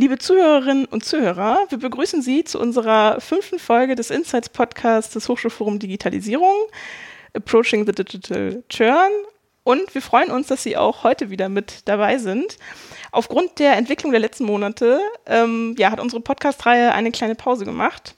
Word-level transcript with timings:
Liebe 0.00 0.16
Zuhörerinnen 0.16 0.86
und 0.86 1.04
Zuhörer, 1.04 1.66
wir 1.68 1.78
begrüßen 1.78 2.22
Sie 2.22 2.42
zu 2.42 2.58
unserer 2.58 3.20
fünften 3.20 3.58
Folge 3.58 3.94
des 3.94 4.10
Insights 4.10 4.48
Podcasts 4.48 5.12
des 5.12 5.28
Hochschulforum 5.28 5.78
Digitalisierung, 5.78 6.54
Approaching 7.34 7.84
the 7.84 7.92
Digital 7.92 8.64
Churn. 8.70 9.12
Und 9.62 9.94
wir 9.94 10.00
freuen 10.00 10.30
uns, 10.30 10.46
dass 10.46 10.62
Sie 10.62 10.78
auch 10.78 11.04
heute 11.04 11.28
wieder 11.28 11.50
mit 11.50 11.86
dabei 11.86 12.16
sind. 12.16 12.56
Aufgrund 13.12 13.58
der 13.58 13.76
Entwicklung 13.76 14.10
der 14.10 14.20
letzten 14.20 14.44
Monate 14.44 15.00
ähm, 15.26 15.74
ja, 15.76 15.90
hat 15.90 16.00
unsere 16.00 16.22
Podcast-Reihe 16.22 16.92
eine 16.92 17.10
kleine 17.10 17.34
Pause 17.34 17.66
gemacht. 17.66 18.14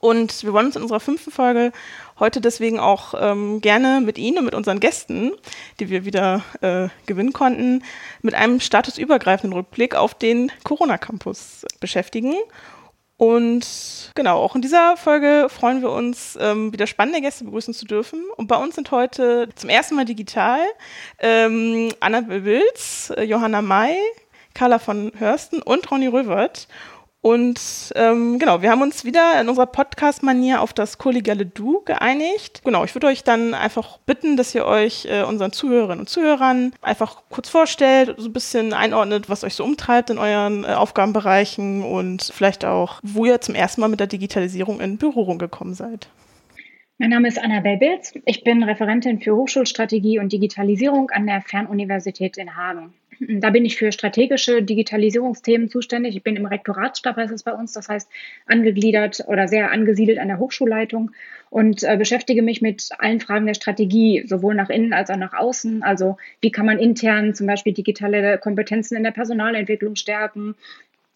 Und 0.00 0.42
wir 0.42 0.52
wollen 0.52 0.66
uns 0.66 0.76
in 0.76 0.82
unserer 0.82 1.00
fünften 1.00 1.30
Folge 1.30 1.72
heute 2.20 2.40
deswegen 2.40 2.80
auch 2.80 3.14
ähm, 3.18 3.60
gerne 3.60 4.00
mit 4.00 4.18
Ihnen 4.18 4.38
und 4.38 4.44
mit 4.44 4.54
unseren 4.54 4.80
Gästen, 4.80 5.32
die 5.80 5.88
wir 5.90 6.04
wieder 6.04 6.42
äh, 6.60 6.88
gewinnen 7.06 7.32
konnten, 7.32 7.82
mit 8.22 8.34
einem 8.34 8.60
statusübergreifenden 8.60 9.56
Rückblick 9.56 9.94
auf 9.94 10.14
den 10.14 10.52
Corona-Campus 10.64 11.64
beschäftigen. 11.80 12.34
Und 13.18 14.12
genau, 14.14 14.38
auch 14.38 14.54
in 14.54 14.62
dieser 14.62 14.96
Folge 14.96 15.48
freuen 15.48 15.82
wir 15.82 15.90
uns, 15.90 16.38
ähm, 16.40 16.72
wieder 16.72 16.86
spannende 16.86 17.20
Gäste 17.20 17.44
begrüßen 17.44 17.74
zu 17.74 17.84
dürfen. 17.84 18.22
Und 18.36 18.46
bei 18.46 18.56
uns 18.56 18.76
sind 18.76 18.92
heute 18.92 19.48
zum 19.56 19.68
ersten 19.68 19.96
Mal 19.96 20.04
digital 20.04 20.60
ähm, 21.18 21.92
Anna 21.98 22.28
Wilz, 22.28 23.12
äh, 23.16 23.24
Johanna 23.24 23.60
May, 23.60 23.96
Carla 24.54 24.78
von 24.78 25.12
Hörsten 25.18 25.62
und 25.62 25.90
Ronny 25.90 26.06
Rövert. 26.06 26.68
Und 27.20 27.92
ähm, 27.96 28.38
genau, 28.38 28.62
wir 28.62 28.70
haben 28.70 28.80
uns 28.80 29.04
wieder 29.04 29.40
in 29.40 29.48
unserer 29.48 29.66
Podcast-Manier 29.66 30.62
auf 30.62 30.72
das 30.72 30.98
kollegiale 30.98 31.46
Du 31.46 31.82
geeinigt. 31.84 32.62
Genau, 32.64 32.84
ich 32.84 32.94
würde 32.94 33.08
euch 33.08 33.24
dann 33.24 33.54
einfach 33.54 33.98
bitten, 33.98 34.36
dass 34.36 34.54
ihr 34.54 34.64
euch 34.64 35.04
äh, 35.06 35.22
unseren 35.24 35.50
Zuhörerinnen 35.50 36.00
und 36.00 36.08
Zuhörern 36.08 36.72
einfach 36.80 37.22
kurz 37.28 37.48
vorstellt, 37.48 38.14
so 38.18 38.28
ein 38.28 38.32
bisschen 38.32 38.72
einordnet, 38.72 39.28
was 39.28 39.42
euch 39.42 39.54
so 39.54 39.64
umtreibt 39.64 40.10
in 40.10 40.18
euren 40.18 40.62
äh, 40.62 40.68
Aufgabenbereichen 40.68 41.82
und 41.82 42.30
vielleicht 42.32 42.64
auch, 42.64 43.00
wo 43.02 43.24
ihr 43.24 43.40
zum 43.40 43.56
ersten 43.56 43.80
Mal 43.80 43.88
mit 43.88 43.98
der 43.98 44.06
Digitalisierung 44.06 44.80
in 44.80 44.96
Berührung 44.96 45.38
gekommen 45.38 45.74
seid. 45.74 46.08
Mein 46.98 47.10
Name 47.10 47.28
ist 47.28 47.38
Anna 47.38 47.60
Belbilz. 47.60 48.14
Ich 48.26 48.44
bin 48.44 48.62
Referentin 48.62 49.20
für 49.20 49.34
Hochschulstrategie 49.34 50.20
und 50.20 50.32
Digitalisierung 50.32 51.10
an 51.10 51.26
der 51.26 51.42
Fernuniversität 51.42 52.36
in 52.36 52.56
Hagen. 52.56 52.92
Da 53.20 53.50
bin 53.50 53.64
ich 53.64 53.76
für 53.76 53.90
strategische 53.90 54.62
Digitalisierungsthemen 54.62 55.68
zuständig. 55.68 56.16
Ich 56.16 56.22
bin 56.22 56.36
im 56.36 56.46
Rektoratsstab, 56.46 57.16
heißt 57.16 57.32
es 57.32 57.42
bei 57.42 57.52
uns, 57.52 57.72
das 57.72 57.88
heißt 57.88 58.08
angegliedert 58.46 59.24
oder 59.26 59.48
sehr 59.48 59.72
angesiedelt 59.72 60.18
an 60.18 60.28
der 60.28 60.38
Hochschulleitung 60.38 61.10
und 61.50 61.82
äh, 61.82 61.96
beschäftige 61.96 62.42
mich 62.42 62.62
mit 62.62 62.90
allen 62.98 63.20
Fragen 63.20 63.46
der 63.46 63.54
Strategie, 63.54 64.24
sowohl 64.26 64.54
nach 64.54 64.70
innen 64.70 64.92
als 64.92 65.10
auch 65.10 65.16
nach 65.16 65.32
außen. 65.32 65.82
Also 65.82 66.16
wie 66.40 66.52
kann 66.52 66.66
man 66.66 66.78
intern 66.78 67.34
zum 67.34 67.46
Beispiel 67.46 67.72
digitale 67.72 68.38
Kompetenzen 68.38 68.96
in 68.96 69.02
der 69.02 69.10
Personalentwicklung 69.10 69.96
stärken? 69.96 70.54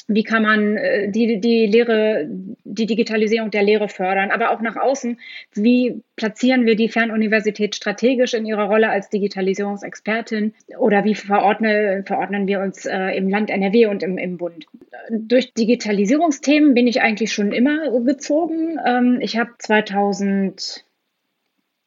Wie 0.09 0.23
kann 0.23 0.43
man 0.43 0.77
äh, 0.77 1.11
die, 1.11 1.41
die 1.41 1.67
Lehre, 1.67 2.29
die 2.65 2.87
Digitalisierung 2.87 3.51
der 3.51 3.63
Lehre 3.63 3.89
fördern, 3.89 4.31
aber 4.31 4.51
auch 4.51 4.61
nach 4.61 4.77
außen, 4.77 5.19
wie 5.55 6.01
platzieren 6.17 6.67
wir 6.67 6.77
die 6.77 6.89
Fernuniversität 6.89 7.75
strategisch 7.75 8.35
in 8.35 8.47
ihrer 8.47 8.65
Rolle 8.65 8.91
als 8.91 9.09
Digitalisierungsexpertin 9.11 10.55
oder 10.79 11.05
wie 11.05 11.15
verordne, 11.15 12.05
verordnen 12.07 12.47
wir 12.47 12.61
uns 12.61 12.87
äh, 12.87 13.17
im 13.17 13.29
Land 13.29 13.51
NRW 13.51 13.87
und 13.87 14.03
im, 14.03 14.19
im 14.19 14.37
Bund. 14.37 14.67
Durch 15.11 15.53
Digitalisierungsthemen 15.55 16.75
bin 16.75 16.87
ich 16.87 17.03
eigentlich 17.03 17.33
schon 17.33 17.53
immer 17.53 18.01
gezogen. 18.01 18.79
Ähm, 18.85 19.19
ich 19.21 19.37
habe 19.37 19.51
2000 19.59 20.85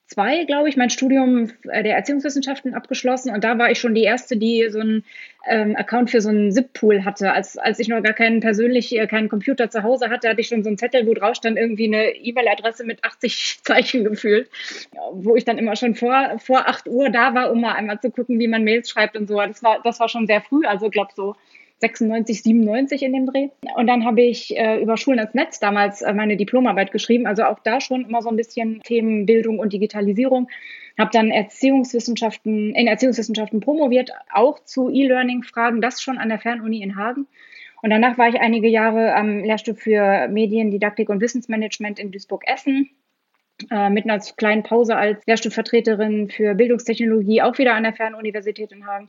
zwei, 0.07 0.45
glaube 0.45 0.69
ich, 0.69 0.77
mein 0.77 0.89
Studium 0.89 1.51
äh, 1.63 1.83
der 1.83 1.95
Erziehungswissenschaften 1.95 2.73
abgeschlossen 2.73 3.33
und 3.33 3.43
da 3.43 3.57
war 3.57 3.71
ich 3.71 3.79
schon 3.79 3.95
die 3.95 4.03
erste, 4.03 4.37
die 4.37 4.67
so 4.69 4.79
einen 4.79 5.03
ähm, 5.47 5.75
Account 5.75 6.11
für 6.11 6.21
so 6.21 6.29
einen 6.29 6.51
ZIP-Pool 6.51 7.05
hatte. 7.05 7.31
Als, 7.31 7.57
als 7.57 7.79
ich 7.79 7.87
noch 7.87 8.01
gar 8.01 8.13
keinen 8.13 8.39
persönlich, 8.39 8.95
äh, 8.95 9.07
keinen 9.07 9.29
Computer 9.29 9.69
zu 9.69 9.83
Hause 9.83 10.09
hatte, 10.09 10.29
hatte 10.29 10.41
ich 10.41 10.47
schon 10.47 10.63
so 10.63 10.69
einen 10.69 10.77
Zettel, 10.77 11.07
wo 11.07 11.13
drauf 11.13 11.35
stand 11.35 11.57
irgendwie 11.57 11.87
eine 11.87 12.15
E-Mail-Adresse 12.15 12.85
mit 12.85 13.03
80 13.03 13.59
Zeichen 13.63 14.03
gefühlt, 14.03 14.49
wo 15.11 15.35
ich 15.35 15.45
dann 15.45 15.57
immer 15.57 15.75
schon 15.75 15.95
vor, 15.95 16.37
vor 16.39 16.67
8 16.67 16.87
Uhr 16.87 17.09
da 17.09 17.33
war, 17.33 17.51
um 17.51 17.61
mal 17.61 17.73
einmal 17.73 17.99
zu 17.99 18.11
gucken, 18.11 18.39
wie 18.39 18.47
man 18.47 18.63
Mails 18.63 18.89
schreibt 18.89 19.17
und 19.17 19.27
so. 19.27 19.37
Das 19.37 19.63
war, 19.63 19.81
das 19.83 19.99
war 19.99 20.09
schon 20.09 20.27
sehr 20.27 20.41
früh, 20.41 20.65
also 20.65 20.89
glaube 20.89 21.11
so 21.15 21.35
96, 21.79 22.43
97 22.43 23.03
in 23.03 23.13
dem 23.13 23.25
Dreh. 23.25 23.49
Und 23.75 23.87
dann 23.87 24.05
habe 24.05 24.21
ich 24.21 24.55
äh, 24.57 24.81
über 24.81 24.97
Schulen 24.97 25.19
als 25.19 25.33
Netz 25.33 25.59
damals 25.59 26.01
äh, 26.01 26.13
meine 26.13 26.37
Diplomarbeit 26.37 26.91
geschrieben. 26.91 27.27
Also 27.27 27.43
auch 27.43 27.59
da 27.59 27.81
schon 27.81 28.05
immer 28.05 28.21
so 28.21 28.29
ein 28.29 28.37
bisschen 28.37 28.81
Themen 28.81 29.25
Bildung 29.25 29.59
und 29.59 29.73
Digitalisierung. 29.73 30.49
Habe 30.97 31.11
dann 31.11 31.31
Erziehungswissenschaften, 31.31 32.73
in 32.73 32.87
Erziehungswissenschaften 32.87 33.59
promoviert, 33.59 34.11
auch 34.33 34.63
zu 34.63 34.89
E-Learning-Fragen, 34.89 35.81
das 35.81 36.01
schon 36.01 36.17
an 36.17 36.29
der 36.29 36.39
Fernuni 36.39 36.81
in 36.81 36.95
Hagen. 36.95 37.27
Und 37.81 37.89
danach 37.89 38.17
war 38.17 38.29
ich 38.29 38.39
einige 38.39 38.69
Jahre 38.69 39.13
am 39.13 39.43
Lehrstuhl 39.43 39.75
für 39.75 40.27
Medien, 40.29 40.71
Didaktik 40.71 41.09
und 41.09 41.19
Wissensmanagement 41.19 41.99
in 41.99 42.11
Duisburg-Essen. 42.11 42.89
Äh, 43.71 43.89
mit 43.89 44.03
einer 44.03 44.19
kleinen 44.19 44.63
Pause 44.63 44.97
als 44.97 45.25
Lehrstuhlvertreterin 45.25 46.29
für 46.29 46.55
Bildungstechnologie, 46.55 47.41
auch 47.41 47.57
wieder 47.57 47.73
an 47.73 47.83
der 47.83 47.93
Fernuniversität 47.93 48.71
in 48.73 48.85
Hagen. 48.85 49.07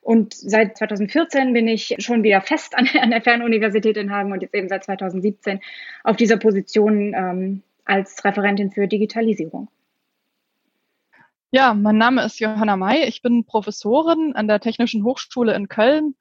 Und 0.00 0.34
seit 0.34 0.76
2014 0.78 1.52
bin 1.52 1.68
ich 1.68 1.96
schon 1.98 2.22
wieder 2.22 2.40
fest 2.40 2.76
an, 2.76 2.88
an 3.00 3.10
der 3.10 3.22
Fernuniversität 3.22 3.96
in 3.96 4.10
Hagen 4.10 4.32
und 4.32 4.42
jetzt 4.42 4.54
eben 4.54 4.68
seit 4.68 4.84
2017 4.84 5.60
auf 6.04 6.16
dieser 6.16 6.36
Position 6.36 7.14
ähm, 7.14 7.62
als 7.84 8.24
Referentin 8.24 8.70
für 8.70 8.86
Digitalisierung. 8.86 9.68
Ja, 11.50 11.72
mein 11.72 11.96
Name 11.96 12.22
ist 12.24 12.40
Johanna 12.40 12.76
May. 12.76 13.04
Ich 13.04 13.22
bin 13.22 13.44
Professorin 13.44 14.34
an 14.34 14.48
der 14.48 14.60
Technischen 14.60 15.02
Hochschule 15.02 15.54
in 15.54 15.68
Köln, 15.68 16.14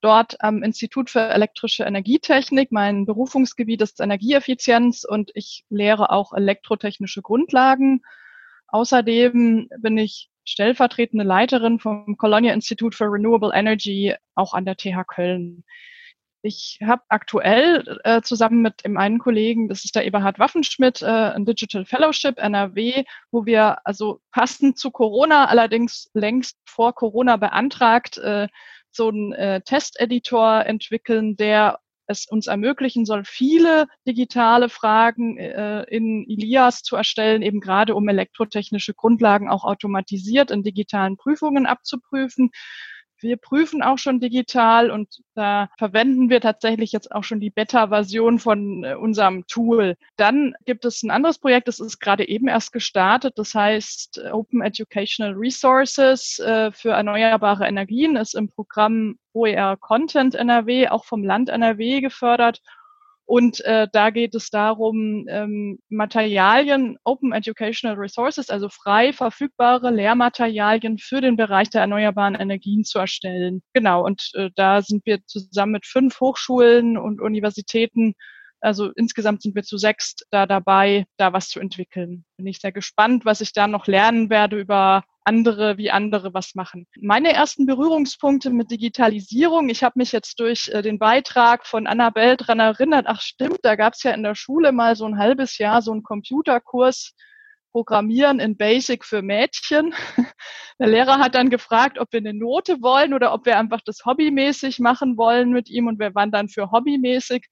dort 0.00 0.42
am 0.42 0.62
Institut 0.62 1.10
für 1.10 1.20
elektrische 1.20 1.84
Energietechnik. 1.84 2.72
Mein 2.72 3.04
Berufungsgebiet 3.04 3.82
ist 3.82 4.00
Energieeffizienz 4.00 5.04
und 5.04 5.32
ich 5.34 5.66
lehre 5.68 6.10
auch 6.10 6.32
elektrotechnische 6.32 7.20
Grundlagen. 7.20 8.00
Außerdem 8.68 9.68
bin 9.78 9.98
ich 9.98 10.30
stellvertretende 10.50 11.24
Leiterin 11.24 11.78
vom 11.78 12.16
Colonia 12.16 12.52
Institute 12.52 12.96
for 12.96 13.12
Renewable 13.12 13.52
Energy, 13.54 14.14
auch 14.34 14.52
an 14.54 14.64
der 14.64 14.76
TH 14.76 15.04
Köln. 15.06 15.64
Ich 16.42 16.78
habe 16.82 17.02
aktuell 17.08 17.98
äh, 18.04 18.22
zusammen 18.22 18.62
mit 18.62 18.84
dem 18.84 18.96
einen 18.96 19.18
Kollegen, 19.18 19.68
das 19.68 19.84
ist 19.84 19.94
der 19.94 20.06
Eberhard 20.06 20.38
Waffenschmidt, 20.38 21.02
äh, 21.02 21.06
ein 21.06 21.44
Digital 21.44 21.84
Fellowship 21.84 22.38
NRW, 22.38 23.04
wo 23.30 23.44
wir 23.44 23.86
also 23.86 24.20
passend 24.32 24.78
zu 24.78 24.90
Corona, 24.90 25.46
allerdings 25.46 26.10
längst 26.14 26.56
vor 26.64 26.94
Corona 26.94 27.36
beantragt, 27.36 28.16
äh, 28.18 28.48
so 28.90 29.08
einen 29.08 29.32
äh, 29.32 29.60
Testeditor 29.60 30.64
entwickeln, 30.64 31.36
der 31.36 31.78
es 32.10 32.26
uns 32.26 32.46
ermöglichen 32.48 33.06
soll, 33.06 33.24
viele 33.24 33.86
digitale 34.06 34.68
Fragen 34.68 35.38
äh, 35.38 35.84
in 35.84 36.24
Ilias 36.24 36.82
zu 36.82 36.96
erstellen, 36.96 37.42
eben 37.42 37.60
gerade 37.60 37.94
um 37.94 38.08
elektrotechnische 38.08 38.94
Grundlagen 38.94 39.48
auch 39.48 39.64
automatisiert 39.64 40.50
in 40.50 40.62
digitalen 40.62 41.16
Prüfungen 41.16 41.66
abzuprüfen. 41.66 42.50
Wir 43.20 43.36
prüfen 43.36 43.82
auch 43.82 43.98
schon 43.98 44.20
digital 44.20 44.90
und 44.90 45.22
da 45.34 45.68
verwenden 45.78 46.30
wir 46.30 46.40
tatsächlich 46.40 46.92
jetzt 46.92 47.12
auch 47.12 47.24
schon 47.24 47.40
die 47.40 47.50
Beta-Version 47.50 48.38
von 48.38 48.84
äh, 48.84 48.94
unserem 48.94 49.46
Tool. 49.46 49.96
Dann 50.16 50.54
gibt 50.64 50.84
es 50.84 51.02
ein 51.02 51.10
anderes 51.10 51.38
Projekt, 51.38 51.68
das 51.68 51.80
ist 51.80 52.00
gerade 52.00 52.28
eben 52.28 52.48
erst 52.48 52.72
gestartet. 52.72 53.38
Das 53.38 53.54
heißt 53.54 54.22
Open 54.32 54.62
Educational 54.62 55.34
Resources 55.34 56.38
äh, 56.38 56.72
für 56.72 56.90
erneuerbare 56.90 57.66
Energien 57.66 58.16
ist 58.16 58.34
im 58.34 58.48
Programm 58.48 59.18
OER 59.32 59.76
Content 59.76 60.34
NRW, 60.34 60.88
auch 60.88 61.04
vom 61.04 61.22
Land 61.22 61.48
NRW 61.48 62.00
gefördert 62.00 62.60
und 63.30 63.64
äh, 63.64 63.86
da 63.92 64.10
geht 64.10 64.34
es 64.34 64.50
darum, 64.50 65.24
ähm, 65.28 65.78
Materialien, 65.88 66.98
Open 67.04 67.30
Educational 67.30 67.96
Resources, 67.96 68.50
also 68.50 68.68
frei 68.68 69.12
verfügbare 69.12 69.92
Lehrmaterialien 69.92 70.98
für 70.98 71.20
den 71.20 71.36
Bereich 71.36 71.70
der 71.70 71.82
erneuerbaren 71.82 72.34
Energien 72.34 72.82
zu 72.82 72.98
erstellen. 72.98 73.62
Genau, 73.72 74.04
und 74.04 74.32
äh, 74.34 74.50
da 74.56 74.82
sind 74.82 75.06
wir 75.06 75.24
zusammen 75.26 75.70
mit 75.70 75.86
fünf 75.86 76.18
Hochschulen 76.18 76.98
und 76.98 77.20
Universitäten 77.20 78.14
also 78.62 78.90
insgesamt 78.96 79.42
sind 79.42 79.54
wir 79.54 79.62
zu 79.62 79.78
sechs 79.78 80.16
da 80.30 80.44
dabei, 80.46 81.06
da 81.16 81.32
was 81.32 81.48
zu 81.48 81.60
entwickeln. 81.60 82.24
Bin 82.36 82.46
ich 82.46 82.58
sehr 82.58 82.72
gespannt, 82.72 83.24
was 83.24 83.40
ich 83.40 83.52
da 83.52 83.68
noch 83.68 83.86
lernen 83.86 84.28
werde 84.28 84.58
über 84.58 85.04
andere, 85.24 85.76
wie 85.78 85.90
andere 85.90 86.34
was 86.34 86.54
machen. 86.54 86.86
Meine 87.00 87.32
ersten 87.32 87.66
Berührungspunkte 87.66 88.50
mit 88.50 88.70
Digitalisierung, 88.70 89.68
ich 89.68 89.82
habe 89.82 89.98
mich 89.98 90.12
jetzt 90.12 90.40
durch 90.40 90.68
äh, 90.68 90.82
den 90.82 90.98
Beitrag 90.98 91.66
von 91.66 91.86
Annabelle 91.86 92.36
dran 92.36 92.60
erinnert, 92.60 93.06
ach 93.08 93.20
stimmt, 93.20 93.58
da 93.62 93.76
gab 93.76 93.94
es 93.94 94.02
ja 94.02 94.12
in 94.12 94.22
der 94.22 94.34
Schule 94.34 94.72
mal 94.72 94.96
so 94.96 95.04
ein 95.06 95.18
halbes 95.18 95.58
Jahr 95.58 95.82
so 95.82 95.92
einen 95.92 96.02
Computerkurs, 96.02 97.14
Programmieren 97.72 98.40
in 98.40 98.56
Basic 98.56 99.04
für 99.04 99.22
Mädchen. 99.22 99.94
Der 100.80 100.88
Lehrer 100.88 101.20
hat 101.20 101.36
dann 101.36 101.50
gefragt, 101.50 102.00
ob 102.00 102.12
wir 102.12 102.18
eine 102.18 102.34
Note 102.34 102.82
wollen 102.82 103.14
oder 103.14 103.32
ob 103.32 103.46
wir 103.46 103.58
einfach 103.58 103.80
das 103.84 104.04
hobbymäßig 104.04 104.80
machen 104.80 105.16
wollen 105.16 105.52
mit 105.52 105.70
ihm 105.70 105.86
und 105.86 106.00
wir 106.00 106.12
waren 106.16 106.32
dann 106.32 106.48
für 106.48 106.72
hobbymäßig 106.72 107.46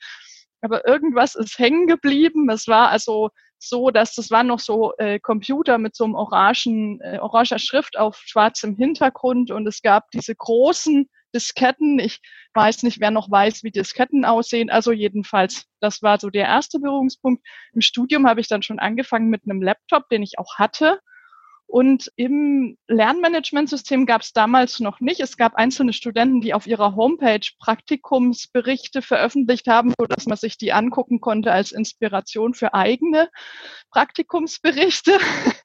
aber 0.60 0.86
irgendwas 0.86 1.34
ist 1.34 1.58
hängen 1.58 1.86
geblieben. 1.86 2.48
Es 2.50 2.66
war 2.66 2.88
also 2.88 3.30
so, 3.58 3.90
dass 3.90 4.14
das 4.14 4.30
waren 4.30 4.46
noch 4.46 4.60
so 4.60 4.94
äh, 4.98 5.18
Computer 5.18 5.78
mit 5.78 5.94
so 5.94 6.04
einem 6.04 6.14
orangen, 6.14 7.00
äh, 7.00 7.18
oranger 7.18 7.58
Schrift 7.58 7.98
auf 7.98 8.16
schwarzem 8.24 8.76
Hintergrund 8.76 9.50
und 9.50 9.66
es 9.66 9.82
gab 9.82 10.10
diese 10.12 10.34
großen 10.34 11.08
Disketten. 11.34 11.98
Ich 11.98 12.20
weiß 12.54 12.82
nicht, 12.84 13.00
wer 13.00 13.10
noch 13.10 13.30
weiß, 13.30 13.62
wie 13.62 13.70
Disketten 13.70 14.24
aussehen. 14.24 14.70
Also 14.70 14.92
jedenfalls, 14.92 15.66
das 15.80 16.02
war 16.02 16.18
so 16.18 16.30
der 16.30 16.46
erste 16.46 16.78
Berührungspunkt. 16.78 17.44
Im 17.74 17.80
Studium 17.80 18.26
habe 18.26 18.40
ich 18.40 18.48
dann 18.48 18.62
schon 18.62 18.78
angefangen 18.78 19.28
mit 19.28 19.42
einem 19.44 19.62
Laptop, 19.62 20.08
den 20.08 20.22
ich 20.22 20.38
auch 20.38 20.56
hatte 20.56 21.00
und 21.68 22.10
im 22.16 22.78
Lernmanagementsystem 22.88 24.06
gab 24.06 24.22
es 24.22 24.32
damals 24.32 24.80
noch 24.80 25.00
nicht. 25.00 25.20
Es 25.20 25.36
gab 25.36 25.54
einzelne 25.54 25.92
Studenten, 25.92 26.40
die 26.40 26.54
auf 26.54 26.66
ihrer 26.66 26.96
Homepage 26.96 27.46
Praktikumsberichte 27.58 29.02
veröffentlicht 29.02 29.66
haben, 29.66 29.92
so 29.98 30.06
dass 30.06 30.24
man 30.24 30.38
sich 30.38 30.56
die 30.56 30.72
angucken 30.72 31.20
konnte 31.20 31.52
als 31.52 31.72
Inspiration 31.72 32.54
für 32.54 32.72
eigene 32.72 33.28
Praktikumsberichte. 33.90 35.18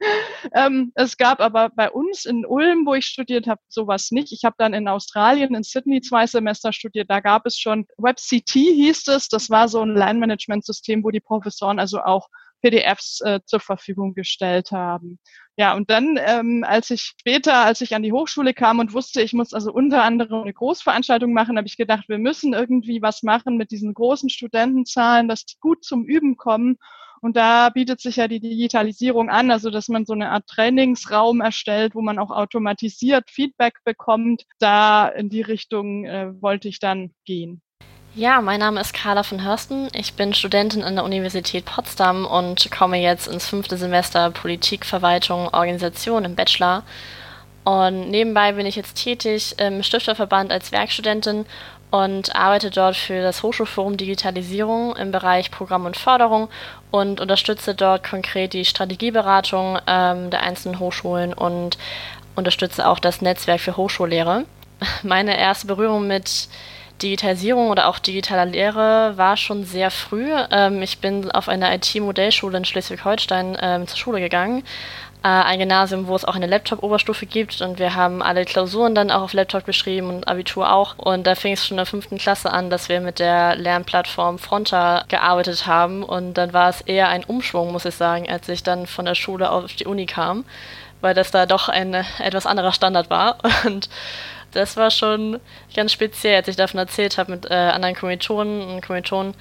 ähm, 0.54 0.92
es 0.96 1.16
gab 1.16 1.40
aber 1.40 1.70
bei 1.70 1.90
uns 1.90 2.26
in 2.26 2.46
Ulm, 2.46 2.86
wo 2.86 2.96
ich 2.96 3.06
studiert 3.06 3.48
habe, 3.48 3.62
sowas 3.70 4.12
nicht. 4.12 4.34
Ich 4.34 4.44
habe 4.44 4.56
dann 4.58 4.74
in 4.74 4.90
Australien, 4.90 5.56
in 5.56 5.64
Sydney 5.64 6.02
zwei 6.02 6.28
Semester 6.28 6.74
studiert. 6.74 7.10
Da 7.10 7.22
gab 7.22 7.46
es 7.46 7.58
schon 7.58 7.88
WebCT 7.98 8.52
hieß 8.52 9.08
es. 9.08 9.30
Das 9.30 9.50
war 9.50 9.70
so 9.70 9.80
ein 9.80 9.96
Lernmanagementsystem, 9.96 11.02
wo 11.02 11.12
die 11.12 11.22
Professoren 11.22 11.80
also 11.80 12.02
auch 12.02 12.28
PDFs 12.64 13.22
äh, 13.22 13.42
zur 13.46 13.60
Verfügung 13.60 14.16
gestellt 14.16 14.72
haben. 14.72 15.20
Ja, 15.58 15.76
und 15.76 15.92
dann, 15.92 16.18
ähm, 16.20 16.66
als 16.68 16.90
ich 16.90 17.02
später, 17.02 17.66
als 17.66 17.82
ich 17.82 17.94
an 17.94 18.02
die 18.02 18.12
Hochschule 18.14 18.54
kam 18.56 18.80
und 18.80 18.94
wusste, 18.94 19.22
ich 19.22 19.34
muss 19.34 19.54
also 19.54 19.72
unter 19.72 20.04
anderem 20.04 20.42
eine 20.42 20.54
Großveranstaltung 20.54 21.32
machen, 21.34 21.58
habe 21.58 21.68
ich 21.68 21.78
gedacht, 21.78 22.10
wir 22.10 22.18
müssen 22.18 22.54
irgendwie 22.54 23.02
was 23.02 23.22
machen 23.22 23.58
mit 23.58 23.70
diesen 23.70 23.94
großen 23.94 24.30
Studentenzahlen, 24.30 25.28
dass 25.28 25.46
die 25.46 25.58
gut 25.60 25.84
zum 25.84 26.06
Üben 26.06 26.38
kommen. 26.38 26.78
Und 27.22 27.38
da 27.38 27.70
bietet 27.70 28.02
sich 28.02 28.18
ja 28.18 28.28
die 28.28 28.42
Digitalisierung 28.42 29.30
an, 29.30 29.52
also 29.52 29.70
dass 29.70 29.88
man 29.88 30.06
so 30.06 30.14
eine 30.14 30.32
Art 30.32 30.48
Trainingsraum 30.48 31.40
erstellt, 31.42 31.96
wo 31.96 32.02
man 32.02 32.20
auch 32.20 32.32
automatisiert 32.32 33.30
Feedback 33.30 33.76
bekommt. 33.86 34.44
Da 34.60 35.08
in 35.08 35.30
die 35.30 35.42
Richtung 35.42 36.06
äh, 36.06 36.34
wollte 36.42 36.68
ich 36.68 36.80
dann 36.80 37.14
gehen. 37.26 37.63
Ja, 38.16 38.42
mein 38.42 38.60
Name 38.60 38.80
ist 38.80 38.94
Carla 38.94 39.24
von 39.24 39.44
Hörsten. 39.44 39.88
Ich 39.92 40.14
bin 40.14 40.36
Studentin 40.36 40.84
an 40.84 40.94
der 40.94 41.04
Universität 41.04 41.66
Potsdam 41.66 42.28
und 42.28 42.70
komme 42.70 43.02
jetzt 43.02 43.28
ins 43.28 43.50
fünfte 43.50 43.76
Semester 43.76 44.30
Politik, 44.30 44.86
Verwaltung, 44.86 45.48
Organisation 45.52 46.24
im 46.24 46.36
Bachelor. 46.36 46.84
Und 47.64 48.12
nebenbei 48.12 48.52
bin 48.52 48.68
ich 48.68 48.76
jetzt 48.76 49.02
tätig 49.02 49.56
im 49.58 49.82
Stifterverband 49.82 50.52
als 50.52 50.72
Werkstudentin 50.72 51.48
und 51.90 52.36
arbeite 52.36 52.70
dort 52.70 52.96
für 52.96 53.24
das 53.24 53.42
Hochschulforum 53.42 53.98
Digitalisierung 53.98 54.96
im 54.96 55.12
Bereich 55.12 55.50
Programm 55.50 55.86
und 55.88 55.98
Förderung 55.98 56.50
und 56.92 57.20
unterstütze 57.20 57.74
dort 57.74 58.08
konkret 58.08 58.54
die 58.54 58.66
Strategieberatung 58.66 59.80
ähm, 59.88 60.30
der 60.30 60.44
einzelnen 60.44 60.78
Hochschulen 60.78 61.34
und 61.34 61.80
unterstütze 62.36 62.88
auch 62.88 63.00
das 63.00 63.22
Netzwerk 63.22 63.60
für 63.60 63.76
Hochschullehre. 63.76 64.46
Meine 65.02 65.36
erste 65.36 65.66
Berührung 65.66 66.06
mit 66.06 66.48
Digitalisierung 67.02 67.70
oder 67.70 67.88
auch 67.88 68.00
digitaler 68.00 68.46
Lehre 68.46 69.14
war 69.18 69.38
schon 69.38 69.66
sehr 69.66 69.92
früh. 69.92 70.32
Ähm, 70.52 70.82
ich 70.82 71.00
bin 71.00 71.32
auf 71.32 71.50
einer 71.50 71.74
IT-Modellschule 71.74 72.58
in 72.58 72.66
Schleswig-Holstein 72.66 73.58
ähm, 73.62 73.88
zur 73.88 73.98
Schule 73.98 74.20
gegangen. 74.20 74.64
Äh, 75.24 75.28
ein 75.28 75.60
Gymnasium, 75.60 76.08
wo 76.08 76.16
es 76.18 76.26
auch 76.26 76.36
eine 76.36 76.48
Laptop-Oberstufe 76.48 77.26
gibt 77.26 77.62
und 77.62 77.80
wir 77.80 77.96
haben 77.96 78.22
alle 78.22 78.44
Klausuren 78.44 78.94
dann 78.94 79.10
auch 79.10 79.22
auf 79.22 79.34
Laptop 79.34 79.66
geschrieben 79.66 80.10
und 80.10 80.28
Abitur 80.28 80.70
auch. 80.70 80.98
Und 80.98 81.26
da 81.26 81.36
fing 81.36 81.54
es 81.54 81.66
schon 81.66 81.76
in 81.76 81.78
der 81.78 81.86
fünften 81.86 82.18
Klasse 82.18 82.52
an, 82.52 82.70
dass 82.70 82.90
wir 82.90 83.00
mit 83.00 83.20
der 83.20 83.56
Lernplattform 83.56 84.38
Fronta 84.38 85.06
gearbeitet 85.08 85.66
haben 85.66 86.04
und 86.04 86.34
dann 86.34 86.52
war 86.52 86.70
es 86.70 86.82
eher 86.82 87.08
ein 87.08 87.24
Umschwung, 87.24 87.72
muss 87.72 87.86
ich 87.86 87.96
sagen, 87.96 88.30
als 88.30 88.50
ich 88.50 88.64
dann 88.64 88.86
von 88.86 89.06
der 89.06 89.16
Schule 89.16 89.50
auf 89.50 89.74
die 89.74 89.86
Uni 89.86 90.08
kam, 90.08 90.44
weil 91.00 91.14
das 91.14 91.32
da 91.32 91.46
doch 91.46 91.70
ein 91.70 91.94
etwas 92.20 92.46
anderer 92.46 92.74
Standard 92.74 93.10
war 93.10 93.38
und 93.66 93.88
das 94.54 94.78
war 94.78 94.92
schon 94.92 95.40
ganz 95.76 95.92
speziell, 95.92 96.36
als 96.36 96.48
ich 96.48 96.56
davon 96.56 96.80
erzählt 96.80 97.18
habe 97.18 97.32
mit 97.32 97.50
äh, 97.50 97.54
anderen 97.54 97.96
Kommilitonen 97.96 98.62
und 98.62 98.82
Kommilitonen, 98.86 99.34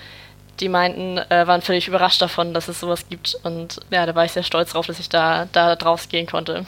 die 0.60 0.68
meinten, 0.68 1.18
äh, 1.18 1.46
waren 1.46 1.62
völlig 1.62 1.88
überrascht 1.88 2.20
davon, 2.22 2.54
dass 2.54 2.68
es 2.68 2.80
sowas 2.80 3.08
gibt. 3.08 3.36
Und 3.42 3.80
ja, 3.90 4.06
da 4.06 4.14
war 4.14 4.24
ich 4.24 4.32
sehr 4.32 4.42
stolz 4.42 4.72
drauf, 4.72 4.86
dass 4.86 5.00
ich 5.00 5.08
da, 5.08 5.46
da 5.52 5.76
draus 5.76 6.08
gehen 6.08 6.26
konnte. 6.26 6.64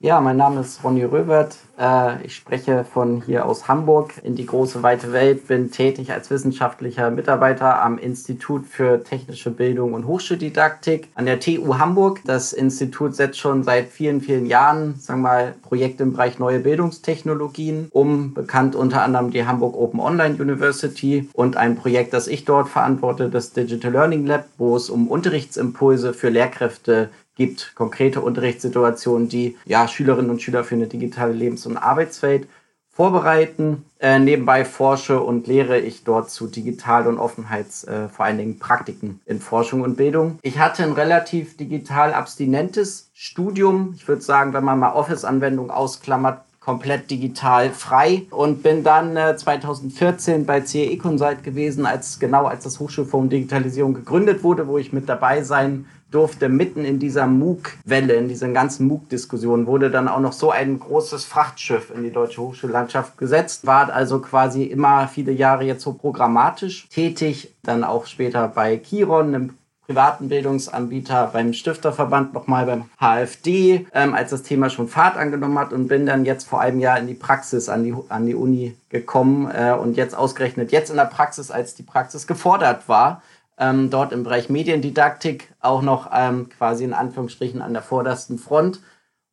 Ja, 0.00 0.20
mein 0.20 0.36
Name 0.36 0.60
ist 0.60 0.84
Ronny 0.84 1.02
Röbert. 1.02 1.56
Äh, 1.76 2.24
ich 2.24 2.36
spreche 2.36 2.84
von 2.84 3.20
hier 3.20 3.46
aus 3.46 3.66
Hamburg 3.66 4.14
in 4.22 4.36
die 4.36 4.46
große 4.46 4.84
weite 4.84 5.12
Welt, 5.12 5.48
bin 5.48 5.72
tätig 5.72 6.12
als 6.12 6.30
wissenschaftlicher 6.30 7.10
Mitarbeiter 7.10 7.82
am 7.82 7.98
Institut 7.98 8.64
für 8.64 9.02
technische 9.02 9.50
Bildung 9.50 9.94
und 9.94 10.06
Hochschuldidaktik 10.06 11.08
an 11.16 11.26
der 11.26 11.40
TU 11.40 11.78
Hamburg. 11.78 12.20
Das 12.24 12.52
Institut 12.52 13.16
setzt 13.16 13.40
schon 13.40 13.64
seit 13.64 13.88
vielen, 13.88 14.20
vielen 14.20 14.46
Jahren, 14.46 14.94
sagen 15.00 15.22
wir 15.22 15.30
mal, 15.30 15.54
Projekte 15.62 16.04
im 16.04 16.12
Bereich 16.12 16.38
neue 16.38 16.60
Bildungstechnologien 16.60 17.88
um, 17.90 18.34
bekannt 18.34 18.76
unter 18.76 19.02
anderem 19.02 19.32
die 19.32 19.46
Hamburg 19.46 19.76
Open 19.76 19.98
Online 19.98 20.36
University 20.40 21.28
und 21.32 21.56
ein 21.56 21.74
Projekt, 21.74 22.12
das 22.12 22.28
ich 22.28 22.44
dort 22.44 22.68
verantworte, 22.68 23.30
das 23.30 23.52
Digital 23.52 23.90
Learning 23.90 24.26
Lab, 24.26 24.44
wo 24.58 24.76
es 24.76 24.90
um 24.90 25.08
Unterrichtsimpulse 25.08 26.14
für 26.14 26.28
Lehrkräfte 26.28 27.10
gibt 27.38 27.72
konkrete 27.74 28.20
Unterrichtssituationen, 28.20 29.28
die 29.28 29.56
ja 29.64 29.88
Schülerinnen 29.88 30.30
und 30.30 30.42
Schüler 30.42 30.64
für 30.64 30.74
eine 30.74 30.88
digitale 30.88 31.32
Lebens- 31.32 31.64
und 31.64 31.78
Arbeitswelt 31.78 32.48
vorbereiten. 32.90 33.84
Äh, 34.00 34.18
nebenbei 34.18 34.64
forsche 34.64 35.20
und 35.20 35.46
lehre 35.46 35.78
ich 35.78 36.02
dort 36.02 36.30
zu 36.30 36.48
Digital- 36.48 37.06
und 37.06 37.18
Offenheits, 37.18 37.84
äh, 37.84 38.08
vor 38.08 38.26
allen 38.26 38.38
Dingen 38.38 38.58
Praktiken 38.58 39.20
in 39.24 39.40
Forschung 39.40 39.82
und 39.82 39.96
Bildung. 39.96 40.38
Ich 40.42 40.58
hatte 40.58 40.82
ein 40.82 40.92
relativ 40.92 41.56
digital 41.56 42.12
abstinentes 42.12 43.10
Studium. 43.14 43.94
Ich 43.96 44.06
würde 44.08 44.22
sagen, 44.22 44.52
wenn 44.52 44.64
man 44.64 44.80
mal 44.80 44.92
Office-Anwendungen 44.92 45.70
ausklammert, 45.70 46.42
komplett 46.60 47.10
digital 47.10 47.70
frei 47.70 48.26
und 48.30 48.62
bin 48.62 48.82
dann 48.84 49.16
äh, 49.16 49.36
2014 49.36 50.44
bei 50.44 50.60
CE 50.60 50.98
Consult 50.98 51.42
gewesen, 51.42 51.86
als 51.86 52.18
genau 52.18 52.46
als 52.46 52.64
das 52.64 52.78
Hochschulforum 52.78 53.30
Digitalisierung 53.30 53.94
gegründet 53.94 54.42
wurde, 54.42 54.66
wo 54.66 54.76
ich 54.76 54.92
mit 54.92 55.08
dabei 55.08 55.44
sein 55.44 55.86
durfte 56.10 56.48
mitten 56.48 56.84
in 56.84 56.98
dieser 56.98 57.26
MOOC-Welle, 57.26 58.14
in 58.14 58.28
diesen 58.28 58.54
ganzen 58.54 58.86
MOOC-Diskussionen, 58.86 59.66
wurde 59.66 59.90
dann 59.90 60.08
auch 60.08 60.20
noch 60.20 60.32
so 60.32 60.50
ein 60.50 60.78
großes 60.78 61.24
Frachtschiff 61.24 61.92
in 61.94 62.02
die 62.02 62.12
deutsche 62.12 62.40
Hochschullandschaft 62.40 63.18
gesetzt, 63.18 63.66
war 63.66 63.92
also 63.92 64.20
quasi 64.20 64.64
immer 64.64 65.08
viele 65.08 65.32
Jahre 65.32 65.64
jetzt 65.64 65.82
so 65.82 65.92
programmatisch 65.92 66.88
tätig, 66.88 67.54
dann 67.62 67.84
auch 67.84 68.06
später 68.06 68.48
bei 68.48 68.76
Kiron, 68.78 69.34
einem 69.34 69.54
privaten 69.88 70.28
Bildungsanbieter, 70.28 71.30
beim 71.32 71.54
Stifterverband, 71.54 72.34
nochmal 72.34 72.66
beim 72.66 72.84
HFD, 73.00 73.86
ähm, 73.94 74.12
als 74.12 74.30
das 74.30 74.42
Thema 74.42 74.68
schon 74.68 74.86
Fahrt 74.86 75.16
angenommen 75.16 75.58
hat 75.58 75.72
und 75.72 75.88
bin 75.88 76.04
dann 76.04 76.26
jetzt 76.26 76.46
vor 76.46 76.60
einem 76.60 76.78
Jahr 76.78 76.98
in 76.98 77.06
die 77.06 77.14
Praxis 77.14 77.70
an 77.70 77.84
die, 77.84 77.94
an 78.10 78.26
die 78.26 78.34
Uni 78.34 78.76
gekommen 78.90 79.50
äh, 79.50 79.72
und 79.72 79.96
jetzt 79.96 80.14
ausgerechnet 80.14 80.72
jetzt 80.72 80.90
in 80.90 80.96
der 80.96 81.06
Praxis, 81.06 81.50
als 81.50 81.74
die 81.74 81.84
Praxis 81.84 82.26
gefordert 82.26 82.86
war, 82.86 83.22
ähm, 83.58 83.90
dort 83.90 84.12
im 84.12 84.24
Bereich 84.24 84.48
Mediendidaktik 84.48 85.52
auch 85.60 85.82
noch 85.82 86.10
ähm, 86.12 86.48
quasi 86.48 86.84
in 86.84 86.92
Anführungsstrichen 86.92 87.62
an 87.62 87.72
der 87.72 87.82
vordersten 87.82 88.38
Front. 88.38 88.80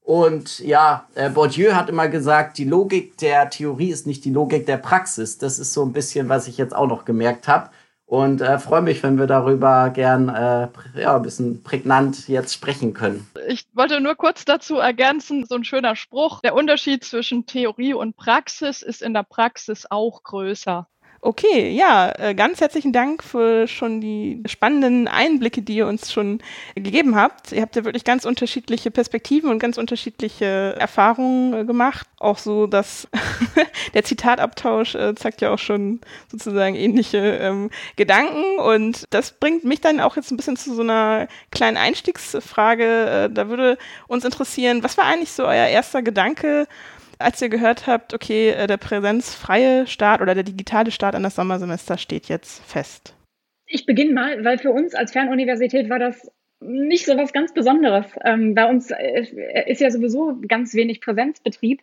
Und 0.01 0.59
ja, 0.59 1.07
äh, 1.15 1.31
Bourdieu 1.31 1.73
hat 1.73 1.89
immer 1.89 2.07
gesagt, 2.07 2.59
die 2.59 2.65
Logik 2.65 3.17
der 3.17 3.49
Theorie 3.49 3.89
ist 3.89 4.05
nicht 4.05 4.23
die 4.23 4.31
Logik 4.31 4.67
der 4.67 4.77
Praxis. 4.77 5.39
Das 5.39 5.57
ist 5.57 5.73
so 5.73 5.83
ein 5.83 5.93
bisschen, 5.93 6.29
was 6.29 6.47
ich 6.47 6.57
jetzt 6.57 6.75
auch 6.75 6.87
noch 6.87 7.05
gemerkt 7.05 7.47
habe. 7.47 7.71
Und 8.07 8.39
äh, 8.39 8.59
freue 8.59 8.83
mich, 8.83 9.01
wenn 9.01 9.17
wir 9.17 9.25
darüber 9.25 9.89
gern 9.89 10.29
äh, 10.29 10.67
ja, 11.01 11.15
ein 11.15 11.23
bisschen 11.23 11.63
prägnant 11.63 12.27
jetzt 12.27 12.53
sprechen 12.53 12.93
können. 12.93 13.27
Ich 13.47 13.65
wollte 13.73 13.99
nur 13.99 14.13
kurz 14.13 14.45
dazu 14.45 14.75
ergänzen, 14.77 15.43
so 15.49 15.55
ein 15.55 15.63
schöner 15.63 15.95
Spruch. 15.95 16.41
Der 16.41 16.53
Unterschied 16.53 17.03
zwischen 17.03 17.47
Theorie 17.47 17.95
und 17.95 18.15
Praxis 18.15 18.83
ist 18.83 19.01
in 19.01 19.15
der 19.15 19.23
Praxis 19.23 19.87
auch 19.89 20.21
größer. 20.21 20.87
Okay, 21.25 21.71
ja, 21.71 22.13
äh, 22.19 22.35
ganz 22.35 22.61
herzlichen 22.61 22.93
Dank 22.93 23.23
für 23.23 23.67
schon 23.67 23.99
die 23.99 24.43
spannenden 24.45 25.07
Einblicke, 25.07 25.63
die 25.63 25.77
ihr 25.77 25.87
uns 25.87 26.13
schon 26.13 26.39
gegeben 26.75 27.15
habt. 27.15 27.51
Ihr 27.51 27.63
habt 27.63 27.75
ja 27.75 27.83
wirklich 27.83 28.03
ganz 28.03 28.25
unterschiedliche 28.25 28.91
Perspektiven 28.91 29.49
und 29.49 29.57
ganz 29.57 29.79
unterschiedliche 29.79 30.75
Erfahrungen 30.77 31.53
äh, 31.53 31.65
gemacht. 31.65 32.07
Auch 32.19 32.37
so, 32.37 32.67
dass 32.67 33.07
der 33.95 34.03
Zitatabtausch 34.03 34.93
äh, 34.93 35.15
zeigt 35.15 35.41
ja 35.41 35.51
auch 35.51 35.57
schon 35.57 35.99
sozusagen 36.31 36.75
ähnliche 36.75 37.17
ähm, 37.17 37.71
Gedanken. 37.95 38.59
Und 38.59 39.05
das 39.09 39.31
bringt 39.31 39.63
mich 39.63 39.81
dann 39.81 40.01
auch 40.01 40.17
jetzt 40.17 40.29
ein 40.29 40.37
bisschen 40.37 40.57
zu 40.57 40.75
so 40.75 40.83
einer 40.83 41.27
kleinen 41.49 41.77
Einstiegsfrage. 41.77 43.31
da 43.33 43.49
würde 43.49 43.79
uns 44.07 44.25
interessieren, 44.25 44.83
was 44.83 44.95
war 44.95 45.05
eigentlich 45.05 45.31
so 45.31 45.45
euer 45.45 45.65
erster 45.65 46.03
Gedanke? 46.03 46.67
Als 47.19 47.41
ihr 47.41 47.49
gehört 47.49 47.87
habt, 47.87 48.13
okay, 48.13 48.49
äh, 48.49 48.67
der 48.67 48.77
präsenzfreie 48.77 49.87
Start 49.87 50.21
oder 50.21 50.35
der 50.35 50.43
digitale 50.43 50.91
Start 50.91 51.15
an 51.15 51.23
das 51.23 51.35
Sommersemester 51.35 51.97
steht 51.97 52.27
jetzt 52.27 52.63
fest? 52.63 53.15
Ich 53.67 53.85
beginne 53.85 54.13
mal, 54.13 54.43
weil 54.43 54.57
für 54.57 54.71
uns 54.71 54.93
als 54.93 55.11
Fernuniversität 55.11 55.89
war 55.89 55.99
das 55.99 56.29
nicht 56.59 57.05
so 57.05 57.17
was 57.17 57.33
ganz 57.33 57.53
Besonderes. 57.53 58.05
Ähm, 58.23 58.55
bei 58.55 58.69
uns 58.69 58.91
äh, 58.91 59.25
ist 59.67 59.81
ja 59.81 59.91
sowieso 59.91 60.39
ganz 60.47 60.73
wenig 60.73 61.01
Präsenzbetrieb. 61.01 61.81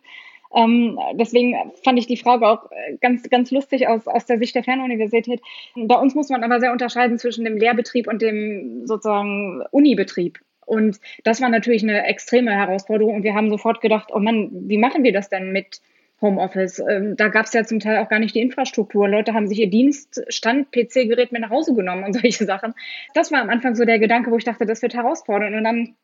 Ähm, 0.55 0.99
deswegen 1.13 1.55
fand 1.83 1.97
ich 1.97 2.07
die 2.07 2.17
Frage 2.17 2.47
auch 2.47 2.71
äh, 2.71 2.97
ganz, 3.01 3.27
ganz 3.29 3.49
lustig 3.51 3.87
aus, 3.87 4.07
aus 4.07 4.25
der 4.25 4.37
Sicht 4.37 4.55
der 4.55 4.63
Fernuniversität. 4.63 5.41
Bei 5.75 5.95
uns 5.95 6.15
muss 6.15 6.29
man 6.29 6.43
aber 6.43 6.59
sehr 6.59 6.71
unterscheiden 6.71 7.17
zwischen 7.17 7.43
dem 7.43 7.57
Lehrbetrieb 7.57 8.07
und 8.07 8.21
dem 8.21 8.85
sozusagen 8.85 9.63
Unibetrieb. 9.71 10.39
Und 10.73 10.99
das 11.23 11.41
war 11.41 11.49
natürlich 11.49 11.83
eine 11.83 12.05
extreme 12.05 12.51
Herausforderung. 12.51 13.15
Und 13.15 13.23
wir 13.23 13.35
haben 13.35 13.49
sofort 13.49 13.81
gedacht, 13.81 14.09
oh 14.11 14.19
Mann, 14.19 14.49
wie 14.67 14.77
machen 14.77 15.03
wir 15.03 15.13
das 15.13 15.29
denn 15.29 15.51
mit 15.51 15.81
Homeoffice? 16.21 16.79
Ähm, 16.79 17.15
da 17.15 17.27
gab 17.27 17.45
es 17.45 17.53
ja 17.53 17.63
zum 17.63 17.79
Teil 17.79 17.99
auch 17.99 18.09
gar 18.09 18.19
nicht 18.19 18.35
die 18.35 18.41
Infrastruktur. 18.41 19.07
Leute 19.07 19.33
haben 19.33 19.47
sich 19.47 19.59
ihr 19.59 19.69
Dienststand, 19.69 20.71
PC-Gerät 20.71 21.31
mit 21.31 21.41
nach 21.41 21.49
Hause 21.49 21.73
genommen 21.73 22.03
und 22.03 22.13
solche 22.21 22.45
Sachen. 22.45 22.73
Das 23.13 23.31
war 23.31 23.41
am 23.41 23.49
Anfang 23.49 23.75
so 23.75 23.85
der 23.85 23.99
Gedanke, 23.99 24.31
wo 24.31 24.37
ich 24.37 24.45
dachte, 24.45 24.65
das 24.65 24.81
wird 24.81 24.93
herausfordernd. 24.93 25.55
Und 25.55 25.63
dann 25.63 25.95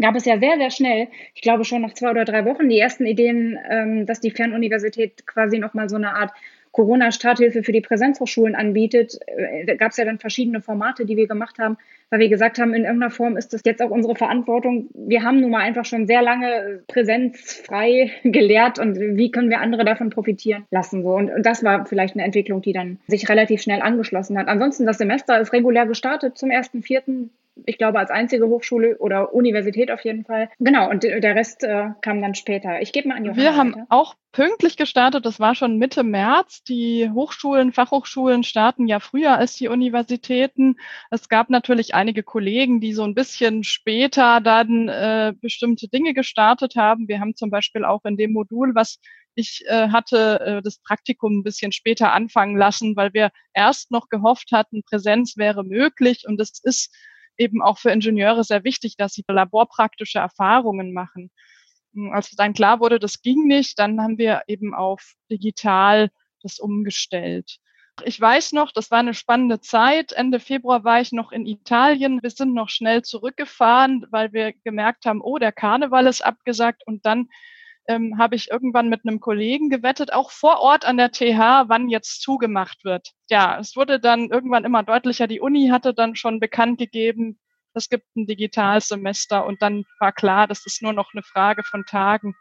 gab 0.00 0.14
es 0.14 0.24
ja 0.24 0.38
sehr, 0.38 0.56
sehr 0.58 0.70
schnell, 0.70 1.08
ich 1.34 1.42
glaube 1.42 1.64
schon 1.64 1.82
nach 1.82 1.94
zwei 1.94 2.10
oder 2.10 2.24
drei 2.24 2.44
Wochen, 2.44 2.68
die 2.68 2.78
ersten 2.78 3.06
Ideen, 3.06 3.58
ähm, 3.70 4.06
dass 4.06 4.20
die 4.20 4.30
Fernuniversität 4.30 5.26
quasi 5.26 5.58
nochmal 5.58 5.88
so 5.88 5.96
eine 5.96 6.14
Art 6.14 6.32
Corona-Starthilfe 6.76 7.62
für 7.62 7.72
die 7.72 7.80
Präsenzhochschulen 7.80 8.54
anbietet. 8.54 9.18
Äh, 9.26 9.76
gab 9.76 9.92
es 9.92 9.96
ja 9.96 10.04
dann 10.04 10.18
verschiedene 10.18 10.60
Formate, 10.60 11.06
die 11.06 11.16
wir 11.16 11.26
gemacht 11.26 11.58
haben, 11.58 11.78
weil 12.10 12.20
wir 12.20 12.28
gesagt 12.28 12.58
haben, 12.58 12.74
in 12.74 12.84
irgendeiner 12.84 13.10
Form 13.10 13.38
ist 13.38 13.54
das 13.54 13.62
jetzt 13.64 13.80
auch 13.80 13.90
unsere 13.90 14.14
Verantwortung. 14.14 14.88
Wir 14.92 15.22
haben 15.22 15.40
nun 15.40 15.50
mal 15.50 15.60
einfach 15.60 15.86
schon 15.86 16.06
sehr 16.06 16.20
lange 16.20 16.82
präsenzfrei 16.86 18.10
gelehrt 18.24 18.78
und 18.78 19.00
wie 19.00 19.30
können 19.30 19.48
wir 19.48 19.60
andere 19.60 19.86
davon 19.86 20.10
profitieren 20.10 20.66
lassen. 20.70 21.02
So. 21.02 21.14
Und, 21.14 21.30
und 21.30 21.46
das 21.46 21.64
war 21.64 21.86
vielleicht 21.86 22.14
eine 22.14 22.24
Entwicklung, 22.24 22.60
die 22.60 22.74
dann 22.74 22.98
sich 23.08 23.26
relativ 23.30 23.62
schnell 23.62 23.80
angeschlossen 23.80 24.38
hat. 24.38 24.48
Ansonsten, 24.48 24.84
das 24.84 24.98
Semester 24.98 25.40
ist 25.40 25.54
regulär 25.54 25.86
gestartet 25.86 26.36
zum 26.36 26.50
1.4 26.50 27.30
ich 27.64 27.78
glaube, 27.78 27.98
als 27.98 28.10
einzige 28.10 28.46
Hochschule 28.48 28.98
oder 28.98 29.32
Universität 29.32 29.90
auf 29.90 30.04
jeden 30.04 30.24
Fall. 30.24 30.50
Genau, 30.58 30.90
und 30.90 31.02
der 31.02 31.34
Rest 31.34 31.64
äh, 31.64 31.88
kam 32.02 32.20
dann 32.20 32.34
später. 32.34 32.82
Ich 32.82 32.92
gebe 32.92 33.08
mal 33.08 33.16
an 33.16 33.24
Johanna. 33.24 33.42
Wir 33.42 33.56
haben 33.56 33.74
weiter. 33.74 33.86
auch 33.88 34.14
pünktlich 34.32 34.76
gestartet, 34.76 35.24
das 35.24 35.40
war 35.40 35.54
schon 35.54 35.78
Mitte 35.78 36.02
März. 36.02 36.62
Die 36.64 37.10
Hochschulen, 37.10 37.72
Fachhochschulen 37.72 38.42
starten 38.42 38.86
ja 38.86 39.00
früher 39.00 39.38
als 39.38 39.54
die 39.54 39.68
Universitäten. 39.68 40.76
Es 41.10 41.30
gab 41.30 41.48
natürlich 41.48 41.94
einige 41.94 42.22
Kollegen, 42.22 42.80
die 42.80 42.92
so 42.92 43.04
ein 43.04 43.14
bisschen 43.14 43.64
später 43.64 44.40
dann 44.42 44.88
äh, 44.88 45.32
bestimmte 45.40 45.88
Dinge 45.88 46.12
gestartet 46.12 46.76
haben. 46.76 47.08
Wir 47.08 47.20
haben 47.20 47.34
zum 47.34 47.50
Beispiel 47.50 47.84
auch 47.84 48.04
in 48.04 48.18
dem 48.18 48.32
Modul, 48.32 48.74
was 48.74 48.98
ich 49.34 49.64
äh, 49.66 49.88
hatte 49.88 50.40
äh, 50.40 50.62
das 50.62 50.78
Praktikum 50.78 51.38
ein 51.38 51.42
bisschen 51.42 51.72
später 51.72 52.12
anfangen 52.12 52.56
lassen, 52.56 52.96
weil 52.96 53.14
wir 53.14 53.30
erst 53.54 53.90
noch 53.90 54.08
gehofft 54.08 54.52
hatten, 54.52 54.82
Präsenz 54.82 55.36
wäre 55.36 55.64
möglich 55.64 56.24
und 56.26 56.40
es 56.40 56.60
ist 56.62 56.94
eben 57.38 57.62
auch 57.62 57.78
für 57.78 57.90
Ingenieure 57.90 58.44
sehr 58.44 58.64
wichtig, 58.64 58.96
dass 58.96 59.14
sie 59.14 59.24
laborpraktische 59.26 60.18
Erfahrungen 60.18 60.92
machen. 60.92 61.30
Hm, 61.94 62.12
als 62.12 62.30
dann 62.30 62.54
klar 62.54 62.80
wurde, 62.80 62.98
das 62.98 63.22
ging 63.22 63.46
nicht, 63.46 63.78
dann 63.78 64.00
haben 64.00 64.18
wir 64.18 64.42
eben 64.46 64.74
auf 64.74 65.14
digital 65.30 66.10
das 66.42 66.58
umgestellt. 66.58 67.58
Ich 68.04 68.20
weiß 68.20 68.52
noch, 68.52 68.72
das 68.72 68.90
war 68.90 68.98
eine 68.98 69.14
spannende 69.14 69.60
Zeit. 69.60 70.12
Ende 70.12 70.38
Februar 70.38 70.84
war 70.84 71.00
ich 71.00 71.12
noch 71.12 71.32
in 71.32 71.46
Italien. 71.46 72.22
Wir 72.22 72.30
sind 72.30 72.52
noch 72.52 72.68
schnell 72.68 73.02
zurückgefahren, 73.02 74.06
weil 74.10 74.34
wir 74.34 74.52
gemerkt 74.64 75.06
haben, 75.06 75.22
oh, 75.22 75.38
der 75.38 75.52
Karneval 75.52 76.06
ist 76.06 76.20
abgesagt. 76.20 76.82
Und 76.86 77.06
dann 77.06 77.28
ähm, 77.88 78.18
habe 78.18 78.34
ich 78.34 78.50
irgendwann 78.50 78.88
mit 78.88 79.02
einem 79.04 79.20
Kollegen 79.20 79.70
gewettet, 79.70 80.12
auch 80.12 80.30
vor 80.30 80.60
Ort 80.60 80.84
an 80.84 80.96
der 80.96 81.12
TH, 81.12 81.68
wann 81.68 81.88
jetzt 81.88 82.22
zugemacht 82.22 82.84
wird. 82.84 83.12
Ja, 83.30 83.58
es 83.58 83.76
wurde 83.76 84.00
dann 84.00 84.30
irgendwann 84.30 84.64
immer 84.64 84.82
deutlicher. 84.82 85.26
Die 85.26 85.40
Uni 85.40 85.68
hatte 85.68 85.94
dann 85.94 86.16
schon 86.16 86.40
bekannt 86.40 86.78
gegeben, 86.78 87.38
es 87.76 87.88
gibt 87.90 88.06
ein 88.16 88.26
Digitalsemester 88.26 89.44
und 89.44 89.60
dann 89.60 89.84
war 90.00 90.12
klar, 90.12 90.46
das 90.46 90.64
ist 90.64 90.82
nur 90.82 90.94
noch 90.94 91.12
eine 91.12 91.22
Frage 91.22 91.62
von 91.62 91.84
Tagen, 91.84 92.34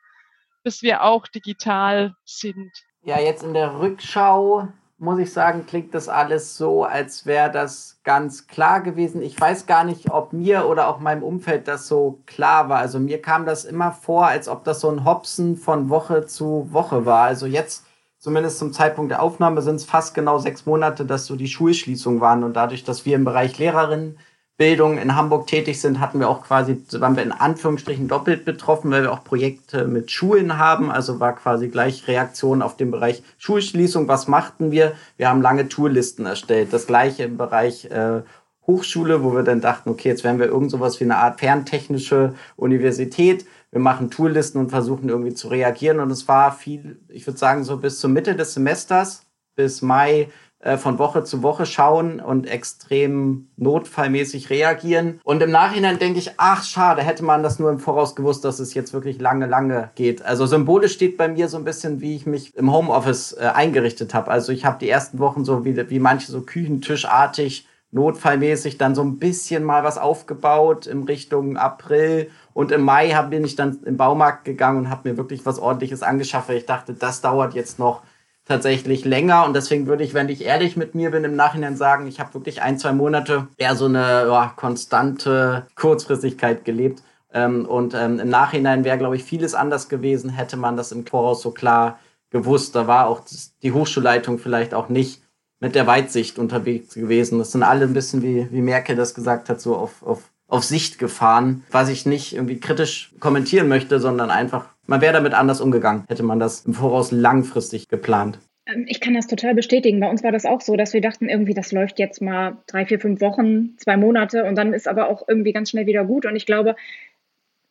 bis 0.63 0.81
wir 0.81 1.03
auch 1.03 1.27
digital 1.27 2.15
sind. 2.23 2.71
Ja, 3.03 3.19
jetzt 3.19 3.43
in 3.43 3.53
der 3.53 3.79
Rückschau 3.79 4.69
muss 4.97 5.19
ich 5.19 5.33
sagen, 5.33 5.65
klingt 5.65 5.93
das 5.93 6.07
alles 6.07 6.55
so, 6.57 6.83
als 6.85 7.25
wäre 7.25 7.51
das 7.51 7.99
ganz 8.03 8.47
klar 8.47 8.81
gewesen. 8.81 9.21
Ich 9.21 9.39
weiß 9.39 9.65
gar 9.65 9.83
nicht, 9.83 10.09
ob 10.11 10.31
mir 10.31 10.67
oder 10.67 10.87
auch 10.87 10.99
meinem 10.99 11.23
Umfeld 11.23 11.67
das 11.67 11.87
so 11.87 12.21
klar 12.25 12.69
war. 12.69 12.79
Also 12.79 12.99
mir 12.99 13.21
kam 13.21 13.45
das 13.45 13.65
immer 13.65 13.91
vor, 13.91 14.27
als 14.27 14.47
ob 14.47 14.63
das 14.63 14.79
so 14.79 14.89
ein 14.89 15.03
Hopsen 15.03 15.57
von 15.57 15.89
Woche 15.89 16.25
zu 16.27 16.69
Woche 16.71 17.05
war. 17.05 17.23
Also 17.23 17.45
jetzt, 17.45 17.85
zumindest 18.19 18.57
zum 18.57 18.71
Zeitpunkt 18.71 19.11
der 19.11 19.21
Aufnahme, 19.21 19.61
sind 19.61 19.75
es 19.75 19.85
fast 19.85 20.13
genau 20.15 20.37
sechs 20.37 20.65
Monate, 20.65 21.05
dass 21.05 21.25
so 21.25 21.35
die 21.35 21.47
Schulschließungen 21.47 22.21
waren. 22.21 22.45
Und 22.45 22.53
dadurch, 22.53 22.85
dass 22.85 23.05
wir 23.05 23.15
im 23.15 23.25
Bereich 23.25 23.57
Lehrerinnen 23.57 24.17
Bildung 24.57 24.97
in 24.97 25.15
Hamburg 25.15 25.47
tätig 25.47 25.81
sind, 25.81 25.99
hatten 25.99 26.19
wir 26.19 26.29
auch 26.29 26.43
quasi, 26.43 26.81
waren 26.93 27.17
wir 27.17 27.23
in 27.23 27.33
Anführungsstrichen 27.33 28.07
doppelt 28.07 28.45
betroffen, 28.45 28.89
weil 28.89 29.03
wir 29.03 29.11
auch 29.11 29.25
Projekte 29.25 29.85
mit 29.85 30.11
Schulen 30.11 30.57
haben. 30.57 30.89
Also 30.89 31.19
war 31.19 31.35
quasi 31.35 31.67
gleich 31.67 32.07
Reaktion 32.07 32.61
auf 32.61 32.77
den 32.77 32.89
Bereich 32.89 33.21
Schulschließung. 33.37 34.07
Was 34.07 34.29
machten 34.29 34.71
wir? 34.71 34.93
Wir 35.17 35.27
haben 35.27 35.41
lange 35.41 35.67
Tourlisten 35.67 36.25
erstellt. 36.25 36.71
Das 36.71 36.87
gleiche 36.87 37.23
im 37.23 37.35
Bereich 37.35 37.85
äh, 37.85 38.21
Hochschule, 38.65 39.23
wo 39.23 39.33
wir 39.33 39.43
dann 39.43 39.59
dachten, 39.59 39.89
okay, 39.89 40.07
jetzt 40.07 40.23
werden 40.23 40.39
wir 40.39 40.47
irgend 40.47 40.71
sowas 40.71 40.99
wie 41.01 41.03
eine 41.03 41.17
Art 41.17 41.39
ferntechnische 41.39 42.33
Universität. 42.55 43.45
Wir 43.71 43.81
machen 43.81 44.09
Tourlisten 44.09 44.61
und 44.61 44.69
versuchen 44.69 45.09
irgendwie 45.09 45.33
zu 45.33 45.49
reagieren. 45.49 45.99
Und 45.99 46.11
es 46.11 46.29
war 46.29 46.53
viel, 46.53 46.99
ich 47.09 47.27
würde 47.27 47.37
sagen, 47.37 47.65
so 47.65 47.75
bis 47.75 47.99
zur 47.99 48.09
Mitte 48.09 48.35
des 48.35 48.53
Semesters, 48.53 49.25
bis 49.55 49.81
Mai 49.81 50.29
von 50.77 50.99
Woche 50.99 51.23
zu 51.23 51.43
Woche 51.43 51.65
schauen 51.65 52.19
und 52.19 52.47
extrem 52.47 53.47
notfallmäßig 53.57 54.49
reagieren. 54.49 55.21
Und 55.23 55.41
im 55.43 55.51
Nachhinein 55.51 55.99
denke 55.99 56.19
ich, 56.19 56.31
ach 56.37 56.63
schade, 56.63 57.03
hätte 57.03 57.23
man 57.23 57.43
das 57.43 57.59
nur 57.59 57.69
im 57.69 57.79
Voraus 57.79 58.15
gewusst, 58.15 58.43
dass 58.43 58.59
es 58.59 58.73
jetzt 58.73 58.93
wirklich 58.93 59.19
lange, 59.19 59.45
lange 59.45 59.91
geht. 59.95 60.23
Also 60.23 60.45
symbolisch 60.45 60.93
steht 60.93 61.17
bei 61.17 61.27
mir 61.27 61.47
so 61.47 61.57
ein 61.57 61.63
bisschen, 61.63 62.01
wie 62.01 62.15
ich 62.15 62.25
mich 62.25 62.55
im 62.55 62.73
Homeoffice 62.73 63.33
äh, 63.33 63.51
eingerichtet 63.53 64.13
habe. 64.13 64.31
Also 64.31 64.51
ich 64.51 64.65
habe 64.65 64.79
die 64.79 64.89
ersten 64.89 65.19
Wochen 65.19 65.45
so 65.45 65.65
wie, 65.65 65.89
wie 65.89 65.99
manche 65.99 66.31
so 66.31 66.41
Küchentischartig 66.41 67.67
notfallmäßig 67.91 68.77
dann 68.77 68.93
so 68.93 69.01
ein 69.03 69.19
bisschen 69.19 69.63
mal 69.63 69.83
was 69.83 69.97
aufgebaut 69.97 70.85
in 70.85 71.03
Richtung 71.03 71.57
April. 71.57 72.29
Und 72.53 72.71
im 72.71 72.81
Mai 72.81 73.13
bin 73.29 73.45
ich 73.45 73.55
dann 73.55 73.79
im 73.85 73.97
Baumarkt 73.97 74.43
gegangen 74.43 74.79
und 74.79 74.89
habe 74.89 75.09
mir 75.09 75.17
wirklich 75.17 75.45
was 75.45 75.59
ordentliches 75.59 76.03
angeschafft, 76.03 76.49
weil 76.49 76.57
ich 76.57 76.65
dachte, 76.65 76.93
das 76.93 77.21
dauert 77.21 77.53
jetzt 77.53 77.79
noch 77.79 78.01
tatsächlich 78.45 79.05
länger. 79.05 79.45
Und 79.45 79.55
deswegen 79.55 79.87
würde 79.87 80.03
ich, 80.03 80.13
wenn 80.13 80.29
ich 80.29 80.45
ehrlich 80.45 80.77
mit 80.77 80.95
mir 80.95 81.11
bin, 81.11 81.23
im 81.23 81.35
Nachhinein 81.35 81.75
sagen, 81.75 82.07
ich 82.07 82.19
habe 82.19 82.33
wirklich 82.35 82.61
ein, 82.61 82.77
zwei 82.77 82.93
Monate 82.93 83.47
eher 83.57 83.75
so 83.75 83.85
eine 83.85 84.27
ja, 84.27 84.53
konstante 84.55 85.67
Kurzfristigkeit 85.75 86.63
gelebt. 86.63 87.03
Ähm, 87.33 87.65
und 87.65 87.93
ähm, 87.93 88.19
im 88.19 88.29
Nachhinein 88.29 88.83
wäre, 88.83 88.97
glaube 88.97 89.15
ich, 89.15 89.23
vieles 89.23 89.55
anders 89.55 89.89
gewesen, 89.89 90.29
hätte 90.29 90.57
man 90.57 90.77
das 90.77 90.91
im 90.91 91.05
Voraus 91.05 91.41
so 91.41 91.51
klar 91.51 91.99
gewusst. 92.29 92.75
Da 92.75 92.87
war 92.87 93.07
auch 93.07 93.21
die 93.61 93.71
Hochschulleitung 93.71 94.37
vielleicht 94.37 94.73
auch 94.73 94.89
nicht 94.89 95.21
mit 95.59 95.73
der 95.73 95.87
Weitsicht 95.87 96.37
unterwegs 96.37 96.93
gewesen. 96.93 97.39
Das 97.39 97.51
sind 97.51 97.63
alle 97.63 97.85
ein 97.85 97.93
bisschen, 97.93 98.21
wie, 98.21 98.47
wie 98.51 98.61
Merkel 98.61 98.95
das 98.95 99.15
gesagt 99.15 99.49
hat, 99.49 99.59
so 99.59 99.75
auf, 99.75 100.03
auf, 100.03 100.31
auf 100.47 100.63
Sicht 100.63 100.99
gefahren, 100.99 101.63
was 101.71 101.89
ich 101.89 102.05
nicht 102.05 102.35
irgendwie 102.35 102.59
kritisch 102.59 103.13
kommentieren 103.19 103.67
möchte, 103.67 103.99
sondern 103.99 104.29
einfach 104.29 104.74
man 104.87 105.01
wäre 105.01 105.13
damit 105.13 105.33
anders 105.33 105.61
umgegangen, 105.61 106.03
hätte 106.07 106.23
man 106.23 106.39
das 106.39 106.65
im 106.65 106.73
Voraus 106.73 107.11
langfristig 107.11 107.87
geplant. 107.87 108.39
Ähm, 108.65 108.85
ich 108.87 108.99
kann 108.99 109.13
das 109.13 109.27
total 109.27 109.55
bestätigen. 109.55 109.99
Bei 109.99 110.09
uns 110.09 110.23
war 110.23 110.31
das 110.31 110.45
auch 110.45 110.61
so, 110.61 110.75
dass 110.75 110.93
wir 110.93 111.01
dachten, 111.01 111.29
irgendwie, 111.29 111.53
das 111.53 111.71
läuft 111.71 111.99
jetzt 111.99 112.21
mal 112.21 112.57
drei, 112.67 112.85
vier, 112.85 112.99
fünf 112.99 113.21
Wochen, 113.21 113.77
zwei 113.77 113.97
Monate 113.97 114.45
und 114.45 114.55
dann 114.55 114.73
ist 114.73 114.87
aber 114.87 115.09
auch 115.09 115.27
irgendwie 115.27 115.53
ganz 115.53 115.69
schnell 115.69 115.85
wieder 115.85 116.05
gut. 116.05 116.25
Und 116.25 116.35
ich 116.35 116.45
glaube, 116.45 116.75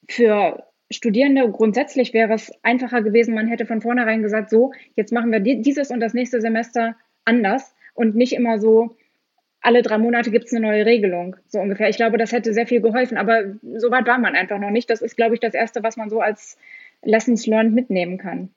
für 0.09 0.65
Studierende 0.91 1.51
grundsätzlich 1.51 2.13
wäre 2.13 2.35
es 2.35 2.53
einfacher 2.63 3.03
gewesen, 3.03 3.35
man 3.35 3.49
hätte 3.49 3.67
von 3.67 3.81
vornherein 3.81 4.23
gesagt, 4.23 4.51
so, 4.51 4.73
jetzt 4.97 5.13
machen 5.13 5.33
wir 5.33 5.41
dieses 5.41 5.91
und 5.91 6.01
das 6.01 6.15
nächste 6.15 6.41
Semester 6.41 6.95
anders 7.25 7.75
und 7.95 8.15
nicht 8.15 8.35
immer 8.35 8.59
so, 8.59 8.97
alle 9.61 9.81
drei 9.81 9.97
Monate 9.97 10.31
gibt 10.31 10.45
es 10.45 10.53
eine 10.53 10.67
neue 10.67 10.85
Regelung, 10.85 11.37
so 11.49 11.59
ungefähr. 11.59 11.89
Ich 11.89 11.97
glaube, 11.97 12.19
das 12.19 12.33
hätte 12.33 12.53
sehr 12.53 12.67
viel 12.67 12.83
geholfen, 12.83 13.17
aber 13.17 13.45
so 13.79 13.91
weit 13.91 14.07
war 14.07 14.19
man 14.19 14.37
einfach 14.37 14.59
noch 14.59 14.71
nicht. 14.71 14.91
Das 14.91 15.01
ist, 15.01 15.17
glaube 15.17 15.35
ich, 15.35 15.41
das 15.41 15.55
Erste, 15.55 15.83
was 15.83 15.97
man 15.97 16.11
so 16.11 16.21
als 16.21 16.59
Lessons 17.05 17.47
learned 17.47 17.75
mitnehmen 17.75 18.19
kann. 18.19 18.51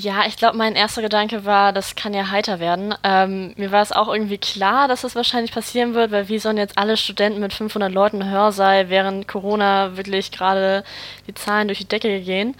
Ja, 0.00 0.26
ich 0.28 0.36
glaube, 0.36 0.56
mein 0.56 0.76
erster 0.76 1.02
Gedanke 1.02 1.44
war, 1.44 1.72
das 1.72 1.96
kann 1.96 2.14
ja 2.14 2.30
heiter 2.30 2.60
werden. 2.60 2.94
Ähm, 3.02 3.52
mir 3.56 3.72
war 3.72 3.82
es 3.82 3.90
auch 3.90 4.06
irgendwie 4.06 4.38
klar, 4.38 4.86
dass 4.86 5.02
das 5.02 5.16
wahrscheinlich 5.16 5.50
passieren 5.50 5.94
wird, 5.94 6.12
weil 6.12 6.28
wie 6.28 6.38
sollen 6.38 6.56
jetzt 6.56 6.78
alle 6.78 6.96
Studenten 6.96 7.40
mit 7.40 7.52
500 7.52 7.92
Leuten 7.92 8.30
Hörsaal 8.30 8.90
während 8.90 9.26
Corona 9.26 9.96
wirklich 9.96 10.30
gerade 10.30 10.84
die 11.26 11.34
Zahlen 11.34 11.66
durch 11.66 11.80
die 11.80 11.88
Decke 11.88 12.20
gehen? 12.20 12.54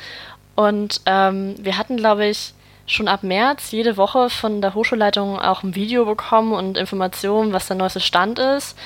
Und 0.57 1.00
ähm, 1.07 1.54
wir 1.61 1.78
hatten, 1.78 1.97
glaube 1.97 2.26
ich, 2.26 2.54
schon 2.88 3.07
ab 3.07 3.23
März 3.23 3.71
jede 3.71 3.97
Woche 3.97 4.30
von 4.30 4.61
der 4.61 4.75
Hochschulleitung 4.75 5.38
auch 5.38 5.62
ein 5.62 5.75
Video 5.75 6.04
bekommen 6.04 6.52
und 6.52 6.76
Informationen, 6.76 7.52
was 7.52 7.68
der 7.68 7.76
neueste 7.76 8.00
Stand 8.00 8.38
ist. 8.38 8.76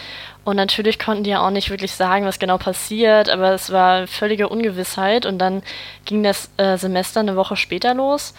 Und 0.45 0.57
natürlich 0.57 0.99
konnten 0.99 1.23
die 1.23 1.31
ja 1.31 1.47
auch 1.47 1.51
nicht 1.51 1.71
wirklich 1.71 1.93
sagen, 1.93 2.27
was 2.27 2.41
genau 2.41 2.59
passiert, 2.59 3.31
aber 3.31 3.53
es 3.53 3.71
war 3.71 4.09
völlige 4.09 4.49
Ungewissheit 4.49 5.25
und 5.25 5.39
dann 5.39 5.63
ging 6.05 6.25
das 6.25 6.51
äh, 6.57 6.77
Semester 6.77 7.21
eine 7.21 7.37
Woche 7.37 7.57
später 7.57 7.95
los. 7.95 8.35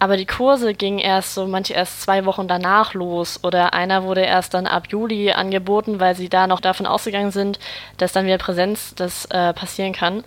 Aber 0.00 0.16
die 0.16 0.26
Kurse 0.26 0.74
gingen 0.74 1.00
erst 1.00 1.34
so, 1.34 1.48
manche 1.48 1.74
erst 1.74 2.02
zwei 2.02 2.24
Wochen 2.24 2.46
danach 2.46 2.94
los 2.94 3.40
oder 3.42 3.74
einer 3.74 4.04
wurde 4.04 4.20
erst 4.20 4.54
dann 4.54 4.68
ab 4.68 4.84
Juli 4.88 5.32
angeboten, 5.32 5.98
weil 5.98 6.14
sie 6.14 6.28
da 6.28 6.46
noch 6.46 6.60
davon 6.60 6.86
ausgegangen 6.86 7.32
sind, 7.32 7.58
dass 7.96 8.12
dann 8.12 8.24
wieder 8.24 8.38
Präsenz 8.38 8.94
das 8.94 9.24
äh, 9.26 9.52
passieren 9.52 9.92
kann. 9.92 10.22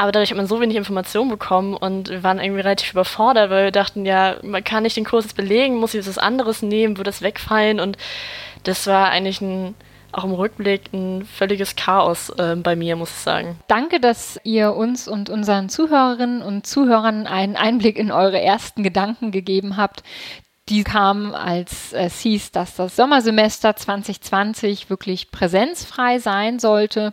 Aber 0.00 0.12
dadurch 0.12 0.30
hat 0.30 0.38
man 0.38 0.46
so 0.46 0.62
wenig 0.62 0.78
Informationen 0.78 1.28
bekommen 1.28 1.74
und 1.74 2.08
wir 2.08 2.22
waren 2.22 2.40
irgendwie 2.40 2.62
relativ 2.62 2.92
überfordert, 2.92 3.50
weil 3.50 3.64
wir 3.64 3.70
dachten, 3.70 4.06
ja, 4.06 4.36
man 4.42 4.64
kann 4.64 4.82
nicht 4.82 4.96
den 4.96 5.04
Kurs 5.04 5.26
jetzt 5.26 5.36
belegen, 5.36 5.76
muss 5.76 5.92
ich 5.92 6.06
was 6.06 6.16
anderes 6.16 6.62
nehmen, 6.62 6.96
würde 6.96 7.10
das 7.10 7.20
wegfallen 7.20 7.80
und 7.80 7.98
das 8.62 8.86
war 8.86 9.10
eigentlich 9.10 9.42
ein 9.42 9.74
auch 10.12 10.24
im 10.24 10.32
Rückblick 10.32 10.90
ein 10.94 11.26
völliges 11.26 11.76
Chaos 11.76 12.30
äh, 12.30 12.56
bei 12.56 12.76
mir, 12.76 12.96
muss 12.96 13.10
ich 13.10 13.16
sagen. 13.16 13.58
Danke, 13.68 14.00
dass 14.00 14.40
ihr 14.42 14.74
uns 14.74 15.06
und 15.06 15.28
unseren 15.28 15.68
Zuhörerinnen 15.68 16.40
und 16.40 16.66
Zuhörern 16.66 17.26
einen 17.26 17.56
Einblick 17.56 17.98
in 17.98 18.10
eure 18.10 18.40
ersten 18.40 18.82
Gedanken 18.82 19.32
gegeben 19.32 19.76
habt. 19.76 20.02
Die 20.70 20.82
kamen, 20.82 21.34
als 21.34 21.92
es 21.92 22.20
hieß, 22.20 22.52
dass 22.52 22.74
das 22.74 22.96
Sommersemester 22.96 23.76
2020 23.76 24.88
wirklich 24.88 25.30
präsenzfrei 25.30 26.18
sein 26.18 26.58
sollte 26.58 27.12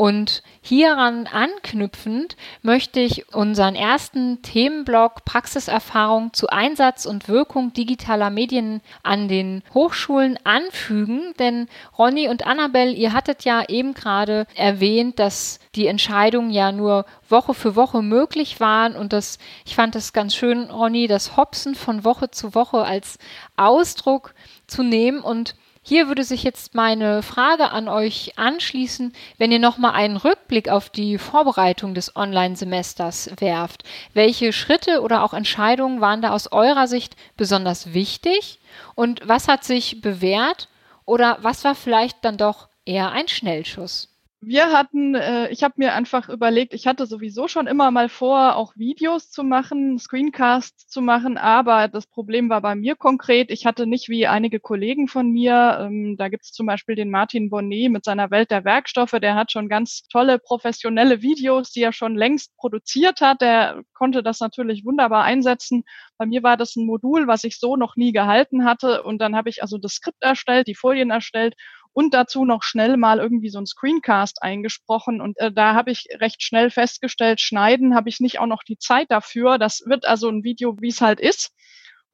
und 0.00 0.42
hieran 0.62 1.26
anknüpfend 1.26 2.38
möchte 2.62 3.00
ich 3.00 3.34
unseren 3.34 3.74
ersten 3.74 4.40
Themenblock 4.40 5.26
Praxiserfahrung 5.26 6.32
zu 6.32 6.48
Einsatz 6.48 7.04
und 7.04 7.28
Wirkung 7.28 7.74
digitaler 7.74 8.30
Medien 8.30 8.80
an 9.02 9.28
den 9.28 9.62
Hochschulen 9.74 10.38
anfügen. 10.42 11.34
Denn 11.38 11.68
Ronny 11.98 12.30
und 12.30 12.46
Annabelle, 12.46 12.92
ihr 12.92 13.12
hattet 13.12 13.44
ja 13.44 13.62
eben 13.68 13.92
gerade 13.92 14.46
erwähnt, 14.54 15.18
dass 15.18 15.58
die 15.74 15.86
Entscheidungen 15.86 16.48
ja 16.48 16.72
nur 16.72 17.04
Woche 17.28 17.52
für 17.52 17.76
Woche 17.76 18.00
möglich 18.00 18.58
waren 18.58 18.96
und 18.96 19.12
das, 19.12 19.38
ich 19.66 19.74
fand 19.74 19.94
das 19.94 20.14
ganz 20.14 20.34
schön, 20.34 20.70
Ronny, 20.70 21.08
das 21.08 21.36
Hopsen 21.36 21.74
von 21.74 22.04
Woche 22.04 22.30
zu 22.30 22.54
Woche 22.54 22.86
als 22.86 23.18
Ausdruck 23.58 24.32
zu 24.66 24.82
nehmen 24.82 25.20
und 25.20 25.56
hier 25.82 26.08
würde 26.08 26.24
sich 26.24 26.42
jetzt 26.42 26.74
meine 26.74 27.22
Frage 27.22 27.70
an 27.70 27.88
euch 27.88 28.38
anschließen, 28.38 29.14
wenn 29.38 29.50
ihr 29.50 29.58
nochmal 29.58 29.92
einen 29.92 30.18
Rückblick 30.18 30.68
auf 30.68 30.90
die 30.90 31.16
Vorbereitung 31.16 31.94
des 31.94 32.14
Online-Semesters 32.14 33.30
werft. 33.38 33.84
Welche 34.12 34.52
Schritte 34.52 35.00
oder 35.00 35.24
auch 35.24 35.32
Entscheidungen 35.32 36.00
waren 36.00 36.20
da 36.20 36.32
aus 36.32 36.52
eurer 36.52 36.86
Sicht 36.86 37.16
besonders 37.36 37.94
wichtig 37.94 38.60
und 38.94 39.20
was 39.24 39.48
hat 39.48 39.64
sich 39.64 40.02
bewährt 40.02 40.68
oder 41.06 41.38
was 41.40 41.64
war 41.64 41.74
vielleicht 41.74 42.24
dann 42.24 42.36
doch 42.36 42.68
eher 42.84 43.10
ein 43.12 43.28
Schnellschuss? 43.28 44.09
Wir 44.42 44.72
hatten, 44.72 45.14
äh, 45.14 45.50
ich 45.50 45.62
habe 45.62 45.74
mir 45.76 45.92
einfach 45.92 46.30
überlegt, 46.30 46.72
ich 46.72 46.86
hatte 46.86 47.04
sowieso 47.04 47.46
schon 47.46 47.66
immer 47.66 47.90
mal 47.90 48.08
vor, 48.08 48.56
auch 48.56 48.74
Videos 48.74 49.30
zu 49.30 49.44
machen, 49.44 49.98
Screencasts 49.98 50.88
zu 50.88 51.02
machen, 51.02 51.36
aber 51.36 51.88
das 51.88 52.06
Problem 52.06 52.48
war 52.48 52.62
bei 52.62 52.74
mir 52.74 52.96
konkret, 52.96 53.50
ich 53.50 53.66
hatte 53.66 53.86
nicht 53.86 54.08
wie 54.08 54.26
einige 54.26 54.58
Kollegen 54.58 55.08
von 55.08 55.30
mir, 55.30 55.80
ähm, 55.82 56.16
da 56.16 56.28
gibt 56.28 56.44
es 56.44 56.52
zum 56.52 56.64
Beispiel 56.64 56.94
den 56.94 57.10
Martin 57.10 57.50
Bonnet 57.50 57.90
mit 57.90 58.04
seiner 58.04 58.30
Welt 58.30 58.50
der 58.50 58.64
Werkstoffe, 58.64 59.10
der 59.20 59.34
hat 59.34 59.52
schon 59.52 59.68
ganz 59.68 60.04
tolle 60.10 60.38
professionelle 60.38 61.20
Videos, 61.20 61.70
die 61.70 61.82
er 61.82 61.92
schon 61.92 62.14
längst 62.14 62.56
produziert 62.56 63.20
hat, 63.20 63.42
der 63.42 63.82
konnte 63.92 64.22
das 64.22 64.40
natürlich 64.40 64.86
wunderbar 64.86 65.24
einsetzen. 65.24 65.84
Bei 66.16 66.24
mir 66.24 66.42
war 66.42 66.56
das 66.56 66.76
ein 66.76 66.86
Modul, 66.86 67.26
was 67.26 67.44
ich 67.44 67.58
so 67.58 67.76
noch 67.76 67.96
nie 67.96 68.12
gehalten 68.12 68.64
hatte 68.64 69.02
und 69.02 69.18
dann 69.18 69.36
habe 69.36 69.50
ich 69.50 69.60
also 69.62 69.76
das 69.76 69.94
Skript 69.94 70.22
erstellt, 70.22 70.66
die 70.66 70.74
Folien 70.74 71.10
erstellt 71.10 71.54
und 72.00 72.14
dazu 72.14 72.46
noch 72.46 72.62
schnell 72.62 72.96
mal 72.96 73.18
irgendwie 73.18 73.50
so 73.50 73.58
ein 73.58 73.66
Screencast 73.66 74.42
eingesprochen. 74.42 75.20
Und 75.20 75.38
äh, 75.38 75.52
da 75.52 75.74
habe 75.74 75.90
ich 75.90 76.06
recht 76.14 76.42
schnell 76.42 76.70
festgestellt, 76.70 77.42
schneiden 77.42 77.94
habe 77.94 78.08
ich 78.08 78.20
nicht 78.20 78.38
auch 78.40 78.46
noch 78.46 78.62
die 78.62 78.78
Zeit 78.78 79.10
dafür. 79.10 79.58
Das 79.58 79.82
wird 79.84 80.06
also 80.06 80.30
ein 80.30 80.42
Video, 80.42 80.78
wie 80.80 80.88
es 80.88 81.02
halt 81.02 81.20
ist. 81.20 81.52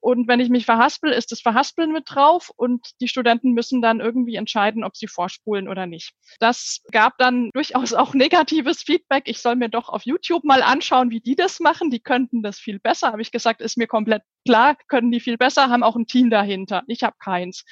Und 0.01 0.27
wenn 0.27 0.41
ich 0.41 0.49
mich 0.49 0.67
verhaspel, 0.67 1.13
ist 1.13 1.31
das 1.31 1.41
Verhaspeln 1.41 1.93
mit 1.93 2.05
drauf 2.09 2.51
und 2.57 2.85
die 3.01 3.07
Studenten 3.07 3.53
müssen 3.53 3.81
dann 3.81 4.01
irgendwie 4.01 4.35
entscheiden, 4.35 4.83
ob 4.83 4.97
sie 4.97 5.07
vorspulen 5.07 5.69
oder 5.69 5.87
nicht. 5.87 6.15
Das 6.41 6.83
gab 6.91 7.17
dann 7.19 7.51
durchaus 7.55 7.93
auch 7.93 8.13
negatives 8.13 8.83
Feedback. 8.83 9.25
Ich 9.27 9.39
soll 9.39 9.55
mir 9.55 9.69
doch 9.69 9.89
auf 9.89 10.03
YouTube 10.05 10.43
mal 10.43 10.63
anschauen, 10.63 11.11
wie 11.11 11.21
die 11.21 11.37
das 11.37 11.61
machen. 11.61 11.91
Die 11.91 12.01
könnten 12.01 12.43
das 12.43 12.59
viel 12.59 12.81
besser. 12.81 13.13
Habe 13.13 13.23
ich 13.23 13.31
gesagt, 13.31 13.61
ist 13.61 13.79
mir 13.79 13.87
komplett 13.87 14.23
klar, 14.45 14.77
können 14.89 15.13
die 15.13 15.21
viel 15.21 15.39
besser, 15.39 15.71
haben 15.71 15.85
auch 15.85 15.95
ein 15.95 16.09
Team 16.09 16.29
dahinter. 16.29 16.83
Ich 16.89 17.05
habe 17.05 17.17
keins. 17.21 17.65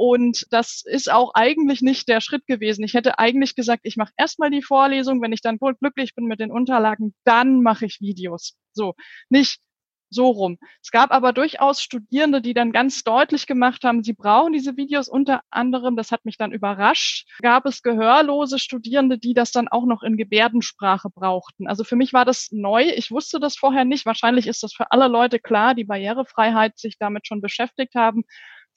Und 0.00 0.46
das 0.48 0.82
ist 0.86 1.12
auch 1.12 1.34
eigentlich 1.34 1.82
nicht 1.82 2.08
der 2.08 2.22
Schritt 2.22 2.46
gewesen. 2.46 2.82
Ich 2.84 2.94
hätte 2.94 3.18
eigentlich 3.18 3.54
gesagt, 3.54 3.82
ich 3.84 3.98
mache 3.98 4.14
erstmal 4.16 4.50
die 4.50 4.62
Vorlesung, 4.62 5.20
wenn 5.20 5.34
ich 5.34 5.42
dann 5.42 5.60
wohl 5.60 5.74
glücklich 5.74 6.14
bin 6.14 6.24
mit 6.24 6.40
den 6.40 6.50
Unterlagen, 6.50 7.12
dann 7.24 7.60
mache 7.60 7.84
ich 7.84 8.00
Videos. 8.00 8.56
So, 8.72 8.94
nicht 9.28 9.60
so 10.08 10.28
rum. 10.28 10.56
Es 10.82 10.90
gab 10.90 11.10
aber 11.10 11.34
durchaus 11.34 11.82
Studierende, 11.82 12.40
die 12.40 12.54
dann 12.54 12.72
ganz 12.72 13.04
deutlich 13.04 13.46
gemacht 13.46 13.84
haben, 13.84 14.02
sie 14.02 14.14
brauchen 14.14 14.54
diese 14.54 14.78
Videos 14.78 15.06
unter 15.06 15.42
anderem, 15.50 15.96
das 15.96 16.12
hat 16.12 16.24
mich 16.24 16.38
dann 16.38 16.52
überrascht, 16.52 17.28
gab 17.42 17.66
es 17.66 17.82
gehörlose 17.82 18.58
Studierende, 18.58 19.18
die 19.18 19.34
das 19.34 19.52
dann 19.52 19.68
auch 19.68 19.84
noch 19.84 20.02
in 20.02 20.16
Gebärdensprache 20.16 21.10
brauchten. 21.10 21.68
Also 21.68 21.84
für 21.84 21.96
mich 21.96 22.14
war 22.14 22.24
das 22.24 22.48
neu, 22.52 22.84
ich 22.88 23.10
wusste 23.10 23.38
das 23.38 23.58
vorher 23.58 23.84
nicht. 23.84 24.06
Wahrscheinlich 24.06 24.46
ist 24.46 24.62
das 24.62 24.72
für 24.72 24.90
alle 24.92 25.08
Leute 25.08 25.38
klar, 25.38 25.74
die 25.74 25.84
Barrierefreiheit 25.84 26.78
sich 26.78 26.96
damit 26.96 27.26
schon 27.26 27.42
beschäftigt 27.42 27.94
haben 27.94 28.24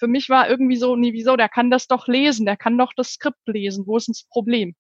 für 0.04 0.10
mich 0.10 0.28
war 0.28 0.50
irgendwie 0.50 0.76
so, 0.76 0.98
nee, 0.98 1.14
wieso, 1.14 1.38
der 1.38 1.48
kann 1.48 1.72
das 1.72 1.88
doch 1.88 2.10
lesen, 2.10 2.46
der 2.46 2.58
kann 2.58 2.78
doch 2.78 2.92
das 2.94 3.14
Skript 3.14 3.48
lesen, 3.48 3.88
wo 3.88 3.96
ist 3.96 4.10
denn 4.10 4.12
das 4.12 4.28
Problem? 4.28 4.76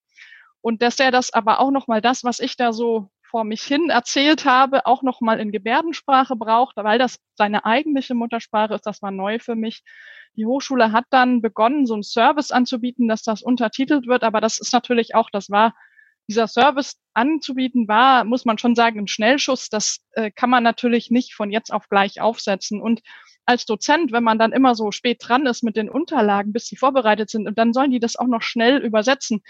Und 0.60 0.82
dass 0.82 1.00
er 1.00 1.12
das 1.12 1.32
aber 1.32 1.62
auch 1.62 1.72
nochmal 1.72 2.02
das, 2.02 2.26
was 2.26 2.42
ich 2.42 2.58
da 2.58 2.74
so 2.74 3.08
vor 3.24 3.46
mich 3.46 3.64
hin 3.64 3.90
erzählt 3.90 4.44
habe, 4.44 4.86
auch 4.86 5.02
nochmal 5.02 5.40
in 5.40 5.54
Gebärdensprache 5.54 6.36
braucht, 6.36 6.76
weil 6.76 7.00
das 7.00 7.20
seine 7.36 7.64
eigentliche 7.64 8.16
Muttersprache 8.16 8.74
ist, 8.74 8.86
das 8.86 9.02
war 9.02 9.12
neu 9.12 9.40
für 9.40 9.56
mich. 9.56 9.82
Die 10.36 10.46
Hochschule 10.46 10.92
hat 10.92 11.06
dann 11.10 11.42
begonnen, 11.42 11.86
so 11.86 11.94
einen 11.94 12.04
Service 12.04 12.52
anzubieten, 12.52 13.08
dass 13.08 13.22
das 13.22 13.42
untertitelt 13.42 14.08
wird, 14.08 14.24
aber 14.24 14.42
das 14.42 14.60
ist 14.60 14.74
natürlich 14.74 15.16
auch, 15.16 15.30
das 15.32 15.50
war 15.50 15.74
dieser 16.28 16.50
Service 16.50 16.98
anzubieten 17.14 17.88
war, 17.88 18.26
muss 18.26 18.44
man 18.44 18.58
schon 18.58 18.76
sagen, 18.76 19.00
ein 19.00 19.08
Schnellschuss. 19.08 19.70
Das 19.70 20.00
äh, 20.12 20.32
kann 20.32 20.50
man 20.50 20.64
natürlich 20.64 21.12
nicht 21.12 21.34
von 21.34 21.50
jetzt 21.50 21.72
auf 21.72 21.88
gleich 21.88 22.20
aufsetzen. 22.20 22.82
Und 22.82 23.02
als 23.46 23.66
Dozent, 23.66 24.12
wenn 24.12 24.24
man 24.24 24.40
dann 24.40 24.52
immer 24.52 24.76
so 24.76 24.92
spät 24.92 25.18
dran 25.22 25.46
ist 25.46 25.64
mit 25.64 25.76
den 25.76 25.90
Unterlagen, 25.90 26.54
bis 26.54 26.68
sie 26.68 26.76
vorbereitet 26.76 27.30
sind, 27.30 27.48
und 27.48 27.58
dann 27.58 27.74
sollen 27.74 27.92
die 27.92 28.00
das 28.00 28.16
auch 28.16 28.28
noch 28.28 28.42
schnell 28.42 28.78
übersetzen. 28.78 29.44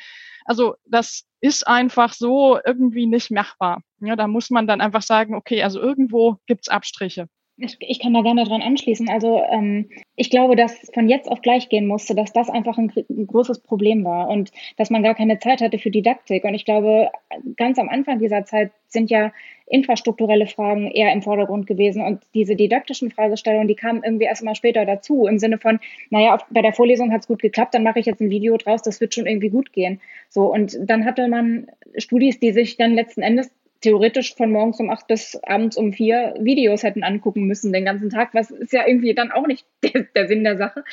Also 0.46 0.76
das 0.86 1.26
ist 1.42 1.68
einfach 1.68 2.14
so 2.14 2.60
irgendwie 2.66 3.06
nicht 3.06 3.32
machbar. 3.32 3.82
Ja, 4.00 4.16
da 4.16 4.28
muss 4.28 4.50
man 4.50 4.68
dann 4.68 4.82
einfach 4.82 5.02
sagen, 5.02 5.36
okay, 5.36 5.64
also 5.64 5.80
irgendwo 5.80 6.38
gibt's 6.48 6.70
Abstriche. 6.70 7.28
Ich, 7.58 8.00
kann 8.00 8.16
da 8.16 8.22
gerne 8.22 8.46
dran 8.46 8.64
anschließen. 8.64 9.10
Also 9.10 9.44
ähm, 9.48 9.88
ich 10.16 10.32
glaube, 10.32 10.56
dass 10.56 10.90
von 10.92 11.08
jetzt 11.08 11.30
auf 11.30 11.42
gleich 11.42 11.70
gehen 11.70 11.86
musste, 11.86 12.16
dass 12.16 12.34
das 12.34 12.50
einfach 12.50 12.80
ein, 12.80 12.92
ein, 13.10 13.28
großes 13.28 13.60
Problem 13.60 14.04
war 14.04 14.28
und 14.30 14.52
dass 14.78 14.90
man 14.90 15.04
gar 15.04 15.14
keine 15.14 15.38
Zeit 15.38 15.62
hatte 15.62 15.78
für 15.78 15.92
Didaktik. 15.92 16.46
Und 16.46 16.56
ich 16.56 16.66
glaube, 16.66 17.12
ganz 17.56 17.78
am 17.78 17.90
Anfang 17.90 18.18
dieser 18.18 18.44
Zeit 18.46 18.72
sind 18.88 19.12
ja 19.12 19.32
infrastrukturelle 19.68 20.48
Fragen 20.48 20.90
eher 20.90 21.14
im 21.14 21.22
Vordergrund 21.22 21.68
gewesen. 21.68 22.02
Und 22.04 22.24
diese 22.34 22.56
didaktischen 22.56 23.12
Fragestellungen, 23.12 23.68
die 23.68 23.76
kamen 23.76 24.04
irgendwie 24.04 24.26
erst 24.26 24.44
mal 24.44 24.56
später 24.56 24.86
dazu, 24.86 25.28
im 25.28 25.38
Sinne 25.38 25.60
von, 25.60 25.80
naja, 26.10 26.34
auf, 26.34 26.42
bei 26.50 26.64
der 26.64 26.74
Vorlesung 26.74 27.12
hat 27.12 27.22
es 27.22 27.28
gut 27.28 27.42
geklappt, 27.42 27.76
dann 27.76 27.84
mache 27.84 28.00
ich 28.00 28.08
jetzt 28.08 28.20
ein 28.20 28.32
Video 28.32 28.58
draus, 28.58 28.82
das 28.82 29.00
wird 29.00 29.14
schon 29.14 29.28
irgendwie 29.28 29.50
gut 29.50 29.72
gehen. 29.74 30.02
So, 30.30 30.52
und 30.52 30.78
dann 30.82 31.06
hatte 31.06 31.28
man 31.28 31.68
Studis, 31.98 32.40
die 32.40 32.52
sich 32.52 32.78
dann 32.78 32.96
letzten 32.96 33.22
Endes 33.22 33.52
theoretisch 33.84 34.36
von 34.36 34.52
morgens 34.52 34.80
um 34.80 34.90
acht 34.90 35.08
bis 35.08 35.40
abends 35.44 35.78
um 35.78 35.94
vier 35.94 36.34
Videos 36.40 36.84
hätten 36.84 37.04
angucken 37.04 37.46
müssen 37.46 37.74
den 37.74 37.86
ganzen 37.86 38.10
Tag, 38.10 38.34
was 38.34 38.50
ist 38.50 38.74
ja 38.74 38.88
irgendwie 38.88 39.14
dann 39.14 39.32
auch 39.32 39.46
nicht 39.46 39.66
der, 39.84 40.04
der 40.16 40.28
Sinn 40.28 40.44
der 40.44 40.58
Sache. 40.58 40.84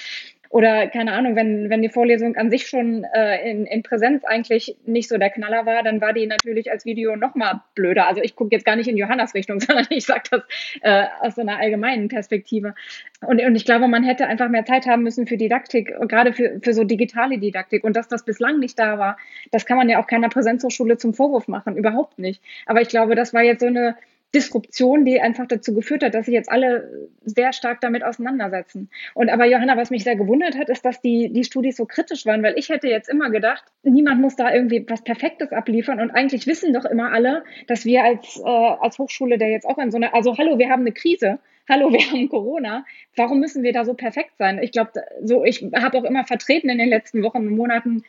Oder 0.50 0.88
keine 0.88 1.12
Ahnung, 1.12 1.36
wenn, 1.36 1.70
wenn 1.70 1.80
die 1.80 1.88
Vorlesung 1.88 2.34
an 2.34 2.50
sich 2.50 2.66
schon 2.66 3.04
äh, 3.14 3.48
in, 3.48 3.66
in 3.66 3.84
Präsenz 3.84 4.24
eigentlich 4.24 4.76
nicht 4.84 5.08
so 5.08 5.16
der 5.16 5.30
Knaller 5.30 5.64
war, 5.64 5.84
dann 5.84 6.00
war 6.00 6.12
die 6.12 6.26
natürlich 6.26 6.72
als 6.72 6.84
Video 6.84 7.14
noch 7.14 7.36
mal 7.36 7.62
blöder. 7.76 8.08
Also 8.08 8.20
ich 8.20 8.34
gucke 8.34 8.52
jetzt 8.52 8.64
gar 8.64 8.74
nicht 8.74 8.88
in 8.88 8.96
Johannas 8.96 9.32
Richtung, 9.34 9.60
sondern 9.60 9.86
ich 9.90 10.06
sage 10.06 10.22
das 10.28 10.42
äh, 10.82 11.06
aus 11.20 11.36
so 11.36 11.42
einer 11.42 11.58
allgemeinen 11.58 12.08
Perspektive. 12.08 12.74
Und, 13.24 13.40
und 13.40 13.54
ich 13.54 13.64
glaube, 13.64 13.86
man 13.86 14.02
hätte 14.02 14.26
einfach 14.26 14.48
mehr 14.48 14.64
Zeit 14.64 14.86
haben 14.86 15.04
müssen 15.04 15.28
für 15.28 15.36
Didaktik, 15.36 15.94
gerade 16.08 16.32
für, 16.32 16.58
für 16.60 16.74
so 16.74 16.82
digitale 16.82 17.38
Didaktik. 17.38 17.84
Und 17.84 17.94
dass 17.94 18.08
das 18.08 18.24
bislang 18.24 18.58
nicht 18.58 18.76
da 18.76 18.98
war, 18.98 19.18
das 19.52 19.66
kann 19.66 19.76
man 19.76 19.88
ja 19.88 20.02
auch 20.02 20.08
keiner 20.08 20.30
Präsenzhochschule 20.30 20.96
zum 20.96 21.14
Vorwurf 21.14 21.46
machen, 21.46 21.76
überhaupt 21.76 22.18
nicht. 22.18 22.42
Aber 22.66 22.80
ich 22.80 22.88
glaube, 22.88 23.14
das 23.14 23.32
war 23.32 23.44
jetzt 23.44 23.60
so 23.60 23.66
eine 23.66 23.94
Disruption, 24.34 25.04
die 25.04 25.20
einfach 25.20 25.46
dazu 25.46 25.74
geführt 25.74 26.04
hat, 26.04 26.14
dass 26.14 26.26
sich 26.26 26.34
jetzt 26.34 26.50
alle 26.50 27.08
sehr 27.24 27.52
stark 27.52 27.80
damit 27.80 28.04
auseinandersetzen. 28.04 28.88
Und 29.14 29.28
aber 29.28 29.46
Johanna, 29.46 29.76
was 29.76 29.90
mich 29.90 30.04
sehr 30.04 30.16
gewundert 30.16 30.56
hat, 30.56 30.68
ist, 30.68 30.84
dass 30.84 31.00
die, 31.00 31.32
die 31.32 31.44
Studis 31.44 31.76
so 31.76 31.84
kritisch 31.84 32.26
waren, 32.26 32.42
weil 32.42 32.58
ich 32.58 32.68
hätte 32.68 32.88
jetzt 32.88 33.08
immer 33.08 33.30
gedacht, 33.30 33.64
niemand 33.82 34.20
muss 34.20 34.36
da 34.36 34.52
irgendwie 34.52 34.84
was 34.88 35.02
Perfektes 35.02 35.52
abliefern 35.52 36.00
und 36.00 36.10
eigentlich 36.12 36.46
wissen 36.46 36.72
doch 36.72 36.84
immer 36.84 37.12
alle, 37.12 37.42
dass 37.66 37.84
wir 37.84 38.04
als, 38.04 38.38
äh, 38.38 38.48
als 38.48 38.98
Hochschule, 38.98 39.36
der 39.36 39.50
jetzt 39.50 39.66
auch 39.66 39.78
in 39.78 39.90
so 39.90 39.96
einer, 39.96 40.14
also 40.14 40.38
hallo, 40.38 40.58
wir 40.58 40.70
haben 40.70 40.82
eine 40.82 40.92
Krise, 40.92 41.40
hallo, 41.68 41.92
wir 41.92 42.00
haben 42.00 42.28
Corona, 42.28 42.84
warum 43.16 43.40
müssen 43.40 43.62
wir 43.62 43.72
da 43.72 43.84
so 43.84 43.94
perfekt 43.94 44.32
sein? 44.38 44.62
Ich 44.62 44.70
glaube, 44.70 44.92
so, 45.22 45.44
ich 45.44 45.64
habe 45.74 45.98
auch 45.98 46.04
immer 46.04 46.24
vertreten 46.24 46.68
in 46.68 46.78
den 46.78 46.88
letzten 46.88 47.22
Wochen 47.22 47.38
und 47.38 47.56
Monaten, 47.56 48.04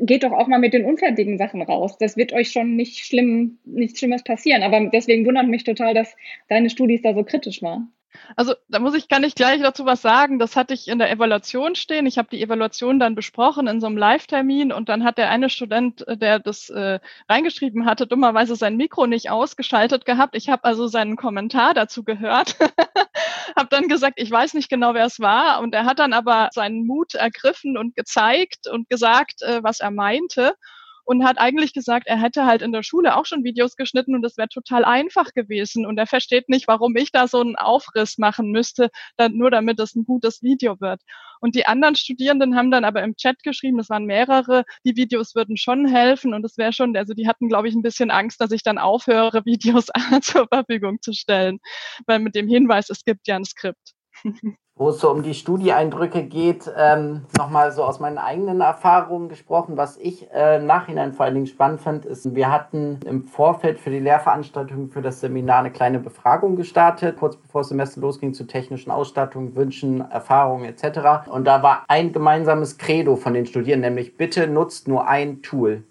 geht 0.00 0.24
doch 0.24 0.32
auch 0.32 0.46
mal 0.46 0.58
mit 0.58 0.72
den 0.72 0.84
unfertigen 0.84 1.38
Sachen 1.38 1.62
raus. 1.62 1.98
Das 1.98 2.16
wird 2.16 2.32
euch 2.32 2.50
schon 2.50 2.76
nicht 2.76 3.04
schlimm, 3.04 3.58
nichts 3.64 3.98
Schlimmes 3.98 4.22
passieren. 4.22 4.62
Aber 4.62 4.80
deswegen 4.90 5.26
wundert 5.26 5.48
mich 5.48 5.64
total, 5.64 5.94
dass 5.94 6.16
deine 6.48 6.70
Studis 6.70 7.02
da 7.02 7.14
so 7.14 7.24
kritisch 7.24 7.62
waren. 7.62 7.92
Also 8.36 8.54
da 8.68 8.78
muss 8.78 8.94
ich, 8.94 9.08
kann 9.08 9.24
ich 9.24 9.34
gleich 9.34 9.60
dazu 9.60 9.84
was 9.86 10.02
sagen. 10.02 10.38
Das 10.38 10.56
hatte 10.56 10.74
ich 10.74 10.88
in 10.88 10.98
der 10.98 11.10
Evaluation 11.10 11.74
stehen. 11.74 12.06
Ich 12.06 12.18
habe 12.18 12.28
die 12.30 12.42
Evaluation 12.42 12.98
dann 12.98 13.14
besprochen 13.14 13.66
in 13.66 13.80
so 13.80 13.86
einem 13.86 13.96
Live-Termin 13.96 14.72
und 14.72 14.88
dann 14.88 15.04
hat 15.04 15.18
der 15.18 15.30
eine 15.30 15.50
Student, 15.50 16.06
äh, 16.08 16.16
der 16.16 16.38
das 16.38 16.70
äh, 16.70 17.00
reingeschrieben 17.28 17.86
hatte, 17.86 18.06
dummerweise 18.06 18.56
sein 18.56 18.76
Mikro 18.76 19.06
nicht 19.06 19.30
ausgeschaltet 19.30 20.04
gehabt. 20.04 20.36
Ich 20.36 20.48
habe 20.48 20.64
also 20.64 20.86
seinen 20.86 21.16
Kommentar 21.16 21.74
dazu 21.74 22.04
gehört, 22.04 22.56
habe 23.56 23.68
dann 23.70 23.88
gesagt, 23.88 24.14
ich 24.16 24.30
weiß 24.30 24.54
nicht 24.54 24.68
genau, 24.68 24.94
wer 24.94 25.06
es 25.06 25.20
war 25.20 25.60
und 25.60 25.74
er 25.74 25.84
hat 25.84 25.98
dann 25.98 26.12
aber 26.12 26.48
seinen 26.52 26.86
Mut 26.86 27.14
ergriffen 27.14 27.76
und 27.76 27.96
gezeigt 27.96 28.66
und 28.68 28.88
gesagt, 28.88 29.42
äh, 29.42 29.62
was 29.62 29.80
er 29.80 29.90
meinte 29.90 30.54
und 31.04 31.24
hat 31.24 31.38
eigentlich 31.38 31.72
gesagt, 31.72 32.06
er 32.06 32.20
hätte 32.20 32.46
halt 32.46 32.62
in 32.62 32.72
der 32.72 32.82
Schule 32.82 33.16
auch 33.16 33.26
schon 33.26 33.44
Videos 33.44 33.76
geschnitten 33.76 34.14
und 34.14 34.24
es 34.24 34.36
wäre 34.36 34.48
total 34.48 34.84
einfach 34.84 35.32
gewesen. 35.34 35.86
Und 35.86 35.98
er 35.98 36.06
versteht 36.06 36.48
nicht, 36.48 36.68
warum 36.68 36.96
ich 36.96 37.10
da 37.12 37.26
so 37.26 37.40
einen 37.40 37.56
Aufriss 37.56 38.18
machen 38.18 38.50
müsste, 38.50 38.90
dann, 39.16 39.36
nur 39.36 39.50
damit 39.50 39.80
es 39.80 39.94
ein 39.94 40.04
gutes 40.04 40.42
Video 40.42 40.80
wird. 40.80 41.00
Und 41.40 41.54
die 41.56 41.66
anderen 41.66 41.96
Studierenden 41.96 42.56
haben 42.56 42.70
dann 42.70 42.84
aber 42.84 43.02
im 43.02 43.16
Chat 43.16 43.42
geschrieben, 43.42 43.78
das 43.78 43.90
waren 43.90 44.04
mehrere, 44.04 44.64
die 44.84 44.96
Videos 44.96 45.34
würden 45.34 45.56
schon 45.56 45.86
helfen 45.86 46.34
und 46.34 46.44
es 46.44 46.56
wäre 46.56 46.72
schon, 46.72 46.96
also 46.96 47.14
die 47.14 47.26
hatten, 47.26 47.48
glaube 47.48 47.68
ich, 47.68 47.74
ein 47.74 47.82
bisschen 47.82 48.10
Angst, 48.10 48.40
dass 48.40 48.52
ich 48.52 48.62
dann 48.62 48.78
aufhöre, 48.78 49.42
Videos 49.44 49.86
zur 50.22 50.46
Verfügung 50.48 51.02
zu 51.02 51.12
stellen, 51.12 51.58
weil 52.06 52.20
mit 52.20 52.34
dem 52.34 52.48
Hinweis, 52.48 52.90
es 52.90 53.04
gibt 53.04 53.26
ja 53.26 53.36
ein 53.36 53.44
Skript. 53.44 53.94
wo 54.74 54.88
es 54.88 55.00
so 55.00 55.10
um 55.10 55.22
die 55.22 55.34
Studieeindrücke 55.34 56.24
geht, 56.24 56.70
ähm, 56.76 57.22
nochmal 57.36 57.72
so 57.72 57.84
aus 57.84 58.00
meinen 58.00 58.18
eigenen 58.18 58.62
Erfahrungen 58.62 59.28
gesprochen. 59.28 59.76
Was 59.76 59.98
ich 59.98 60.30
äh, 60.32 60.56
im 60.56 60.66
Nachhinein 60.66 61.12
vor 61.12 61.26
allen 61.26 61.34
Dingen 61.34 61.46
spannend 61.46 61.82
fand, 61.82 62.06
ist, 62.06 62.34
wir 62.34 62.50
hatten 62.50 62.98
im 63.04 63.24
Vorfeld 63.24 63.78
für 63.78 63.90
die 63.90 63.98
Lehrveranstaltung 63.98 64.88
für 64.88 65.02
das 65.02 65.20
Seminar 65.20 65.58
eine 65.58 65.70
kleine 65.70 65.98
Befragung 65.98 66.56
gestartet, 66.56 67.18
kurz 67.18 67.36
bevor 67.36 67.60
das 67.60 67.68
Semester 67.68 68.00
losging 68.00 68.32
zu 68.32 68.44
technischen 68.44 68.90
Ausstattungen, 68.90 69.54
Wünschen, 69.54 70.00
Erfahrungen 70.10 70.64
etc. 70.64 71.28
Und 71.30 71.44
da 71.44 71.62
war 71.62 71.84
ein 71.88 72.12
gemeinsames 72.12 72.78
Credo 72.78 73.16
von 73.16 73.34
den 73.34 73.46
Studierenden, 73.46 73.94
nämlich 73.94 74.16
bitte 74.16 74.46
nutzt 74.46 74.88
nur 74.88 75.06
ein 75.06 75.42
Tool. 75.42 75.84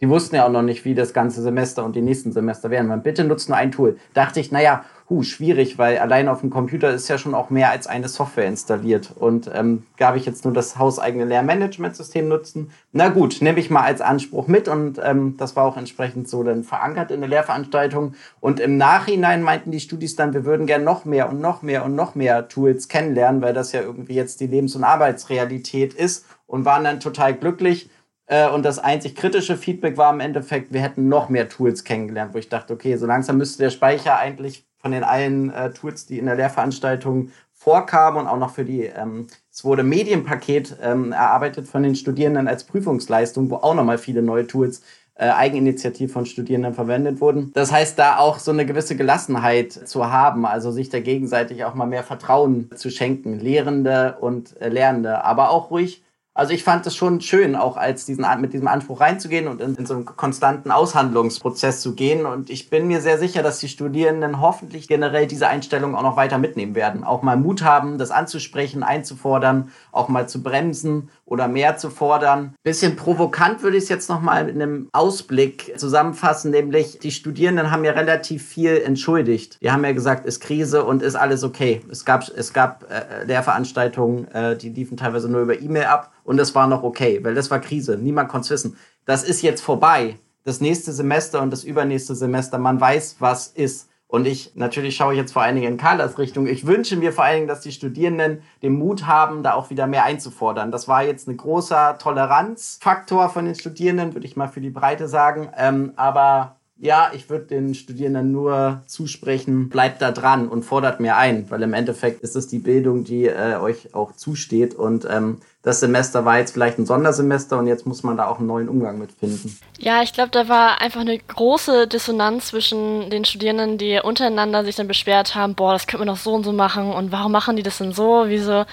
Die 0.00 0.08
wussten 0.08 0.36
ja 0.36 0.46
auch 0.46 0.50
noch 0.50 0.62
nicht, 0.62 0.84
wie 0.84 0.94
das 0.94 1.12
ganze 1.12 1.42
Semester 1.42 1.84
und 1.84 1.96
die 1.96 2.02
nächsten 2.02 2.30
Semester 2.30 2.70
werden. 2.70 2.86
Man 2.86 3.02
bitte 3.02 3.24
nutzt 3.24 3.48
nur 3.48 3.58
ein 3.58 3.72
Tool. 3.72 3.96
Dachte 4.14 4.38
ich, 4.38 4.52
naja, 4.52 4.84
hu, 5.10 5.22
schwierig, 5.22 5.78
weil 5.78 5.98
allein 5.98 6.28
auf 6.28 6.40
dem 6.40 6.50
Computer 6.50 6.90
ist 6.90 7.08
ja 7.08 7.16
schon 7.16 7.34
auch 7.34 7.48
mehr 7.48 7.70
als 7.70 7.86
eine 7.86 8.08
Software 8.08 8.46
installiert. 8.46 9.12
Und 9.16 9.50
ähm, 9.54 9.84
gab 9.96 10.16
ich 10.16 10.26
jetzt 10.26 10.44
nur 10.44 10.52
das 10.52 10.78
hauseigene 10.78 11.24
Lehrmanagementsystem 11.24 12.28
nutzen? 12.28 12.70
Na 12.92 13.08
gut, 13.08 13.38
nehme 13.40 13.58
ich 13.58 13.70
mal 13.70 13.82
als 13.82 14.02
Anspruch 14.02 14.48
mit 14.48 14.68
und 14.68 15.00
ähm, 15.02 15.36
das 15.38 15.56
war 15.56 15.64
auch 15.64 15.78
entsprechend 15.78 16.28
so 16.28 16.42
dann 16.42 16.62
verankert 16.62 17.10
in 17.10 17.20
der 17.20 17.30
Lehrveranstaltung. 17.30 18.14
Und 18.40 18.60
im 18.60 18.76
Nachhinein 18.76 19.42
meinten 19.42 19.70
die 19.70 19.80
Studis 19.80 20.14
dann, 20.14 20.34
wir 20.34 20.44
würden 20.44 20.66
gern 20.66 20.84
noch 20.84 21.06
mehr 21.06 21.30
und 21.30 21.40
noch 21.40 21.62
mehr 21.62 21.84
und 21.84 21.94
noch 21.94 22.14
mehr 22.14 22.48
Tools 22.48 22.88
kennenlernen, 22.88 23.40
weil 23.40 23.54
das 23.54 23.72
ja 23.72 23.80
irgendwie 23.80 24.14
jetzt 24.14 24.40
die 24.40 24.46
Lebens- 24.46 24.76
und 24.76 24.84
Arbeitsrealität 24.84 25.94
ist 25.94 26.26
und 26.46 26.66
waren 26.66 26.84
dann 26.84 27.00
total 27.00 27.32
glücklich. 27.34 27.88
Äh, 28.26 28.50
und 28.50 28.62
das 28.62 28.78
einzig 28.78 29.16
kritische 29.16 29.56
Feedback 29.56 29.96
war 29.96 30.12
im 30.12 30.20
Endeffekt, 30.20 30.70
wir 30.70 30.82
hätten 30.82 31.08
noch 31.08 31.30
mehr 31.30 31.48
Tools 31.48 31.84
kennengelernt, 31.84 32.34
wo 32.34 32.38
ich 32.38 32.50
dachte, 32.50 32.74
okay, 32.74 32.96
so 32.96 33.06
langsam 33.06 33.38
müsste 33.38 33.62
der 33.62 33.70
Speicher 33.70 34.18
eigentlich 34.18 34.67
von 34.78 34.92
den 34.92 35.04
allen 35.04 35.50
äh, 35.50 35.70
Tools, 35.70 36.06
die 36.06 36.18
in 36.18 36.26
der 36.26 36.36
Lehrveranstaltung 36.36 37.30
vorkamen 37.52 38.20
und 38.20 38.26
auch 38.28 38.38
noch 38.38 38.50
für 38.50 38.64
die, 38.64 38.84
ähm, 38.84 39.26
es 39.50 39.64
wurde 39.64 39.82
Medienpaket 39.82 40.76
ähm, 40.80 41.12
erarbeitet 41.12 41.66
von 41.66 41.82
den 41.82 41.96
Studierenden 41.96 42.46
als 42.46 42.64
Prüfungsleistung, 42.64 43.50
wo 43.50 43.56
auch 43.56 43.74
nochmal 43.74 43.98
viele 43.98 44.22
neue 44.22 44.46
Tools 44.46 44.82
äh, 45.16 45.30
Eigeninitiativ 45.30 46.12
von 46.12 46.26
Studierenden 46.26 46.74
verwendet 46.74 47.20
wurden. 47.20 47.50
Das 47.54 47.72
heißt, 47.72 47.98
da 47.98 48.18
auch 48.18 48.38
so 48.38 48.52
eine 48.52 48.64
gewisse 48.64 48.94
Gelassenheit 48.94 49.72
zu 49.72 50.10
haben, 50.10 50.46
also 50.46 50.70
sich 50.70 50.90
da 50.90 51.00
gegenseitig 51.00 51.64
auch 51.64 51.74
mal 51.74 51.86
mehr 51.86 52.04
Vertrauen 52.04 52.70
zu 52.76 52.88
schenken, 52.90 53.40
Lehrende 53.40 54.16
und 54.20 54.60
äh, 54.60 54.68
Lernende, 54.68 55.24
aber 55.24 55.50
auch 55.50 55.72
ruhig 55.72 56.04
also 56.38 56.52
ich 56.52 56.62
fand 56.62 56.86
es 56.86 56.94
schon 56.94 57.20
schön, 57.20 57.56
auch 57.56 57.76
als 57.76 58.06
diesen, 58.06 58.24
mit 58.40 58.52
diesem 58.52 58.68
Anspruch 58.68 59.00
reinzugehen 59.00 59.48
und 59.48 59.60
in, 59.60 59.74
in, 59.74 59.86
so 59.86 59.94
einen 59.94 60.04
konstanten 60.04 60.70
Aushandlungsprozess 60.70 61.80
zu 61.80 61.96
gehen. 61.96 62.26
Und 62.26 62.48
ich 62.48 62.70
bin 62.70 62.86
mir 62.86 63.00
sehr 63.00 63.18
sicher, 63.18 63.42
dass 63.42 63.58
die 63.58 63.66
Studierenden 63.66 64.40
hoffentlich 64.40 64.86
generell 64.86 65.26
diese 65.26 65.48
Einstellung 65.48 65.96
auch 65.96 66.02
noch 66.02 66.16
weiter 66.16 66.38
mitnehmen 66.38 66.76
werden. 66.76 67.02
Auch 67.02 67.22
mal 67.22 67.36
Mut 67.36 67.64
haben, 67.64 67.98
das 67.98 68.12
anzusprechen, 68.12 68.84
einzufordern, 68.84 69.72
auch 69.90 70.06
mal 70.06 70.28
zu 70.28 70.40
bremsen 70.40 71.08
oder 71.24 71.48
mehr 71.48 71.76
zu 71.76 71.90
fordern. 71.90 72.54
Bisschen 72.62 72.94
provokant 72.94 73.64
würde 73.64 73.76
ich 73.76 73.82
es 73.82 73.88
jetzt 73.88 74.08
nochmal 74.08 74.48
in 74.48 74.62
einem 74.62 74.88
Ausblick 74.92 75.74
zusammenfassen, 75.76 76.52
nämlich 76.52 77.00
die 77.00 77.10
Studierenden 77.10 77.72
haben 77.72 77.84
ja 77.84 77.92
relativ 77.92 78.46
viel 78.46 78.76
entschuldigt. 78.76 79.60
Die 79.60 79.72
haben 79.72 79.84
ja 79.84 79.90
gesagt, 79.90 80.24
ist 80.24 80.38
Krise 80.38 80.84
und 80.84 81.02
ist 81.02 81.16
alles 81.16 81.42
okay. 81.42 81.82
Es 81.90 82.04
gab, 82.04 82.28
es 82.28 82.52
gab 82.52 82.84
äh, 82.88 83.24
Lehrveranstaltungen, 83.24 84.28
äh, 84.28 84.56
die 84.56 84.68
liefen 84.68 84.96
teilweise 84.96 85.28
nur 85.28 85.40
über 85.40 85.60
E-Mail 85.60 85.86
ab 85.86 86.12
und 86.28 86.36
das 86.36 86.54
war 86.54 86.66
noch 86.66 86.82
okay, 86.82 87.24
weil 87.24 87.34
das 87.34 87.50
war 87.50 87.58
Krise. 87.58 87.96
Niemand 87.96 88.28
konnte 88.28 88.44
es 88.44 88.50
wissen. 88.50 88.76
Das 89.06 89.24
ist 89.24 89.40
jetzt 89.40 89.62
vorbei. 89.62 90.18
Das 90.44 90.60
nächste 90.60 90.92
Semester 90.92 91.40
und 91.40 91.50
das 91.50 91.64
übernächste 91.64 92.14
Semester, 92.14 92.58
man 92.58 92.78
weiß, 92.78 93.16
was 93.18 93.46
ist. 93.46 93.88
Und 94.08 94.26
ich, 94.26 94.52
natürlich 94.54 94.94
schaue 94.94 95.14
ich 95.14 95.18
jetzt 95.18 95.32
vor 95.32 95.40
allen 95.40 95.54
Dingen 95.54 95.72
in 95.72 95.78
Carlas 95.78 96.18
Richtung. 96.18 96.46
Ich 96.46 96.66
wünsche 96.66 96.96
mir 96.96 97.14
vor 97.14 97.24
allen 97.24 97.36
Dingen, 97.36 97.48
dass 97.48 97.62
die 97.62 97.72
Studierenden 97.72 98.42
den 98.62 98.74
Mut 98.74 99.06
haben, 99.06 99.42
da 99.42 99.54
auch 99.54 99.70
wieder 99.70 99.86
mehr 99.86 100.04
einzufordern. 100.04 100.70
Das 100.70 100.86
war 100.86 101.02
jetzt 101.02 101.28
ein 101.28 101.38
großer 101.38 101.96
Toleranzfaktor 101.96 103.30
von 103.30 103.46
den 103.46 103.54
Studierenden, 103.54 104.12
würde 104.12 104.26
ich 104.26 104.36
mal 104.36 104.48
für 104.48 104.60
die 104.60 104.68
Breite 104.68 105.08
sagen. 105.08 105.48
Ähm, 105.56 105.94
aber 105.96 106.57
ja, 106.80 107.10
ich 107.12 107.28
würde 107.28 107.46
den 107.46 107.74
Studierenden 107.74 108.30
nur 108.30 108.82
zusprechen, 108.86 109.68
bleibt 109.68 110.00
da 110.00 110.12
dran 110.12 110.48
und 110.48 110.64
fordert 110.64 111.00
mehr 111.00 111.16
ein, 111.16 111.50
weil 111.50 111.62
im 111.62 111.74
Endeffekt 111.74 112.22
ist 112.22 112.36
es 112.36 112.46
die 112.46 112.60
Bildung, 112.60 113.04
die 113.04 113.26
äh, 113.26 113.56
euch 113.56 113.94
auch 113.94 114.12
zusteht 114.12 114.74
und 114.74 115.06
ähm, 115.10 115.38
das 115.62 115.80
Semester 115.80 116.24
war 116.24 116.38
jetzt 116.38 116.52
vielleicht 116.52 116.78
ein 116.78 116.86
Sondersemester 116.86 117.58
und 117.58 117.66
jetzt 117.66 117.84
muss 117.84 118.04
man 118.04 118.16
da 118.16 118.28
auch 118.28 118.38
einen 118.38 118.46
neuen 118.46 118.68
Umgang 118.68 118.98
mit 118.98 119.10
finden. 119.12 119.58
Ja, 119.78 120.02
ich 120.02 120.12
glaube, 120.12 120.30
da 120.30 120.48
war 120.48 120.80
einfach 120.80 121.00
eine 121.00 121.18
große 121.18 121.88
Dissonanz 121.88 122.46
zwischen 122.46 123.10
den 123.10 123.24
Studierenden, 123.24 123.76
die 123.76 124.00
untereinander 124.02 124.64
sich 124.64 124.76
dann 124.76 124.88
beschwert 124.88 125.34
haben, 125.34 125.56
boah, 125.56 125.72
das 125.72 125.86
könnte 125.86 126.06
man 126.06 126.14
doch 126.14 126.22
so 126.22 126.32
und 126.32 126.44
so 126.44 126.52
machen 126.52 126.92
und 126.92 127.10
warum 127.10 127.32
machen 127.32 127.56
die 127.56 127.64
das 127.64 127.78
denn 127.78 127.92
so? 127.92 128.24
Wieso 128.28 128.64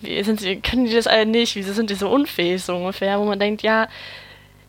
wie 0.00 0.22
sind 0.22 0.40
sie, 0.40 0.60
können 0.60 0.84
die 0.84 0.94
das 0.94 1.06
alle 1.06 1.26
nicht? 1.26 1.56
Wieso 1.56 1.72
sind 1.72 1.90
die 1.90 1.94
so 1.94 2.08
unfähig 2.08 2.62
so 2.62 2.76
ungefähr? 2.76 3.18
Wo 3.18 3.24
man 3.24 3.38
denkt, 3.38 3.62
ja, 3.62 3.88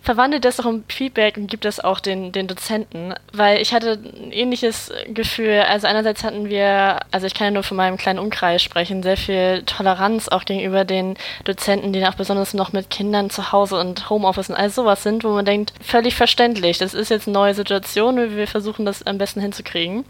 verwandelt 0.01 0.45
das 0.45 0.57
doch 0.57 0.65
in 0.65 0.83
Feedback 0.87 1.37
und 1.37 1.51
gibt 1.51 1.65
das 1.65 1.79
auch 1.79 1.99
den, 1.99 2.31
den 2.31 2.47
Dozenten, 2.47 3.13
weil 3.33 3.61
ich 3.61 3.73
hatte 3.73 3.99
ein 4.03 4.31
ähnliches 4.31 4.91
Gefühl. 5.07 5.63
Also 5.67 5.87
einerseits 5.87 6.23
hatten 6.23 6.49
wir, 6.49 6.99
also 7.11 7.27
ich 7.27 7.33
kann 7.33 7.45
ja 7.47 7.51
nur 7.51 7.63
von 7.63 7.77
meinem 7.77 7.97
kleinen 7.97 8.19
Umkreis 8.19 8.63
sprechen, 8.63 9.03
sehr 9.03 9.17
viel 9.17 9.63
Toleranz 9.65 10.29
auch 10.29 10.45
gegenüber 10.45 10.85
den 10.85 11.15
Dozenten, 11.43 11.91
die 11.93 12.05
auch 12.05 12.15
besonders 12.15 12.53
noch 12.53 12.71
mit 12.71 12.89
Kindern 12.89 13.29
zu 13.29 13.51
Hause 13.51 13.79
und 13.79 14.09
Homeoffice 14.09 14.49
und 14.49 14.55
all 14.55 14.69
sowas 14.69 15.03
sind, 15.03 15.23
wo 15.23 15.29
man 15.29 15.45
denkt, 15.45 15.73
völlig 15.81 16.15
verständlich, 16.15 16.77
das 16.77 16.93
ist 16.93 17.09
jetzt 17.09 17.27
eine 17.27 17.33
neue 17.33 17.53
Situation, 17.53 18.35
wir 18.35 18.47
versuchen 18.47 18.85
das 18.85 19.05
am 19.05 19.17
besten 19.17 19.41
hinzukriegen. 19.41 20.05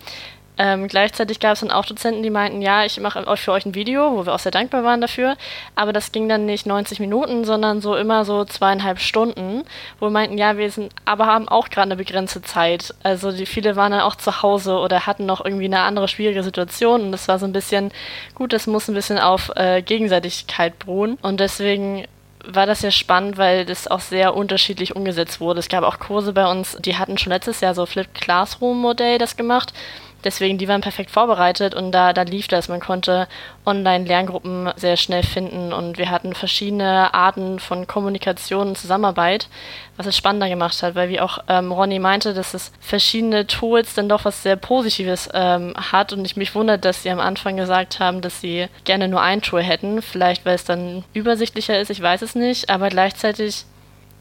Ähm, 0.62 0.90
gleichzeitig 0.90 1.40
gab 1.40 1.54
es 1.54 1.62
dann 1.62 1.72
auch 1.72 1.86
Dozenten, 1.86 2.22
die 2.22 2.30
meinten, 2.30 2.62
ja, 2.62 2.84
ich 2.84 3.00
mache 3.00 3.24
für 3.38 3.52
euch 3.54 3.66
ein 3.66 3.76
Video, 3.76 4.18
wo 4.18 4.26
wir 4.26 4.36
auch 4.36 4.40
sehr 4.40 4.52
dankbar 4.52 4.84
waren 4.84 5.00
dafür. 5.00 5.38
Aber 5.74 5.94
das 5.94 6.12
ging 6.12 6.28
dann 6.28 6.46
nicht 6.46 6.66
90 6.66 7.00
Minuten, 7.00 7.46
sondern 7.46 7.80
so 7.80 7.96
immer 7.96 8.26
so 8.26 8.44
zweieinhalb 8.44 9.00
Stunden, 9.00 9.64
wo 10.00 10.08
wir 10.08 10.12
meinten, 10.12 10.38
ja, 10.38 10.58
wir 10.58 10.70
sind, 10.70 10.92
aber 11.06 11.28
haben 11.28 11.48
auch 11.48 11.70
gerade 11.70 11.88
eine 11.88 11.96
begrenzte 11.96 12.42
Zeit. 12.42 12.94
Also 13.04 13.32
die 13.32 13.46
viele 13.46 13.78
waren 13.78 13.94
dann 13.94 14.02
auch 14.02 14.16
zu 14.16 14.42
Hause 14.42 14.76
oder 14.80 15.08
hatten 15.08 15.26
noch 15.26 15.46
irgendwie 15.46 15.66
eine 15.66 15.80
andere 15.80 16.10
schwierige 16.10 16.44
Situation 16.44 17.04
und 17.04 17.14
das 17.14 17.30
war 17.30 17.40
so 17.40 17.46
ein 17.46 17.54
bisschen, 17.54 17.92
gut, 18.36 18.52
das 18.52 18.68
muss 18.68 18.90
ein 18.90 18.96
bisschen 18.96 19.18
auf 19.18 19.54
äh, 19.56 19.82
Gegenseitigkeit 19.82 20.78
beruhen. 20.78 21.18
Und 21.22 21.40
deswegen 21.40 22.06
war 22.46 22.66
das 22.66 22.82
sehr 22.82 22.92
spannend, 22.92 23.38
weil 23.38 23.64
das 23.64 23.88
auch 23.88 24.02
sehr 24.02 24.36
unterschiedlich 24.36 24.94
umgesetzt 24.94 25.40
wurde. 25.40 25.60
Es 25.60 25.70
gab 25.70 25.86
auch 25.86 26.00
Kurse 26.00 26.34
bei 26.34 26.52
uns, 26.52 26.78
die 26.82 26.98
hatten 26.98 27.18
schon 27.18 27.32
letztes 27.32 27.62
Jahr 27.62 27.74
so 27.74 27.86
Flipped 27.86 28.14
Classroom 28.14 28.82
Modell 28.82 29.20
das 29.20 29.38
gemacht 29.38 29.74
Deswegen, 30.24 30.58
die 30.58 30.68
waren 30.68 30.82
perfekt 30.82 31.12
vorbereitet 31.12 31.74
und 31.74 31.92
da, 31.92 32.12
da 32.12 32.24
lief 32.24 32.48
das. 32.48 32.68
Man 32.68 32.82
konnte 32.82 33.28
Online-Lerngruppen 33.66 34.70
sehr 34.76 34.98
schnell 34.98 35.24
finden 35.24 35.72
und 35.72 35.98
wir 35.98 36.10
hatten 36.10 36.34
verschiedene 36.34 37.14
Arten 37.14 37.60
von 37.60 37.88
Kommunikation 37.88 38.70
und 38.70 38.78
Zusammenarbeit, 38.78 39.48
was 39.96 40.08
es 40.08 40.18
spannender 40.18 40.50
gemacht 40.50 40.82
hat, 40.84 40.96
weil 40.96 41.10
wie 41.10 41.22
auch 41.22 41.40
ähm, 41.48 41.72
Ronny 41.72 42.00
meinte, 42.00 42.34
dass 42.34 42.54
es 42.54 42.72
verschiedene 42.82 43.48
Tools 43.48 43.94
dann 43.94 44.10
doch 44.10 44.26
was 44.26 44.44
sehr 44.44 44.58
Positives 44.58 45.30
ähm, 45.34 45.74
hat 45.92 46.12
und 46.12 46.26
ich 46.26 46.36
mich 46.36 46.54
wundert, 46.54 46.84
dass 46.84 47.04
sie 47.04 47.10
am 47.10 47.20
Anfang 47.20 47.56
gesagt 47.56 48.00
haben, 48.00 48.22
dass 48.22 48.42
sie 48.42 48.68
gerne 48.84 49.08
nur 49.08 49.22
ein 49.22 49.42
Tool 49.42 49.64
hätten. 49.64 50.02
Vielleicht, 50.02 50.46
weil 50.46 50.56
es 50.56 50.66
dann 50.66 51.06
übersichtlicher 51.14 51.80
ist, 51.80 51.90
ich 51.90 52.02
weiß 52.02 52.22
es 52.24 52.36
nicht, 52.36 52.70
aber 52.70 52.90
gleichzeitig 52.90 53.66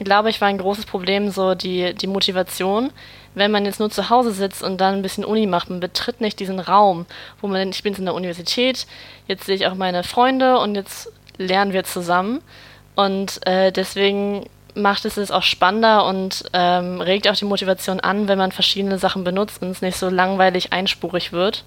glaube 0.04 0.30
ich, 0.30 0.40
war 0.40 0.48
ein 0.48 0.58
großes 0.58 0.86
Problem 0.86 1.30
so 1.30 1.54
die, 1.54 1.94
die 1.94 2.06
Motivation 2.06 2.90
wenn 3.38 3.50
man 3.50 3.64
jetzt 3.64 3.80
nur 3.80 3.90
zu 3.90 4.10
Hause 4.10 4.32
sitzt 4.32 4.62
und 4.62 4.80
dann 4.80 4.94
ein 4.94 5.02
bisschen 5.02 5.24
Uni 5.24 5.46
macht, 5.46 5.70
man 5.70 5.80
betritt 5.80 6.20
nicht 6.20 6.40
diesen 6.40 6.60
Raum, 6.60 7.06
wo 7.40 7.46
man, 7.48 7.70
ich 7.70 7.82
bin 7.82 7.92
jetzt 7.92 7.98
in 8.00 8.04
der 8.04 8.14
Universität, 8.14 8.86
jetzt 9.26 9.46
sehe 9.46 9.54
ich 9.54 9.66
auch 9.66 9.74
meine 9.74 10.04
Freunde 10.04 10.58
und 10.58 10.74
jetzt 10.74 11.12
lernen 11.38 11.72
wir 11.72 11.84
zusammen. 11.84 12.42
Und 12.94 13.46
äh, 13.46 13.70
deswegen 13.70 14.44
macht 14.74 15.04
es 15.04 15.16
es 15.16 15.30
auch 15.30 15.42
spannender 15.42 16.04
und 16.06 16.44
ähm, 16.52 17.00
regt 17.00 17.28
auch 17.28 17.36
die 17.36 17.44
Motivation 17.44 18.00
an, 18.00 18.28
wenn 18.28 18.38
man 18.38 18.52
verschiedene 18.52 18.98
Sachen 18.98 19.24
benutzt 19.24 19.62
und 19.62 19.70
es 19.70 19.82
nicht 19.82 19.98
so 19.98 20.08
langweilig 20.08 20.72
einspurig 20.72 21.32
wird. 21.32 21.64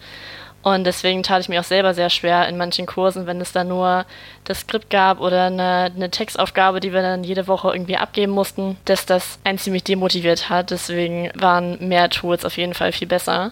Und 0.64 0.84
deswegen 0.84 1.24
tat 1.24 1.42
ich 1.42 1.50
mir 1.50 1.60
auch 1.60 1.66
selber 1.66 1.94
sehr 1.94 2.12
schwer 2.12 2.48
in 2.48 2.58
manchen 2.58 2.86
Kursen, 2.86 3.26
wenn 3.26 3.42
es 3.42 3.52
da 3.52 3.64
nur 3.64 4.06
das 4.44 4.60
Skript 4.60 4.92
gab 4.92 5.20
oder 5.20 5.46
eine, 5.46 5.92
eine, 5.96 6.12
Textaufgabe, 6.12 6.80
die 6.80 6.94
wir 6.94 7.02
dann 7.02 7.24
jede 7.24 7.48
Woche 7.48 7.72
irgendwie 7.72 7.98
abgeben 7.98 8.32
mussten, 8.32 8.78
dass 8.86 9.08
das 9.08 9.40
einen 9.44 9.58
ziemlich 9.58 9.84
demotiviert 9.84 10.50
hat. 10.50 10.70
Deswegen 10.70 11.32
waren 11.34 11.88
mehr 11.88 12.10
Tools 12.10 12.46
auf 12.46 12.58
jeden 12.58 12.76
Fall 12.76 12.92
viel 12.92 13.08
besser. 13.08 13.52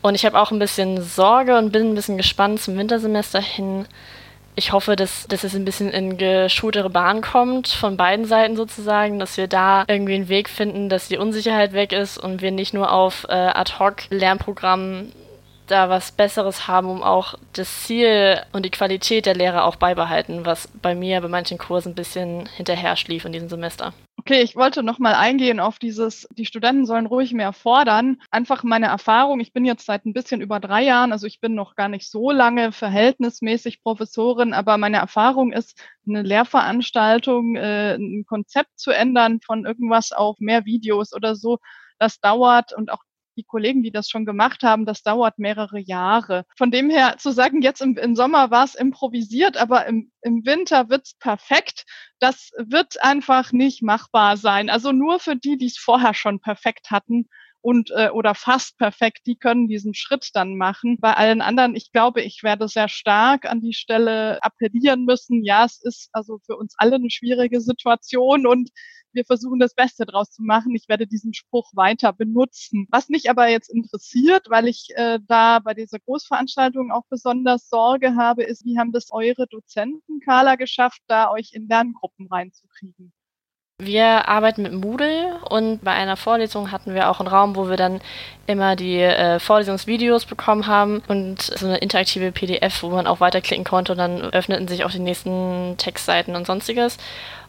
Und 0.00 0.14
ich 0.14 0.24
habe 0.24 0.38
auch 0.38 0.52
ein 0.52 0.58
bisschen 0.60 1.02
Sorge 1.02 1.58
und 1.58 1.72
bin 1.72 1.90
ein 1.90 1.94
bisschen 1.94 2.18
gespannt 2.18 2.60
zum 2.60 2.76
Wintersemester 2.76 3.40
hin. 3.40 3.86
Ich 4.54 4.70
hoffe, 4.70 4.94
dass, 4.94 5.26
dass 5.26 5.42
es 5.42 5.56
ein 5.56 5.64
bisschen 5.64 5.90
in 5.90 6.16
geschultere 6.16 6.90
Bahn 6.90 7.20
kommt, 7.22 7.66
von 7.66 7.96
beiden 7.96 8.26
Seiten 8.26 8.54
sozusagen, 8.54 9.18
dass 9.18 9.36
wir 9.36 9.48
da 9.48 9.84
irgendwie 9.88 10.14
einen 10.14 10.28
Weg 10.28 10.48
finden, 10.48 10.88
dass 10.88 11.08
die 11.08 11.18
Unsicherheit 11.18 11.72
weg 11.72 11.92
ist 11.92 12.18
und 12.18 12.42
wir 12.42 12.52
nicht 12.52 12.74
nur 12.74 12.92
auf 12.92 13.26
äh, 13.28 13.32
Ad-Hoc-Lernprogrammen 13.32 15.10
da 15.66 15.88
was 15.88 16.12
Besseres 16.12 16.68
haben, 16.68 16.88
um 16.88 17.02
auch 17.02 17.34
das 17.52 17.84
Ziel 17.84 18.40
und 18.52 18.64
die 18.64 18.70
Qualität 18.70 19.26
der 19.26 19.34
Lehre 19.34 19.64
auch 19.64 19.76
beibehalten, 19.76 20.44
was 20.44 20.68
bei 20.68 20.94
mir 20.94 21.20
bei 21.20 21.28
manchen 21.28 21.58
Kursen 21.58 21.92
ein 21.92 21.94
bisschen 21.94 22.46
hinterher 22.46 22.96
schlief 22.96 23.24
in 23.24 23.32
diesem 23.32 23.48
Semester. 23.48 23.92
Okay, 24.26 24.40
ich 24.40 24.56
wollte 24.56 24.82
noch 24.82 24.98
mal 24.98 25.14
eingehen 25.14 25.60
auf 25.60 25.78
dieses, 25.78 26.26
die 26.30 26.46
Studenten 26.46 26.86
sollen 26.86 27.04
ruhig 27.04 27.34
mehr 27.34 27.52
fordern. 27.52 28.22
Einfach 28.30 28.62
meine 28.62 28.86
Erfahrung, 28.86 29.38
ich 29.40 29.52
bin 29.52 29.66
jetzt 29.66 29.84
seit 29.84 30.06
ein 30.06 30.14
bisschen 30.14 30.40
über 30.40 30.60
drei 30.60 30.82
Jahren, 30.82 31.12
also 31.12 31.26
ich 31.26 31.40
bin 31.40 31.54
noch 31.54 31.74
gar 31.74 31.88
nicht 31.88 32.10
so 32.10 32.30
lange 32.30 32.72
verhältnismäßig 32.72 33.82
Professorin, 33.82 34.54
aber 34.54 34.78
meine 34.78 34.96
Erfahrung 34.96 35.52
ist, 35.52 35.78
eine 36.08 36.22
Lehrveranstaltung, 36.22 37.56
äh, 37.56 37.96
ein 37.96 38.24
Konzept 38.26 38.78
zu 38.78 38.92
ändern 38.92 39.40
von 39.44 39.66
irgendwas 39.66 40.12
auf 40.12 40.38
mehr 40.38 40.64
Videos 40.64 41.12
oder 41.12 41.34
so, 41.34 41.58
das 41.98 42.18
dauert 42.18 42.72
und 42.72 42.90
auch 42.90 43.02
die 43.36 43.44
Kollegen, 43.44 43.82
die 43.82 43.90
das 43.90 44.08
schon 44.08 44.24
gemacht 44.24 44.62
haben, 44.62 44.86
das 44.86 45.02
dauert 45.02 45.38
mehrere 45.38 45.78
Jahre. 45.78 46.44
Von 46.56 46.70
dem 46.70 46.90
her 46.90 47.16
zu 47.18 47.32
sagen, 47.32 47.62
jetzt 47.62 47.80
im, 47.80 47.96
im 47.96 48.16
Sommer 48.16 48.50
war 48.50 48.64
es 48.64 48.74
improvisiert, 48.74 49.56
aber 49.56 49.86
im, 49.86 50.12
im 50.22 50.44
Winter 50.44 50.88
wird's 50.88 51.14
perfekt, 51.14 51.84
das 52.20 52.50
wird 52.56 53.02
einfach 53.02 53.52
nicht 53.52 53.82
machbar 53.82 54.36
sein. 54.36 54.70
Also 54.70 54.92
nur 54.92 55.18
für 55.18 55.36
die, 55.36 55.56
die 55.56 55.66
es 55.66 55.78
vorher 55.78 56.14
schon 56.14 56.40
perfekt 56.40 56.90
hatten, 56.90 57.28
und 57.64 57.90
äh, 57.96 58.10
oder 58.10 58.34
fast 58.34 58.76
perfekt, 58.76 59.22
die 59.26 59.36
können 59.36 59.68
diesen 59.68 59.94
Schritt 59.94 60.28
dann 60.34 60.56
machen. 60.56 60.98
Bei 61.00 61.14
allen 61.14 61.40
anderen, 61.40 61.74
ich 61.74 61.92
glaube, 61.92 62.20
ich 62.20 62.42
werde 62.42 62.68
sehr 62.68 62.88
stark 62.88 63.46
an 63.46 63.62
die 63.62 63.72
Stelle 63.72 64.38
appellieren 64.42 65.06
müssen. 65.06 65.42
Ja, 65.42 65.64
es 65.64 65.82
ist 65.82 66.10
also 66.12 66.38
für 66.44 66.56
uns 66.58 66.74
alle 66.76 66.96
eine 66.96 67.08
schwierige 67.08 67.62
Situation 67.62 68.46
und 68.46 68.68
wir 69.12 69.24
versuchen 69.24 69.60
das 69.60 69.74
Beste 69.74 70.04
draus 70.04 70.30
zu 70.30 70.42
machen. 70.42 70.74
Ich 70.74 70.90
werde 70.90 71.06
diesen 71.06 71.32
Spruch 71.32 71.70
weiter 71.74 72.12
benutzen. 72.12 72.86
Was 72.90 73.08
mich 73.08 73.30
aber 73.30 73.48
jetzt 73.48 73.70
interessiert, 73.70 74.46
weil 74.50 74.68
ich 74.68 74.88
äh, 74.96 75.18
da 75.26 75.60
bei 75.60 75.72
dieser 75.72 76.00
Großveranstaltung 76.00 76.92
auch 76.92 77.04
besonders 77.08 77.70
Sorge 77.70 78.14
habe, 78.14 78.42
ist, 78.42 78.66
wie 78.66 78.78
haben 78.78 78.92
das 78.92 79.10
eure 79.10 79.46
Dozenten, 79.46 80.20
Carla, 80.20 80.56
geschafft, 80.56 81.00
da 81.06 81.30
euch 81.30 81.52
in 81.54 81.66
Lerngruppen 81.66 82.26
reinzukriegen? 82.26 83.14
Wir 83.84 84.28
arbeiten 84.28 84.62
mit 84.62 84.72
Moodle 84.72 85.36
und 85.48 85.84
bei 85.84 85.92
einer 85.92 86.16
Vorlesung 86.16 86.72
hatten 86.72 86.94
wir 86.94 87.10
auch 87.10 87.20
einen 87.20 87.28
Raum, 87.28 87.56
wo 87.56 87.68
wir 87.68 87.76
dann 87.76 88.00
immer 88.46 88.76
die 88.76 89.00
äh, 89.00 89.38
Vorlesungsvideos 89.38 90.26
bekommen 90.26 90.66
haben 90.66 91.02
und 91.08 91.42
so 91.42 91.66
eine 91.66 91.78
interaktive 91.78 92.32
PDF, 92.32 92.82
wo 92.82 92.90
man 92.90 93.06
auch 93.06 93.20
weiterklicken 93.20 93.64
konnte 93.64 93.92
und 93.92 93.98
dann 93.98 94.20
öffneten 94.20 94.68
sich 94.68 94.84
auch 94.84 94.90
die 94.90 94.98
nächsten 94.98 95.74
Textseiten 95.76 96.36
und 96.36 96.46
sonstiges. 96.46 96.98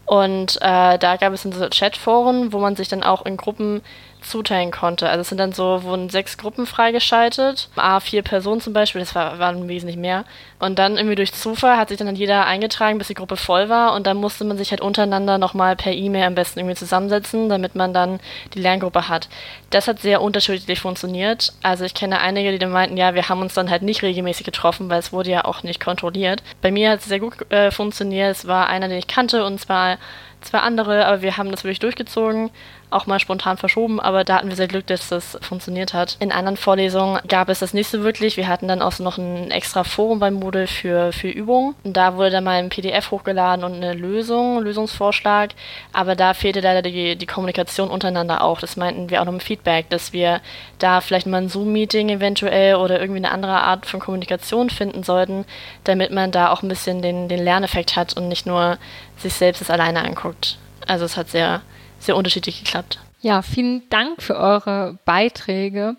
Und 0.06 0.58
äh, 0.62 0.98
da 1.00 1.18
gab 1.18 1.34
es 1.34 1.44
dann 1.44 1.52
so 1.52 1.68
Chatforen, 1.70 2.54
wo 2.54 2.60
man 2.60 2.76
sich 2.76 2.88
dann 2.88 3.04
auch 3.04 3.26
in 3.26 3.38
Gruppen 3.38 3.82
zuteilen 4.26 4.72
konnte. 4.72 5.10
Also 5.10 5.22
es 5.22 5.30
sind 5.30 5.38
dann 5.38 5.52
so, 5.52 5.84
wurden 5.84 6.10
sechs 6.10 6.38
Gruppen 6.38 6.66
freigeschaltet, 6.66 7.70
a 7.76 8.00
vier 8.00 8.22
Personen 8.22 8.62
zum 8.62 8.74
Beispiel, 8.74 9.02
das 9.02 9.16
war, 9.16 9.40
waren 9.40 9.68
wesentlich 9.68 9.98
mehr. 9.98 10.26
Und 10.60 10.80
dann 10.80 10.98
irgendwie 10.98 11.16
durch 11.16 11.34
Zufall 11.34 11.78
hat 11.78 11.90
sich 11.90 11.98
dann 11.98 12.16
jeder 12.16 12.46
eingetragen, 12.46 12.98
bis 12.98 13.08
die 13.08 13.14
Gruppe 13.14 13.38
voll 13.38 13.70
war 13.70 13.94
und 13.94 14.08
dann 14.08 14.18
musste 14.18 14.44
man 14.46 14.58
sich 14.58 14.72
halt 14.72 14.82
untereinander 14.82 15.38
nochmal 15.38 15.76
per 15.76 15.94
E-Mail 15.94 16.24
am 16.24 16.36
besten 16.36 16.60
irgendwie 16.60 16.76
zusammensetzen, 16.76 17.50
damit 17.50 17.76
man 17.76 17.94
dann 17.94 18.20
die 18.54 18.60
Lerngruppe 18.60 19.10
hat. 19.10 19.30
Das 19.70 19.88
hat 19.88 20.00
sehr 20.00 20.22
unterschiedlich 20.22 20.80
funktioniert. 20.80 21.54
Also 21.62 21.84
ich 21.84 21.94
kenne 21.94 22.20
einige, 22.20 22.52
die 22.52 22.60
dann 22.60 22.72
meinten, 22.72 22.98
ja, 22.98 23.14
wir 23.14 23.30
haben 23.30 23.42
uns 23.42 23.54
dann 23.54 23.70
halt 23.70 23.82
nicht 23.82 24.02
regelmäßig 24.04 24.46
getroffen, 24.46 24.90
weil 24.90 25.00
es 25.00 25.14
wurde 25.14 25.32
ja 25.32 25.46
auch 25.46 25.64
nicht 25.64 25.84
kontrolliert. 25.84 26.42
Bei 26.62 26.72
mir 26.72 26.92
hat 26.92 27.00
es 27.00 27.06
sehr 27.06 27.20
gut 27.20 27.52
äh, 27.52 27.72
funktioniert. 27.72 28.32
Es 28.32 28.48
war 28.48 28.68
einer, 28.68 28.88
den 28.88 28.98
ich 28.98 29.08
kannte 29.08 29.46
und 29.46 29.60
zwar 29.60 29.98
zwei 30.42 30.60
andere, 30.60 31.06
aber 31.06 31.22
wir 31.22 31.38
haben 31.38 31.52
das 31.52 31.64
wirklich 31.64 31.80
durchgezogen 31.80 32.52
auch 32.90 33.08
mal 33.08 33.20
spontan 33.20 33.58
verschoben, 33.58 34.00
aber 34.00 34.24
da 34.24 34.36
hatten 34.36 34.50
wir 34.50 34.56
sehr 34.56 34.68
Glück, 34.68 34.88
dass 34.88 35.10
das 35.10 35.38
funktioniert 35.42 35.94
hat. 35.94 36.18
In 36.20 36.32
anderen 36.32 36.58
Vorlesungen 36.58 37.20
gab 37.28 37.50
es 37.50 37.60
das 37.60 37.74
nicht 37.74 37.90
so 37.90 38.04
wirklich. 38.04 38.38
Wir 38.38 38.48
hatten 38.48 38.68
dann 38.68 38.82
auch 38.82 38.98
noch 39.00 39.18
ein 39.18 39.52
extra 39.52 39.84
Forum 39.84 40.20
beim 40.20 40.36
Moodle 40.36 40.68
für, 40.68 41.12
für 41.12 41.30
Übungen. 41.30 41.76
Und 41.84 41.98
da 41.98 42.16
wurde 42.16 42.30
dann 42.30 42.44
mal 42.44 42.60
ein 42.60 42.70
PDF 42.70 43.12
hochgeladen 43.12 43.66
und 43.66 43.74
eine 43.74 43.94
Lösung, 43.94 44.62
Lösungsvorschlag. 44.62 45.52
Aber 45.94 46.16
da 46.16 46.34
fehlte 46.34 46.62
leider 46.62 46.82
die, 46.82 47.16
die 47.16 47.26
Kommunikation 47.26 47.90
untereinander 47.90 48.44
auch. 48.44 48.60
Das 48.60 48.78
meinten 48.78 49.10
wir 49.10 49.22
auch 49.22 49.26
noch 49.26 49.34
im 49.34 49.40
Feedback, 49.40 49.90
dass 49.90 50.14
wir 50.14 50.42
da 50.80 51.02
vielleicht 51.02 51.28
mal 51.28 51.42
ein 51.42 51.50
Zoom-Meeting 51.50 52.10
eventuell 52.10 52.76
oder 52.76 53.00
irgendwie 53.00 53.20
eine 53.20 53.32
andere 53.32 53.62
Art 53.62 53.86
von 53.86 54.00
Kommunikation 54.00 54.70
finden 54.70 55.04
sollten, 55.04 55.46
damit 55.84 56.12
man 56.12 56.32
da 56.32 56.52
auch 56.52 56.64
ein 56.64 56.70
bisschen 56.70 57.02
den, 57.02 57.28
den 57.28 57.44
Lerneffekt 57.44 57.96
hat 57.96 58.16
und 58.16 58.28
nicht 58.28 58.46
nur 58.46 58.78
sich 59.18 59.34
selbst 59.34 59.62
das 59.62 59.70
alleine 59.70 60.04
anguckt. 60.04 60.58
Also 60.88 61.06
es 61.06 61.18
hat 61.18 61.30
sehr 61.30 61.62
sehr 62.06 62.16
unterschiedlich 62.16 62.64
geklappt. 62.64 63.00
Ja, 63.22 63.42
vielen 63.42 63.88
Dank 63.90 64.22
für 64.22 64.38
eure 64.38 64.98
Beiträge 65.06 65.96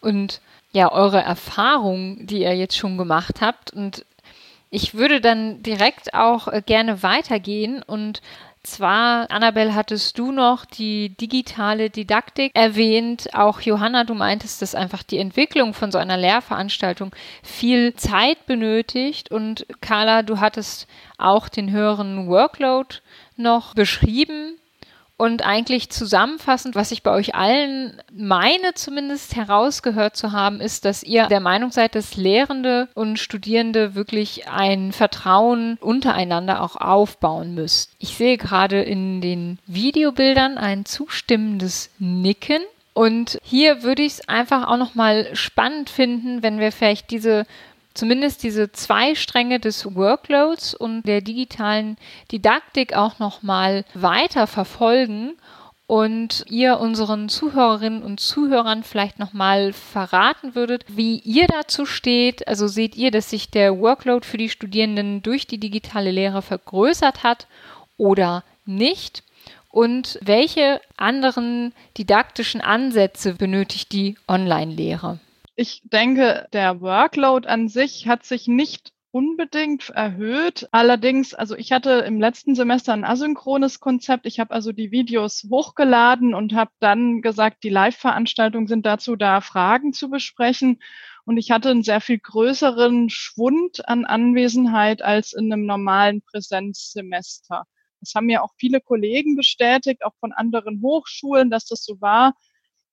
und 0.00 0.40
ja, 0.72 0.92
eure 0.92 1.20
Erfahrungen, 1.22 2.26
die 2.26 2.42
ihr 2.42 2.54
jetzt 2.54 2.76
schon 2.76 2.98
gemacht 2.98 3.40
habt. 3.40 3.72
Und 3.72 4.04
ich 4.70 4.94
würde 4.94 5.20
dann 5.20 5.62
direkt 5.62 6.12
auch 6.14 6.48
äh, 6.48 6.62
gerne 6.64 7.02
weitergehen 7.02 7.82
und 7.82 8.20
zwar, 8.62 9.30
Annabelle, 9.30 9.74
hattest 9.74 10.18
du 10.18 10.30
noch 10.30 10.64
die 10.64 11.10
digitale 11.10 11.90
Didaktik 11.90 12.54
erwähnt. 12.54 13.28
Auch 13.32 13.60
Johanna, 13.60 14.04
du 14.04 14.14
meintest, 14.14 14.60
dass 14.60 14.74
einfach 14.74 15.02
die 15.02 15.18
Entwicklung 15.18 15.74
von 15.74 15.90
so 15.90 15.98
einer 15.98 16.16
Lehrveranstaltung 16.16 17.14
viel 17.42 17.94
Zeit 17.94 18.46
benötigt. 18.46 19.30
Und 19.30 19.66
Carla, 19.80 20.22
du 20.22 20.40
hattest 20.40 20.86
auch 21.16 21.48
den 21.48 21.70
höheren 21.70 22.28
Workload 22.28 22.96
noch 23.36 23.74
beschrieben. 23.74 24.57
Und 25.20 25.44
eigentlich 25.44 25.90
zusammenfassend, 25.90 26.76
was 26.76 26.92
ich 26.92 27.02
bei 27.02 27.10
euch 27.10 27.34
allen 27.34 28.00
meine 28.16 28.74
zumindest 28.74 29.34
herausgehört 29.34 30.16
zu 30.16 30.30
haben, 30.30 30.60
ist, 30.60 30.84
dass 30.84 31.02
ihr 31.02 31.26
der 31.26 31.40
Meinung 31.40 31.72
seid, 31.72 31.96
dass 31.96 32.14
Lehrende 32.14 32.88
und 32.94 33.18
Studierende 33.18 33.96
wirklich 33.96 34.48
ein 34.48 34.92
Vertrauen 34.92 35.76
untereinander 35.80 36.62
auch 36.62 36.76
aufbauen 36.76 37.56
müsst. 37.56 37.90
Ich 37.98 38.16
sehe 38.16 38.38
gerade 38.38 38.80
in 38.80 39.20
den 39.20 39.58
Videobildern 39.66 40.56
ein 40.56 40.84
zustimmendes 40.84 41.90
Nicken. 41.98 42.62
Und 42.94 43.38
hier 43.42 43.82
würde 43.82 44.02
ich 44.02 44.14
es 44.14 44.28
einfach 44.28 44.68
auch 44.68 44.76
nochmal 44.76 45.34
spannend 45.34 45.90
finden, 45.90 46.44
wenn 46.44 46.60
wir 46.60 46.70
vielleicht 46.70 47.10
diese 47.10 47.44
zumindest 47.98 48.44
diese 48.44 48.70
zwei 48.70 49.16
Stränge 49.16 49.58
des 49.58 49.96
Workloads 49.96 50.72
und 50.72 51.02
der 51.02 51.20
digitalen 51.20 51.96
Didaktik 52.30 52.94
auch 52.94 53.18
noch 53.18 53.42
mal 53.42 53.84
weiter 53.92 54.46
verfolgen 54.46 55.32
und 55.88 56.44
ihr 56.48 56.78
unseren 56.78 57.28
Zuhörerinnen 57.28 58.04
und 58.04 58.20
Zuhörern 58.20 58.84
vielleicht 58.84 59.18
noch 59.18 59.32
mal 59.32 59.72
verraten 59.72 60.54
würdet, 60.54 60.84
wie 60.86 61.18
ihr 61.18 61.48
dazu 61.48 61.86
steht. 61.86 62.46
Also 62.46 62.68
seht 62.68 62.94
ihr, 62.94 63.10
dass 63.10 63.30
sich 63.30 63.50
der 63.50 63.80
Workload 63.80 64.24
für 64.24 64.36
die 64.36 64.50
Studierenden 64.50 65.22
durch 65.22 65.48
die 65.48 65.58
digitale 65.58 66.12
Lehre 66.12 66.42
vergrößert 66.42 67.24
hat 67.24 67.48
oder 67.96 68.44
nicht? 68.64 69.24
Und 69.70 70.20
welche 70.22 70.80
anderen 70.96 71.72
didaktischen 71.96 72.60
Ansätze 72.60 73.34
benötigt 73.34 73.90
die 73.90 74.16
Online-Lehre? 74.28 75.18
Ich 75.60 75.82
denke, 75.82 76.46
der 76.52 76.80
Workload 76.80 77.48
an 77.48 77.66
sich 77.66 78.06
hat 78.06 78.24
sich 78.24 78.46
nicht 78.46 78.92
unbedingt 79.10 79.90
erhöht. 79.90 80.68
Allerdings, 80.70 81.34
also 81.34 81.56
ich 81.56 81.72
hatte 81.72 81.90
im 82.06 82.20
letzten 82.20 82.54
Semester 82.54 82.92
ein 82.92 83.02
asynchrones 83.02 83.80
Konzept. 83.80 84.24
Ich 84.26 84.38
habe 84.38 84.54
also 84.54 84.70
die 84.70 84.92
Videos 84.92 85.48
hochgeladen 85.50 86.32
und 86.32 86.54
habe 86.54 86.70
dann 86.78 87.22
gesagt, 87.22 87.64
die 87.64 87.70
Live-Veranstaltungen 87.70 88.68
sind 88.68 88.86
dazu 88.86 89.16
da, 89.16 89.40
Fragen 89.40 89.92
zu 89.92 90.08
besprechen. 90.10 90.78
Und 91.24 91.38
ich 91.38 91.50
hatte 91.50 91.70
einen 91.70 91.82
sehr 91.82 92.00
viel 92.00 92.20
größeren 92.20 93.10
Schwund 93.10 93.88
an 93.88 94.04
Anwesenheit 94.04 95.02
als 95.02 95.32
in 95.32 95.52
einem 95.52 95.66
normalen 95.66 96.22
Präsenzsemester. 96.22 97.64
Das 97.98 98.14
haben 98.14 98.26
mir 98.26 98.44
auch 98.44 98.52
viele 98.58 98.80
Kollegen 98.80 99.34
bestätigt, 99.34 100.04
auch 100.04 100.14
von 100.20 100.32
anderen 100.32 100.80
Hochschulen, 100.82 101.50
dass 101.50 101.64
das 101.64 101.84
so 101.84 102.00
war. 102.00 102.34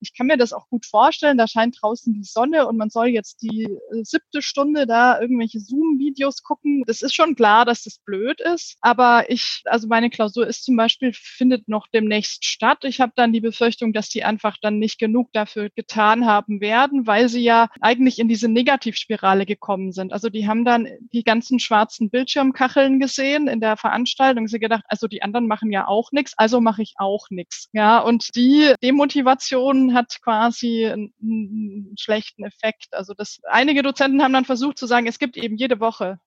Ich 0.05 0.15
kann 0.15 0.27
mir 0.27 0.37
das 0.37 0.53
auch 0.53 0.69
gut 0.69 0.85
vorstellen, 0.85 1.37
da 1.37 1.47
scheint 1.47 1.77
draußen 1.81 2.13
die 2.13 2.23
Sonne 2.23 2.67
und 2.67 2.77
man 2.77 2.91
soll 2.91 3.07
jetzt 3.07 3.41
die 3.41 3.63
äh, 3.63 4.03
siebte 4.03 4.43
Stunde 4.43 4.85
da 4.85 5.19
irgendwelche 5.19 5.59
Zoom-Videos 5.59 6.43
gucken. 6.43 6.83
Das 6.85 7.01
ist 7.01 7.15
schon 7.15 7.35
klar, 7.35 7.65
dass 7.65 7.83
das 7.83 7.97
blöd 8.05 8.39
ist, 8.39 8.77
aber 8.81 9.29
ich, 9.29 9.63
also 9.65 9.87
meine 9.87 10.11
Klausur 10.11 10.45
ist 10.45 10.63
zum 10.63 10.75
Beispiel, 10.75 11.11
findet 11.13 11.67
noch 11.67 11.87
demnächst 11.87 12.45
statt. 12.45 12.83
Ich 12.83 13.01
habe 13.01 13.13
dann 13.15 13.33
die 13.33 13.41
Befürchtung, 13.41 13.93
dass 13.93 14.09
die 14.09 14.23
einfach 14.23 14.57
dann 14.61 14.77
nicht 14.77 14.99
genug 14.99 15.33
dafür 15.33 15.69
getan 15.75 16.27
haben 16.27 16.61
werden, 16.61 17.07
weil 17.07 17.27
sie 17.27 17.41
ja 17.41 17.69
eigentlich 17.81 18.19
in 18.19 18.27
diese 18.27 18.47
Negativspirale 18.47 19.47
gekommen 19.47 19.91
sind. 19.91 20.13
Also 20.13 20.29
die 20.29 20.47
haben 20.47 20.65
dann 20.65 20.87
die 21.13 21.23
ganzen 21.23 21.57
schwarzen 21.59 22.11
Bildschirmkacheln 22.11 22.99
gesehen 22.99 23.47
in 23.47 23.59
der 23.59 23.75
Veranstaltung, 23.75 24.47
sie 24.47 24.59
gedacht, 24.59 24.83
also 24.87 25.07
die 25.07 25.23
anderen 25.23 25.47
machen 25.47 25.71
ja 25.71 25.87
auch 25.87 26.11
nichts, 26.11 26.33
also 26.37 26.61
mache 26.61 26.83
ich 26.83 26.93
auch 26.97 27.27
nichts. 27.31 27.69
Ja, 27.73 27.99
und 27.99 28.35
die 28.35 28.73
Demotivation 28.83 29.94
hat 29.95 30.21
quasi 30.21 30.85
einen, 30.85 31.13
einen 31.21 31.95
schlechten 31.97 32.45
Effekt. 32.45 32.87
Also 32.91 33.13
das 33.13 33.39
einige 33.49 33.81
Dozenten 33.81 34.21
haben 34.21 34.33
dann 34.33 34.45
versucht 34.45 34.77
zu 34.77 34.85
sagen, 34.85 35.07
es 35.07 35.19
gibt 35.19 35.37
eben 35.37 35.55
jede 35.55 35.79
Woche 35.79 36.19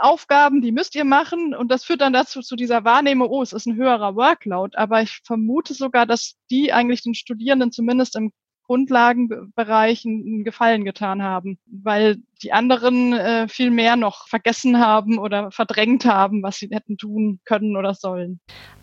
Aufgaben, 0.00 0.62
die 0.62 0.72
müsst 0.72 0.94
ihr 0.94 1.04
machen 1.04 1.54
und 1.54 1.70
das 1.70 1.84
führt 1.84 2.00
dann 2.00 2.12
dazu 2.12 2.40
zu 2.40 2.56
dieser 2.56 2.84
Wahrnehmung, 2.84 3.28
oh, 3.28 3.42
es 3.42 3.52
ist 3.52 3.66
ein 3.66 3.76
höherer 3.76 4.16
Workload, 4.16 4.76
aber 4.76 5.02
ich 5.02 5.20
vermute 5.24 5.74
sogar, 5.74 6.06
dass 6.06 6.36
die 6.50 6.72
eigentlich 6.72 7.02
den 7.02 7.14
Studierenden 7.14 7.70
zumindest 7.70 8.16
im 8.16 8.32
Grundlagenbereich 8.64 10.04
einen 10.04 10.44
Gefallen 10.44 10.84
getan 10.84 11.22
haben, 11.22 11.58
weil 11.66 12.22
die 12.42 12.52
anderen 12.52 13.12
äh, 13.12 13.48
viel 13.48 13.70
mehr 13.70 13.96
noch 13.96 14.28
vergessen 14.28 14.80
haben 14.80 15.18
oder 15.18 15.50
verdrängt 15.50 16.04
haben, 16.04 16.42
was 16.42 16.56
sie 16.56 16.68
hätten 16.72 16.96
tun 16.96 17.40
können 17.44 17.76
oder 17.76 17.94
sollen. 17.94 18.40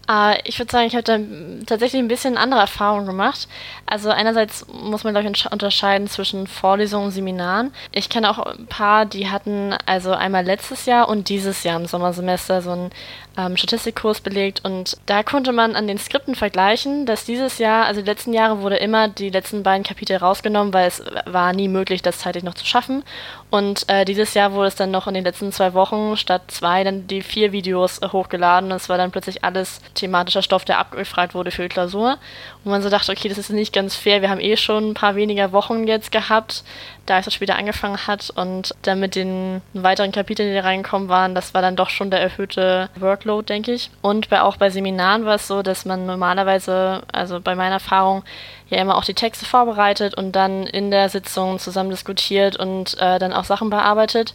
Uh, 0.09 0.35
ich 0.45 0.57
würde 0.57 0.71
sagen, 0.71 0.87
ich 0.87 0.95
habe 0.95 1.03
da 1.03 1.19
tatsächlich 1.65 2.01
ein 2.01 2.07
bisschen 2.07 2.37
andere 2.37 2.61
Erfahrungen 2.61 3.05
gemacht. 3.05 3.49
Also 3.85 4.09
einerseits 4.09 4.65
muss 4.67 5.03
man, 5.03 5.13
glaube 5.13 5.29
ich, 5.29 5.51
unterscheiden 5.51 6.07
zwischen 6.07 6.47
Vorlesungen 6.47 7.07
und 7.07 7.11
Seminaren. 7.11 7.73
Ich 7.91 8.07
kenne 8.07 8.29
auch 8.29 8.39
ein 8.39 8.67
paar, 8.67 9.05
die 9.05 9.29
hatten 9.29 9.75
also 9.85 10.13
einmal 10.13 10.45
letztes 10.45 10.85
Jahr 10.85 11.09
und 11.09 11.27
dieses 11.27 11.63
Jahr 11.63 11.77
im 11.77 11.87
Sommersemester 11.87 12.61
so 12.61 12.71
einen 12.71 12.91
ähm, 13.37 13.57
Statistikkurs 13.57 14.21
belegt 14.21 14.63
und 14.63 14.97
da 15.07 15.23
konnte 15.23 15.51
man 15.51 15.75
an 15.75 15.87
den 15.87 15.97
Skripten 15.97 16.35
vergleichen, 16.35 17.05
dass 17.05 17.25
dieses 17.25 17.57
Jahr, 17.57 17.85
also 17.85 17.99
die 17.99 18.07
letzten 18.07 18.31
Jahre 18.31 18.61
wurde 18.61 18.77
immer 18.77 19.09
die 19.09 19.29
letzten 19.29 19.61
beiden 19.61 19.83
Kapitel 19.83 20.15
rausgenommen, 20.15 20.73
weil 20.73 20.87
es 20.87 21.03
war 21.25 21.51
nie 21.51 21.67
möglich, 21.67 22.01
das 22.01 22.19
zeitlich 22.19 22.45
noch 22.45 22.55
zu 22.55 22.65
schaffen. 22.65 23.03
Und 23.49 23.87
äh, 23.87 24.03
dieses 24.03 24.33
Jahr 24.33 24.51
wurde 24.51 24.67
es 24.67 24.75
dann 24.75 24.91
noch 24.91 25.07
in 25.07 25.13
den 25.13 25.23
letzten 25.23 25.53
zwei 25.53 25.73
Wochen 25.73 26.17
statt 26.17 26.43
zwei 26.47 26.83
dann 26.83 27.07
die 27.07 27.21
vier 27.21 27.53
Videos 27.53 27.99
äh, 27.99 28.09
hochgeladen. 28.09 28.71
Es 28.71 28.89
war 28.89 28.97
dann 28.97 29.11
plötzlich 29.11 29.45
alles 29.45 29.79
thematischer 29.93 30.41
Stoff, 30.41 30.65
der 30.65 30.79
abgefragt 30.79 31.33
wurde 31.33 31.51
für 31.51 31.61
die 31.61 31.69
Klausur. 31.69 32.17
Und 32.65 32.71
man 32.71 32.81
so 32.81 32.89
dachte, 32.89 33.09
okay, 33.09 33.29
das 33.29 33.37
ist 33.37 33.49
nicht 33.49 33.73
ganz 33.73 33.95
fair. 33.95 34.21
Wir 34.21 34.29
haben 34.29 34.41
eh 34.41 34.57
schon 34.57 34.89
ein 34.89 34.93
paar 34.95 35.15
weniger 35.15 35.53
Wochen 35.53 35.87
jetzt 35.87 36.11
gehabt, 36.11 36.65
da 37.07 37.19
es 37.19 37.25
so 37.25 37.31
später 37.31 37.55
angefangen 37.55 38.05
hat. 38.05 38.29
Und 38.29 38.75
dann 38.83 38.99
mit 38.99 39.15
den 39.15 39.61
weiteren 39.73 40.11
Kapiteln, 40.11 40.51
die 40.51 40.59
reinkommen 40.59 41.09
waren, 41.09 41.33
das 41.33 41.53
war 41.53 41.61
dann 41.61 41.75
doch 41.75 41.89
schon 41.89 42.11
der 42.11 42.21
erhöhte 42.21 42.89
Workload, 42.99 43.47
denke 43.47 43.73
ich. 43.73 43.89
Und 44.01 44.29
bei, 44.29 44.41
auch 44.41 44.57
bei 44.57 44.69
Seminaren 44.69 45.25
war 45.25 45.35
es 45.35 45.47
so, 45.47 45.63
dass 45.63 45.85
man 45.85 46.05
normalerweise, 46.05 47.01
also 47.11 47.39
bei 47.41 47.55
meiner 47.55 47.75
Erfahrung, 47.75 48.23
ja 48.69 48.79
immer 48.79 48.97
auch 48.97 49.05
die 49.05 49.13
Texte 49.13 49.45
vorbereitet 49.45 50.15
und 50.15 50.33
dann 50.33 50.63
in 50.63 50.91
der 50.91 51.09
Sitzung 51.09 51.57
zusammen 51.57 51.89
diskutiert 51.89 52.57
und 52.57 52.99
äh, 52.99 53.17
dann 53.17 53.33
auch 53.33 53.45
Sachen 53.45 53.69
bearbeitet. 53.69 54.33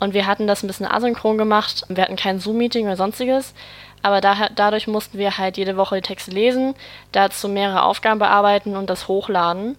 Und 0.00 0.14
wir 0.14 0.26
hatten 0.26 0.46
das 0.46 0.62
ein 0.62 0.66
bisschen 0.66 0.90
asynchron 0.90 1.38
gemacht. 1.38 1.84
Wir 1.88 2.04
hatten 2.04 2.16
kein 2.16 2.40
Zoom-Meeting 2.40 2.86
oder 2.86 2.96
sonstiges. 2.96 3.54
Aber 4.02 4.20
da, 4.20 4.48
dadurch 4.54 4.86
mussten 4.86 5.18
wir 5.18 5.38
halt 5.38 5.56
jede 5.56 5.78
Woche 5.78 5.96
die 5.96 6.02
Texte 6.02 6.30
lesen, 6.30 6.74
dazu 7.12 7.48
mehrere 7.48 7.84
Aufgaben 7.84 8.18
bearbeiten 8.18 8.76
und 8.76 8.90
das 8.90 9.08
hochladen. 9.08 9.76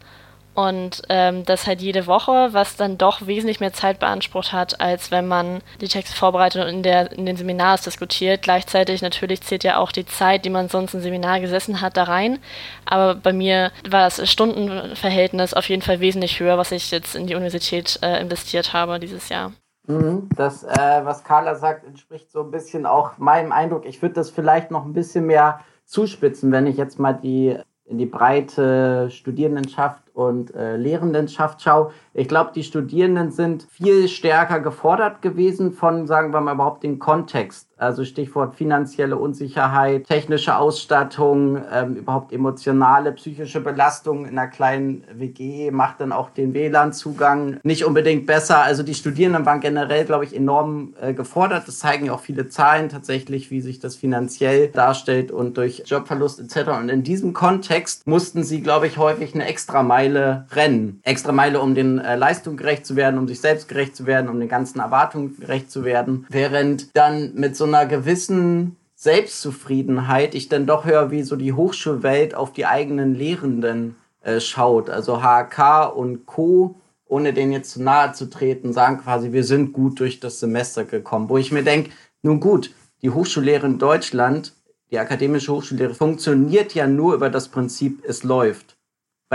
Und 0.56 1.02
ähm, 1.10 1.44
das 1.44 1.68
halt 1.68 1.82
jede 1.82 2.08
Woche, 2.08 2.50
was 2.54 2.78
dann 2.78 2.98
doch 2.98 3.28
wesentlich 3.28 3.60
mehr 3.60 3.74
Zeit 3.74 4.00
beansprucht 4.00 4.54
hat, 4.54 4.80
als 4.80 5.12
wenn 5.12 5.28
man 5.28 5.62
die 5.82 5.90
Texte 5.90 6.16
vorbereitet 6.16 6.64
und 6.64 6.70
in, 6.70 6.84
der, 6.84 7.12
in 7.12 7.26
den 7.26 7.36
Seminars 7.36 7.82
diskutiert. 7.82 8.42
Gleichzeitig 8.42 9.02
natürlich 9.02 9.42
zählt 9.42 9.66
ja 9.66 9.78
auch 9.78 9.92
die 9.92 10.06
Zeit, 10.06 10.46
die 10.46 10.50
man 10.50 10.70
sonst 10.70 10.94
im 10.94 11.02
Seminar 11.02 11.42
gesessen 11.42 11.82
hat, 11.82 11.98
da 11.98 12.04
rein. 12.04 12.40
Aber 12.86 13.16
bei 13.16 13.34
mir 13.34 13.72
war 13.90 14.06
das 14.06 14.30
Stundenverhältnis 14.30 15.54
auf 15.54 15.68
jeden 15.68 15.82
Fall 15.82 16.00
wesentlich 16.00 16.40
höher, 16.40 16.58
was 16.58 16.72
ich 16.72 16.90
jetzt 16.90 17.16
in 17.16 17.28
die 17.28 17.36
Universität 17.36 18.00
äh, 18.02 18.22
investiert 18.22 18.72
habe 18.72 18.98
dieses 19.00 19.28
Jahr. 19.28 19.52
Mhm, 19.88 20.30
das, 20.36 20.64
äh, 20.64 21.02
was 21.04 21.26
Carla 21.26 21.56
sagt, 21.56 21.86
entspricht 21.86 22.32
so 22.32 22.42
ein 22.42 22.52
bisschen 22.52 22.86
auch 22.86 23.18
meinem 23.18 23.52
Eindruck. 23.52 23.86
Ich 23.86 24.02
würde 24.02 24.16
das 24.16 24.30
vielleicht 24.30 24.72
noch 24.72 24.86
ein 24.86 24.94
bisschen 24.94 25.26
mehr 25.26 25.60
zuspitzen, 25.84 26.52
wenn 26.54 26.66
ich 26.66 26.78
jetzt 26.78 26.98
mal 26.98 27.14
die 27.14 27.58
in 27.86 27.98
die 28.00 28.08
breite 28.08 29.12
Studierendenschaft 29.12 30.05
und 30.16 30.56
äh, 30.56 30.78
Lehrendenschaft 30.78 31.62
schaue. 31.62 31.92
Ich 32.14 32.30
glaube, 32.30 32.52
die 32.56 32.64
Studierenden 32.64 33.32
sind 33.32 33.64
viel 33.70 34.08
stärker 34.08 34.62
gefordert 34.62 35.22
gewesen 35.22 35.74
von, 35.74 36.08
sagen 36.08 36.32
wir 36.32 36.40
mal, 36.40 36.54
überhaupt 36.54 36.84
den 36.84 36.98
Kontext. 36.98 37.68
Also 37.78 38.06
Stichwort 38.06 38.56
finanzielle 38.56 39.18
Unsicherheit, 39.18 40.06
technische 40.06 40.56
Ausstattung, 40.56 41.62
ähm, 41.74 41.98
überhaupt 41.98 42.32
emotionale, 42.32 43.12
psychische 43.12 43.60
Belastung 43.60 44.26
in 44.26 44.40
einer 44.40 44.48
kleinen 44.48 45.04
WG 45.14 45.72
macht 45.72 46.00
dann 46.00 46.14
auch 46.14 46.30
den 46.30 46.54
WLAN-Zugang 46.54 47.60
nicht 47.64 47.84
unbedingt 47.84 48.26
besser. 48.26 48.62
Also 48.62 48.82
die 48.82 48.94
Studierenden 48.94 49.46
waren 49.46 49.60
generell, 49.60 50.06
glaube 50.06 50.24
ich, 50.24 50.34
enorm 50.34 50.94
äh, 51.02 51.14
gefordert. 51.14 51.68
Das 51.68 51.80
zeigen 51.80 52.06
ja 52.06 52.14
auch 52.14 52.22
viele 52.22 52.48
Zahlen 52.48 52.88
tatsächlich, 52.88 53.52
wie 53.52 53.60
sich 53.60 53.82
das 53.82 53.98
finanziell 53.98 54.70
darstellt 54.70 55.34
und 55.34 55.58
durch 55.58 55.84
Jobverlust 55.86 56.40
etc. 56.40 56.70
Und 56.80 56.88
in 56.88 57.04
diesem 57.04 57.34
Kontext 57.34 58.08
mussten 58.08 58.44
sie, 58.46 58.62
glaube 58.62 58.88
ich, 58.88 58.98
häufig 58.98 59.36
eine 59.36 59.46
extra 59.48 59.84
Meile 59.84 60.05
rennen. 60.14 61.00
Extra 61.04 61.32
Meile, 61.32 61.62
um 61.62 61.74
den 61.74 62.00
äh, 62.00 62.16
Leistungen 62.16 62.58
gerecht 62.58 62.86
zu 62.86 62.96
werden, 62.96 63.18
um 63.18 63.28
sich 63.28 63.42
selbst 63.42 63.68
gerecht 63.68 63.96
zu 63.96 64.06
werden, 64.06 64.30
um 64.30 64.40
den 64.40 64.50
ganzen 64.50 64.80
Erwartungen 64.80 65.38
gerecht 65.40 65.72
zu 65.72 65.84
werden. 65.84 66.26
Während 66.30 66.96
dann 66.96 67.34
mit 67.34 67.56
so 67.56 67.64
einer 67.64 67.86
gewissen 67.86 68.76
Selbstzufriedenheit 68.96 70.36
ich 70.36 70.50
dann 70.50 70.66
doch 70.66 70.86
höre, 70.86 71.12
wie 71.12 71.24
so 71.24 71.36
die 71.36 71.54
Hochschulwelt 71.54 72.36
auf 72.36 72.54
die 72.54 72.66
eigenen 72.66 73.16
Lehrenden 73.16 73.96
äh, 74.22 74.40
schaut. 74.40 74.90
Also 74.90 75.22
HK 75.22 75.86
und 75.96 76.26
Co., 76.26 76.76
ohne 77.08 77.34
denen 77.34 77.52
jetzt 77.52 77.72
zu 77.72 77.84
nahe 77.84 78.14
zu 78.14 78.30
treten, 78.30 78.74
sagen 78.74 79.02
quasi, 79.02 79.32
wir 79.32 79.44
sind 79.44 79.74
gut 79.74 80.00
durch 80.00 80.20
das 80.20 80.40
Semester 80.40 80.86
gekommen. 80.86 81.30
Wo 81.30 81.38
ich 81.38 81.52
mir 81.52 81.64
denke, 81.64 81.92
nun 82.24 82.40
gut, 82.40 82.72
die 83.04 83.12
Hochschullehre 83.12 83.68
in 83.68 83.78
Deutschland, 83.78 84.54
die 84.90 84.98
akademische 84.98 85.54
Hochschullehre, 85.54 85.94
funktioniert 85.94 86.74
ja 86.74 86.88
nur 86.88 87.14
über 87.14 87.30
das 87.30 87.50
Prinzip, 87.50 88.04
es 88.08 88.24
läuft. 88.24 88.75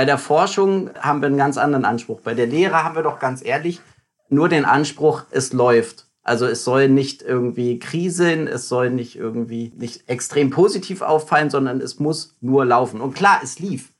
Bei 0.01 0.07
der 0.07 0.17
Forschung 0.17 0.89
haben 0.99 1.21
wir 1.21 1.27
einen 1.27 1.37
ganz 1.37 1.59
anderen 1.59 1.85
Anspruch. 1.85 2.23
Bei 2.23 2.33
der 2.33 2.47
Lehre 2.47 2.85
haben 2.85 2.95
wir 2.95 3.03
doch 3.03 3.19
ganz 3.19 3.45
ehrlich 3.45 3.83
nur 4.31 4.49
den 4.49 4.65
Anspruch, 4.65 5.25
es 5.31 5.53
läuft. 5.53 6.07
Also 6.23 6.47
es 6.47 6.65
soll 6.65 6.89
nicht 6.89 7.21
irgendwie 7.21 7.79
kriseln, 7.79 8.47
es 8.47 8.67
soll 8.67 8.89
nicht 8.89 9.15
irgendwie 9.17 9.75
nicht 9.77 10.09
extrem 10.09 10.49
positiv 10.49 11.03
auffallen, 11.03 11.51
sondern 11.51 11.83
es 11.83 11.99
muss 11.99 12.35
nur 12.41 12.65
laufen. 12.65 13.03
Und 13.03 13.13
klar, 13.13 13.41
es 13.45 13.59
lief. 13.59 13.93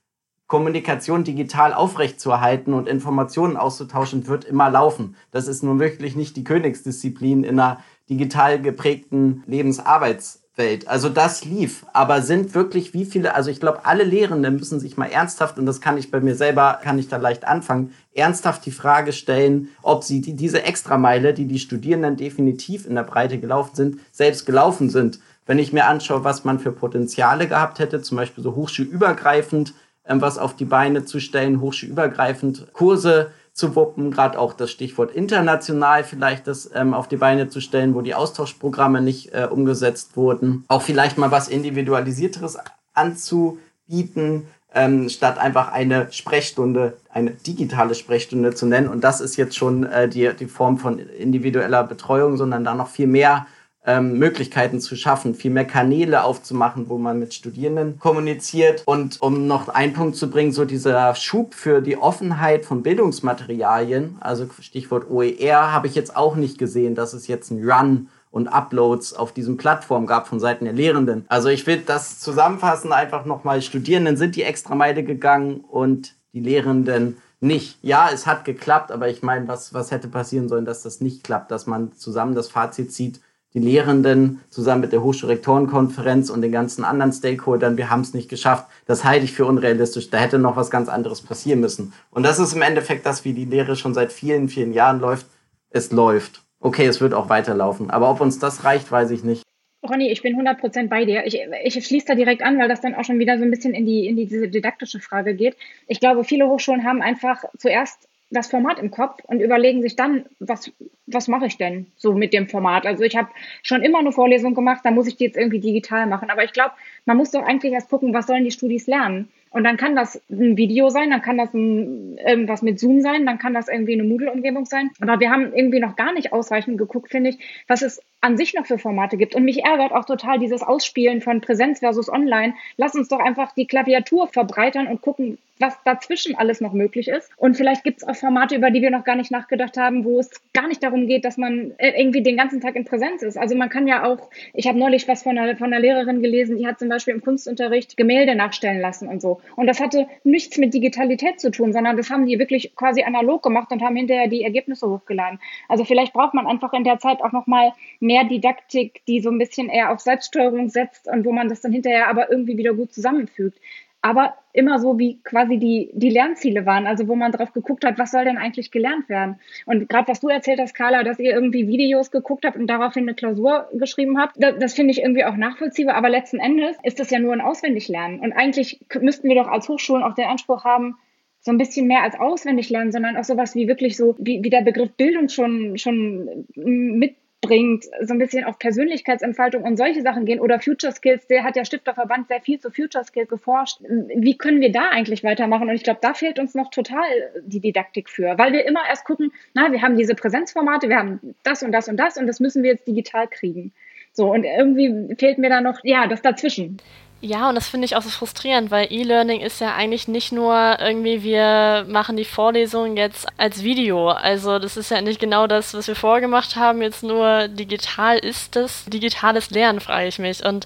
Kommunikation 0.47 1.23
digital 1.23 1.71
aufrechtzuerhalten 1.71 2.73
und 2.73 2.89
Informationen 2.89 3.55
auszutauschen, 3.55 4.25
wird 4.25 4.43
immer 4.43 4.71
laufen. 4.71 5.15
Das 5.29 5.47
ist 5.47 5.61
nun 5.61 5.79
wirklich 5.79 6.15
nicht 6.15 6.35
die 6.35 6.43
Königsdisziplin 6.43 7.43
in 7.43 7.59
einer 7.59 7.79
digital 8.09 8.59
geprägten 8.59 9.43
Lebensarbeits 9.45 10.40
Welt. 10.55 10.87
Also 10.87 11.09
das 11.09 11.45
lief. 11.45 11.85
Aber 11.93 12.21
sind 12.21 12.53
wirklich 12.53 12.93
wie 12.93 13.05
viele, 13.05 13.35
also 13.35 13.49
ich 13.49 13.59
glaube, 13.59 13.85
alle 13.85 14.03
Lehrenden 14.03 14.55
müssen 14.55 14.79
sich 14.79 14.97
mal 14.97 15.09
ernsthaft, 15.09 15.57
und 15.57 15.65
das 15.65 15.81
kann 15.81 15.97
ich 15.97 16.11
bei 16.11 16.19
mir 16.19 16.35
selber, 16.35 16.79
kann 16.83 16.99
ich 16.99 17.07
da 17.07 17.17
leicht 17.17 17.47
anfangen, 17.47 17.93
ernsthaft 18.13 18.65
die 18.65 18.71
Frage 18.71 19.13
stellen, 19.13 19.69
ob 19.81 20.03
sie 20.03 20.21
die, 20.21 20.35
diese 20.35 20.63
Extrameile, 20.63 21.33
die 21.33 21.45
die 21.45 21.59
Studierenden 21.59 22.17
definitiv 22.17 22.85
in 22.85 22.95
der 22.95 23.03
Breite 23.03 23.39
gelaufen 23.39 23.75
sind, 23.75 23.99
selbst 24.11 24.45
gelaufen 24.45 24.89
sind. 24.89 25.19
Wenn 25.45 25.59
ich 25.59 25.73
mir 25.73 25.85
anschaue, 25.85 26.23
was 26.23 26.43
man 26.43 26.59
für 26.59 26.71
Potenziale 26.71 27.47
gehabt 27.47 27.79
hätte, 27.79 28.01
zum 28.01 28.17
Beispiel 28.17 28.43
so 28.43 28.55
hochschulübergreifend, 28.55 29.73
ähm, 30.05 30.21
was 30.21 30.37
auf 30.37 30.55
die 30.55 30.65
Beine 30.65 31.05
zu 31.05 31.19
stellen, 31.19 31.61
hochschulübergreifend 31.61 32.73
Kurse 32.73 33.31
zu 33.53 33.75
wuppen, 33.75 34.11
gerade 34.11 34.39
auch 34.39 34.53
das 34.53 34.71
Stichwort 34.71 35.11
international 35.11 36.03
vielleicht 36.03 36.47
das 36.47 36.69
ähm, 36.73 36.93
auf 36.93 37.07
die 37.07 37.17
Beine 37.17 37.49
zu 37.49 37.59
stellen, 37.59 37.95
wo 37.95 38.01
die 38.01 38.15
Austauschprogramme 38.15 39.01
nicht 39.01 39.33
äh, 39.33 39.47
umgesetzt 39.49 40.15
wurden. 40.15 40.63
Auch 40.67 40.81
vielleicht 40.81 41.17
mal 41.17 41.31
was 41.31 41.47
Individualisierteres 41.47 42.57
anzubieten, 42.93 44.47
ähm, 44.73 45.09
statt 45.09 45.37
einfach 45.37 45.71
eine 45.71 46.11
Sprechstunde, 46.11 46.97
eine 47.09 47.31
digitale 47.31 47.93
Sprechstunde 47.93 48.55
zu 48.55 48.65
nennen. 48.65 48.87
Und 48.87 49.03
das 49.03 49.19
ist 49.19 49.35
jetzt 49.35 49.57
schon 49.57 49.83
äh, 49.83 50.07
die, 50.07 50.31
die 50.33 50.45
Form 50.47 50.77
von 50.77 50.99
individueller 50.99 51.83
Betreuung, 51.83 52.37
sondern 52.37 52.63
da 52.63 52.73
noch 52.73 52.87
viel 52.87 53.07
mehr 53.07 53.47
ähm, 53.85 54.19
Möglichkeiten 54.19 54.79
zu 54.79 54.95
schaffen, 54.95 55.33
viel 55.33 55.51
mehr 55.51 55.65
Kanäle 55.65 56.23
aufzumachen, 56.23 56.87
wo 56.87 56.97
man 56.97 57.17
mit 57.17 57.33
Studierenden 57.33 57.97
kommuniziert. 57.99 58.83
Und 58.85 59.21
um 59.21 59.47
noch 59.47 59.69
einen 59.69 59.93
Punkt 59.93 60.15
zu 60.15 60.29
bringen, 60.29 60.51
so 60.51 60.65
dieser 60.65 61.15
Schub 61.15 61.55
für 61.55 61.81
die 61.81 61.97
Offenheit 61.97 62.65
von 62.65 62.83
Bildungsmaterialien, 62.83 64.17
also 64.19 64.47
Stichwort 64.59 65.09
OER, 65.09 65.71
habe 65.71 65.87
ich 65.87 65.95
jetzt 65.95 66.15
auch 66.15 66.35
nicht 66.35 66.57
gesehen, 66.57 66.95
dass 66.95 67.13
es 67.13 67.27
jetzt 67.27 67.49
ein 67.51 67.67
Run 67.67 68.09
und 68.29 68.47
Uploads 68.47 69.13
auf 69.13 69.33
diesen 69.33 69.57
Plattformen 69.57 70.07
gab 70.07 70.27
von 70.27 70.39
Seiten 70.39 70.65
der 70.65 70.73
Lehrenden. 70.73 71.25
Also 71.27 71.49
ich 71.49 71.67
will 71.67 71.81
das 71.85 72.19
zusammenfassen, 72.19 72.93
einfach 72.93 73.25
nochmal, 73.25 73.61
Studierenden 73.61 74.15
sind 74.15 74.35
die 74.35 74.43
extra 74.43 74.73
Meile 74.75 75.03
gegangen 75.03 75.65
und 75.69 76.13
die 76.33 76.39
Lehrenden 76.39 77.17
nicht. 77.41 77.77
Ja, 77.81 78.09
es 78.13 78.27
hat 78.27 78.45
geklappt, 78.45 78.91
aber 78.91 79.09
ich 79.09 79.23
meine, 79.23 79.47
was, 79.47 79.73
was 79.73 79.91
hätte 79.91 80.07
passieren 80.07 80.47
sollen, 80.47 80.65
dass 80.65 80.83
das 80.83 81.01
nicht 81.01 81.23
klappt, 81.23 81.51
dass 81.51 81.67
man 81.67 81.91
zusammen 81.93 82.35
das 82.35 82.47
Fazit 82.47 82.93
zieht, 82.93 83.19
die 83.53 83.59
Lehrenden 83.59 84.41
zusammen 84.49 84.81
mit 84.81 84.93
der 84.93 85.03
Hochschulrektorenkonferenz 85.03 86.29
und 86.29 86.41
den 86.41 86.51
ganzen 86.51 86.85
anderen 86.85 87.11
Stakeholdern, 87.11 87.77
wir 87.77 87.89
haben 87.89 88.01
es 88.01 88.13
nicht 88.13 88.29
geschafft. 88.29 88.67
Das 88.85 89.03
halte 89.03 89.25
ich 89.25 89.33
für 89.33 89.45
unrealistisch. 89.45 90.09
Da 90.09 90.17
hätte 90.19 90.39
noch 90.39 90.55
was 90.55 90.71
ganz 90.71 90.87
anderes 90.87 91.21
passieren 91.21 91.59
müssen. 91.59 91.93
Und 92.11 92.23
das 92.23 92.39
ist 92.39 92.53
im 92.53 92.61
Endeffekt 92.61 93.05
das, 93.05 93.25
wie 93.25 93.33
die 93.33 93.45
Lehre 93.45 93.75
schon 93.75 93.93
seit 93.93 94.13
vielen, 94.13 94.47
vielen 94.47 94.73
Jahren 94.73 94.99
läuft. 94.99 95.25
Es 95.69 95.91
läuft. 95.91 96.43
Okay, 96.59 96.85
es 96.85 97.01
wird 97.01 97.13
auch 97.13 97.29
weiterlaufen. 97.29 97.89
Aber 97.89 98.09
ob 98.09 98.21
uns 98.21 98.39
das 98.39 98.63
reicht, 98.63 98.91
weiß 98.91 99.11
ich 99.11 99.23
nicht. 99.23 99.43
Ronny, 99.83 100.09
ich 100.11 100.21
bin 100.21 100.39
100% 100.39 100.89
bei 100.89 101.05
dir. 101.05 101.25
Ich, 101.25 101.39
ich 101.63 101.85
schließe 101.85 102.05
da 102.05 102.15
direkt 102.15 102.43
an, 102.43 102.59
weil 102.59 102.69
das 102.69 102.81
dann 102.81 102.93
auch 102.93 103.03
schon 103.03 103.17
wieder 103.17 103.37
so 103.39 103.43
ein 103.43 103.49
bisschen 103.49 103.73
in 103.73 103.85
die, 103.85 104.07
in 104.07 104.15
die, 104.15 104.27
diese 104.27 104.47
didaktische 104.47 104.99
Frage 104.99 105.33
geht. 105.33 105.57
Ich 105.87 105.99
glaube, 105.99 106.23
viele 106.23 106.47
Hochschulen 106.47 106.85
haben 106.85 107.01
einfach 107.01 107.43
zuerst 107.57 108.07
das 108.31 108.47
Format 108.49 108.79
im 108.79 108.91
Kopf 108.91 109.23
und 109.25 109.41
überlegen 109.41 109.81
sich 109.81 109.95
dann, 109.95 110.25
was, 110.39 110.71
was 111.05 111.27
mache 111.27 111.45
ich 111.45 111.57
denn 111.57 111.87
so 111.97 112.13
mit 112.13 112.33
dem 112.33 112.47
Format? 112.47 112.85
Also 112.85 113.03
ich 113.03 113.15
habe 113.15 113.29
schon 113.61 113.83
immer 113.83 113.99
eine 113.99 114.11
Vorlesung 114.11 114.55
gemacht, 114.55 114.81
da 114.83 114.91
muss 114.91 115.07
ich 115.07 115.17
die 115.17 115.25
jetzt 115.25 115.37
irgendwie 115.37 115.59
digital 115.59 116.07
machen. 116.07 116.29
Aber 116.29 116.43
ich 116.43 116.53
glaube, 116.53 116.71
man 117.05 117.17
muss 117.17 117.31
doch 117.31 117.43
eigentlich 117.43 117.73
erst 117.73 117.89
gucken, 117.89 118.13
was 118.13 118.27
sollen 118.27 118.45
die 118.45 118.51
Studis 118.51 118.87
lernen? 118.87 119.29
Und 119.53 119.65
dann 119.65 119.75
kann 119.75 119.97
das 119.97 120.21
ein 120.29 120.55
Video 120.55 120.89
sein, 120.89 121.09
dann 121.09 121.21
kann 121.21 121.37
das 121.37 121.53
ein, 121.53 122.17
irgendwas 122.25 122.61
mit 122.61 122.79
Zoom 122.79 123.01
sein, 123.01 123.25
dann 123.25 123.37
kann 123.37 123.53
das 123.53 123.67
irgendwie 123.67 123.93
eine 123.93 124.05
Moodle-Umgebung 124.05 124.65
sein. 124.65 124.91
Aber 125.01 125.19
wir 125.19 125.29
haben 125.29 125.53
irgendwie 125.53 125.81
noch 125.81 125.97
gar 125.97 126.13
nicht 126.13 126.31
ausreichend 126.31 126.77
geguckt, 126.77 127.11
finde 127.11 127.31
ich, 127.31 127.63
was 127.67 127.81
es 127.81 128.01
an 128.21 128.37
sich 128.37 128.53
noch 128.53 128.65
für 128.65 128.77
Formate 128.77 129.17
gibt. 129.17 129.35
Und 129.35 129.43
mich 129.43 129.65
ärgert 129.65 129.91
auch 129.91 130.05
total 130.05 130.39
dieses 130.39 130.61
Ausspielen 130.61 131.19
von 131.19 131.41
Präsenz 131.41 131.79
versus 131.79 132.07
Online. 132.07 132.53
Lass 132.77 132.95
uns 132.95 133.09
doch 133.09 133.19
einfach 133.19 133.51
die 133.53 133.67
Klaviatur 133.67 134.29
verbreitern 134.29 134.87
und 134.87 135.01
gucken, 135.01 135.37
was 135.61 135.77
dazwischen 135.83 136.35
alles 136.35 136.61
noch 136.61 136.73
möglich 136.73 137.07
ist. 137.07 137.29
Und 137.37 137.55
vielleicht 137.55 137.83
gibt 137.83 138.01
es 138.01 138.07
auch 138.07 138.15
Formate, 138.15 138.55
über 138.55 138.71
die 138.71 138.81
wir 138.81 138.91
noch 138.91 139.03
gar 139.03 139.15
nicht 139.15 139.31
nachgedacht 139.31 139.77
haben, 139.77 140.03
wo 140.03 140.19
es 140.19 140.29
gar 140.53 140.67
nicht 140.67 140.83
darum 140.83 141.07
geht, 141.07 141.25
dass 141.25 141.37
man 141.37 141.73
äh, 141.77 141.93
irgendwie 141.99 142.23
den 142.23 142.37
ganzen 142.37 142.61
Tag 142.61 142.75
in 142.75 142.85
Präsenz 142.85 143.21
ist. 143.21 143.37
Also 143.37 143.55
man 143.55 143.69
kann 143.69 143.87
ja 143.87 144.05
auch, 144.05 144.29
ich 144.53 144.67
habe 144.67 144.79
neulich 144.79 145.07
was 145.07 145.23
von 145.23 145.37
einer, 145.37 145.55
von 145.55 145.67
einer 145.67 145.79
Lehrerin 145.79 146.21
gelesen, 146.21 146.57
die 146.57 146.67
hat 146.67 146.79
zum 146.79 146.89
Beispiel 146.89 147.13
im 147.13 147.21
Kunstunterricht 147.21 147.97
Gemälde 147.97 148.35
nachstellen 148.35 148.81
lassen 148.81 149.07
und 149.07 149.21
so. 149.21 149.41
Und 149.55 149.67
das 149.67 149.79
hatte 149.79 150.07
nichts 150.23 150.57
mit 150.57 150.73
Digitalität 150.73 151.39
zu 151.39 151.51
tun, 151.51 151.73
sondern 151.73 151.97
das 151.97 152.09
haben 152.09 152.25
die 152.25 152.39
wirklich 152.39 152.75
quasi 152.75 153.03
analog 153.03 153.43
gemacht 153.43 153.71
und 153.71 153.81
haben 153.81 153.95
hinterher 153.95 154.27
die 154.27 154.43
Ergebnisse 154.43 154.89
hochgeladen. 154.89 155.39
Also 155.69 155.85
vielleicht 155.85 156.13
braucht 156.13 156.33
man 156.33 156.47
einfach 156.47 156.73
in 156.73 156.83
der 156.83 156.99
Zeit 156.99 157.21
auch 157.21 157.31
nochmal 157.31 157.73
mehr 157.99 158.23
Didaktik, 158.23 159.01
die 159.07 159.21
so 159.21 159.29
ein 159.29 159.37
bisschen 159.37 159.69
eher 159.69 159.91
auf 159.91 159.99
Selbststeuerung 159.99 160.69
setzt 160.69 161.07
und 161.07 161.25
wo 161.25 161.31
man 161.31 161.49
das 161.49 161.61
dann 161.61 161.71
hinterher 161.71 162.07
aber 162.07 162.31
irgendwie 162.31 162.57
wieder 162.57 162.73
gut 162.73 162.93
zusammenfügt 162.93 163.59
aber 164.01 164.35
immer 164.53 164.79
so, 164.79 164.97
wie 164.97 165.21
quasi 165.23 165.57
die, 165.57 165.91
die 165.93 166.09
Lernziele 166.09 166.65
waren, 166.65 166.87
also 166.87 167.07
wo 167.07 167.15
man 167.15 167.31
drauf 167.31 167.53
geguckt 167.53 167.85
hat, 167.85 167.99
was 167.99 168.11
soll 168.11 168.25
denn 168.25 168.37
eigentlich 168.37 168.71
gelernt 168.71 169.07
werden. 169.09 169.39
Und 169.65 169.87
gerade 169.87 170.07
was 170.07 170.19
du 170.19 170.27
erzählt 170.27 170.59
hast, 170.59 170.73
Carla, 170.73 171.03
dass 171.03 171.19
ihr 171.19 171.33
irgendwie 171.33 171.67
Videos 171.67 172.11
geguckt 172.11 172.43
habt 172.43 172.57
und 172.57 172.67
daraufhin 172.67 173.03
eine 173.03 173.13
Klausur 173.13 173.69
geschrieben 173.73 174.19
habt, 174.19 174.35
das, 174.37 174.55
das 174.59 174.73
finde 174.73 174.91
ich 174.91 175.01
irgendwie 175.01 175.23
auch 175.23 175.37
nachvollziehbar, 175.37 175.95
aber 175.95 176.09
letzten 176.09 176.39
Endes 176.39 176.75
ist 176.83 176.99
das 176.99 177.11
ja 177.11 177.19
nur 177.19 177.33
ein 177.33 177.41
Auswendiglernen. 177.41 178.19
Und 178.19 178.33
eigentlich 178.33 178.79
müssten 178.99 179.29
wir 179.29 179.35
doch 179.35 179.47
als 179.47 179.69
Hochschulen 179.69 180.03
auch 180.03 180.15
den 180.15 180.25
Anspruch 180.25 180.63
haben, 180.65 180.97
so 181.43 181.51
ein 181.51 181.57
bisschen 181.57 181.87
mehr 181.87 182.03
als 182.03 182.19
auswendig 182.19 182.69
lernen, 182.69 182.91
sondern 182.91 183.17
auch 183.17 183.23
sowas 183.23 183.55
wie 183.55 183.67
wirklich 183.67 183.97
so, 183.97 184.15
wie, 184.19 184.43
wie 184.43 184.49
der 184.49 184.61
Begriff 184.61 184.91
Bildung 184.91 185.27
schon, 185.27 185.77
schon 185.77 186.45
mit 186.55 187.15
bringt, 187.41 187.85
so 188.01 188.13
ein 188.13 188.19
bisschen 188.19 188.45
auf 188.45 188.59
Persönlichkeitsentfaltung 188.59 189.63
und 189.63 189.75
solche 189.75 190.01
Sachen 190.01 190.25
gehen 190.25 190.39
oder 190.39 190.59
Future 190.59 190.93
Skills, 190.93 191.25
der 191.27 191.43
hat 191.43 191.55
ja 191.55 191.65
Stifterverband 191.65 192.27
sehr 192.27 192.39
viel 192.39 192.59
zu 192.59 192.69
Future 192.71 193.03
Skills 193.03 193.27
geforscht. 193.27 193.79
Wie 193.81 194.37
können 194.37 194.61
wir 194.61 194.71
da 194.71 194.89
eigentlich 194.89 195.23
weitermachen? 195.23 195.67
Und 195.67 195.75
ich 195.75 195.83
glaube, 195.83 195.99
da 196.01 196.13
fehlt 196.13 196.39
uns 196.39 196.53
noch 196.53 196.69
total 196.69 197.03
die 197.43 197.59
Didaktik 197.59 198.09
für, 198.09 198.37
weil 198.37 198.53
wir 198.53 198.65
immer 198.65 198.81
erst 198.87 199.05
gucken, 199.05 199.31
na, 199.53 199.71
wir 199.71 199.81
haben 199.81 199.97
diese 199.97 200.15
Präsenzformate, 200.15 200.87
wir 200.87 200.97
haben 200.97 201.35
das 201.43 201.63
und 201.63 201.71
das 201.71 201.87
und 201.87 201.97
das 201.97 202.17
und 202.17 202.27
das 202.27 202.39
müssen 202.39 202.63
wir 202.63 202.71
jetzt 202.71 202.87
digital 202.87 203.27
kriegen. 203.27 203.73
So, 204.13 204.31
und 204.31 204.43
irgendwie 204.43 205.15
fehlt 205.15 205.37
mir 205.37 205.49
da 205.49 205.61
noch, 205.61 205.79
ja, 205.83 206.05
das 206.07 206.21
dazwischen. 206.21 206.77
Ja, 207.23 207.49
und 207.49 207.55
das 207.55 207.69
finde 207.69 207.85
ich 207.85 207.95
auch 207.95 208.01
so 208.01 208.09
frustrierend, 208.09 208.71
weil 208.71 208.91
E-Learning 208.91 209.41
ist 209.41 209.61
ja 209.61 209.75
eigentlich 209.75 210.07
nicht 210.07 210.31
nur 210.31 210.79
irgendwie, 210.79 211.21
wir 211.21 211.85
machen 211.87 212.17
die 212.17 212.25
Vorlesung 212.25 212.97
jetzt 212.97 213.27
als 213.37 213.61
Video. 213.63 214.09
Also 214.09 214.57
das 214.57 214.75
ist 214.75 214.89
ja 214.89 215.01
nicht 215.01 215.19
genau 215.19 215.45
das, 215.45 215.75
was 215.75 215.87
wir 215.87 215.95
vorgemacht 215.95 216.55
haben, 216.55 216.81
jetzt 216.81 217.03
nur 217.03 217.47
digital 217.47 218.17
ist 218.17 218.55
es. 218.55 218.85
Digitales 218.85 219.51
Lernen, 219.51 219.81
frage 219.81 220.07
ich 220.07 220.17
mich. 220.17 220.43
Und 220.43 220.65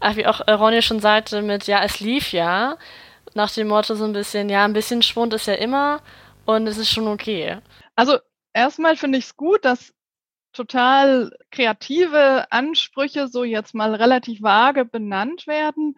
ach, 0.00 0.16
wie 0.16 0.26
auch 0.26 0.40
Ronny 0.48 0.80
schon 0.80 1.00
sagte, 1.00 1.42
mit 1.42 1.66
ja, 1.66 1.82
es 1.84 2.00
lief 2.00 2.32
ja, 2.32 2.78
nach 3.34 3.50
dem 3.50 3.68
Motto 3.68 3.94
so 3.94 4.04
ein 4.04 4.14
bisschen, 4.14 4.48
ja, 4.48 4.64
ein 4.64 4.72
bisschen 4.72 5.02
Schwund 5.02 5.34
ist 5.34 5.46
ja 5.46 5.54
immer 5.54 6.00
und 6.46 6.66
es 6.66 6.78
ist 6.78 6.90
schon 6.90 7.08
okay. 7.08 7.58
Also 7.94 8.18
erstmal 8.54 8.96
finde 8.96 9.18
ich 9.18 9.26
es 9.26 9.36
gut, 9.36 9.66
dass 9.66 9.92
total 10.54 11.36
kreative 11.50 12.50
Ansprüche 12.50 13.28
so 13.28 13.44
jetzt 13.44 13.74
mal 13.74 13.94
relativ 13.94 14.42
vage 14.42 14.84
benannt 14.84 15.46
werden. 15.46 15.96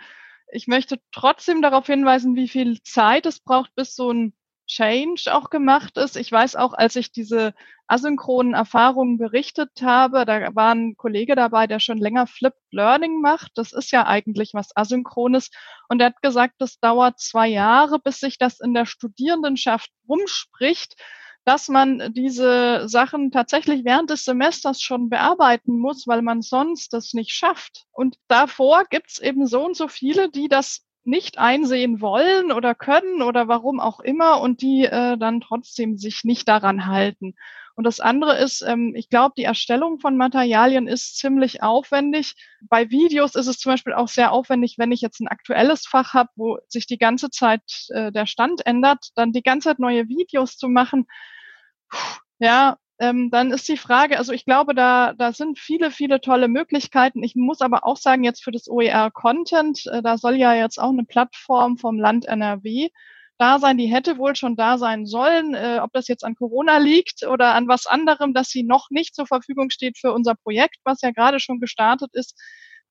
Ich 0.52 0.66
möchte 0.66 1.00
trotzdem 1.12 1.62
darauf 1.62 1.86
hinweisen, 1.86 2.36
wie 2.36 2.48
viel 2.48 2.82
Zeit 2.82 3.26
es 3.26 3.40
braucht, 3.40 3.74
bis 3.74 3.94
so 3.94 4.11
ein 4.12 4.34
Change 4.66 5.32
auch 5.32 5.50
gemacht 5.50 5.96
ist. 5.96 6.16
Ich 6.16 6.30
weiß 6.30 6.57
auch, 6.57 6.72
als 6.72 6.96
ich 6.96 7.12
diese 7.12 7.54
asynchronen 7.86 8.54
Erfahrungen 8.54 9.16
berichtet 9.16 9.70
habe, 9.80 10.24
da 10.24 10.54
war 10.57 10.74
ein 10.74 10.96
Kollege 10.96 11.36
dabei, 11.36 11.68
der 11.68 11.78
schon 11.78 11.98
länger 11.98 12.26
Flipped 12.26 12.59
Learning 12.72 13.20
macht. 13.20 13.52
Das 13.54 13.72
ist 13.72 13.92
ja 13.92 14.07
eigentlich 14.07 14.54
was 14.54 14.76
Asynchrones. 14.76 15.50
Und 15.88 16.00
er 16.00 16.07
hat 16.07 16.22
gesagt, 16.22 16.54
das 16.59 16.80
dauert 16.80 17.20
zwei 17.20 17.46
Jahre, 17.46 18.00
bis 18.00 18.18
sich 18.18 18.38
das 18.38 18.59
in 18.59 18.74
der 18.74 18.86
Studierendenschaft 18.86 19.90
rumspricht 20.09 20.96
dass 21.47 21.68
man 21.68 22.12
diese 22.12 22.88
Sachen 22.88 23.30
tatsächlich 23.30 23.84
während 23.84 24.11
des 24.11 24.24
Semesters 24.24 24.82
schon 24.82 25.09
bearbeiten 25.09 25.78
muss, 25.78 26.09
weil 26.09 26.20
man 26.20 26.42
sonst 26.42 26.92
das 26.92 27.14
nicht 27.14 27.30
schafft. 27.30 27.84
Und 27.92 28.16
davor 28.26 28.82
gibt's 28.90 29.20
eben 29.20 29.47
so 29.47 29.64
und 29.64 29.76
so 29.76 29.86
viele, 29.86 30.28
die 30.28 30.49
das 30.49 30.84
nicht 31.05 31.38
einsehen 31.38 32.01
wollen 32.01 32.51
oder 32.51 32.74
können 32.74 33.22
oder 33.22 33.47
warum 33.47 33.78
auch 33.78 34.01
immer 34.01 34.40
und 34.40 34.61
die 34.61 34.86
äh, 34.86 35.16
dann 35.16 35.40
trotzdem 35.40 35.97
sich 35.97 36.24
nicht 36.24 36.49
daran 36.49 36.86
halten. 36.86 37.36
Und 37.76 37.84
das 37.84 38.01
andere 38.01 38.36
ist, 38.38 38.62
ähm, 38.62 38.94
ich 38.97 39.09
glaube, 39.09 39.34
die 39.38 39.44
Erstellung 39.44 40.01
von 40.01 40.16
Materialien 40.16 40.88
ist 40.88 41.16
ziemlich 41.16 41.62
aufwendig. 41.62 42.34
Bei 42.62 42.90
Videos 42.90 43.36
ist 43.36 43.47
es 43.47 43.59
zum 43.59 43.70
Beispiel 43.70 43.92
auch 43.92 44.09
sehr 44.09 44.32
aufwendig, 44.32 44.78
wenn 44.78 44.90
ich 44.90 45.01
jetzt 45.01 45.20
ein 45.20 45.28
aktuelles 45.28 45.86
Fach 45.86 46.12
habe, 46.12 46.30
wo 46.34 46.59
sich 46.66 46.88
die 46.88 46.99
ganze 46.99 47.30
Zeit 47.30 47.62
äh, 47.90 48.11
der 48.11 48.26
Stand 48.26 48.66
ändert, 48.66 49.11
dann 49.14 49.30
die 49.30 49.42
ganze 49.42 49.68
Zeit 49.68 49.78
neue 49.78 50.09
Videos 50.09 50.57
zu 50.57 50.68
machen 50.68 51.07
ja, 52.39 52.76
ähm, 52.99 53.30
dann 53.30 53.51
ist 53.51 53.68
die 53.68 53.76
Frage, 53.76 54.18
also 54.18 54.32
ich 54.32 54.45
glaube, 54.45 54.74
da, 54.74 55.12
da 55.12 55.32
sind 55.32 55.59
viele, 55.59 55.91
viele 55.91 56.20
tolle 56.20 56.49
Möglichkeiten. 56.49 57.22
Ich 57.22 57.37
muss 57.37 57.61
aber 57.61 57.84
auch 57.84 57.99
sagen, 57.99 58.24
jetzt 58.24 58.43
für 58.43 58.53
das 58.53 58.68
OER 58.68 59.11
Content, 59.11 59.87
äh, 59.87 60.03
da 60.03 60.16
soll 60.16 60.37
ja 60.37 60.55
jetzt 60.55 60.78
auch 60.78 60.91
eine 60.91 61.05
Plattform 61.05 61.76
vom 61.76 61.99
Land 61.99 62.26
NRW 62.26 62.89
da 63.39 63.59
sein, 63.59 63.76
die 63.76 63.87
hätte 63.87 64.18
wohl 64.18 64.34
schon 64.34 64.57
da 64.57 64.78
sein 64.78 65.07
sollen. 65.07 65.55
Äh, 65.55 65.80
ob 65.82 65.93
das 65.93 66.09
jetzt 66.09 66.24
an 66.24 66.37
Corona 66.37 66.78
liegt 66.78 67.24
oder 67.24 67.55
an 67.55 67.68
was 67.68 67.87
anderem, 67.87 68.32
dass 68.32 68.49
sie 68.49 68.62
noch 68.62 68.89
nicht 68.91 69.14
zur 69.14 69.26
Verfügung 69.26 69.70
steht 69.70 69.99
für 69.99 70.12
unser 70.12 70.34
Projekt, 70.34 70.76
was 70.84 71.03
ja 71.03 71.11
gerade 71.11 71.41
schon 71.41 71.61
gestartet 71.61 72.11
ist, 72.14 72.34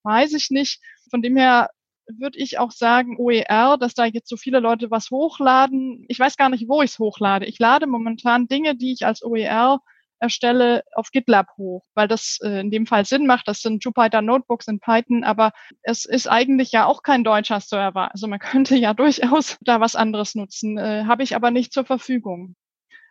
weiß 0.03 0.33
ich 0.33 0.51
nicht. 0.51 0.81
Von 1.09 1.21
dem 1.21 1.35
her 1.35 1.69
würde 2.07 2.37
ich 2.37 2.59
auch 2.59 2.71
sagen, 2.71 3.17
OER, 3.17 3.77
dass 3.77 3.93
da 3.93 4.05
jetzt 4.05 4.29
so 4.29 4.37
viele 4.37 4.59
Leute 4.59 4.91
was 4.91 5.09
hochladen. 5.11 6.05
Ich 6.07 6.19
weiß 6.19 6.37
gar 6.37 6.49
nicht, 6.49 6.67
wo 6.67 6.81
ich 6.81 6.91
es 6.91 6.99
hochlade. 6.99 7.45
Ich 7.45 7.59
lade 7.59 7.87
momentan 7.87 8.47
Dinge, 8.47 8.75
die 8.75 8.93
ich 8.93 9.05
als 9.05 9.23
OER 9.23 9.79
erstelle, 10.19 10.83
auf 10.93 11.11
GitLab 11.11 11.47
hoch, 11.57 11.85
weil 11.93 12.07
das 12.07 12.39
äh, 12.41 12.61
in 12.61 12.71
dem 12.71 12.85
Fall 12.87 13.05
Sinn 13.05 13.25
macht. 13.27 13.47
Das 13.47 13.61
sind 13.61 13.83
Jupyter 13.83 14.21
Notebooks 14.21 14.67
in 14.67 14.79
Python, 14.79 15.23
aber 15.23 15.51
es 15.81 16.05
ist 16.05 16.27
eigentlich 16.27 16.71
ja 16.71 16.85
auch 16.85 17.03
kein 17.03 17.23
deutscher 17.23 17.59
Server. 17.59 18.11
Also 18.11 18.27
man 18.27 18.39
könnte 18.51 18.75
ja 18.75 18.93
durchaus 18.93 19.57
da 19.61 19.79
was 19.79 19.95
anderes 19.95 20.35
nutzen, 20.35 20.77
äh, 20.77 21.05
habe 21.05 21.23
ich 21.23 21.35
aber 21.35 21.51
nicht 21.51 21.73
zur 21.73 21.85
Verfügung. 21.85 22.55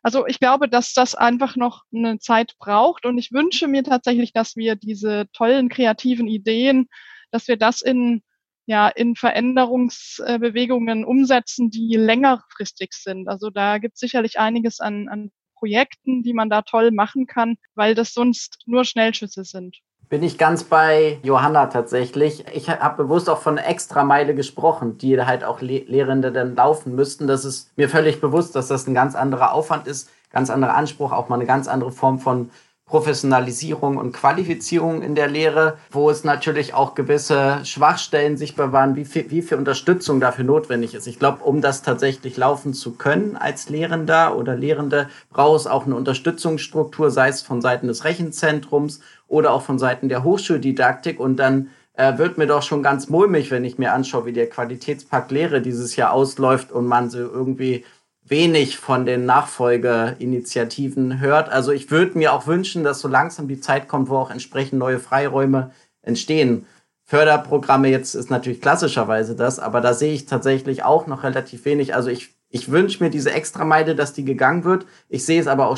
Also 0.02 0.26
ich 0.26 0.38
glaube, 0.38 0.68
dass 0.68 0.92
das 0.92 1.14
einfach 1.14 1.56
noch 1.56 1.84
eine 1.94 2.18
Zeit 2.18 2.56
braucht 2.58 3.06
und 3.06 3.16
ich 3.16 3.32
wünsche 3.32 3.68
mir 3.68 3.82
tatsächlich, 3.82 4.34
dass 4.34 4.54
wir 4.54 4.76
diese 4.76 5.26
tollen 5.32 5.70
kreativen 5.70 6.28
Ideen, 6.28 6.88
dass 7.30 7.48
wir 7.48 7.56
das 7.56 7.80
in 7.80 8.22
ja 8.66 8.88
in 8.88 9.14
Veränderungsbewegungen 9.16 11.04
umsetzen, 11.04 11.70
die 11.70 11.96
längerfristig 11.96 12.92
sind. 12.92 13.28
Also 13.28 13.50
da 13.50 13.78
gibt 13.78 13.94
es 13.94 14.00
sicherlich 14.00 14.38
einiges 14.38 14.80
an, 14.80 15.08
an 15.08 15.30
Projekten, 15.56 16.22
die 16.22 16.34
man 16.34 16.50
da 16.50 16.62
toll 16.62 16.90
machen 16.90 17.26
kann, 17.26 17.56
weil 17.74 17.94
das 17.94 18.12
sonst 18.12 18.58
nur 18.66 18.84
Schnellschüsse 18.84 19.44
sind. 19.44 19.78
Bin 20.08 20.22
ich 20.22 20.36
ganz 20.36 20.64
bei 20.64 21.18
Johanna 21.22 21.66
tatsächlich. 21.66 22.44
Ich 22.54 22.68
habe 22.68 23.02
bewusst 23.02 23.30
auch 23.30 23.40
von 23.40 23.56
Extrameile 23.56 24.34
gesprochen, 24.34 24.98
die 24.98 25.20
halt 25.20 25.44
auch 25.44 25.62
Le 25.62 25.78
Lehrende 25.86 26.30
dann 26.30 26.54
laufen 26.54 26.94
müssten. 26.94 27.26
Das 27.26 27.44
ist 27.44 27.76
mir 27.78 27.88
völlig 27.88 28.20
bewusst, 28.20 28.54
dass 28.54 28.68
das 28.68 28.86
ein 28.86 28.94
ganz 28.94 29.14
anderer 29.14 29.52
Aufwand 29.52 29.86
ist, 29.86 30.10
ganz 30.30 30.50
anderer 30.50 30.74
Anspruch, 30.74 31.12
auch 31.12 31.28
mal 31.30 31.36
eine 31.36 31.46
ganz 31.46 31.68
andere 31.68 31.90
Form 31.90 32.18
von 32.18 32.50
Professionalisierung 32.86 33.96
und 33.96 34.12
Qualifizierung 34.12 35.00
in 35.00 35.14
der 35.14 35.26
Lehre, 35.26 35.78
wo 35.90 36.10
es 36.10 36.22
natürlich 36.22 36.74
auch 36.74 36.94
gewisse 36.94 37.64
Schwachstellen 37.64 38.36
sichtbar 38.36 38.72
waren, 38.72 38.94
wie 38.94 39.06
viel, 39.06 39.30
wie 39.30 39.40
viel 39.40 39.56
Unterstützung 39.56 40.20
dafür 40.20 40.44
notwendig 40.44 40.94
ist. 40.94 41.06
Ich 41.06 41.18
glaube, 41.18 41.42
um 41.44 41.62
das 41.62 41.82
tatsächlich 41.82 42.36
laufen 42.36 42.74
zu 42.74 42.92
können 42.92 43.36
als 43.36 43.70
Lehrender 43.70 44.36
oder 44.36 44.54
Lehrende, 44.54 45.08
braucht 45.30 45.60
es 45.60 45.66
auch 45.66 45.86
eine 45.86 45.96
Unterstützungsstruktur, 45.96 47.10
sei 47.10 47.28
es 47.28 47.40
von 47.40 47.62
Seiten 47.62 47.88
des 47.88 48.04
Rechenzentrums 48.04 49.00
oder 49.28 49.52
auch 49.52 49.62
von 49.62 49.78
Seiten 49.78 50.10
der 50.10 50.22
Hochschuldidaktik 50.22 51.18
und 51.18 51.36
dann 51.36 51.70
äh, 51.94 52.18
wird 52.18 52.38
mir 52.38 52.46
doch 52.46 52.62
schon 52.62 52.82
ganz 52.82 53.08
mulmig, 53.08 53.50
wenn 53.50 53.64
ich 53.64 53.78
mir 53.78 53.92
anschaue, 53.92 54.26
wie 54.26 54.32
der 54.32 54.50
Qualitätspakt 54.50 55.30
Lehre 55.30 55.62
dieses 55.62 55.96
Jahr 55.96 56.12
ausläuft 56.12 56.70
und 56.70 56.86
man 56.86 57.08
so 57.08 57.18
irgendwie 57.18 57.84
wenig 58.24 58.78
von 58.78 59.04
den 59.04 59.26
Nachfolgeinitiativen 59.26 61.20
hört. 61.20 61.50
Also 61.50 61.72
ich 61.72 61.90
würde 61.90 62.16
mir 62.16 62.32
auch 62.32 62.46
wünschen, 62.46 62.82
dass 62.82 63.00
so 63.00 63.08
langsam 63.08 63.48
die 63.48 63.60
Zeit 63.60 63.86
kommt, 63.86 64.08
wo 64.08 64.16
auch 64.16 64.30
entsprechend 64.30 64.78
neue 64.78 64.98
Freiräume 64.98 65.72
entstehen. 66.02 66.66
Förderprogramme 67.04 67.88
jetzt 67.88 68.14
ist 68.14 68.30
natürlich 68.30 68.62
klassischerweise 68.62 69.36
das, 69.36 69.58
aber 69.58 69.82
da 69.82 69.92
sehe 69.92 70.14
ich 70.14 70.24
tatsächlich 70.24 70.84
auch 70.84 71.06
noch 71.06 71.22
relativ 71.22 71.66
wenig. 71.66 71.94
Also 71.94 72.08
ich, 72.08 72.34
ich 72.48 72.70
wünsche 72.70 73.04
mir 73.04 73.10
diese 73.10 73.30
Extrameile, 73.30 73.94
dass 73.94 74.14
die 74.14 74.24
gegangen 74.24 74.64
wird. 74.64 74.86
Ich 75.10 75.26
sehe 75.26 75.40
es 75.40 75.46
aber 75.46 75.68
auch 75.68 75.76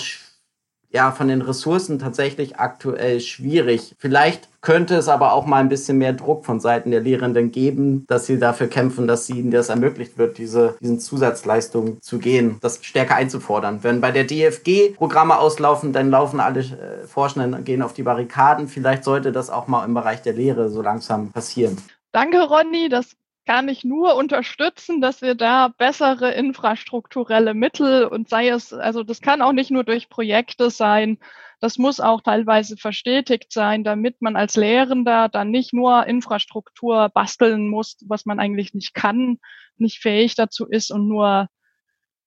ja 0.97 1.13
von 1.13 1.29
den 1.29 1.43
Ressourcen 1.43 1.99
tatsächlich 1.99 2.57
aktuell 2.59 3.21
schwierig. 3.21 3.95
Vielleicht 3.99 4.49
könnte 4.63 4.97
es 4.97 5.09
aber 5.09 5.33
auch 5.33 5.47
mal 5.47 5.59
ein 5.59 5.69
bisschen 5.69 5.99
mehr 5.99 6.15
Druck 6.15 6.45
von 6.45 6.59
Seiten 6.59 6.91
der 6.91 7.01
Lehrenden 7.01 7.53
geben, 7.53 8.05
dass 8.09 8.27
sie 8.27 8.39
dafür 8.39 8.67
kämpfen, 8.67 9.07
dass 9.07 9.31
ihnen 9.31 9.51
das 9.51 9.69
ermöglicht 9.69 10.19
wird, 10.19 10.39
diese, 10.39 10.77
diesen 10.81 10.99
Zusatzleistungen 10.99 12.01
zu 12.01 12.19
gehen, 12.19 12.57
das 12.63 12.81
stärker 12.83 13.15
einzufordern. 13.15 13.81
Wenn 13.83 14.01
bei 14.01 14.11
der 14.11 14.25
DFG 14.25 14.95
Programme 14.97 15.39
auslaufen, 15.39 15.93
dann 15.93 16.11
laufen 16.11 16.41
alle 16.41 16.61
äh, 16.61 17.07
Forschenden 17.07 17.63
gehen 17.65 17.83
auf 17.83 17.93
die 17.93 18.03
Barrikaden. 18.03 18.67
Vielleicht 18.67 19.05
sollte 19.05 19.31
das 19.31 19.51
auch 19.51 19.69
mal 19.69 19.85
im 19.85 19.95
Bereich 19.95 20.23
der 20.23 20.33
Lehre 20.33 20.71
so 20.71 20.83
langsam 20.83 21.31
passieren. 21.31 21.77
Danke, 22.13 22.43
Ronny. 22.43 22.89
Das 22.89 23.15
kann 23.47 23.69
ich 23.69 23.85
nur 23.85 24.17
unterstützen, 24.17 25.01
dass 25.01 25.23
wir 25.23 25.37
da 25.37 25.69
bessere 25.69 26.33
infrastrukturelle 26.33 27.55
Mittel 27.55 28.05
und 28.05 28.29
sei 28.29 28.49
es, 28.49 28.73
also 28.73 29.05
das 29.05 29.21
kann 29.21 29.41
auch 29.41 29.53
nicht 29.53 29.71
nur 29.71 29.85
durch 29.85 30.09
Projekte 30.09 30.69
sein, 30.71 31.19
das 31.61 31.79
muss 31.79 32.01
auch 32.01 32.21
teilweise 32.21 32.77
verstetigt 32.77 33.53
sein, 33.53 33.85
damit 33.85 34.21
man 34.21 34.37
als 34.37 34.57
Lehrender 34.57 35.29
dann 35.29 35.51
nicht 35.51 35.73
nur 35.73 36.07
Infrastruktur 36.07 37.09
basteln 37.09 37.69
muss, 37.69 37.97
was 38.07 38.27
man 38.27 38.41
eigentlich 38.41 38.75
nicht 38.75 38.95
kann, 38.95 39.39
nicht 39.79 40.01
fähig 40.01 40.35
dazu 40.35 40.67
ist 40.67 40.91
und 40.91 41.09
nur 41.09 41.49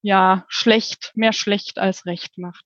ja 0.02 0.46
schlecht, 0.48 1.12
mehr 1.14 1.32
schlecht 1.32 1.78
als 1.78 2.06
recht 2.06 2.38
macht. 2.38 2.64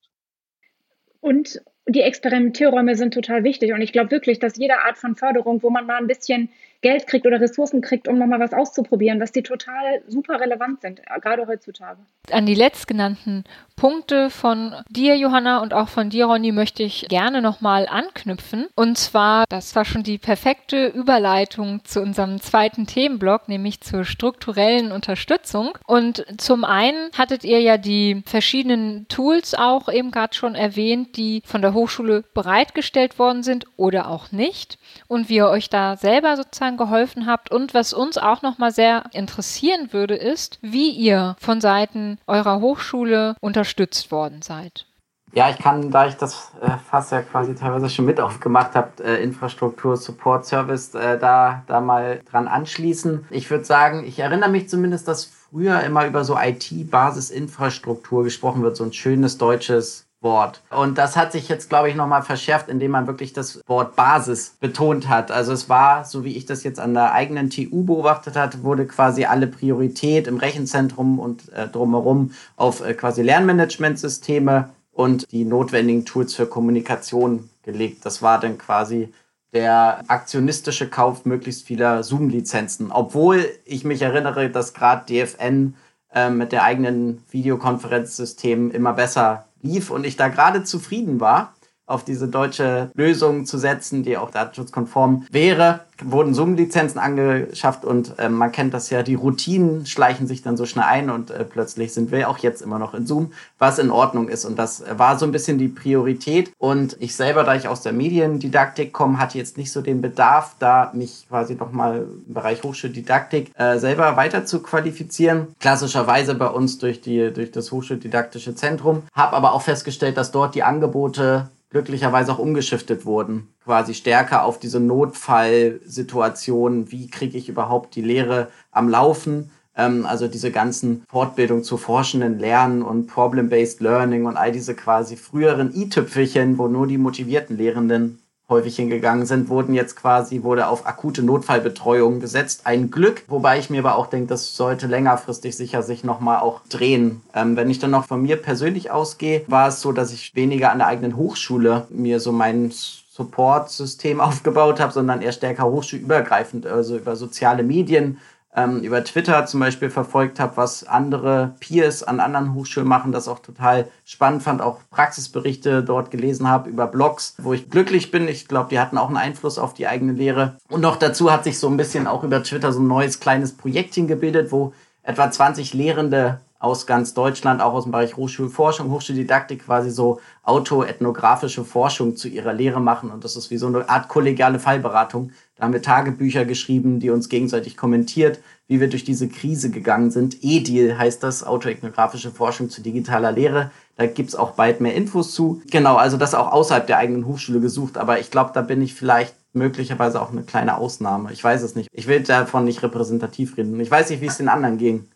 Und 1.19 1.61
die 1.87 2.01
Experimentierräume 2.01 2.95
sind 2.95 3.13
total 3.13 3.43
wichtig. 3.43 3.73
Und 3.73 3.81
ich 3.81 3.91
glaube 3.91 4.11
wirklich, 4.11 4.39
dass 4.39 4.57
jede 4.57 4.79
Art 4.81 4.97
von 4.97 5.15
Förderung, 5.15 5.61
wo 5.61 5.69
man 5.69 5.85
mal 5.85 5.97
ein 5.97 6.07
bisschen 6.07 6.49
Geld 6.85 7.07
kriegt 7.07 7.25
oder 7.25 7.41
Ressourcen 7.41 7.81
kriegt, 7.81 8.07
um 8.07 8.19
nochmal 8.19 8.39
was 8.39 8.53
auszuprobieren, 8.53 9.19
dass 9.19 9.31
die 9.31 9.41
total 9.41 10.03
super 10.07 10.39
relevant 10.39 10.81
sind, 10.81 11.01
gerade 11.19 11.47
heutzutage. 11.47 11.97
An 12.29 12.45
die 12.45 12.53
letztgenannten 12.53 13.43
Punkte 13.75 14.29
von 14.29 14.73
dir, 14.89 15.17
Johanna, 15.17 15.61
und 15.63 15.73
auch 15.73 15.89
von 15.89 16.11
dir, 16.11 16.27
Ronny, 16.27 16.51
möchte 16.51 16.83
ich 16.83 17.07
gerne 17.09 17.41
nochmal 17.41 17.87
anknüpfen. 17.87 18.67
Und 18.75 18.99
zwar, 18.99 19.45
das 19.49 19.75
war 19.75 19.83
schon 19.83 20.03
die 20.03 20.19
perfekte 20.19 20.87
Überleitung 20.87 21.83
zu 21.85 22.01
unserem 22.01 22.39
zweiten 22.39 22.85
Themenblock, 22.85 23.49
nämlich 23.49 23.81
zur 23.81 24.05
strukturellen 24.05 24.91
Unterstützung. 24.91 25.77
Und 25.87 26.23
zum 26.37 26.63
einen 26.63 27.09
hattet 27.17 27.43
ihr 27.43 27.61
ja 27.61 27.77
die 27.77 28.21
verschiedenen 28.27 29.07
Tools 29.07 29.55
auch 29.55 29.89
eben 29.89 30.11
gerade 30.11 30.35
schon 30.35 30.53
erwähnt, 30.53 31.17
die 31.17 31.41
von 31.45 31.63
der 31.63 31.73
Hochschule 31.73 32.23
bereitgestellt 32.35 33.17
worden 33.17 33.41
sind 33.41 33.65
oder 33.75 34.09
auch 34.09 34.31
nicht. 34.31 34.77
Und 35.07 35.29
wie 35.29 35.37
ihr 35.37 35.49
euch 35.49 35.69
da 35.69 35.97
selber 35.97 36.37
sozusagen 36.37 36.74
Eltern 36.75 36.77
geholfen 36.77 37.25
habt. 37.25 37.51
Und 37.51 37.73
was 37.73 37.93
uns 37.93 38.17
auch 38.17 38.41
nochmal 38.41 38.71
sehr 38.71 39.03
interessieren 39.13 39.89
würde, 39.91 40.15
ist, 40.15 40.59
wie 40.61 40.89
ihr 40.89 41.35
von 41.39 41.61
Seiten 41.61 42.17
eurer 42.27 42.59
Hochschule 42.59 43.35
unterstützt 43.41 44.11
worden 44.11 44.41
seid. 44.41 44.85
Ja, 45.33 45.49
ich 45.49 45.57
kann, 45.57 45.91
da 45.91 46.07
ich 46.07 46.15
das 46.15 46.51
äh, 46.61 46.69
fast 46.89 47.11
ja 47.11 47.21
quasi 47.21 47.55
teilweise 47.55 47.89
schon 47.89 48.05
mit 48.05 48.21
aufgemacht 48.21 48.73
habe, 48.73 49.03
äh, 49.03 49.21
Infrastruktur, 49.21 49.97
Support, 49.97 50.45
Service, 50.45 50.95
äh, 50.95 51.19
da, 51.19 51.63
da 51.67 51.81
mal 51.81 52.21
dran 52.31 52.47
anschließen. 52.47 53.25
Ich 53.31 53.49
würde 53.49 53.65
sagen, 53.65 54.05
ich 54.05 54.19
erinnere 54.19 54.49
mich 54.49 54.69
zumindest, 54.69 55.09
dass 55.09 55.25
früher 55.25 55.81
immer 55.81 56.07
über 56.07 56.23
so 56.23 56.37
IT-Basisinfrastruktur 56.39 58.23
gesprochen 58.23 58.63
wird, 58.63 58.77
so 58.77 58.85
ein 58.85 58.93
schönes 58.93 59.37
deutsches 59.37 60.04
Wort. 60.25 60.61
Und 60.69 60.97
das 60.97 61.15
hat 61.15 61.31
sich 61.31 61.47
jetzt, 61.47 61.69
glaube 61.69 61.89
ich, 61.89 61.95
nochmal 61.95 62.23
verschärft, 62.23 62.67
indem 62.67 62.91
man 62.91 63.07
wirklich 63.07 63.31
das 63.31 63.61
Wort 63.67 63.95
Basis 63.95 64.57
betont 64.59 65.07
hat. 65.07 65.31
Also 65.31 65.53
es 65.53 65.69
war, 65.69 66.03
so 66.03 66.25
wie 66.25 66.35
ich 66.35 66.45
das 66.45 66.63
jetzt 66.63 66.81
an 66.81 66.93
der 66.93 67.13
eigenen 67.13 67.49
TU 67.49 67.85
beobachtet 67.85 68.35
hat, 68.35 68.63
wurde 68.63 68.85
quasi 68.85 69.23
alle 69.23 69.47
Priorität 69.47 70.27
im 70.27 70.37
Rechenzentrum 70.37 71.19
und 71.19 71.53
äh, 71.53 71.69
drumherum 71.69 72.31
auf 72.57 72.85
äh, 72.85 72.93
quasi 72.93 73.21
Lernmanagementsysteme 73.21 74.69
und 74.91 75.31
die 75.31 75.45
notwendigen 75.45 76.03
Tools 76.03 76.33
für 76.35 76.47
Kommunikation 76.47 77.49
gelegt. 77.63 78.05
Das 78.05 78.21
war 78.21 78.39
dann 78.39 78.57
quasi 78.57 79.13
der 79.53 80.03
aktionistische 80.07 80.89
Kauf 80.89 81.25
möglichst 81.25 81.65
vieler 81.65 82.03
Zoom-Lizenzen. 82.03 82.91
Obwohl 82.91 83.45
ich 83.63 83.85
mich 83.85 84.01
erinnere, 84.01 84.49
dass 84.49 84.73
gerade 84.73 85.05
DFN 85.05 85.75
äh, 86.13 86.29
mit 86.29 86.51
der 86.51 86.63
eigenen 86.63 87.23
Videokonferenzsystem 87.31 88.71
immer 88.71 88.93
besser 88.93 89.45
lief 89.65 89.89
und 89.89 90.05
ich 90.05 90.15
da 90.15 90.29
gerade 90.29 90.63
zufrieden 90.63 91.19
war, 91.19 91.54
auf 91.85 92.03
diese 92.03 92.27
deutsche 92.27 92.89
Lösung 92.95 93.45
zu 93.45 93.57
setzen, 93.57 94.03
die 94.03 94.17
auch 94.17 94.31
datenschutzkonform 94.31 95.25
wäre, 95.31 95.81
wurden 96.03 96.33
Zoom-Lizenzen 96.33 96.99
angeschafft 96.99 97.85
und 97.85 98.17
äh, 98.19 98.27
man 98.27 98.51
kennt 98.51 98.73
das 98.73 98.89
ja, 98.89 99.03
die 99.03 99.15
Routinen 99.15 99.85
schleichen 99.85 100.27
sich 100.27 100.41
dann 100.41 100.57
so 100.57 100.65
schnell 100.65 100.85
ein 100.85 101.09
und 101.09 101.31
äh, 101.31 101.45
plötzlich 101.45 101.93
sind 101.93 102.11
wir 102.11 102.29
auch 102.29 102.39
jetzt 102.39 102.61
immer 102.61 102.79
noch 102.79 102.93
in 102.93 103.05
Zoom, 103.05 103.31
was 103.59 103.79
in 103.79 103.91
Ordnung 103.91 104.27
ist. 104.27 104.45
Und 104.45 104.57
das 104.57 104.83
war 104.97 105.17
so 105.17 105.25
ein 105.25 105.31
bisschen 105.31 105.57
die 105.57 105.67
Priorität. 105.67 106.51
Und 106.57 106.97
ich 106.99 107.15
selber, 107.15 107.43
da 107.43 107.55
ich 107.55 107.67
aus 107.67 107.81
der 107.81 107.93
Mediendidaktik 107.93 108.91
komme, 108.91 109.19
hatte 109.19 109.37
jetzt 109.37 109.57
nicht 109.57 109.71
so 109.71 109.81
den 109.81 110.01
Bedarf, 110.01 110.55
da 110.59 110.91
mich 110.93 111.25
quasi 111.29 111.55
nochmal 111.55 112.05
im 112.27 112.33
Bereich 112.33 112.63
Hochschuldidaktik 112.63 113.51
äh, 113.57 113.77
selber 113.77 114.17
weiter 114.17 114.45
zu 114.45 114.61
qualifizieren. 114.61 115.47
Klassischerweise 115.59 116.35
bei 116.35 116.47
uns 116.47 116.77
durch, 116.77 117.01
die, 117.01 117.31
durch 117.31 117.51
das 117.51 117.71
Hochschuldidaktische 117.71 118.55
Zentrum, 118.55 119.03
habe 119.13 119.35
aber 119.35 119.53
auch 119.53 119.61
festgestellt, 119.61 120.17
dass 120.17 120.31
dort 120.31 120.55
die 120.55 120.63
Angebote 120.63 121.49
glücklicherweise 121.69 122.31
auch 122.31 122.39
umgeschiftet 122.39 123.05
wurden. 123.05 123.49
Quasi 123.63 123.93
stärker 123.93 124.43
auf 124.43 124.59
diese 124.59 124.79
Notfallsituation, 124.79 126.91
wie 126.91 127.09
kriege 127.09 127.37
ich 127.37 127.49
überhaupt 127.49 127.95
die 127.95 128.01
Lehre 128.01 128.49
am 128.71 128.89
Laufen. 128.89 129.51
Ähm, 129.75 130.05
also 130.05 130.27
diese 130.27 130.51
ganzen 130.51 131.03
Fortbildungen 131.09 131.63
zu 131.63 131.77
forschenden 131.77 132.39
Lernen 132.39 132.81
und 132.81 133.07
Problem-Based 133.07 133.81
Learning 133.81 134.25
und 134.25 134.37
all 134.37 134.51
diese 134.51 134.75
quasi 134.75 135.17
früheren 135.17 135.75
i-Tüpfelchen, 135.75 136.57
wo 136.57 136.67
nur 136.67 136.87
die 136.87 136.97
motivierten 136.97 137.57
Lehrenden 137.57 138.19
häufig 138.47 138.75
hingegangen 138.75 139.25
sind, 139.25 139.49
wurden 139.49 139.73
jetzt 139.73 139.95
quasi, 139.95 140.43
wurde 140.43 140.67
auf 140.67 140.85
akute 140.85 141.23
Notfallbetreuung 141.23 142.19
gesetzt. 142.19 142.61
Ein 142.65 142.91
Glück, 142.91 143.23
wobei 143.27 143.57
ich 143.57 143.69
mir 143.69 143.79
aber 143.79 143.95
auch 143.95 144.07
denke, 144.07 144.27
das 144.27 144.55
sollte 144.55 144.87
längerfristig 144.87 145.57
sicher 145.57 145.81
sich 145.81 146.03
nochmal 146.03 146.39
auch 146.39 146.61
drehen. 146.69 147.21
Ähm, 147.33 147.55
wenn 147.55 147.69
ich 147.69 147.79
dann 147.79 147.91
noch 147.91 148.05
von 148.05 148.21
mir 148.21 148.35
persönlich 148.37 148.91
ausgehe, 148.91 149.43
war 149.47 149.69
es 149.69 149.81
so, 149.81 149.91
dass 149.91 150.13
ich 150.13 150.35
weniger 150.35 150.71
an 150.71 150.77
der 150.77 150.87
eigenen 150.87 151.17
Hochschule 151.17 151.87
mir 151.89 152.19
so 152.19 152.31
mein 152.31 152.71
Support-System 152.71 154.19
aufgebaut 154.21 154.79
habe, 154.79 154.93
sondern 154.93 155.21
eher 155.21 155.31
stärker 155.31 155.65
hochschulübergreifend, 155.65 156.67
also 156.67 156.97
über 156.97 157.15
soziale 157.15 157.63
Medien 157.63 158.19
ähm, 158.55 158.79
über 158.79 159.03
Twitter 159.03 159.45
zum 159.45 159.59
Beispiel 159.59 159.89
verfolgt 159.89 160.39
habe, 160.39 160.57
was 160.57 160.85
andere 160.85 161.55
Peers 161.59 162.03
an 162.03 162.19
anderen 162.19 162.53
Hochschulen 162.53 162.87
machen, 162.87 163.11
das 163.11 163.27
auch 163.27 163.39
total 163.39 163.87
spannend 164.05 164.43
fand, 164.43 164.61
auch 164.61 164.79
Praxisberichte 164.91 165.83
dort 165.83 166.11
gelesen 166.11 166.47
habe 166.47 166.69
über 166.69 166.87
Blogs, 166.87 167.35
wo 167.37 167.53
ich 167.53 167.69
glücklich 167.69 168.11
bin. 168.11 168.27
Ich 168.27 168.47
glaube, 168.47 168.69
die 168.69 168.79
hatten 168.79 168.97
auch 168.97 169.07
einen 169.07 169.17
Einfluss 169.17 169.57
auf 169.57 169.73
die 169.73 169.87
eigene 169.87 170.13
Lehre. 170.13 170.57
Und 170.69 170.81
noch 170.81 170.95
dazu 170.95 171.31
hat 171.31 171.43
sich 171.43 171.59
so 171.59 171.67
ein 171.67 171.77
bisschen 171.77 172.07
auch 172.07 172.23
über 172.23 172.41
Twitter 172.43 172.71
so 172.71 172.79
ein 172.79 172.87
neues 172.87 173.19
kleines 173.19 173.53
Projektchen 173.53 174.07
gebildet, 174.07 174.51
wo 174.51 174.73
etwa 175.03 175.29
20 175.29 175.73
Lehrende 175.73 176.39
aus 176.65 176.87
ganz 176.87 177.13
Deutschland, 177.13 177.61
auch 177.61 177.73
aus 177.73 177.83
dem 177.83 177.91
Bereich 177.91 178.17
Hochschulforschung, 178.17 178.89
Hochschuldidaktik 178.89 179.65
quasi 179.65 179.91
so 179.91 180.19
autoethnografische 180.43 181.63
Forschung 181.63 182.15
zu 182.15 182.27
ihrer 182.27 182.53
Lehre 182.53 182.81
machen. 182.81 183.11
Und 183.11 183.23
das 183.23 183.35
ist 183.35 183.51
wie 183.51 183.57
so 183.57 183.67
eine 183.67 183.87
Art 183.87 184.07
kollegiale 184.07 184.57
Fallberatung. 184.57 185.31
Da 185.55 185.63
haben 185.63 185.73
wir 185.73 185.81
Tagebücher 185.81 186.43
geschrieben, 186.43 186.99
die 186.99 187.09
uns 187.09 187.29
gegenseitig 187.29 187.77
kommentiert, 187.77 188.41
wie 188.67 188.81
wir 188.81 188.89
durch 188.89 189.05
diese 189.05 189.29
Krise 189.29 189.69
gegangen 189.69 190.11
sind. 190.11 190.43
EDIL 190.43 190.97
heißt 190.97 191.23
das, 191.23 191.45
autoethnografische 191.45 192.31
Forschung 192.31 192.69
zu 192.69 192.81
digitaler 192.81 193.31
Lehre. 193.31 193.71
Da 193.95 194.05
gibt's 194.05 194.35
auch 194.35 194.51
bald 194.51 194.81
mehr 194.81 194.95
Infos 194.95 195.33
zu. 195.33 195.61
Genau, 195.71 195.95
also 195.95 196.17
das 196.17 196.35
auch 196.35 196.51
außerhalb 196.51 196.85
der 196.87 196.97
eigenen 196.97 197.25
Hochschule 197.25 197.61
gesucht. 197.61 197.97
Aber 197.97 198.19
ich 198.19 198.31
glaube, 198.31 198.51
da 198.53 198.61
bin 198.61 198.81
ich 198.81 198.93
vielleicht 198.93 199.33
möglicherweise 199.53 200.21
auch 200.21 200.31
eine 200.31 200.43
kleine 200.43 200.77
Ausnahme. 200.77 201.31
Ich 201.31 201.43
weiß 201.43 201.61
es 201.61 201.75
nicht. 201.75 201.87
Ich 201.93 202.07
will 202.07 202.21
davon 202.21 202.65
nicht 202.65 202.83
repräsentativ 202.83 203.55
reden. 203.55 203.79
Ich 203.79 203.89
weiß 203.89 204.09
nicht, 204.09 204.21
wie 204.21 204.27
es 204.27 204.37
den 204.37 204.49
anderen 204.49 204.77
ging. 204.77 205.07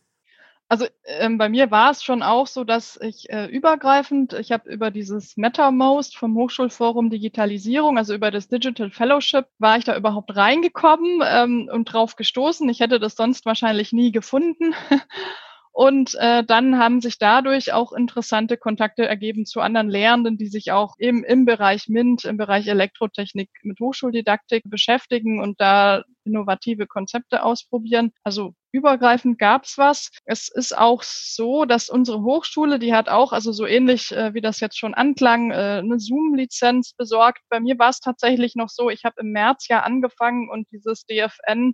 Also 0.72 0.86
ähm, 1.05 1.39
bei 1.39 1.49
mir 1.49 1.72
war 1.72 1.89
es 1.89 2.03
schon 2.03 2.22
auch 2.22 2.45
so, 2.45 2.63
dass 2.63 2.95
ich 3.01 3.28
äh, 3.32 3.47
übergreifend, 3.47 4.34
ich 4.34 4.51
habe 4.51 4.70
über 4.70 4.91
dieses 4.91 5.36
MetaMost 5.36 6.15
vom 6.15 6.36
Hochschulforum 6.36 7.09
Digitalisierung, 7.09 7.97
also 7.97 8.13
über 8.13 8.30
das 8.30 8.49
Digital 8.49 8.91
Fellowship, 8.91 9.47
war 9.57 9.78
ich 9.80 9.86
da 9.86 9.97
überhaupt 9.97 10.36
reingekommen 10.36 11.24
ähm, 11.26 11.70
und 11.74 11.86
drauf 11.86 12.15
gestoßen. 12.15 12.70
Ich 12.70 12.82
hätte 12.82 12.99
das 12.99 13.15
sonst 13.15 13.47
wahrscheinlich 13.47 13.93
nie 13.93 14.11
gefunden. 14.11 14.76
Und 15.80 16.13
äh, 16.15 16.43
dann 16.43 16.77
haben 16.77 16.99
sich 16.99 17.19
dadurch 17.19 17.71
auch 17.71 17.93
interessante 17.93 18.57
Kontakte 18.57 19.07
ergeben 19.07 19.45
zu 19.45 19.61
anderen 19.61 19.88
Lehrenden, 19.89 20.38
die 20.38 20.47
sich 20.47 20.73
auch 20.73 20.95
im, 20.97 21.23
im 21.23 21.45
Bereich 21.45 21.88
MINT, 21.88 22.25
im 22.25 22.36
Bereich 22.36 22.67
Elektrotechnik 22.67 23.49
mit 23.63 23.80
Hochschuldidaktik 23.80 24.63
beschäftigen 24.65 25.41
und 25.41 25.61
da 25.61 26.03
innovative 26.25 26.86
Konzepte 26.86 27.43
ausprobieren. 27.43 28.11
Also 28.25 28.55
übergreifend 28.73 29.39
gab's 29.39 29.77
was. 29.77 30.09
Es 30.25 30.49
ist 30.53 30.77
auch 30.77 31.01
so, 31.01 31.63
dass 31.63 31.89
unsere 31.89 32.23
Hochschule, 32.23 32.77
die 32.77 32.93
hat 32.93 33.07
auch, 33.07 33.32
also 33.32 33.53
so 33.53 33.65
ähnlich 33.65 34.11
äh, 34.11 34.34
wie 34.34 34.41
das 34.41 34.59
jetzt 34.59 34.77
schon 34.77 34.93
anklang, 34.93 35.51
äh, 35.51 35.80
eine 35.82 35.97
Zoom-Lizenz 35.97 36.91
besorgt. 36.91 37.39
Bei 37.49 37.61
mir 37.61 37.80
war 37.80 37.89
es 37.89 38.01
tatsächlich 38.01 38.55
noch 38.55 38.67
so, 38.67 38.89
ich 38.89 39.05
habe 39.05 39.21
im 39.21 39.32
März 39.32 39.69
ja 39.69 39.80
angefangen 39.84 40.49
und 40.49 40.67
dieses 40.73 41.05
DFN 41.05 41.73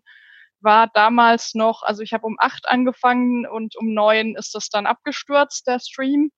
war 0.62 0.88
damals 0.94 1.54
noch, 1.56 1.84
also 1.84 2.02
ich 2.04 2.14
habe 2.14 2.26
um 2.26 2.38
acht 2.40 2.68
angefangen 2.68 3.46
und 3.48 3.76
um 3.78 3.94
neun 3.94 4.36
ist 4.36 4.56
das 4.56 4.70
dann 4.70 4.86
abgestürzt, 4.88 5.68
der 5.68 5.80
Stream. 5.80 6.32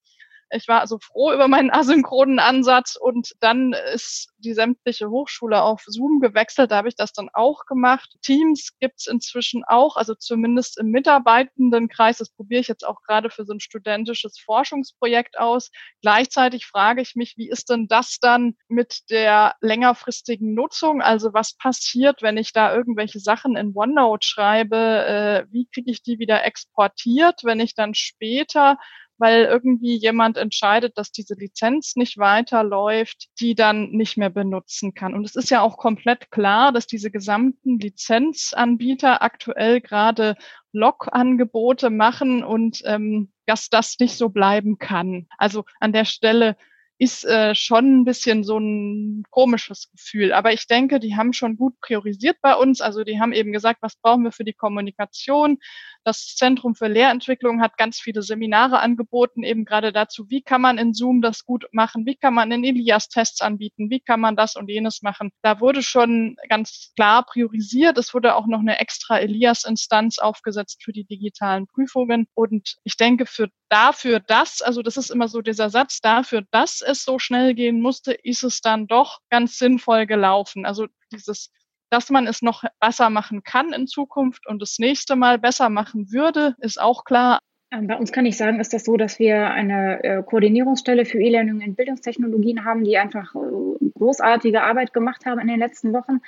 Ich 0.52 0.68
war 0.68 0.82
also 0.82 0.98
froh 1.00 1.34
über 1.34 1.48
meinen 1.48 1.72
asynchronen 1.72 2.39
Ansatz 2.39 2.95
und 2.95 3.34
dann 3.39 3.74
ist 3.93 4.30
die 4.38 4.54
sämtliche 4.54 5.10
Hochschule 5.10 5.62
auf 5.62 5.84
Zoom 5.86 6.20
gewechselt. 6.20 6.72
Da 6.72 6.78
habe 6.78 6.88
ich 6.88 6.95
das 6.95 7.12
dann 7.12 7.30
auch 7.34 7.66
gemacht. 7.66 8.16
Teams 8.22 8.70
gibt's 8.80 9.08
inzwischen 9.08 9.64
auch, 9.66 9.98
also 9.98 10.16
zumindest 10.16 10.80
im 10.80 10.88
Mitarbeitendenkreis. 10.88 12.18
Das 12.18 12.30
probiere 12.30 12.62
ich 12.62 12.68
jetzt 12.68 12.86
auch 12.86 13.02
gerade 13.04 13.30
für 13.30 13.45
so 13.45 13.54
ein 13.54 13.60
studentisches 13.60 14.39
Forschungsprojekt 14.39 15.38
aus. 15.38 15.70
Gleichzeitig 16.02 16.66
frage 16.66 17.02
ich 17.02 17.16
mich, 17.16 17.36
wie 17.38 17.50
ist 17.50 17.70
denn 17.70 17.88
das 17.88 18.20
dann 18.22 18.56
mit 18.68 19.10
der 19.10 19.56
längerfristigen 19.62 20.54
Nutzung? 20.54 21.02
Also 21.02 21.34
was 21.34 21.56
passiert, 21.58 22.22
wenn 22.22 22.38
ich 22.38 22.54
da 22.54 22.74
irgendwelche 22.74 23.20
Sachen 23.20 23.58
in 23.58 23.74
OneNote 23.76 24.26
schreibe? 24.26 24.78
Äh, 24.78 25.45
wie 25.52 25.68
kriege 25.74 25.91
ich 25.91 26.04
die 26.04 26.20
wieder 26.20 26.45
exportiert, 26.45 27.41
wenn 27.43 27.60
ich 27.60 27.76
dann 27.76 27.93
später 27.93 28.78
weil 29.18 29.45
irgendwie 29.45 29.95
jemand 29.95 30.38
entscheidet, 30.38 30.97
dass 30.97 31.11
diese 31.11 31.36
Lizenz 31.36 31.95
nicht 31.95 32.18
weiterläuft, 32.18 33.28
die 33.39 33.55
dann 33.55 33.89
nicht 33.91 34.18
mehr 34.18 34.30
benutzen 34.30 34.93
kann. 34.93 35.13
Und 35.13 35.26
es 35.26 35.36
ist 35.36 35.49
ja 35.49 35.61
auch 35.61 35.78
komplett 35.78 36.32
klar, 36.32 36.72
dass 36.72 36.88
diese 36.88 37.11
gesamten 37.11 37.80
Lizenzanbieter 37.80 39.22
aktuell 39.22 39.82
gerade 39.82 40.36
Log-Angebote 40.72 41.89
machen 41.89 42.43
und 42.43 42.82
ähm, 42.86 43.32
dass 43.45 43.70
das 43.70 43.97
nicht 43.99 44.18
so 44.18 44.30
bleiben 44.30 44.78
kann. 44.78 45.28
Also 45.38 45.63
an 45.80 45.93
der 45.93 46.05
Stelle 46.05 46.55
ist 46.99 47.26
äh, 47.26 47.53
schon 47.53 47.99
ein 48.01 48.05
bisschen 48.05 48.43
so 48.43 48.57
ein 48.57 49.24
komisches 49.30 49.91
Gefühl. 49.91 50.34
Aber 50.34 50.51
ich 50.53 50.68
denke, 50.68 50.99
die 50.99 51.15
haben 51.15 51.32
schon 51.32 51.55
gut 51.55 51.80
priorisiert 51.80 52.38
bei 52.41 52.55
uns. 52.55 52.82
Also 52.82 53.03
die 53.03 53.20
haben 53.20 53.34
eben 53.34 53.53
gesagt, 53.53 53.82
was 53.82 53.95
brauchen 53.97 54.24
wir 54.24 54.32
für 54.32 54.43
die 54.43 54.53
Kommunikation? 54.53 55.59
Das 56.08 56.36
Zentrum 56.38 56.74
für 56.74 56.88
Lehrentwicklung 56.88 57.60
hat 57.62 57.78
ganz 57.78 57.99
viele 57.99 58.22
Seminare 58.22 58.80
angeboten, 58.80 59.43
eben 59.43 59.66
gerade 59.66 59.91
dazu, 59.91 60.30
wie 60.30 60.41
kann 60.41 60.62
man 60.62 60.78
in 60.78 60.93
Zoom 60.93 61.22
das 61.22 61.43
gut 61.43 61.68
machen? 61.74 62.05
Wie 62.05 62.16
kann 62.16 62.34
man 62.34 62.49
in 62.53 62.64
Elias 62.64 63.10
Tests 63.10 63.41
anbieten? 63.41 63.89
Wie 63.89 63.99
kann 63.99 64.22
man 64.22 64.38
das 64.38 64.55
und 64.55 64.70
jenes 64.70 65.01
machen? 65.01 65.32
Da 65.41 65.60
wurde 65.60 65.84
schon 65.84 66.38
ganz 66.47 66.93
klar 66.95 67.26
priorisiert. 67.26 67.97
Es 67.97 68.14
wurde 68.14 68.36
auch 68.36 68.47
noch 68.47 68.62
eine 68.62 68.80
extra 68.80 69.20
Elias-Instanz 69.20 70.18
aufgesetzt 70.18 70.82
für 70.82 70.93
die 70.93 71.03
digitalen 71.03 71.68
Prüfungen. 71.68 72.30
Und 72.36 72.78
ich 72.86 72.95
denke, 72.95 73.26
für 73.26 73.49
dafür 73.68 74.22
das, 74.22 74.62
also 74.62 74.82
das 74.82 74.95
ist 74.95 75.10
immer 75.10 75.28
so 75.28 75.41
dieser 75.41 75.70
Satz, 75.70 75.99
dafür, 75.99 76.45
dass 76.51 76.82
es 76.82 77.03
so 77.03 77.20
schnell 77.20 77.53
gehen 77.53 77.82
musste, 77.82 78.14
ist 78.14 78.43
es 78.43 78.62
dann 78.62 78.88
doch 78.88 79.20
ganz 79.30 79.58
sinnvoll 79.58 80.05
gelaufen. 80.05 80.66
Also 80.66 80.88
dieses, 81.12 81.51
dass 81.90 82.10
man 82.10 82.28
es 82.28 82.42
noch 82.42 82.64
besser 82.80 83.10
machen 83.10 83.44
kann 83.44 83.74
in 83.74 83.88
Zukunft 83.88 84.48
und 84.48 84.62
das 84.62 84.80
nächste 84.80 85.16
Mal 85.16 85.40
besser 85.40 85.70
machen 85.70 86.12
würde, 86.12 86.56
ist 86.60 86.80
auch 86.82 87.04
klar. 87.04 87.40
Ähm, 87.72 87.88
bei 87.88 87.98
uns 87.98 88.12
kann 88.12 88.26
ich 88.26 88.38
sagen, 88.38 88.60
ist 88.60 88.74
das 88.74 88.86
so, 88.86 88.96
dass 88.96 89.20
wir 89.20 89.50
eine 89.52 90.04
äh, 90.04 90.24
Koordinierungsstelle 90.24 91.06
für 91.06 91.20
E-Learning 91.20 91.60
in 91.62 91.76
Bildungstechnologien 91.76 92.64
haben, 92.64 92.84
die 92.84 92.98
einfach 92.98 93.36
äh, 93.36 93.90
großartige 93.98 94.64
Arbeit 94.64 94.94
gemacht 94.94 95.26
haben 95.26 95.40
in 95.40 95.48
den 95.48 95.60
letzten 95.60 95.94
Wochen 95.94 96.22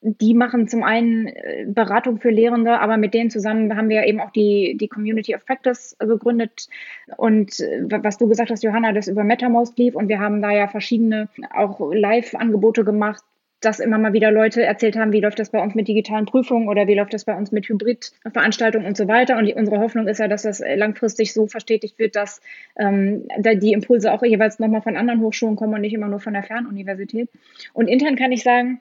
die 0.00 0.34
machen 0.34 0.68
zum 0.68 0.82
einen 0.82 1.26
äh, 1.26 1.64
Beratung 1.66 2.18
für 2.18 2.30
Lehrende, 2.30 2.78
aber 2.80 2.96
mit 2.96 3.14
denen 3.14 3.30
zusammen 3.30 3.76
haben 3.76 3.88
wir 3.88 4.04
eben 4.04 4.20
auch 4.20 4.30
die, 4.30 4.76
die 4.78 4.88
Community 4.88 5.34
of 5.34 5.44
Practice 5.44 5.96
gegründet. 5.98 6.68
Und 7.16 7.58
was 7.88 8.18
du 8.18 8.28
gesagt 8.28 8.50
hast, 8.50 8.62
Johanna, 8.62 8.92
das 8.92 9.08
über 9.08 9.24
MetaMost 9.24 9.78
lief 9.78 9.94
und 9.94 10.08
wir 10.08 10.20
haben 10.20 10.42
da 10.42 10.50
ja 10.50 10.68
verschiedene 10.68 11.28
auch 11.52 11.80
Live-Angebote 11.92 12.84
gemacht, 12.84 13.24
dass 13.60 13.80
immer 13.80 13.98
mal 13.98 14.12
wieder 14.12 14.30
Leute 14.30 14.62
erzählt 14.62 14.96
haben, 14.96 15.12
wie 15.12 15.20
läuft 15.20 15.38
das 15.38 15.50
bei 15.50 15.62
uns 15.62 15.74
mit 15.74 15.88
digitalen 15.88 16.26
Prüfungen 16.26 16.68
oder 16.68 16.86
wie 16.86 16.94
läuft 16.94 17.14
das 17.14 17.24
bei 17.24 17.34
uns 17.34 17.52
mit 17.52 17.68
Hybridveranstaltungen 17.68 18.86
und 18.86 18.96
so 18.96 19.08
weiter. 19.08 19.38
Und 19.38 19.46
die, 19.46 19.54
unsere 19.54 19.78
Hoffnung 19.78 20.08
ist 20.08 20.18
ja, 20.18 20.28
dass 20.28 20.42
das 20.42 20.62
langfristig 20.74 21.32
so 21.32 21.46
verstetigt 21.46 21.98
wird, 21.98 22.16
dass 22.16 22.40
ähm, 22.78 23.26
da 23.38 23.54
die 23.54 23.72
Impulse 23.72 24.12
auch 24.12 24.22
jeweils 24.22 24.58
nochmal 24.58 24.82
von 24.82 24.96
anderen 24.96 25.20
Hochschulen 25.20 25.56
kommen 25.56 25.74
und 25.74 25.80
nicht 25.80 25.94
immer 25.94 26.08
nur 26.08 26.20
von 26.20 26.34
der 26.34 26.42
Fernuniversität. 26.42 27.28
Und 27.72 27.88
intern 27.88 28.16
kann 28.16 28.32
ich 28.32 28.42
sagen, 28.42 28.80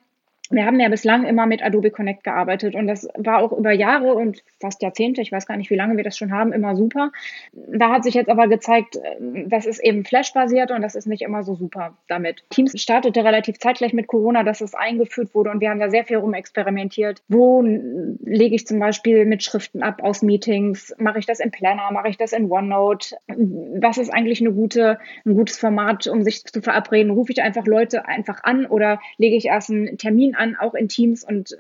wir 0.52 0.66
haben 0.66 0.80
ja 0.80 0.90
bislang 0.90 1.26
immer 1.26 1.46
mit 1.46 1.64
Adobe 1.64 1.92
Connect 1.92 2.24
gearbeitet 2.24 2.76
und 2.76 2.88
das 2.88 3.08
war 3.18 3.40
auch 3.40 3.52
über 3.52 3.72
Jahre 3.72 4.14
und 4.14 4.44
fast 4.60 4.82
Jahrzehnte, 4.82 5.22
ich 5.22 5.32
weiß 5.32 5.48
gar 5.48 5.58
nicht, 5.58 5.70
wie 5.70 5.76
lange 5.76 5.98
wir 5.98 6.04
das 6.04 6.18
schon 6.18 6.32
haben, 6.32 6.54
immer 6.54 6.76
super. 6.76 7.12
Da 7.54 7.92
hat 7.92 8.04
sich 8.04 8.14
jetzt 8.14 8.30
aber 8.30 8.48
gezeigt, 8.48 8.98
äh, 8.98 9.46
das 9.48 9.66
ist 9.66 9.80
eben 9.84 10.06
Flash-basiert 10.06 10.72
und 10.72 10.82
das 10.82 10.96
ist 10.96 11.08
nicht 11.08 11.22
immer 11.22 11.44
so 11.44 11.56
super 11.56 11.98
damit. 12.08 12.44
Teams 12.50 12.80
startete 12.80 13.24
relativ 13.24 13.58
zeitgleich 13.60 13.94
mit 13.94 14.08
Corona, 14.08 14.44
dass 14.44 14.62
es 14.62 14.76
eingeführt 14.76 15.34
wurde 15.34 15.50
und 15.50 15.62
wir 15.62 15.70
haben 15.70 15.80
da 15.80 15.90
sehr 15.90 16.06
viel 16.06 16.18
rumexperimentiert. 16.18 17.22
Wo 17.28 17.62
lege 17.62 18.56
ich 18.56 18.68
zum 18.68 18.80
Beispiel 18.80 19.26
mit 19.26 19.44
Schriften 19.44 19.82
ab 19.82 20.04
aus 20.04 20.22
Meetings? 20.22 20.96
Mache 21.00 21.20
ich 21.20 21.26
das 21.26 21.40
in 21.40 21.52
Planner? 21.52 21.92
Mache 21.92 22.10
ich 22.10 22.18
das 22.18 22.34
in 22.34 22.52
OneNote? 22.52 23.16
Was 23.28 23.98
ist 23.98 24.14
eigentlich 24.14 24.42
eine 24.42 24.52
gute, 24.52 25.00
ein 25.26 25.36
gutes 25.36 25.58
Format, 25.58 26.08
um 26.08 26.24
sich 26.24 26.44
zu 26.46 26.62
verabreden? 26.62 27.12
Rufe 27.12 27.32
ich 27.32 27.42
einfach 27.42 27.66
Leute 27.66 28.08
einfach 28.08 28.44
an 28.44 28.66
oder 28.66 29.00
lege 29.18 29.36
ich 29.36 29.46
erst 29.46 29.72
einen 29.72 29.98
Termin 29.98 30.36
an, 30.36 30.45
auch 30.54 30.76
in 30.76 30.90
Teams 30.90 31.24
und 31.24 31.54
äh, 31.54 31.56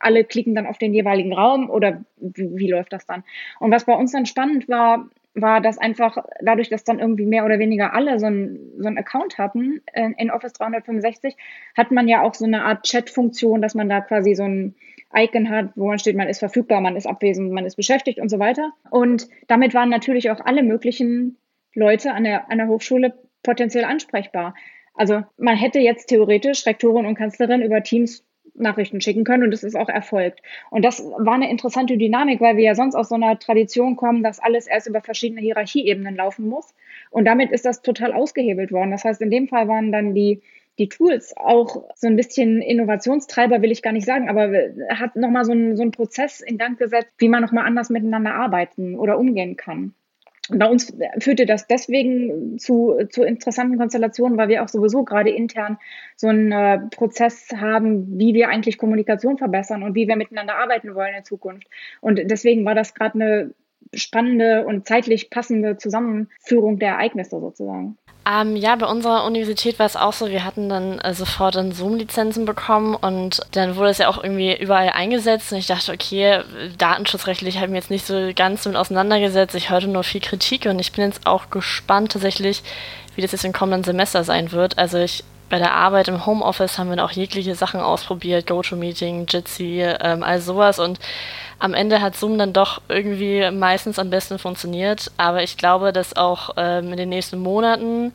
alle 0.00 0.24
klicken 0.24 0.54
dann 0.54 0.66
auf 0.66 0.78
den 0.78 0.94
jeweiligen 0.94 1.34
Raum 1.34 1.68
oder 1.68 2.04
wie, 2.16 2.56
wie 2.56 2.70
läuft 2.70 2.92
das 2.92 3.04
dann? 3.04 3.24
Und 3.58 3.70
was 3.70 3.84
bei 3.84 3.94
uns 3.94 4.12
dann 4.12 4.24
spannend 4.24 4.68
war, 4.68 5.10
war, 5.34 5.60
dass 5.60 5.78
einfach 5.78 6.16
dadurch, 6.40 6.70
dass 6.70 6.84
dann 6.84 6.98
irgendwie 6.98 7.26
mehr 7.26 7.44
oder 7.44 7.58
weniger 7.58 7.92
alle 7.92 8.18
so 8.18 8.26
einen 8.26 8.58
so 8.78 8.88
Account 8.88 9.38
hatten 9.38 9.80
äh, 9.92 10.10
in 10.16 10.30
Office 10.30 10.54
365, 10.54 11.36
hat 11.76 11.90
man 11.90 12.08
ja 12.08 12.22
auch 12.22 12.34
so 12.34 12.44
eine 12.46 12.64
Art 12.64 12.84
Chat-Funktion, 12.84 13.62
dass 13.62 13.74
man 13.74 13.88
da 13.88 14.00
quasi 14.00 14.34
so 14.34 14.44
ein 14.44 14.74
Icon 15.14 15.50
hat, 15.50 15.70
wo 15.76 15.88
man 15.88 15.98
steht, 15.98 16.16
man 16.16 16.28
ist 16.28 16.38
verfügbar, 16.38 16.80
man 16.80 16.96
ist 16.96 17.06
abwesend, 17.06 17.52
man 17.52 17.66
ist 17.66 17.76
beschäftigt 17.76 18.18
und 18.18 18.28
so 18.28 18.38
weiter. 18.38 18.72
Und 18.90 19.28
damit 19.48 19.74
waren 19.74 19.88
natürlich 19.88 20.30
auch 20.30 20.40
alle 20.40 20.62
möglichen 20.62 21.36
Leute 21.74 22.12
an 22.12 22.24
der, 22.24 22.50
an 22.50 22.58
der 22.58 22.68
Hochschule 22.68 23.14
potenziell 23.42 23.84
ansprechbar. 23.84 24.54
Also 24.94 25.22
man 25.36 25.56
hätte 25.56 25.78
jetzt 25.78 26.06
theoretisch 26.06 26.66
Rektorin 26.66 27.06
und 27.06 27.14
Kanzlerin 27.14 27.62
über 27.62 27.82
Teams 27.82 28.24
Nachrichten 28.54 29.00
schicken 29.00 29.24
können 29.24 29.44
und 29.44 29.54
es 29.54 29.62
ist 29.62 29.76
auch 29.76 29.88
erfolgt. 29.88 30.40
Und 30.70 30.84
das 30.84 31.02
war 31.02 31.34
eine 31.34 31.50
interessante 31.50 31.96
Dynamik, 31.96 32.40
weil 32.40 32.56
wir 32.56 32.64
ja 32.64 32.74
sonst 32.74 32.94
aus 32.94 33.08
so 33.08 33.14
einer 33.14 33.38
Tradition 33.38 33.96
kommen, 33.96 34.22
dass 34.22 34.40
alles 34.40 34.66
erst 34.66 34.86
über 34.86 35.00
verschiedene 35.00 35.40
Hierarchieebenen 35.40 36.16
laufen 36.16 36.48
muss. 36.48 36.74
Und 37.10 37.24
damit 37.24 37.50
ist 37.50 37.64
das 37.64 37.82
total 37.82 38.12
ausgehebelt 38.12 38.72
worden. 38.72 38.90
Das 38.90 39.04
heißt, 39.04 39.20
in 39.22 39.30
dem 39.30 39.48
Fall 39.48 39.68
waren 39.68 39.92
dann 39.92 40.14
die, 40.14 40.42
die 40.78 40.88
Tools 40.88 41.34
auch 41.36 41.84
so 41.94 42.06
ein 42.06 42.16
bisschen 42.16 42.62
Innovationstreiber, 42.62 43.62
will 43.62 43.72
ich 43.72 43.82
gar 43.82 43.92
nicht 43.92 44.06
sagen, 44.06 44.28
aber 44.28 44.50
hat 44.88 45.16
nochmal 45.16 45.44
so 45.44 45.52
ein, 45.52 45.76
so 45.76 45.82
ein 45.82 45.90
Prozess 45.90 46.40
in 46.40 46.58
Gang 46.58 46.78
gesetzt, 46.78 47.12
wie 47.18 47.28
man 47.28 47.42
nochmal 47.42 47.66
anders 47.66 47.90
miteinander 47.90 48.34
arbeiten 48.34 48.96
oder 48.96 49.18
umgehen 49.18 49.56
kann. 49.56 49.94
Bei 50.52 50.66
uns 50.66 50.92
führte 51.18 51.46
das 51.46 51.66
deswegen 51.66 52.58
zu, 52.58 52.98
zu 53.10 53.22
interessanten 53.22 53.78
Konstellationen, 53.78 54.36
weil 54.36 54.48
wir 54.48 54.62
auch 54.62 54.68
sowieso 54.68 55.04
gerade 55.04 55.30
intern 55.30 55.78
so 56.16 56.28
einen 56.28 56.52
äh, 56.52 56.78
Prozess 56.90 57.48
haben, 57.56 58.18
wie 58.18 58.34
wir 58.34 58.48
eigentlich 58.48 58.78
Kommunikation 58.78 59.38
verbessern 59.38 59.82
und 59.82 59.94
wie 59.94 60.08
wir 60.08 60.16
miteinander 60.16 60.56
arbeiten 60.56 60.94
wollen 60.94 61.14
in 61.14 61.24
Zukunft. 61.24 61.68
Und 62.00 62.20
deswegen 62.24 62.64
war 62.64 62.74
das 62.74 62.94
gerade 62.94 63.14
eine 63.14 63.54
spannende 63.94 64.64
und 64.66 64.86
zeitlich 64.86 65.30
passende 65.30 65.76
Zusammenführung 65.76 66.78
der 66.78 66.90
Ereignisse 66.90 67.40
sozusagen. 67.40 67.96
Ähm, 68.26 68.54
ja, 68.54 68.76
bei 68.76 68.86
unserer 68.86 69.24
Universität 69.24 69.78
war 69.78 69.86
es 69.86 69.96
auch 69.96 70.12
so, 70.12 70.28
wir 70.28 70.44
hatten 70.44 70.68
dann 70.68 70.98
äh, 70.98 71.14
sofort 71.14 71.54
dann 71.54 71.72
Zoom-Lizenzen 71.72 72.44
bekommen 72.44 72.94
und 72.94 73.40
dann 73.52 73.76
wurde 73.76 73.90
es 73.90 73.98
ja 73.98 74.08
auch 74.08 74.22
irgendwie 74.22 74.54
überall 74.54 74.90
eingesetzt 74.90 75.52
und 75.52 75.58
ich 75.58 75.66
dachte, 75.66 75.92
okay, 75.92 76.40
datenschutzrechtlich 76.76 77.56
habe 77.56 77.66
ich 77.66 77.70
mich 77.70 77.80
jetzt 77.80 77.90
nicht 77.90 78.06
so 78.06 78.30
ganz 78.36 78.62
damit 78.64 78.78
auseinandergesetzt. 78.78 79.54
Ich 79.54 79.70
hörte 79.70 79.88
nur 79.88 80.04
viel 80.04 80.20
Kritik 80.20 80.66
und 80.66 80.78
ich 80.78 80.92
bin 80.92 81.04
jetzt 81.06 81.26
auch 81.26 81.48
gespannt 81.48 82.12
tatsächlich, 82.12 82.62
wie 83.16 83.22
das 83.22 83.32
jetzt 83.32 83.44
im 83.44 83.54
kommenden 83.54 83.84
Semester 83.84 84.22
sein 84.22 84.52
wird. 84.52 84.78
Also 84.78 84.98
ich 84.98 85.24
bei 85.48 85.58
der 85.58 85.74
Arbeit 85.74 86.08
im 86.08 86.24
Homeoffice 86.26 86.78
haben 86.78 86.90
wir 86.90 86.96
dann 86.96 87.04
auch 87.04 87.10
jegliche 87.10 87.56
Sachen 87.56 87.80
ausprobiert, 87.80 88.46
GoToMeeting, 88.46 89.26
Jitsi, 89.28 89.82
ähm, 89.82 90.22
all 90.22 90.40
sowas 90.40 90.78
und 90.78 91.00
am 91.60 91.74
Ende 91.74 92.00
hat 92.00 92.16
Zoom 92.16 92.38
dann 92.38 92.52
doch 92.52 92.80
irgendwie 92.88 93.48
meistens 93.52 93.98
am 93.98 94.10
besten 94.10 94.38
funktioniert. 94.38 95.12
Aber 95.18 95.42
ich 95.42 95.56
glaube, 95.56 95.92
dass 95.92 96.16
auch 96.16 96.50
ähm, 96.56 96.90
in 96.90 96.96
den 96.96 97.10
nächsten 97.10 97.38
Monaten 97.38 98.12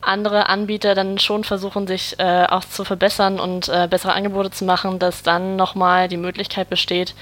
andere 0.00 0.48
Anbieter 0.48 0.94
dann 0.94 1.18
schon 1.18 1.44
versuchen, 1.44 1.86
sich 1.86 2.18
äh, 2.18 2.46
auch 2.48 2.64
zu 2.64 2.84
verbessern 2.84 3.40
und 3.40 3.68
äh, 3.68 3.88
bessere 3.88 4.12
Angebote 4.12 4.50
zu 4.50 4.64
machen, 4.64 4.98
dass 4.98 5.22
dann 5.22 5.56
nochmal 5.56 6.08
die 6.08 6.16
Möglichkeit 6.16 6.70
besteht, 6.70 7.14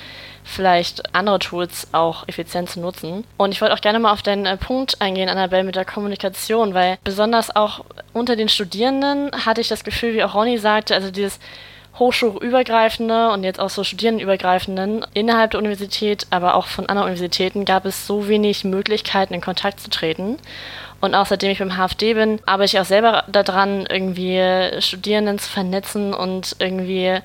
vielleicht 0.45 1.15
andere 1.15 1.39
Tools 1.39 1.89
auch 1.93 2.29
effizient 2.29 2.71
zu 2.71 2.81
nutzen. 2.81 3.25
Und 3.37 3.53
ich 3.53 3.61
wollte 3.61 3.75
auch 3.75 3.81
gerne 3.81 3.99
mal 3.99 4.13
auf 4.13 4.23
deinen 4.23 4.47
äh, 4.47 4.57
Punkt 4.57 5.01
eingehen, 5.01 5.29
Annabelle, 5.29 5.65
mit 5.65 5.77
der 5.77 5.85
Kommunikation, 5.85 6.75
weil 6.75 6.99
besonders 7.03 7.55
auch 7.55 7.85
unter 8.13 8.37
den 8.37 8.49
Studierenden 8.49 9.31
hatte 9.47 9.61
ich 9.61 9.69
das 9.69 9.85
Gefühl, 9.85 10.15
wie 10.15 10.25
auch 10.25 10.35
Ronny 10.35 10.59
sagte, 10.59 10.95
also 10.95 11.11
dieses 11.11 11.39
hochschulübergreifende 11.99 13.31
und 13.31 13.45
jetzt 13.45 13.61
auch 13.61 13.71
so 13.71 13.85
studierendenübergreifenden 13.85 15.05
innerhalb 15.15 15.53
der 15.53 15.61
Universität, 15.61 16.27
aber 16.31 16.55
auch 16.55 16.67
von 16.67 16.87
anderen 16.87 17.09
Universitäten 17.09 17.65
gab 17.65 17.85
es 17.87 18.07
so 18.07 18.29
wenig 18.29 18.65
Möglichkeiten, 18.65 19.35
in 19.35 19.41
Kontakt 19.41 19.81
zu 19.81 19.91
treten. 19.91 20.37
Und 21.01 21.15
auch 21.15 21.27
seitdem 21.27 21.51
ich 21.51 21.59
beim 21.59 21.77
HFD 21.77 22.15
bin, 22.15 22.41
arbeite 22.47 22.77
ich 22.77 22.81
auch 22.81 22.87
selber 22.87 23.25
daran, 23.29 23.87
irgendwie 23.87 24.41
Studierenden 24.81 25.39
zu 25.39 25.49
vernetzen 25.49 26.15
und 26.15 26.57
irgendwie 26.59 27.21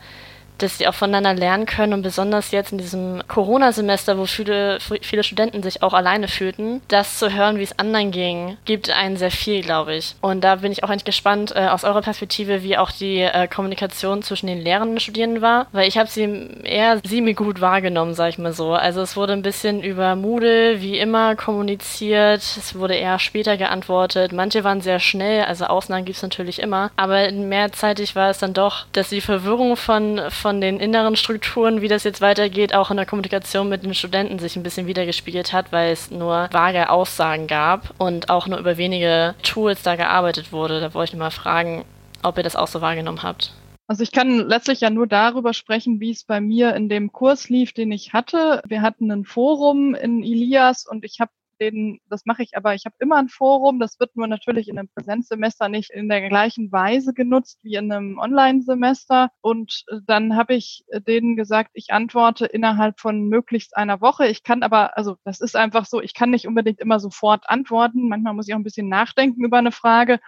dass 0.61 0.77
sie 0.77 0.87
auch 0.87 0.93
voneinander 0.93 1.33
lernen 1.33 1.65
können. 1.65 1.93
Und 1.93 2.01
besonders 2.01 2.51
jetzt 2.51 2.71
in 2.71 2.77
diesem 2.77 3.21
Corona-Semester, 3.27 4.17
wo 4.17 4.25
viele, 4.25 4.79
viele 5.01 5.23
Studenten 5.23 5.63
sich 5.63 5.83
auch 5.83 5.93
alleine 5.93 6.27
fühlten, 6.27 6.81
das 6.87 7.17
zu 7.17 7.33
hören, 7.33 7.57
wie 7.57 7.63
es 7.63 7.77
anderen 7.77 8.11
ging, 8.11 8.57
gibt 8.65 8.89
einen 8.89 9.17
sehr 9.17 9.31
viel, 9.31 9.61
glaube 9.61 9.95
ich. 9.95 10.15
Und 10.21 10.43
da 10.43 10.57
bin 10.57 10.71
ich 10.71 10.83
auch 10.83 10.89
eigentlich 10.89 11.05
gespannt 11.05 11.53
äh, 11.55 11.67
aus 11.67 11.83
eurer 11.83 12.01
Perspektive, 12.01 12.63
wie 12.63 12.77
auch 12.77 12.91
die 12.91 13.21
äh, 13.21 13.47
Kommunikation 13.47 14.21
zwischen 14.21 14.47
den 14.47 14.61
Lehrenden 14.61 14.93
und 14.93 15.01
Studierenden 15.01 15.41
war, 15.41 15.67
weil 15.71 15.87
ich 15.87 15.97
habe 15.97 16.09
sie 16.09 16.49
eher 16.63 16.99
semi 17.03 17.33
gut 17.33 17.61
wahrgenommen, 17.61 18.13
sag 18.13 18.29
ich 18.29 18.37
mal 18.37 18.53
so. 18.53 18.73
Also 18.73 19.01
es 19.01 19.15
wurde 19.15 19.33
ein 19.33 19.41
bisschen 19.41 19.81
über 19.81 20.15
Moodle 20.15 20.81
wie 20.81 20.97
immer 20.97 21.35
kommuniziert, 21.35 22.41
es 22.41 22.75
wurde 22.75 22.95
eher 22.95 23.19
später 23.19 23.57
geantwortet, 23.57 24.31
manche 24.31 24.63
waren 24.63 24.81
sehr 24.81 24.99
schnell, 24.99 25.43
also 25.43 25.65
Ausnahmen 25.65 26.05
gibt 26.05 26.17
es 26.17 26.23
natürlich 26.23 26.59
immer, 26.59 26.91
aber 26.95 27.31
mehrzeitig 27.31 28.15
war 28.15 28.29
es 28.29 28.39
dann 28.39 28.53
doch, 28.53 28.85
dass 28.93 29.09
die 29.09 29.21
Verwirrung 29.21 29.75
von, 29.75 30.21
von 30.29 30.50
von 30.51 30.59
den 30.59 30.81
inneren 30.81 31.15
Strukturen, 31.15 31.81
wie 31.81 31.87
das 31.87 32.03
jetzt 32.03 32.19
weitergeht, 32.19 32.75
auch 32.75 32.91
in 32.91 32.97
der 32.97 33.05
Kommunikation 33.05 33.69
mit 33.69 33.85
den 33.85 33.93
Studenten 33.93 34.37
sich 34.37 34.57
ein 34.57 34.63
bisschen 34.63 34.85
wiedergespiegelt 34.85 35.53
hat, 35.53 35.71
weil 35.71 35.93
es 35.93 36.11
nur 36.11 36.49
vage 36.51 36.89
Aussagen 36.89 37.47
gab 37.47 37.93
und 37.99 38.29
auch 38.29 38.47
nur 38.47 38.59
über 38.59 38.75
wenige 38.75 39.33
Tools 39.43 39.81
da 39.81 39.95
gearbeitet 39.95 40.51
wurde. 40.51 40.81
Da 40.81 40.93
wollte 40.93 41.13
ich 41.13 41.17
mal 41.17 41.31
fragen, 41.31 41.85
ob 42.21 42.35
ihr 42.35 42.43
das 42.43 42.57
auch 42.57 42.67
so 42.67 42.81
wahrgenommen 42.81 43.23
habt. 43.23 43.53
Also 43.87 44.03
ich 44.03 44.11
kann 44.11 44.45
letztlich 44.45 44.81
ja 44.81 44.89
nur 44.89 45.07
darüber 45.07 45.53
sprechen, 45.53 46.01
wie 46.01 46.11
es 46.11 46.25
bei 46.25 46.41
mir 46.41 46.75
in 46.75 46.89
dem 46.89 47.13
Kurs 47.13 47.47
lief, 47.47 47.71
den 47.71 47.93
ich 47.93 48.11
hatte. 48.11 48.61
Wir 48.67 48.81
hatten 48.81 49.09
ein 49.09 49.23
Forum 49.23 49.95
in 49.95 50.21
Ilias 50.21 50.85
und 50.85 51.05
ich 51.05 51.21
habe 51.21 51.31
den, 51.61 51.99
das 52.09 52.25
mache 52.25 52.43
ich 52.43 52.57
aber, 52.57 52.73
ich 52.73 52.85
habe 52.85 52.95
immer 52.99 53.17
ein 53.17 53.29
Forum, 53.29 53.79
das 53.79 53.99
wird 53.99 54.15
nur 54.15 54.27
natürlich 54.27 54.67
in 54.67 54.79
einem 54.79 54.89
Präsenzsemester 54.89 55.69
nicht 55.69 55.91
in 55.91 56.09
der 56.09 56.27
gleichen 56.27 56.71
Weise 56.71 57.13
genutzt 57.13 57.59
wie 57.61 57.75
in 57.75 57.91
einem 57.91 58.17
Online-Semester. 58.17 59.29
Und 59.41 59.83
äh, 59.87 59.97
dann 60.05 60.35
habe 60.35 60.55
ich 60.55 60.83
äh, 60.87 60.99
denen 60.99 61.35
gesagt, 61.35 61.71
ich 61.73 61.93
antworte 61.93 62.47
innerhalb 62.47 62.99
von 62.99 63.29
möglichst 63.29 63.77
einer 63.77 64.01
Woche. 64.01 64.27
Ich 64.27 64.43
kann 64.43 64.63
aber, 64.63 64.97
also 64.97 65.15
das 65.23 65.39
ist 65.39 65.55
einfach 65.55 65.85
so, 65.85 66.01
ich 66.01 66.13
kann 66.13 66.31
nicht 66.31 66.47
unbedingt 66.47 66.79
immer 66.79 66.99
sofort 66.99 67.49
antworten. 67.49 68.09
Manchmal 68.09 68.33
muss 68.33 68.47
ich 68.47 68.53
auch 68.53 68.59
ein 68.59 68.63
bisschen 68.63 68.89
nachdenken 68.89 69.45
über 69.45 69.59
eine 69.59 69.71
Frage. 69.71 70.19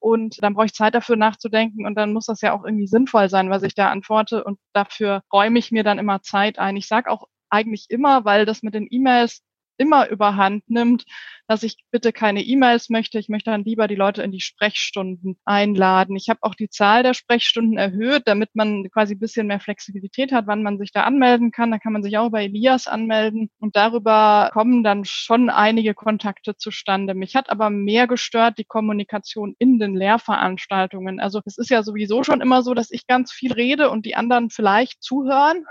Und 0.00 0.42
dann 0.42 0.54
brauche 0.54 0.66
ich 0.66 0.74
Zeit 0.74 0.94
dafür 0.94 1.16
nachzudenken 1.16 1.84
und 1.84 1.96
dann 1.96 2.12
muss 2.12 2.26
das 2.26 2.40
ja 2.40 2.52
auch 2.52 2.64
irgendwie 2.64 2.86
sinnvoll 2.86 3.28
sein, 3.28 3.50
was 3.50 3.64
ich 3.64 3.74
da 3.74 3.90
antworte. 3.90 4.44
Und 4.44 4.58
dafür 4.72 5.22
räume 5.32 5.58
ich 5.58 5.72
mir 5.72 5.82
dann 5.82 5.98
immer 5.98 6.22
Zeit 6.22 6.58
ein. 6.58 6.76
Ich 6.76 6.86
sage 6.86 7.10
auch 7.10 7.26
eigentlich 7.50 7.86
immer, 7.88 8.24
weil 8.24 8.46
das 8.46 8.62
mit 8.62 8.74
den 8.74 8.86
E-Mails 8.88 9.42
immer 9.78 10.08
überhand 10.08 10.68
nimmt, 10.68 11.04
dass 11.46 11.62
ich 11.62 11.78
bitte 11.90 12.12
keine 12.12 12.42
E-Mails 12.42 12.90
möchte. 12.90 13.18
Ich 13.18 13.30
möchte 13.30 13.50
dann 13.50 13.64
lieber 13.64 13.88
die 13.88 13.94
Leute 13.94 14.22
in 14.22 14.32
die 14.32 14.40
Sprechstunden 14.40 15.38
einladen. 15.46 16.14
Ich 16.14 16.28
habe 16.28 16.40
auch 16.42 16.54
die 16.54 16.68
Zahl 16.68 17.02
der 17.02 17.14
Sprechstunden 17.14 17.78
erhöht, 17.78 18.24
damit 18.26 18.50
man 18.54 18.90
quasi 18.90 19.14
ein 19.14 19.18
bisschen 19.18 19.46
mehr 19.46 19.60
Flexibilität 19.60 20.30
hat, 20.30 20.46
wann 20.46 20.62
man 20.62 20.78
sich 20.78 20.92
da 20.92 21.04
anmelden 21.04 21.50
kann. 21.50 21.70
Da 21.70 21.78
kann 21.78 21.94
man 21.94 22.02
sich 22.02 22.18
auch 22.18 22.30
bei 22.30 22.44
Elias 22.44 22.86
anmelden 22.86 23.50
und 23.60 23.76
darüber 23.76 24.50
kommen 24.52 24.84
dann 24.84 25.06
schon 25.06 25.48
einige 25.48 25.94
Kontakte 25.94 26.56
zustande. 26.56 27.14
Mich 27.14 27.34
hat 27.34 27.48
aber 27.48 27.70
mehr 27.70 28.06
gestört 28.06 28.58
die 28.58 28.64
Kommunikation 28.64 29.54
in 29.58 29.78
den 29.78 29.96
Lehrveranstaltungen. 29.96 31.18
Also 31.18 31.40
es 31.46 31.56
ist 31.56 31.70
ja 31.70 31.82
sowieso 31.82 32.22
schon 32.24 32.42
immer 32.42 32.62
so, 32.62 32.74
dass 32.74 32.90
ich 32.90 33.06
ganz 33.06 33.32
viel 33.32 33.52
rede 33.52 33.90
und 33.90 34.04
die 34.04 34.16
anderen 34.16 34.50
vielleicht 34.50 35.02
zuhören. 35.02 35.64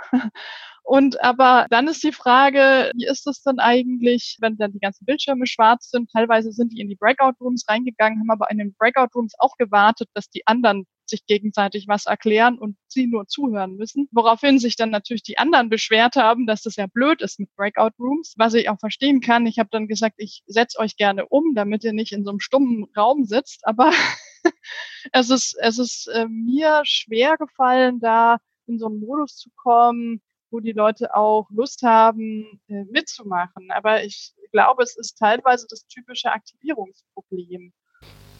Und 0.87 1.21
aber 1.21 1.67
dann 1.69 1.89
ist 1.89 2.01
die 2.01 2.13
Frage, 2.13 2.93
wie 2.95 3.05
ist 3.07 3.27
es 3.27 3.43
denn 3.43 3.59
eigentlich, 3.59 4.37
wenn 4.39 4.55
dann 4.55 4.71
die 4.71 4.79
ganzen 4.79 5.03
Bildschirme 5.03 5.45
schwarz 5.45 5.89
sind? 5.89 6.09
Teilweise 6.09 6.53
sind 6.53 6.71
die 6.71 6.79
in 6.79 6.87
die 6.87 6.95
Breakout 6.95 7.33
Rooms 7.41 7.65
reingegangen, 7.67 8.21
haben 8.21 8.31
aber 8.31 8.49
in 8.49 8.57
den 8.57 8.73
Breakout 8.73 9.09
Rooms 9.13 9.33
auch 9.37 9.57
gewartet, 9.57 10.07
dass 10.13 10.29
die 10.29 10.47
anderen 10.47 10.85
sich 11.05 11.25
gegenseitig 11.25 11.89
was 11.89 12.05
erklären 12.05 12.57
und 12.57 12.77
sie 12.87 13.05
nur 13.05 13.27
zuhören 13.27 13.75
müssen. 13.75 14.07
Woraufhin 14.13 14.59
sich 14.59 14.77
dann 14.77 14.89
natürlich 14.89 15.23
die 15.23 15.37
anderen 15.37 15.67
beschwert 15.67 16.15
haben, 16.15 16.47
dass 16.47 16.61
das 16.61 16.77
ja 16.77 16.87
blöd 16.87 17.21
ist 17.21 17.37
mit 17.37 17.53
Breakout 17.57 17.91
Rooms, 17.99 18.35
was 18.37 18.53
ich 18.53 18.69
auch 18.69 18.79
verstehen 18.79 19.19
kann. 19.19 19.45
Ich 19.45 19.59
habe 19.59 19.69
dann 19.69 19.89
gesagt, 19.89 20.15
ich 20.19 20.43
setze 20.47 20.79
euch 20.79 20.95
gerne 20.95 21.25
um, 21.25 21.53
damit 21.53 21.83
ihr 21.83 21.91
nicht 21.91 22.13
in 22.13 22.23
so 22.23 22.29
einem 22.29 22.39
stummen 22.39 22.85
Raum 22.95 23.25
sitzt. 23.25 23.67
Aber 23.67 23.91
es 25.11 25.29
ist, 25.31 25.53
es 25.59 25.79
ist 25.79 26.07
äh, 26.07 26.27
mir 26.29 26.79
schwer 26.85 27.35
gefallen, 27.35 27.99
da 27.99 28.37
in 28.67 28.79
so 28.79 28.85
einen 28.85 29.01
Modus 29.01 29.35
zu 29.35 29.49
kommen, 29.53 30.21
die 30.59 30.71
Leute 30.71 31.15
auch 31.15 31.47
Lust 31.49 31.83
haben, 31.83 32.59
äh, 32.67 32.83
mitzumachen. 32.91 33.69
Aber 33.71 34.03
ich 34.03 34.33
glaube, 34.51 34.83
es 34.83 34.97
ist 34.97 35.17
teilweise 35.17 35.67
das 35.69 35.85
typische 35.87 36.31
Aktivierungsproblem. 36.31 37.73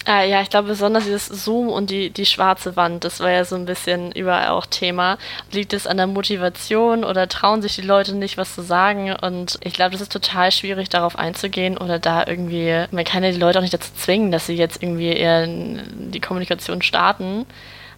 Ah, 0.09 0.23
ja, 0.23 0.41
ich 0.41 0.49
glaube 0.49 0.69
besonders 0.69 1.03
dieses 1.03 1.27
Zoom 1.27 1.67
und 1.67 1.89
die, 1.89 2.11
die 2.11 2.25
schwarze 2.25 2.77
Wand, 2.77 3.03
das 3.03 3.19
war 3.19 3.29
ja 3.29 3.43
so 3.43 3.57
ein 3.57 3.65
bisschen 3.65 4.13
überall 4.13 4.47
auch 4.47 4.65
Thema. 4.65 5.17
Liegt 5.51 5.73
es 5.73 5.85
an 5.85 5.97
der 5.97 6.07
Motivation 6.07 7.03
oder 7.03 7.27
trauen 7.27 7.61
sich 7.61 7.75
die 7.75 7.81
Leute 7.81 8.15
nicht, 8.15 8.37
was 8.37 8.55
zu 8.55 8.61
sagen? 8.61 9.13
Und 9.21 9.59
ich 9.65 9.73
glaube, 9.73 9.91
das 9.91 9.99
ist 9.99 10.13
total 10.13 10.53
schwierig, 10.53 10.87
darauf 10.87 11.17
einzugehen 11.17 11.77
oder 11.77 11.99
da 11.99 12.25
irgendwie, 12.25 12.85
man 12.91 13.03
kann 13.03 13.21
ja 13.21 13.31
die 13.31 13.37
Leute 13.37 13.59
auch 13.59 13.63
nicht 13.63 13.73
dazu 13.73 13.91
zwingen, 13.95 14.31
dass 14.31 14.45
sie 14.45 14.55
jetzt 14.55 14.81
irgendwie 14.81 15.11
eher 15.11 15.45
die 15.45 16.21
Kommunikation 16.21 16.81
starten. 16.81 17.45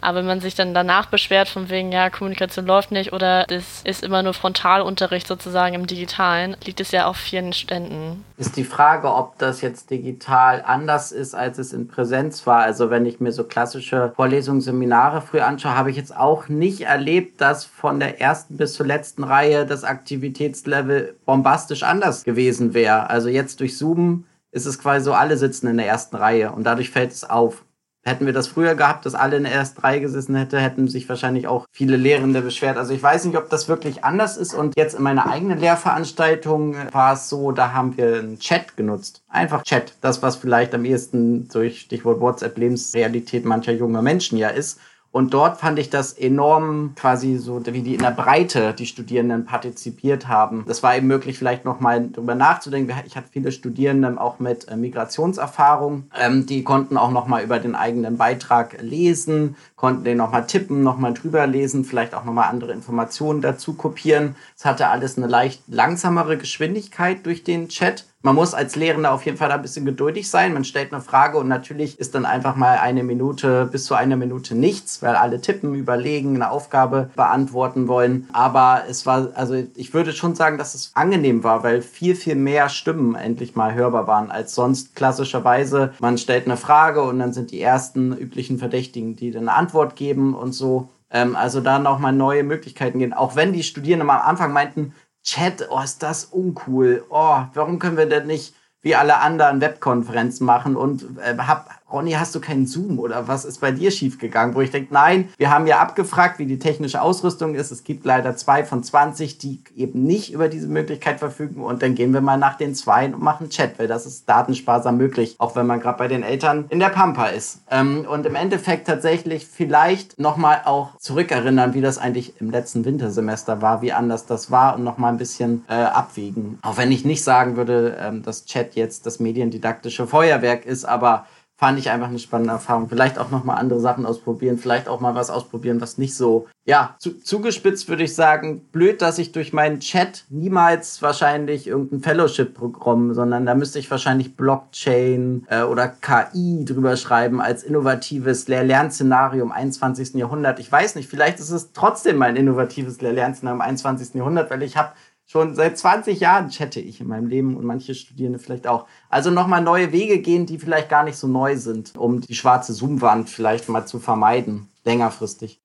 Aber 0.02 0.20
wenn 0.20 0.26
man 0.26 0.42
sich 0.42 0.56
dann 0.56 0.74
danach 0.74 1.08
beschwert, 1.08 1.50
von 1.50 1.70
wegen, 1.70 1.92
ja, 1.92 2.10
Kommunikation 2.10 2.66
läuft 2.66 2.92
nicht 2.92 3.14
oder 3.14 3.46
das 3.46 3.82
ist 3.84 4.04
immer 4.04 4.24
nur 4.24 4.34
Frontalunterricht 4.34 5.28
sozusagen 5.28 5.76
im 5.76 5.88
Digitalen, 5.88 6.56
liegt 6.66 6.80
es 6.80 6.92
ja 6.92 7.08
auf 7.08 7.18
vielen 7.18 7.54
Ständen. 7.54 8.24
Ist 8.38 8.56
die 8.56 8.64
Frage, 8.64 9.14
ob 9.14 9.38
das 9.38 9.62
jetzt 9.62 9.90
digital 9.90 10.64
anders 10.66 11.12
ist, 11.12 11.36
als 11.36 11.58
es 11.58 11.74
in 11.74 11.88
Präsenz 11.88 12.48
war. 12.48 12.62
Also 12.62 12.90
wenn 12.90 13.06
ich 13.06 13.20
mir 13.20 13.32
so 13.32 13.44
klassische 13.44 14.14
Vorlesungen, 14.16 14.62
Seminare 14.62 15.22
früher 15.22 15.46
anschaue, 15.46 15.76
habe 15.76 15.92
ich 15.92 15.98
jetzt 15.98 16.16
auch 16.16 16.48
nicht 16.48 16.82
erlebt, 16.82 17.42
dass 17.42 17.66
von 17.66 18.00
der 18.00 18.22
ersten 18.22 18.58
bis 18.58 18.74
zur 18.74 18.86
letzten 18.86 19.24
Reihe 19.24 19.66
das 19.66 19.84
Aktivitätslevel 19.84 21.16
bombastisch 21.26 21.84
anders 21.84 22.24
gewesen 22.24 22.74
wäre. 22.74 23.10
Also 23.10 23.30
jetzt 23.30 23.60
durch 23.60 23.78
Zoom 23.78 24.26
ist 24.52 24.66
es 24.66 24.80
quasi 24.80 25.06
so, 25.06 25.14
alle 25.14 25.38
sitzen 25.38 25.68
in 25.68 25.78
der 25.78 25.88
ersten 25.88 26.16
Reihe 26.16 26.52
und 26.52 26.64
dadurch 26.64 26.90
fällt 26.90 27.12
es 27.12 27.30
auf. 27.30 27.64
Hätten 28.06 28.26
wir 28.26 28.34
das 28.34 28.48
früher 28.48 28.76
gehabt, 28.76 29.06
dass 29.06 29.14
alle 29.14 29.38
in 29.38 29.44
der 29.44 29.52
ersten 29.52 29.82
Reihe 29.82 30.00
gesessen 30.00 30.36
hätte, 30.36 30.60
hätten 30.60 30.88
sich 30.88 31.08
wahrscheinlich 31.10 31.48
auch 31.48 31.66
viele 31.72 31.98
Lehrende 31.98 32.42
beschwert. 32.42 32.78
Also 32.78 32.94
ich 32.94 33.04
weiß 33.04 33.26
nicht, 33.26 33.38
ob 33.38 33.50
das 33.50 33.68
wirklich 33.68 34.06
anders 34.06 34.38
ist. 34.38 34.54
Und 34.54 34.74
jetzt 34.78 34.96
in 34.96 35.04
meiner 35.04 35.28
eigenen 35.28 35.60
Lehrveranstaltung 35.60 36.76
war 36.92 37.14
es 37.14 37.28
so, 37.28 37.52
da 37.52 37.74
haben 37.74 37.98
wir 37.98 38.20
einen 38.20 38.40
Chat 38.40 38.78
genutzt. 38.78 39.22
Einfach 39.28 39.64
Chat. 39.64 39.96
Das, 40.02 40.24
was 40.24 40.38
vielleicht 40.38 40.74
am 40.74 40.86
ehesten 40.86 41.50
durch 41.50 41.82
Stichwort 41.82 42.22
WhatsApp 42.22 42.58
Lebensrealität 42.58 43.44
mancher 43.44 43.74
junger 43.74 44.02
Menschen 44.02 44.38
ja 44.38 44.50
ist. 44.50 44.80
Und 45.12 45.34
dort 45.34 45.60
fand 45.60 45.80
ich 45.80 45.90
das 45.90 46.14
enorm 46.14 46.94
quasi 46.96 47.38
so, 47.38 47.66
wie 47.66 47.82
die 47.82 47.96
in 47.96 48.02
der 48.02 48.12
Breite 48.12 48.74
die 48.74 48.86
Studierenden 48.86 49.44
partizipiert 49.44 50.28
haben. 50.28 50.66
Das 50.68 50.84
war 50.84 50.96
eben 50.96 51.08
möglich, 51.08 51.38
vielleicht 51.38 51.66
nochmal 51.66 52.10
drüber 52.12 52.36
nachzudenken. 52.36 52.94
Ich 53.08 53.16
hatte 53.16 53.30
viele 53.32 53.52
Studierende 53.52 54.20
auch 54.22 54.40
mit 54.40 54.68
äh, 54.68 54.76
Migrationserfahrung. 54.76 56.04
Ähm, 56.20 56.46
die 56.46 56.64
konnten 56.64 56.96
auch 56.98 57.12
nochmal 57.12 57.44
über 57.44 57.60
den 57.60 57.76
eigenen 57.76 58.18
Beitrag 58.18 58.82
lesen, 58.82 59.56
konnten 59.80 60.04
den 60.04 60.18
nochmal 60.18 60.46
tippen, 60.46 60.84
nochmal 60.84 61.14
drüber 61.14 61.48
lesen, 61.48 61.86
vielleicht 61.86 62.14
auch 62.14 62.26
nochmal 62.26 62.50
andere 62.50 62.74
Informationen 62.74 63.40
dazu 63.40 63.76
kopieren. 63.76 64.36
Es 64.58 64.66
hatte 64.66 64.90
alles 64.90 65.18
eine 65.18 65.28
leicht 65.28 65.64
langsamere 65.68 66.38
Geschwindigkeit 66.38 67.26
durch 67.26 67.46
den 67.46 67.70
Chat. 67.70 68.04
Man 68.22 68.36
muss 68.36 68.54
als 68.54 68.76
Lehrender 68.76 69.14
auf 69.14 69.24
jeden 69.24 69.38
Fall 69.38 69.50
ein 69.50 69.62
bisschen 69.62 69.86
geduldig 69.86 70.30
sein. 70.30 70.54
Man 70.54 70.66
stellt 70.66 70.92
eine 70.92 71.02
Frage 71.02 71.38
und 71.38 71.48
natürlich 71.48 71.98
ist 72.00 72.16
dann 72.16 72.26
einfach 72.26 72.58
mal 72.58 72.78
eine 72.78 73.02
Minute 73.02 73.70
bis 73.72 73.86
zu 73.86 73.96
einer 73.96 74.18
Minute 74.18 74.56
nichts, 74.56 75.02
weil 75.02 75.16
alle 75.16 75.40
tippen, 75.40 75.74
überlegen, 75.74 76.36
eine 76.36 76.52
Aufgabe 76.52 77.10
beantworten 77.16 77.88
wollen. 77.88 78.28
Aber 78.34 78.84
es 78.90 79.06
war, 79.06 79.30
also 79.36 79.56
ich 79.74 79.94
würde 79.94 80.12
schon 80.12 80.36
sagen, 80.36 80.58
dass 80.58 80.76
es 80.76 80.92
angenehm 80.96 81.46
war, 81.46 81.64
weil 81.64 81.82
viel, 81.82 82.14
viel 82.14 82.36
mehr 82.36 82.68
Stimmen 82.68 83.16
endlich 83.16 83.56
mal 83.56 83.74
hörbar 83.74 84.06
waren 84.06 84.32
als 84.32 84.54
sonst 84.54 84.98
klassischerweise. 84.98 85.94
Man 86.02 86.18
stellt 86.18 86.44
eine 86.44 86.58
Frage 86.58 87.04
und 87.04 87.20
dann 87.20 87.32
sind 87.32 87.52
die 87.52 87.62
ersten 87.62 88.12
üblichen 88.12 88.58
Verdächtigen, 88.60 89.16
die 89.16 89.32
dann 89.32 89.48
eine 89.48 89.58
Antwort 89.70 89.96
geben 89.96 90.34
und 90.34 90.54
so. 90.54 90.90
Ähm, 91.12 91.36
also 91.36 91.62
da 91.62 91.78
nochmal 91.78 92.14
neue 92.14 92.44
Möglichkeiten 92.44 93.00
gehen. 93.00 93.14
Auch 93.14 93.36
wenn 93.36 93.54
die 93.54 93.64
Studierenden 93.64 94.10
am 94.10 94.22
Anfang 94.22 94.52
meinten, 94.52 94.94
Chat, 95.24 95.68
oh, 95.70 95.80
ist 95.80 96.02
das 96.02 96.26
uncool. 96.26 97.06
Oh, 97.10 97.44
warum 97.54 97.78
können 97.78 97.98
wir 97.98 98.08
denn 98.08 98.26
nicht 98.26 98.56
wie 98.82 98.96
alle 98.96 99.20
anderen 99.20 99.62
Webkonferenzen 99.62 100.46
machen 100.46 100.76
und 100.76 101.06
äh, 101.20 101.38
hab, 101.38 101.70
Ronny, 101.92 102.12
hast 102.12 102.36
du 102.36 102.40
keinen 102.40 102.68
Zoom 102.68 103.00
oder 103.00 103.28
was 103.28 103.46
ist 103.46 103.62
bei 103.62 103.72
dir 103.72 103.92
schiefgegangen? 103.92 104.56
Wo 104.56 104.62
ich 104.62 104.72
denke, 104.72 104.94
nein, 104.94 105.30
wir 105.38 105.50
haben 105.50 105.68
ja 105.68 105.80
abgefragt, 105.80 106.40
wie 106.40 106.46
die 106.46 106.60
technische 106.60 107.02
Ausrüstung 107.02 107.56
ist. 107.56 107.72
Es 107.72 107.84
gibt 107.84 108.06
leider 108.06 108.36
zwei 108.36 108.64
von 108.64 108.84
20, 108.84 109.38
die 109.38 109.62
eben 109.76 110.04
nicht 110.04 110.32
über 110.32 110.48
diese 110.50 110.68
Möglichkeit 110.68 111.20
verfügen. 111.20 111.64
Und 111.64 111.82
dann 111.82 111.96
gehen 111.96 112.14
wir 112.14 112.22
mal 112.22 112.38
nach 112.38 112.58
den 112.58 112.76
zwei 112.76 113.06
und 113.06 113.22
machen 113.22 113.50
Chat, 113.50 113.80
weil 113.80 113.88
das 113.88 114.06
ist 114.06 114.30
datensparsam 114.30 114.98
möglich, 114.98 115.36
auch 115.40 115.56
wenn 115.56 115.68
man 115.68 115.80
gerade 115.80 115.98
bei 115.98 116.08
den 116.08 116.24
Eltern 116.24 116.66
in 116.70 116.80
der 116.80 116.90
Pampa 116.90 117.28
ist. 117.28 117.60
Ähm, 117.72 118.06
und 118.10 118.26
im 118.26 118.36
Endeffekt 118.36 118.88
tatsächlich 118.88 119.48
vielleicht 119.48 120.20
nochmal 120.20 120.62
auch 120.66 120.98
zurückerinnern, 120.98 121.74
wie 121.74 121.82
das 121.82 121.98
eigentlich 121.98 122.40
im 122.40 122.52
letzten 122.52 122.86
Wintersemester 122.86 123.62
war, 123.62 123.82
wie 123.82 123.94
anders 123.94 124.26
das 124.26 124.52
war 124.52 124.76
und 124.76 124.84
nochmal 124.84 125.12
ein 125.12 125.18
bisschen 125.18 125.64
äh, 125.68 125.74
abwägen. 125.74 126.60
Auch 126.62 126.78
wenn 126.78 126.92
ich 126.92 127.06
nicht 127.06 127.24
sagen 127.24 127.56
würde, 127.56 127.98
ähm, 128.00 128.24
dass 128.24 128.46
Chat 128.46 128.76
jetzt 128.76 129.06
das 129.06 129.20
mediendidaktische 129.20 130.08
Feuerwerk 130.08 130.66
ist, 130.66 130.86
aber 130.86 131.26
fand 131.60 131.78
ich 131.78 131.90
einfach 131.90 132.08
eine 132.08 132.20
spannende 132.20 132.54
Erfahrung. 132.54 132.88
Vielleicht 132.88 133.20
auch 133.20 133.32
nochmal 133.32 133.58
andere 133.58 133.82
Sachen 133.82 134.06
ausprobieren, 134.06 134.58
vielleicht 134.58 134.88
auch 134.88 135.02
mal 135.02 135.14
was 135.14 135.30
ausprobieren, 135.30 135.82
was 135.82 135.98
nicht 135.98 136.16
so, 136.16 136.48
ja, 136.64 136.96
zu, 137.00 137.22
zugespitzt 137.22 137.90
würde 137.90 138.04
ich 138.04 138.16
sagen, 138.16 138.62
blöd, 138.72 139.02
dass 139.02 139.18
ich 139.18 139.34
durch 139.34 139.52
meinen 139.52 139.82
Chat 139.82 140.24
niemals 140.30 141.02
wahrscheinlich 141.02 141.68
irgendein 141.68 142.00
Fellowship-Programm, 142.00 143.14
sondern 143.14 143.46
da 143.46 143.56
müsste 143.56 143.78
ich 143.78 143.92
wahrscheinlich 143.92 144.38
Blockchain 144.38 145.46
äh, 145.50 145.64
oder 145.64 145.90
KI 145.90 146.64
drüber 146.64 146.96
schreiben 146.96 147.42
als 147.42 147.64
innovatives 147.64 148.48
Lehr-Lern-Szenario 148.48 149.44
im 149.44 149.52
21. 149.52 150.14
Jahrhundert. 150.14 150.60
Ich 150.60 150.72
weiß 150.72 150.96
nicht, 150.96 151.10
vielleicht 151.10 151.40
ist 151.40 151.52
es 151.52 151.74
trotzdem 151.74 152.16
mal 152.16 152.30
ein 152.30 152.38
innovatives 152.38 153.02
Lehr-Lern-Szenario 153.02 153.58
im 153.58 153.62
21. 153.62 154.14
Jahrhundert, 154.14 154.50
weil 154.50 154.64
ich 154.64 154.78
habe 154.78 154.94
Schon 155.32 155.54
seit 155.54 155.78
20 155.78 156.20
Jahren 156.20 156.50
chatte 156.50 156.80
ich 156.80 157.02
in 157.02 157.08
meinem 157.08 157.28
Leben 157.28 157.56
und 157.56 157.64
manche 157.64 157.94
Studierende 157.94 158.40
vielleicht 158.40 158.66
auch. 158.66 158.88
Also 159.10 159.30
nochmal 159.30 159.62
neue 159.62 159.92
Wege 159.92 160.22
gehen, 160.22 160.48
die 160.48 160.58
vielleicht 160.58 160.90
gar 160.90 161.04
nicht 161.04 161.18
so 161.18 161.28
neu 161.28 161.56
sind, 161.56 161.96
um 161.96 162.20
die 162.20 162.34
schwarze 162.34 162.74
Zoom-Wand 162.74 163.30
vielleicht 163.30 163.70
mal 163.70 163.86
zu 163.86 164.00
vermeiden, 164.00 164.72
längerfristig. 164.86 165.62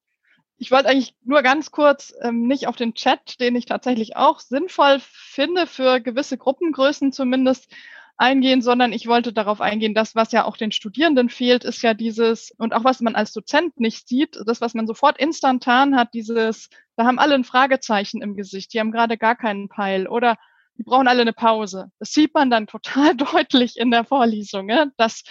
Ich 0.58 0.70
wollte 0.70 0.90
eigentlich 0.90 1.14
nur 1.24 1.40
ganz 1.40 1.70
kurz 1.70 2.12
ähm, 2.20 2.46
nicht 2.46 2.68
auf 2.68 2.76
den 2.76 2.92
Chat, 2.92 3.40
den 3.40 3.56
ich 3.56 3.64
tatsächlich 3.64 4.16
auch 4.16 4.40
sinnvoll 4.40 4.98
finde, 5.00 5.66
für 5.66 5.98
gewisse 6.00 6.36
Gruppengrößen 6.36 7.10
zumindest 7.12 7.72
eingehen, 8.18 8.60
sondern 8.60 8.92
ich 8.92 9.06
wollte 9.06 9.32
darauf 9.32 9.62
eingehen, 9.62 9.94
das, 9.94 10.14
was 10.14 10.30
ja 10.32 10.44
auch 10.44 10.58
den 10.58 10.72
Studierenden 10.72 11.30
fehlt, 11.30 11.64
ist 11.64 11.80
ja 11.80 11.94
dieses, 11.94 12.52
und 12.58 12.74
auch 12.74 12.84
was 12.84 13.00
man 13.00 13.14
als 13.14 13.32
Dozent 13.32 13.80
nicht 13.80 14.08
sieht, 14.08 14.38
das, 14.44 14.60
was 14.60 14.74
man 14.74 14.86
sofort 14.86 15.16
instantan 15.18 15.96
hat, 15.96 16.12
dieses 16.12 16.68
da 16.96 17.04
haben 17.04 17.18
alle 17.18 17.34
ein 17.34 17.44
Fragezeichen 17.44 18.22
im 18.22 18.36
Gesicht. 18.36 18.72
Die 18.72 18.80
haben 18.80 18.92
gerade 18.92 19.16
gar 19.18 19.36
keinen 19.36 19.68
Peil 19.68 20.06
oder 20.06 20.36
die 20.78 20.82
brauchen 20.82 21.08
alle 21.08 21.22
eine 21.22 21.32
Pause. 21.32 21.90
Das 21.98 22.12
sieht 22.12 22.34
man 22.34 22.50
dann 22.50 22.66
total 22.66 23.16
deutlich 23.16 23.76
in 23.76 23.90
der 23.90 24.04
Vorlesung, 24.04 24.68
ja? 24.68 24.86
dass 24.96 25.22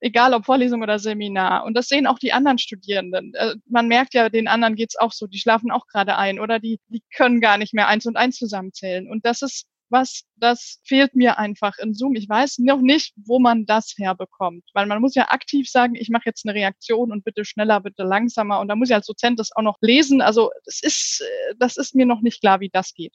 egal 0.00 0.34
ob 0.34 0.46
Vorlesung 0.46 0.82
oder 0.82 0.98
Seminar. 0.98 1.64
Und 1.64 1.74
das 1.74 1.88
sehen 1.88 2.06
auch 2.06 2.18
die 2.18 2.32
anderen 2.32 2.58
Studierenden. 2.58 3.34
Äh, 3.34 3.56
man 3.66 3.88
merkt 3.88 4.14
ja, 4.14 4.28
den 4.28 4.48
anderen 4.48 4.74
geht's 4.74 4.98
auch 4.98 5.12
so. 5.12 5.26
Die 5.26 5.38
schlafen 5.38 5.70
auch 5.70 5.86
gerade 5.86 6.16
ein 6.16 6.40
oder 6.40 6.58
die, 6.58 6.80
die 6.88 7.02
können 7.14 7.40
gar 7.40 7.58
nicht 7.58 7.74
mehr 7.74 7.88
eins 7.88 8.06
und 8.06 8.16
eins 8.16 8.36
zusammenzählen. 8.36 9.10
Und 9.10 9.26
das 9.26 9.42
ist 9.42 9.66
was, 9.90 10.24
das 10.36 10.80
fehlt 10.84 11.14
mir 11.14 11.38
einfach 11.38 11.78
in 11.78 11.94
Zoom. 11.94 12.14
Ich 12.14 12.28
weiß 12.28 12.58
noch 12.58 12.80
nicht, 12.80 13.12
wo 13.16 13.38
man 13.38 13.66
das 13.66 13.94
herbekommt, 13.96 14.64
weil 14.74 14.86
man 14.86 15.00
muss 15.00 15.14
ja 15.14 15.28
aktiv 15.30 15.68
sagen, 15.68 15.94
ich 15.94 16.08
mache 16.08 16.24
jetzt 16.26 16.46
eine 16.46 16.54
Reaktion 16.54 17.12
und 17.12 17.24
bitte 17.24 17.44
schneller, 17.44 17.80
bitte 17.80 18.02
langsamer 18.02 18.60
und 18.60 18.68
da 18.68 18.76
muss 18.76 18.90
ich 18.90 18.94
als 18.94 19.06
Dozent 19.06 19.38
das 19.38 19.54
auch 19.54 19.62
noch 19.62 19.76
lesen. 19.80 20.20
Also 20.20 20.50
das 20.64 20.80
ist, 20.82 21.22
äh, 21.22 21.54
das 21.58 21.76
ist 21.76 21.94
mir 21.94 22.06
noch 22.06 22.20
nicht 22.20 22.40
klar, 22.40 22.60
wie 22.60 22.70
das 22.70 22.94
geht. 22.94 23.14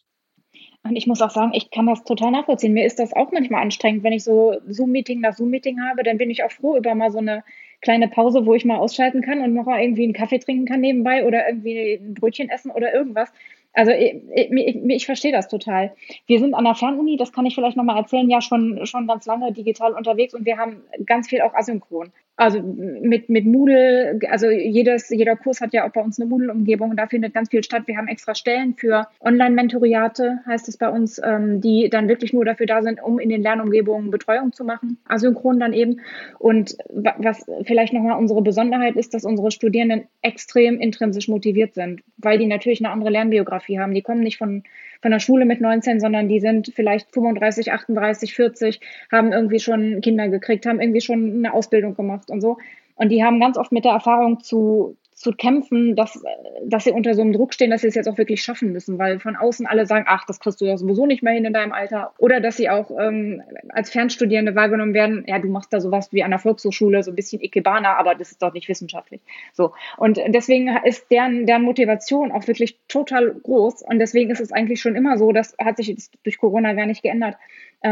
Und 0.84 0.96
ich 0.96 1.08
muss 1.08 1.22
auch 1.22 1.32
sagen, 1.32 1.52
ich 1.54 1.72
kann 1.72 1.88
das 1.88 2.04
total 2.04 2.32
nachvollziehen. 2.32 2.74
Mir 2.74 2.86
ist 2.86 3.00
das 3.00 3.14
auch 3.14 3.32
manchmal 3.32 3.64
anstrengend, 3.64 4.04
wenn 4.04 4.14
ich 4.14 4.24
so 4.24 4.60
Zoom-Meeting 4.68 5.20
nach 5.20 5.36
Zoom-Meeting 5.36 5.82
habe, 5.82 6.04
dann 6.04 6.18
bin 6.18 6.30
ich 6.30 6.44
auch 6.44 6.52
froh 6.52 6.78
über 6.78 6.94
mal 6.94 7.12
so 7.12 7.18
eine 7.18 7.44
kleine 7.82 8.08
Pause, 8.08 8.46
wo 8.46 8.54
ich 8.54 8.66
mal 8.66 8.78
ausschalten 8.78 9.22
kann 9.22 9.42
und 9.42 9.54
noch 9.54 9.68
irgendwie 9.68 10.04
einen 10.04 10.14
Kaffee 10.14 10.40
trinken 10.40 10.66
kann 10.66 10.82
nebenbei 10.82 11.26
oder 11.26 11.48
irgendwie 11.48 11.96
ein 11.96 12.14
Brötchen 12.14 12.50
essen 12.50 12.72
oder 12.72 12.94
irgendwas. 12.94 13.32
Also 13.76 13.92
ich, 13.92 14.16
ich, 14.34 14.76
ich, 14.90 15.06
verstehe 15.06 15.34
das 15.34 15.50
total. 15.50 15.94
Wir 16.28 16.40
sind 16.40 16.54
an 16.54 16.64
der 16.64 16.76
Fernuni, 16.76 17.18
das 17.18 17.34
kann 17.34 17.46
ich 17.46 17.56
vielleicht 17.56 17.76
nochmal 17.76 17.98
erzählen, 17.98 18.30
ja 18.30 18.42
schon, 18.42 18.86
schon 18.86 19.06
ganz 19.06 19.26
lange 19.26 19.52
digital 19.52 19.94
unterwegs 19.94 20.34
und 20.34 20.46
wir 20.46 20.58
haben 20.58 20.82
ganz 21.06 21.28
viel 21.28 21.42
auch 21.42 21.54
asynchron. 21.54 22.12
Also 22.38 22.62
mit, 22.62 23.30
mit 23.30 23.46
Moodle, 23.46 24.20
also 24.30 24.50
jedes, 24.50 25.10
jeder 25.10 25.38
Kurs 25.38 25.62
hat 25.62 25.72
ja 25.72 25.88
auch 25.88 25.94
bei 25.94 26.02
uns 26.02 26.20
eine 26.20 26.30
Moodle-Umgebung 26.30 26.90
und 26.90 26.98
da 26.98 27.08
findet 27.08 27.34
ganz 27.34 27.50
viel 27.50 27.64
statt. 27.64 27.84
Wir 27.86 27.96
haben 27.96 28.10
extra 28.10 28.36
Stellen 28.36 28.76
für 28.76 29.08
Online-Mentoriate, 29.22 30.40
heißt 30.46 30.68
es 30.68 30.76
bei 30.76 30.90
uns, 30.90 31.22
ähm, 31.24 31.62
die 31.62 31.90
dann 31.90 32.10
wirklich 32.10 32.34
nur 32.34 32.44
dafür 32.44 32.66
da 32.66 32.82
sind, 32.82 33.02
um 33.02 33.20
in 33.20 33.30
den 33.30 33.42
Lernumgebungen 33.42 34.12
Betreuung 34.12 34.52
zu 34.52 34.66
machen, 34.66 34.98
asynchron 35.08 35.62
dann 35.62 35.72
eben. 35.72 36.02
Und 36.38 36.78
was 36.90 37.46
vielleicht 37.64 37.94
nochmal 37.94 38.20
unsere 38.20 38.42
Besonderheit 38.42 38.98
ist, 38.98 39.14
dass 39.14 39.24
unsere 39.24 39.52
Studierenden 39.52 40.08
extrem 40.22 40.78
intrinsisch 40.82 41.30
motiviert 41.30 41.74
sind, 41.74 42.02
weil 42.18 42.38
die 42.38 42.48
natürlich 42.48 42.84
eine 42.84 42.92
andere 42.92 43.12
Lernbiografie 43.12 43.80
haben. 43.80 43.94
Die 43.94 44.02
kommen 44.02 44.22
nicht 44.22 44.38
von 44.38 44.64
von 45.06 45.12
der 45.12 45.20
Schule 45.20 45.46
mit 45.46 45.62
19, 45.62 46.00
sondern 46.00 46.28
die 46.28 46.40
sind 46.40 46.72
vielleicht 46.74 47.14
35, 47.14 47.72
38, 47.72 48.34
40, 48.34 48.80
haben 49.12 49.34
irgendwie 49.34 49.60
schon 49.60 50.02
Kinder 50.02 50.30
gekriegt, 50.30 50.66
haben 50.66 50.82
irgendwie 50.82 51.00
schon 51.00 51.46
eine 51.46 51.54
Ausbildung 51.54 51.94
gemacht 51.96 52.32
und 52.32 52.42
so. 52.42 52.58
Und 52.96 53.10
die 53.10 53.24
haben 53.24 53.40
ganz 53.40 53.56
oft 53.56 53.72
mit 53.72 53.86
der 53.86 53.92
Erfahrung 53.92 54.40
zu, 54.40 54.98
zu 55.16 55.32
kämpfen, 55.32 55.96
dass, 55.96 56.22
dass 56.66 56.84
sie 56.84 56.92
unter 56.92 57.14
so 57.14 57.22
einem 57.22 57.32
Druck 57.32 57.54
stehen, 57.54 57.72
dass 57.72 57.82
sie 57.82 57.88
es 57.88 57.96
jetzt 57.96 58.08
auch 58.08 58.18
wirklich 58.18 58.44
schaffen 58.44 58.74
müssen, 58.74 59.00
weil 59.00 59.20
von 59.20 59.38
außen 59.38 59.66
alle 59.66 59.86
sagen, 59.86 60.06
ach, 60.10 60.26
das 60.26 60.42
kriegst 60.42 60.60
du 60.60 60.66
ja 60.66 60.78
sowieso 60.78 61.06
nicht 61.06 61.24
mehr 61.24 61.34
hin 61.34 61.46
in 61.46 61.54
deinem 61.54 61.72
Alter. 61.72 62.14
Oder 62.18 62.42
dass 62.42 62.58
sie 62.58 62.70
auch 62.70 62.92
ähm, 62.92 63.42
als 63.70 63.90
Fernstudierende 63.90 64.56
wahrgenommen 64.56 64.94
werden, 64.94 65.24
ja, 65.26 65.40
du 65.40 65.48
machst 65.48 65.72
da 65.72 65.80
sowas 65.80 66.12
wie 66.12 66.22
an 66.22 66.32
der 66.32 66.40
Volkshochschule, 66.40 67.02
so 67.02 67.12
ein 67.12 67.16
bisschen 67.16 67.42
Ikebana, 67.42 67.96
aber 67.96 68.16
das 68.16 68.32
ist 68.32 68.42
doch 68.42 68.54
nicht 68.54 68.68
wissenschaftlich. 68.68 69.22
So. 69.54 69.72
Und 69.96 70.20
deswegen 70.28 70.70
ist 70.84 71.10
deren, 71.10 71.46
deren 71.46 71.62
Motivation 71.62 72.34
auch 72.34 72.46
wirklich 72.48 72.78
total 72.90 73.32
groß. 73.32 73.84
Und 73.84 74.00
deswegen 74.00 74.32
ist 74.32 74.42
es 74.42 74.52
eigentlich 74.52 74.82
schon 74.82 74.98
immer 74.98 75.18
so, 75.18 75.32
das 75.32 75.56
hat 75.58 75.78
sich 75.78 75.96
durch 76.24 76.38
Corona 76.38 76.74
gar 76.74 76.88
nicht 76.88 77.04
geändert, 77.04 77.38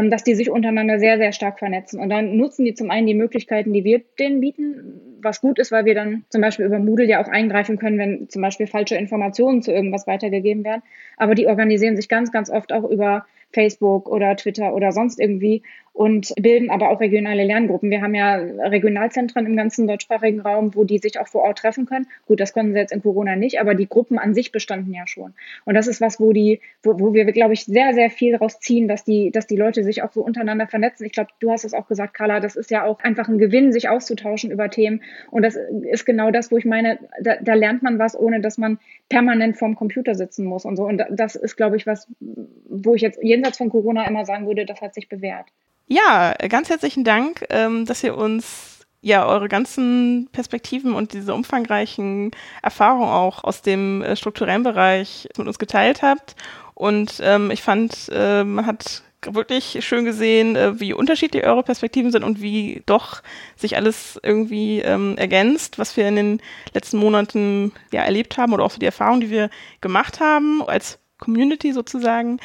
dass 0.02 0.24
die 0.24 0.34
sich 0.34 0.50
untereinander 0.50 0.98
sehr, 0.98 1.18
sehr 1.18 1.32
stark 1.32 1.58
vernetzen. 1.58 2.00
Und 2.00 2.10
dann 2.10 2.36
nutzen 2.36 2.64
die 2.64 2.74
zum 2.74 2.90
einen 2.90 3.06
die 3.06 3.14
Möglichkeiten, 3.14 3.72
die 3.72 3.84
wir 3.84 4.02
denen 4.18 4.40
bieten, 4.40 5.00
was 5.22 5.40
gut 5.40 5.58
ist, 5.58 5.72
weil 5.72 5.84
wir 5.84 5.94
dann 5.94 6.24
zum 6.28 6.40
Beispiel 6.40 6.66
über 6.66 6.78
Moodle 6.78 7.06
ja 7.06 7.22
auch 7.22 7.28
eingreifen 7.28 7.78
können, 7.78 7.98
wenn 7.98 8.28
zum 8.28 8.42
Beispiel 8.42 8.66
falsche 8.66 8.96
Informationen 8.96 9.62
zu 9.62 9.72
irgendwas 9.72 10.06
weitergegeben 10.06 10.64
werden. 10.64 10.82
Aber 11.16 11.34
die 11.34 11.46
organisieren 11.46 11.96
sich 11.96 12.08
ganz, 12.08 12.32
ganz 12.32 12.50
oft 12.50 12.72
auch 12.72 12.84
über 12.84 13.24
Facebook 13.52 14.08
oder 14.08 14.36
Twitter 14.36 14.74
oder 14.74 14.92
sonst 14.92 15.20
irgendwie 15.20 15.62
und 15.94 16.34
bilden 16.40 16.70
aber 16.70 16.90
auch 16.90 17.00
regionale 17.00 17.44
Lerngruppen. 17.44 17.88
Wir 17.88 18.02
haben 18.02 18.16
ja 18.16 18.34
Regionalzentren 18.34 19.46
im 19.46 19.56
ganzen 19.56 19.86
deutschsprachigen 19.86 20.40
Raum, 20.40 20.74
wo 20.74 20.82
die 20.82 20.98
sich 20.98 21.20
auch 21.20 21.28
vor 21.28 21.42
Ort 21.42 21.58
treffen 21.58 21.86
können. 21.86 22.08
Gut, 22.26 22.40
das 22.40 22.52
können 22.52 22.72
sie 22.72 22.80
jetzt 22.80 22.92
in 22.92 23.00
Corona 23.00 23.36
nicht, 23.36 23.60
aber 23.60 23.76
die 23.76 23.88
Gruppen 23.88 24.18
an 24.18 24.34
sich 24.34 24.50
bestanden 24.50 24.92
ja 24.92 25.06
schon. 25.06 25.34
Und 25.64 25.74
das 25.74 25.86
ist 25.86 26.00
was, 26.00 26.18
wo 26.18 26.32
die, 26.32 26.60
wo, 26.82 26.98
wo 26.98 27.14
wir, 27.14 27.24
glaube 27.26 27.54
ich, 27.54 27.64
sehr, 27.64 27.94
sehr 27.94 28.10
viel 28.10 28.32
daraus 28.32 28.58
ziehen, 28.58 28.88
dass 28.88 29.04
die, 29.04 29.30
dass 29.30 29.46
die 29.46 29.54
Leute 29.54 29.84
sich 29.84 30.02
auch 30.02 30.10
so 30.10 30.24
untereinander 30.24 30.66
vernetzen. 30.66 31.06
Ich 31.06 31.12
glaube, 31.12 31.30
du 31.38 31.52
hast 31.52 31.64
es 31.64 31.74
auch 31.74 31.86
gesagt, 31.86 32.14
Carla, 32.14 32.40
das 32.40 32.56
ist 32.56 32.72
ja 32.72 32.82
auch 32.82 32.98
einfach 32.98 33.28
ein 33.28 33.38
Gewinn, 33.38 33.72
sich 33.72 33.88
auszutauschen 33.88 34.50
über 34.50 34.68
Themen. 34.70 35.00
Und 35.30 35.42
das 35.42 35.56
ist 35.92 36.04
genau 36.04 36.32
das, 36.32 36.50
wo 36.50 36.56
ich 36.56 36.64
meine, 36.64 36.98
da, 37.20 37.36
da 37.40 37.54
lernt 37.54 37.84
man 37.84 38.00
was, 38.00 38.18
ohne 38.18 38.40
dass 38.40 38.58
man 38.58 38.80
permanent 39.08 39.56
vorm 39.56 39.76
Computer 39.76 40.16
sitzen 40.16 40.44
muss 40.44 40.64
und 40.64 40.74
so. 40.74 40.86
Und 40.86 41.04
das 41.08 41.36
ist, 41.36 41.54
glaube 41.54 41.76
ich, 41.76 41.86
was, 41.86 42.08
wo 42.18 42.96
ich 42.96 43.02
jetzt 43.02 43.22
jenseits 43.22 43.58
von 43.58 43.70
Corona 43.70 44.08
immer 44.08 44.24
sagen 44.24 44.48
würde, 44.48 44.66
das 44.66 44.80
hat 44.80 44.92
sich 44.92 45.08
bewährt. 45.08 45.46
Ja, 45.86 46.32
ganz 46.48 46.70
herzlichen 46.70 47.04
Dank, 47.04 47.44
ähm, 47.50 47.84
dass 47.84 48.02
ihr 48.02 48.16
uns 48.16 48.86
ja 49.02 49.26
eure 49.26 49.48
ganzen 49.48 50.28
Perspektiven 50.32 50.94
und 50.94 51.12
diese 51.12 51.34
umfangreichen 51.34 52.30
Erfahrungen 52.62 53.10
auch 53.10 53.44
aus 53.44 53.60
dem 53.60 54.00
äh, 54.02 54.16
strukturellen 54.16 54.62
Bereich 54.62 55.28
mit 55.36 55.46
uns 55.46 55.58
geteilt 55.58 56.02
habt. 56.02 56.36
Und 56.72 57.20
ähm, 57.22 57.50
ich 57.50 57.62
fand, 57.62 58.08
äh, 58.10 58.44
man 58.44 58.64
hat 58.64 59.02
wirklich 59.26 59.84
schön 59.84 60.06
gesehen, 60.06 60.56
äh, 60.56 60.80
wie 60.80 60.94
unterschiedlich 60.94 61.44
eure 61.44 61.62
Perspektiven 61.62 62.10
sind 62.10 62.24
und 62.24 62.40
wie 62.40 62.82
doch 62.86 63.22
sich 63.54 63.76
alles 63.76 64.18
irgendwie 64.22 64.80
ähm, 64.80 65.18
ergänzt, 65.18 65.78
was 65.78 65.98
wir 65.98 66.08
in 66.08 66.16
den 66.16 66.42
letzten 66.72 66.96
Monaten 66.96 67.72
ja 67.92 68.02
erlebt 68.02 68.38
haben 68.38 68.54
oder 68.54 68.64
auch 68.64 68.72
für 68.72 68.80
die 68.80 68.86
Erfahrungen, 68.86 69.20
die 69.20 69.30
wir 69.30 69.50
gemacht 69.82 70.20
haben 70.20 70.62
als 70.66 70.98
Community 71.18 71.72
sozusagen. 71.72 72.40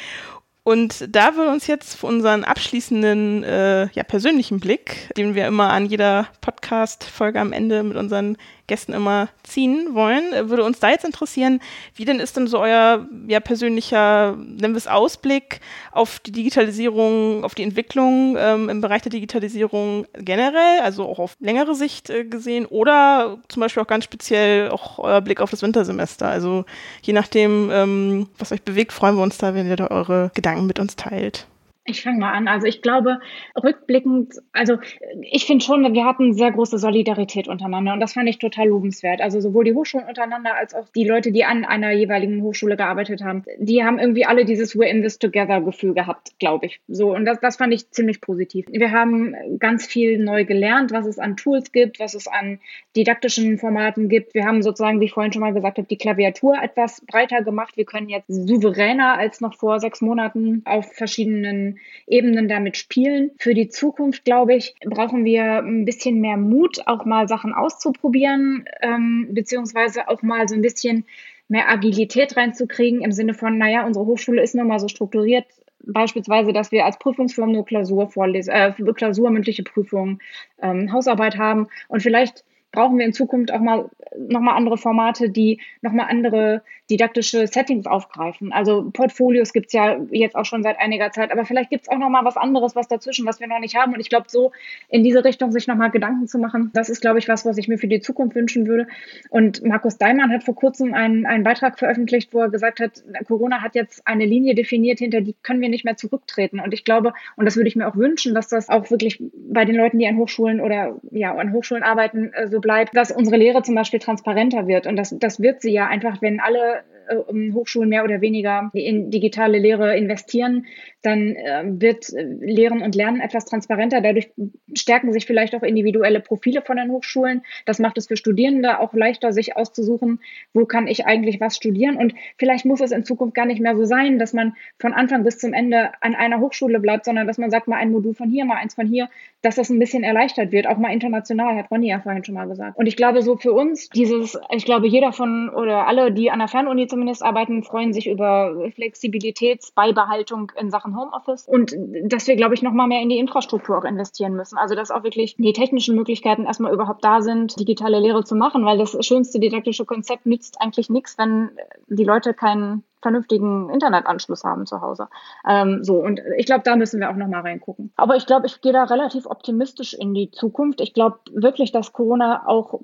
Und 0.63 1.15
da 1.15 1.35
wir 1.35 1.49
uns 1.49 1.67
jetzt 1.67 1.95
für 1.95 2.07
unseren 2.07 2.43
abschließenden, 2.43 3.43
äh, 3.43 3.89
ja, 3.91 4.03
persönlichen 4.03 4.59
Blick, 4.59 5.11
den 5.17 5.33
wir 5.33 5.47
immer 5.47 5.71
an 5.71 5.85
jeder 5.85 6.27
Podcast-Folge 6.41 7.39
am 7.39 7.53
Ende 7.53 7.81
mit 7.83 7.97
unseren 7.97 8.37
Gästen 8.69 8.93
immer 8.93 9.27
ziehen 9.43 9.93
wollen. 9.93 10.49
Würde 10.49 10.63
uns 10.63 10.79
da 10.79 10.89
jetzt 10.89 11.03
interessieren, 11.03 11.59
wie 11.95 12.05
denn 12.05 12.21
ist 12.21 12.37
denn 12.37 12.47
so 12.47 12.59
euer 12.59 13.05
ja, 13.27 13.41
persönlicher, 13.41 14.37
nennen 14.37 14.73
wir 14.73 14.77
es 14.77 14.87
Ausblick 14.87 15.59
auf 15.91 16.19
die 16.19 16.31
Digitalisierung, 16.31 17.43
auf 17.43 17.55
die 17.55 17.63
Entwicklung 17.63 18.37
ähm, 18.39 18.69
im 18.69 18.79
Bereich 18.79 19.01
der 19.01 19.11
Digitalisierung 19.11 20.05
generell, 20.13 20.79
also 20.81 21.05
auch 21.05 21.19
auf 21.19 21.35
längere 21.41 21.75
Sicht 21.75 22.09
äh, 22.09 22.23
gesehen 22.23 22.65
oder 22.65 23.39
zum 23.49 23.59
Beispiel 23.59 23.83
auch 23.83 23.87
ganz 23.87 24.05
speziell 24.05 24.69
auch 24.69 24.99
euer 24.99 25.19
Blick 25.19 25.41
auf 25.41 25.51
das 25.51 25.61
Wintersemester. 25.61 26.29
Also 26.29 26.63
je 27.01 27.11
nachdem, 27.11 27.69
ähm, 27.73 28.29
was 28.37 28.53
euch 28.53 28.61
bewegt, 28.61 28.93
freuen 28.93 29.15
wir 29.15 29.23
uns 29.23 29.37
da, 29.37 29.53
wenn 29.53 29.67
ihr 29.67 29.75
da 29.75 29.87
eure 29.87 30.31
Gedanken 30.33 30.67
mit 30.67 30.79
uns 30.79 30.95
teilt. 30.95 31.48
Ich 31.89 32.03
fange 32.03 32.19
mal 32.19 32.33
an. 32.33 32.47
Also 32.47 32.67
ich 32.67 32.83
glaube, 32.83 33.19
rückblickend, 33.61 34.35
also 34.53 34.77
ich 35.21 35.45
finde 35.45 35.65
schon, 35.65 35.91
wir 35.93 36.05
hatten 36.05 36.33
sehr 36.33 36.51
große 36.51 36.77
Solidarität 36.77 37.47
untereinander 37.47 37.93
und 37.93 37.99
das 37.99 38.13
fand 38.13 38.29
ich 38.29 38.37
total 38.37 38.67
lobenswert. 38.67 39.21
Also 39.21 39.41
sowohl 39.41 39.63
die 39.63 39.73
Hochschulen 39.73 40.07
untereinander 40.07 40.55
als 40.55 40.75
auch 40.75 40.87
die 40.89 41.03
Leute, 41.03 41.31
die 41.31 41.45
an 41.45 41.65
einer 41.65 41.91
jeweiligen 41.91 42.43
Hochschule 42.43 42.77
gearbeitet 42.77 43.23
haben, 43.23 43.43
die 43.57 43.83
haben 43.83 43.97
irgendwie 43.97 44.25
alle 44.25 44.45
dieses 44.45 44.77
We're 44.77 44.85
in 44.85 45.01
this 45.01 45.17
together 45.17 45.61
Gefühl 45.61 45.95
gehabt, 45.95 46.37
glaube 46.37 46.67
ich. 46.67 46.79
So 46.87 47.15
und 47.15 47.25
das, 47.25 47.39
das 47.39 47.57
fand 47.57 47.73
ich 47.73 47.89
ziemlich 47.89 48.21
positiv. 48.21 48.67
Wir 48.69 48.91
haben 48.91 49.33
ganz 49.57 49.87
viel 49.87 50.19
neu 50.19 50.45
gelernt, 50.45 50.91
was 50.91 51.07
es 51.07 51.17
an 51.17 51.37
Tools 51.37 51.71
gibt, 51.71 51.99
was 51.99 52.13
es 52.13 52.27
an 52.27 52.59
didaktischen 52.95 53.57
Formaten 53.57 54.09
gibt. 54.09 54.35
Wir 54.35 54.45
haben 54.45 54.61
sozusagen, 54.61 54.99
wie 54.99 55.05
ich 55.05 55.13
vorhin 55.13 55.33
schon 55.33 55.41
mal 55.41 55.53
gesagt 55.53 55.79
habe, 55.79 55.87
die 55.87 55.97
Klaviatur 55.97 56.55
etwas 56.61 57.01
breiter 57.01 57.41
gemacht. 57.41 57.77
Wir 57.77 57.85
können 57.85 58.09
jetzt 58.09 58.27
souveräner 58.27 59.17
als 59.17 59.41
noch 59.41 59.55
vor 59.55 59.79
sechs 59.79 60.01
Monaten 60.01 60.61
auf 60.65 60.93
verschiedenen 60.93 61.78
Ebenen 62.07 62.47
damit 62.47 62.77
spielen. 62.77 63.31
Für 63.39 63.53
die 63.53 63.69
Zukunft, 63.69 64.25
glaube 64.25 64.55
ich, 64.55 64.75
brauchen 64.85 65.25
wir 65.25 65.59
ein 65.59 65.85
bisschen 65.85 66.19
mehr 66.21 66.37
Mut, 66.37 66.81
auch 66.87 67.05
mal 67.05 67.27
Sachen 67.27 67.53
auszuprobieren, 67.53 68.65
ähm, 68.81 69.29
beziehungsweise 69.31 70.07
auch 70.07 70.21
mal 70.21 70.47
so 70.47 70.55
ein 70.55 70.61
bisschen 70.61 71.05
mehr 71.47 71.69
Agilität 71.69 72.37
reinzukriegen 72.37 73.01
im 73.01 73.11
Sinne 73.11 73.33
von, 73.33 73.57
naja, 73.57 73.85
unsere 73.85 74.05
Hochschule 74.05 74.41
ist 74.41 74.55
nun 74.55 74.67
mal 74.67 74.79
so 74.79 74.87
strukturiert, 74.87 75.45
beispielsweise, 75.81 76.53
dass 76.53 76.71
wir 76.71 76.85
als 76.85 76.99
Prüfungsform 76.99 77.51
nur 77.51 77.65
Klausur 77.65 78.09
äh, 78.15 78.71
Klausur, 78.93 79.29
mündliche 79.31 79.63
Prüfung, 79.63 80.19
ähm, 80.61 80.91
Hausarbeit 80.91 81.37
haben 81.37 81.67
und 81.87 82.01
vielleicht 82.01 82.43
brauchen 82.71 82.97
wir 82.97 83.05
in 83.05 83.13
Zukunft 83.13 83.51
auch 83.51 83.59
mal 83.59 83.89
nochmal 84.17 84.55
andere 84.55 84.77
Formate, 84.77 85.29
die 85.29 85.59
nochmal 85.81 86.07
andere 86.09 86.61
didaktische 86.89 87.45
Settings 87.47 87.85
aufgreifen. 87.85 88.51
Also 88.51 88.89
Portfolios 88.91 89.53
gibt's 89.53 89.73
ja 89.73 89.97
jetzt 90.11 90.35
auch 90.35 90.45
schon 90.45 90.63
seit 90.63 90.79
einiger 90.79 91.11
Zeit, 91.11 91.31
aber 91.31 91.45
vielleicht 91.45 91.69
gibt's 91.69 91.89
auch 91.89 91.97
nochmal 91.97 92.25
was 92.25 92.37
anderes, 92.37 92.75
was 92.75 92.87
dazwischen, 92.87 93.25
was 93.25 93.39
wir 93.39 93.47
noch 93.47 93.59
nicht 93.59 93.75
haben. 93.75 93.93
Und 93.93 93.99
ich 93.99 94.09
glaube, 94.09 94.25
so 94.29 94.51
in 94.89 95.03
diese 95.03 95.23
Richtung 95.23 95.51
sich 95.51 95.67
nochmal 95.67 95.91
Gedanken 95.91 96.27
zu 96.27 96.39
machen, 96.39 96.71
das 96.73 96.89
ist, 96.89 97.01
glaube 97.01 97.19
ich, 97.19 97.27
was, 97.27 97.45
was 97.45 97.57
ich 97.57 97.67
mir 97.67 97.77
für 97.77 97.87
die 97.87 97.99
Zukunft 97.99 98.35
wünschen 98.35 98.67
würde. 98.67 98.87
Und 99.29 99.63
Markus 99.63 99.97
Daimann 99.97 100.31
hat 100.31 100.43
vor 100.43 100.55
kurzem 100.55 100.93
einen, 100.93 101.25
einen 101.25 101.43
Beitrag 101.43 101.77
veröffentlicht, 101.77 102.33
wo 102.33 102.41
er 102.41 102.49
gesagt 102.49 102.79
hat, 102.79 103.03
Corona 103.27 103.61
hat 103.61 103.75
jetzt 103.75 104.05
eine 104.07 104.25
Linie 104.25 104.55
definiert, 104.55 104.99
hinter 104.99 105.21
die 105.21 105.35
können 105.43 105.61
wir 105.61 105.69
nicht 105.69 105.85
mehr 105.85 105.97
zurücktreten. 105.97 106.59
Und 106.59 106.73
ich 106.73 106.83
glaube, 106.83 107.13
und 107.35 107.45
das 107.45 107.55
würde 107.55 107.67
ich 107.67 107.75
mir 107.75 107.87
auch 107.87 107.95
wünschen, 107.95 108.33
dass 108.33 108.47
das 108.47 108.69
auch 108.69 108.89
wirklich 108.89 109.21
bei 109.33 109.65
den 109.65 109.75
Leuten, 109.75 109.99
die 109.99 110.07
an 110.07 110.17
Hochschulen 110.17 110.59
oder 110.59 110.99
ja, 111.11 111.35
an 111.35 111.53
Hochschulen 111.53 111.83
arbeiten, 111.83 112.33
äh, 112.33 112.47
bleibt, 112.59 112.95
dass 112.95 113.11
unsere 113.11 113.37
Lehre 113.37 113.63
zum 113.63 113.75
Beispiel 113.75 113.99
transparenter 113.99 114.67
wird. 114.67 114.87
Und 114.87 114.95
das, 114.95 115.15
das 115.17 115.39
wird 115.39 115.61
sie 115.61 115.71
ja 115.71 115.87
einfach, 115.87 116.21
wenn 116.21 116.39
alle 116.39 116.83
äh, 117.09 117.51
Hochschulen 117.53 117.89
mehr 117.89 118.03
oder 118.03 118.21
weniger 118.21 118.69
in 118.73 119.09
digitale 119.11 119.57
Lehre 119.57 119.97
investieren, 119.97 120.65
dann 121.01 121.35
äh, 121.35 121.63
wird 121.65 122.13
äh, 122.13 122.23
Lehren 122.23 122.81
und 122.81 122.95
Lernen 122.95 123.19
etwas 123.19 123.45
transparenter. 123.45 124.01
Dadurch 124.01 124.29
stärken 124.73 125.11
sich 125.11 125.25
vielleicht 125.25 125.55
auch 125.55 125.63
individuelle 125.63 126.19
Profile 126.19 126.61
von 126.61 126.77
den 126.77 126.91
Hochschulen. 126.91 127.41
Das 127.65 127.79
macht 127.79 127.97
es 127.97 128.07
für 128.07 128.17
Studierende 128.17 128.79
auch 128.79 128.93
leichter, 128.93 129.33
sich 129.33 129.57
auszusuchen, 129.57 130.19
wo 130.53 130.65
kann 130.65 130.87
ich 130.87 131.05
eigentlich 131.05 131.39
was 131.41 131.55
studieren. 131.55 131.97
Und 131.97 132.13
vielleicht 132.37 132.65
muss 132.65 132.81
es 132.81 132.91
in 132.91 133.03
Zukunft 133.03 133.35
gar 133.35 133.45
nicht 133.45 133.61
mehr 133.61 133.75
so 133.75 133.85
sein, 133.85 134.19
dass 134.19 134.33
man 134.33 134.55
von 134.77 134.93
Anfang 134.93 135.23
bis 135.23 135.39
zum 135.39 135.53
Ende 135.53 135.91
an 136.01 136.15
einer 136.15 136.39
Hochschule 136.39 136.79
bleibt, 136.79 137.05
sondern 137.05 137.27
dass 137.27 137.37
man 137.37 137.49
sagt, 137.49 137.67
mal 137.67 137.77
ein 137.77 137.91
Modul 137.91 138.13
von 138.13 138.29
hier, 138.29 138.45
mal 138.45 138.57
eins 138.57 138.75
von 138.75 138.87
hier, 138.87 139.09
dass 139.41 139.55
das 139.55 139.69
ein 139.69 139.79
bisschen 139.79 140.03
erleichtert 140.03 140.51
wird, 140.51 140.67
auch 140.67 140.77
mal 140.77 140.91
international, 140.91 141.55
hat 141.55 141.71
Ronny 141.71 141.89
ja 141.89 141.99
vorhin 141.99 142.23
schon 142.23 142.35
mal 142.35 142.47
gesagt. 142.47 142.77
Und 142.77 142.87
ich 142.87 142.97
glaube, 142.97 143.21
so 143.21 143.37
für 143.37 143.53
uns, 143.53 143.89
dieses, 143.89 144.37
ich 144.51 144.65
glaube, 144.65 144.87
jeder 144.87 145.13
von 145.13 145.49
oder 145.49 145.87
alle, 145.87 146.11
die 146.11 146.29
an 146.29 146.39
der 146.39 146.47
Fernuni 146.47 146.87
zumindest 146.87 147.23
arbeiten, 147.23 147.63
freuen 147.63 147.93
sich 147.93 148.07
über 148.07 148.69
Flexibilitätsbeibehaltung 148.75 150.51
in 150.59 150.69
Sachen 150.69 150.97
Homeoffice 150.97 151.47
und 151.47 151.75
dass 152.03 152.27
wir, 152.27 152.35
glaube 152.35 152.53
ich, 152.53 152.61
noch 152.61 152.73
mal 152.73 152.87
mehr 152.87 153.01
in 153.01 153.09
die 153.09 153.19
Infrastruktur 153.19 153.77
auch 153.77 153.85
investieren 153.85 154.33
müssen. 154.33 154.57
Also, 154.57 154.75
dass 154.75 154.91
auch 154.91 155.03
wirklich 155.03 155.35
die 155.37 155.53
technischen 155.53 155.95
Möglichkeiten 155.95 156.45
erstmal 156.45 156.73
überhaupt 156.73 157.03
da 157.03 157.21
sind, 157.21 157.57
digitale 157.59 157.99
Lehre 157.99 158.23
zu 158.23 158.35
machen, 158.35 158.65
weil 158.65 158.77
das 158.77 158.97
schönste 159.05 159.39
didaktische 159.39 159.85
Konzept 159.85 160.25
nützt 160.25 160.59
eigentlich 160.59 160.89
nichts, 160.89 161.17
wenn 161.17 161.51
die 161.87 162.03
Leute 162.03 162.33
keinen 162.33 162.83
vernünftigen 163.01 163.69
Internetanschluss 163.69 164.43
haben 164.43 164.65
zu 164.65 164.81
Hause. 164.81 165.07
Ähm, 165.47 165.83
so, 165.83 165.95
und 165.95 166.21
ich 166.37 166.45
glaube, 166.45 166.63
da 166.63 166.75
müssen 166.75 166.99
wir 166.99 167.09
auch 167.09 167.15
nochmal 167.15 167.41
reingucken. 167.41 167.91
Aber 167.95 168.15
ich 168.15 168.25
glaube, 168.25 168.47
ich 168.47 168.61
gehe 168.61 168.73
da 168.73 168.83
relativ 168.83 169.25
optimistisch 169.25 169.93
in 169.93 170.13
die 170.13 170.31
Zukunft. 170.31 170.81
Ich 170.81 170.93
glaube 170.93 171.19
wirklich, 171.31 171.71
dass 171.71 171.93
Corona 171.93 172.47
auch 172.47 172.81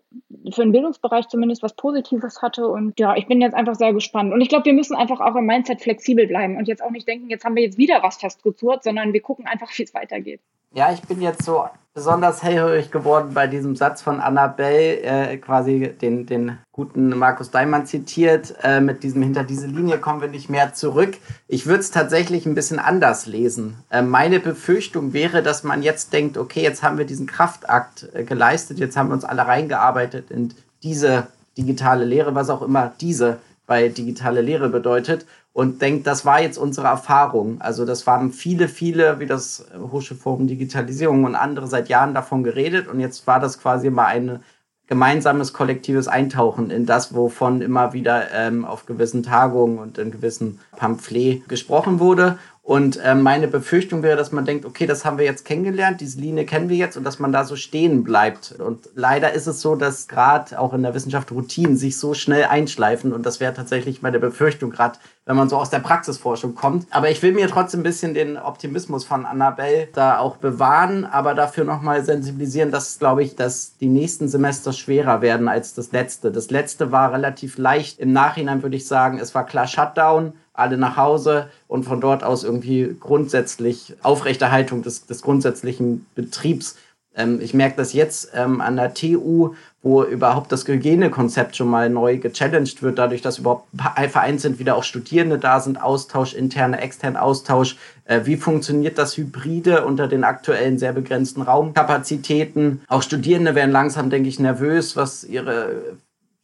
für 0.52 0.62
den 0.62 0.72
Bildungsbereich 0.72 1.28
zumindest 1.28 1.64
was 1.64 1.74
Positives 1.74 2.42
hatte. 2.42 2.68
Und 2.68 3.00
ja, 3.00 3.16
ich 3.16 3.28
bin 3.28 3.42
jetzt 3.42 3.54
einfach 3.54 3.76
sehr 3.76 3.94
gespannt. 3.94 4.34
Und 4.34 4.42
ich 4.42 4.50
glaube, 4.50 4.66
wir 4.66 4.74
müssen 4.74 4.96
einfach 4.96 5.20
auch 5.20 5.36
im 5.36 5.46
Mindset 5.46 5.82
flexibel 5.82 6.28
bleiben 6.28 6.58
und 6.58 6.68
jetzt 6.68 6.84
auch 6.84 6.92
nicht 6.92 7.08
denken, 7.08 7.30
jetzt 7.30 7.46
haben 7.46 7.56
wir 7.56 7.64
jetzt 7.64 7.78
wieder 7.78 8.02
was 8.04 8.18
festgezurrt, 8.18 8.84
sondern 8.84 9.14
wir 9.14 9.22
gucken 9.22 9.48
einfach, 9.48 9.70
wie 9.78 9.84
es 9.84 9.94
weitergeht. 9.94 10.42
Ja, 10.76 10.92
ich 10.92 11.02
bin 11.04 11.22
jetzt 11.22 11.46
so 11.46 11.70
besonders 11.94 12.44
hellhörig 12.44 12.92
geworden 12.92 13.34
bei 13.34 13.48
diesem 13.48 13.78
Satz 13.78 14.02
von 14.02 14.20
Annabelle, 14.20 15.00
äh, 15.04 15.38
quasi 15.38 15.96
den, 16.02 16.26
den 16.26 16.58
guten 16.74 17.18
Markus 17.18 17.50
Daimann 17.50 17.86
zitiert, 17.86 18.56
äh, 18.62 18.82
mit 18.82 19.02
diesem 19.02 19.22
hinter 19.22 19.46
diese 19.46 19.68
Linie 19.68 20.00
kommen 20.00 20.20
wir 20.20 20.28
nicht 20.28 20.50
mehr 20.50 20.74
zurück. 20.74 21.16
Ich 21.48 21.66
würde 21.66 21.80
es 21.80 21.92
tatsächlich 21.92 22.46
ein 22.46 22.56
bisschen 22.56 22.80
anders 22.80 23.26
lesen. 23.26 23.78
Äh, 23.90 24.02
meine 24.02 24.42
Befürchtung 24.42 25.14
wäre, 25.14 25.42
dass 25.42 25.64
man 25.64 25.82
jetzt 25.82 26.12
denkt, 26.12 26.38
okay, 26.38 26.62
jetzt 26.62 26.84
haben 26.84 26.98
wir 26.98 27.06
diesen 27.06 27.26
Kraftakt 27.26 28.10
äh, 28.14 28.26
geleistet, 28.26 28.78
jetzt 28.78 28.98
haben 28.98 29.08
wir 29.08 29.14
uns 29.14 29.24
alle 29.24 29.48
reingearbeitet 29.48 30.30
in 30.30 30.54
diese 30.84 31.28
digitale 31.58 32.04
Lehre, 32.04 32.36
was 32.36 32.50
auch 32.50 32.62
immer 32.62 32.92
diese 33.00 33.38
bei 33.66 33.88
digitale 33.88 34.42
Lehre 34.42 34.68
bedeutet 34.68 35.26
und 35.56 35.82
denkt, 35.82 36.06
das 36.06 36.26
war 36.26 36.42
jetzt 36.42 36.58
unsere 36.58 36.88
Erfahrung. 36.88 37.62
Also 37.62 37.86
das 37.86 38.06
waren 38.06 38.34
viele, 38.34 38.68
viele, 38.68 39.22
wie 39.22 39.26
das 39.26 39.66
Hochschulforum 39.90 40.48
Digitalisierung 40.48 41.24
und 41.24 41.36
andere 41.36 41.68
seit 41.68 41.88
Jahren 41.88 42.14
davon 42.14 42.44
geredet 42.44 42.90
und 42.90 43.00
jetzt 43.00 43.26
war 43.26 43.40
das 43.40 43.58
quasi 43.58 43.90
mal 43.90 44.08
ein 44.08 44.44
gemeinsames 44.88 45.54
kollektives 45.54 46.10
Eintauchen 46.10 46.72
in 46.72 46.86
das, 46.86 47.16
wovon 47.16 47.62
immer 47.62 47.94
wieder 47.94 48.32
ähm, 48.34 48.66
auf 48.66 48.86
gewissen 48.86 49.24
Tagungen 49.24 49.80
und 49.80 49.98
in 49.98 50.12
gewissen 50.12 50.60
Pamphlet 50.76 51.48
gesprochen 51.48 52.02
wurde. 52.02 52.38
Und 52.66 52.98
äh, 52.98 53.14
meine 53.14 53.48
Befürchtung 53.48 54.02
wäre, 54.02 54.18
dass 54.18 54.32
man 54.32 54.44
denkt, 54.44 54.66
okay, 54.66 54.88
das 54.88 55.06
haben 55.06 55.20
wir 55.20 55.26
jetzt 55.26 55.46
kennengelernt, 55.46 56.02
diese 56.02 56.20
Linie 56.20 56.46
kennen 56.46 56.68
wir 56.68 56.76
jetzt 56.76 56.98
und 56.98 57.04
dass 57.04 57.20
man 57.20 57.32
da 57.32 57.46
so 57.46 57.56
stehen 57.56 58.04
bleibt. 58.04 58.54
Und 58.54 58.90
leider 58.96 59.34
ist 59.34 59.46
es 59.46 59.62
so, 59.62 59.76
dass 59.76 60.08
gerade 60.08 60.60
auch 60.60 60.74
in 60.74 60.82
der 60.82 60.96
Wissenschaft 60.96 61.32
Routinen 61.32 61.78
sich 61.78 62.00
so 62.00 62.16
schnell 62.16 62.46
einschleifen 62.46 63.14
und 63.14 63.24
das 63.24 63.40
wäre 63.40 63.54
tatsächlich 63.54 64.02
meine 64.02 64.20
Befürchtung, 64.20 64.72
gerade 64.72 64.98
wenn 65.26 65.36
man 65.36 65.48
so 65.48 65.58
aus 65.58 65.70
der 65.70 65.78
Praxisforschung 65.78 66.56
kommt. 66.56 66.88
Aber 66.90 67.12
ich 67.12 67.22
will 67.22 67.34
mir 67.34 67.48
trotzdem 67.50 67.82
ein 67.82 67.84
bisschen 67.84 68.16
den 68.16 68.36
Optimismus 68.36 69.06
von 69.06 69.28
Annabelle 69.28 69.88
da 69.94 70.18
auch 70.18 70.38
bewahren, 70.38 71.06
aber 71.06 71.36
dafür 71.36 71.66
nochmal 71.66 72.04
sensibilisieren, 72.04 72.72
dass, 72.72 72.98
glaube 72.98 73.22
ich, 73.22 73.36
dass 73.36 73.78
die 73.78 73.90
nächsten 73.90 74.28
Semester 74.28 74.74
schwerer 74.74 75.22
werden 75.22 75.48
als 75.48 75.76
das 75.76 75.92
letzte. 75.92 76.32
Das 76.32 76.50
letzte 76.50 76.92
war 76.92 77.14
relativ 77.14 77.60
leicht. 77.60 78.00
Im 78.00 78.12
Nachhinein 78.12 78.64
würde 78.64 78.76
ich 78.76 78.88
sagen, 78.88 79.20
es 79.20 79.36
war 79.36 79.46
klar 79.46 79.68
Shutdown 79.68 80.34
alle 80.56 80.78
nach 80.78 80.98
Hause 80.98 81.50
und 81.68 81.84
von 81.84 82.02
dort 82.02 82.24
aus 82.24 82.44
irgendwie 82.44 82.96
grundsätzlich 83.00 83.96
Aufrechterhaltung 84.02 84.82
des, 84.82 85.06
des 85.06 85.22
grundsätzlichen 85.22 86.06
Betriebs. 86.16 86.76
Ähm, 87.16 87.40
ich 87.42 87.54
merke 87.54 87.78
das 87.78 87.94
jetzt 87.94 88.32
ähm, 88.34 88.62
an 88.62 88.76
der 88.76 88.94
TU, 88.94 89.56
wo 89.82 90.04
überhaupt 90.04 90.52
das 90.52 90.68
Hygienekonzept 90.68 91.56
schon 91.56 91.68
mal 91.68 91.90
neu 91.90 92.18
gechallenged 92.18 92.82
wird, 92.82 92.98
dadurch, 92.98 93.22
dass 93.22 93.38
überhaupt 93.38 93.68
vereinzelt 94.10 94.60
wieder 94.60 94.76
auch 94.76 94.84
Studierende 94.84 95.38
da 95.38 95.60
sind, 95.60 95.82
Austausch, 95.82 96.34
interne, 96.34 96.82
externe 96.82 97.22
Austausch. 97.22 97.78
Äh, 98.06 98.22
wie 98.26 98.36
funktioniert 98.36 98.98
das 98.98 99.16
Hybride 99.18 99.86
unter 99.86 100.08
den 100.08 100.24
aktuellen 100.24 100.78
sehr 100.78 100.94
begrenzten 100.94 101.42
Raumkapazitäten? 101.42 102.82
Auch 102.88 103.02
Studierende 103.02 103.56
werden 103.56 103.72
langsam, 103.72 104.10
denke 104.10 104.30
ich, 104.30 104.40
nervös, 104.40 104.96
was 104.96 105.24
ihre 105.24 105.98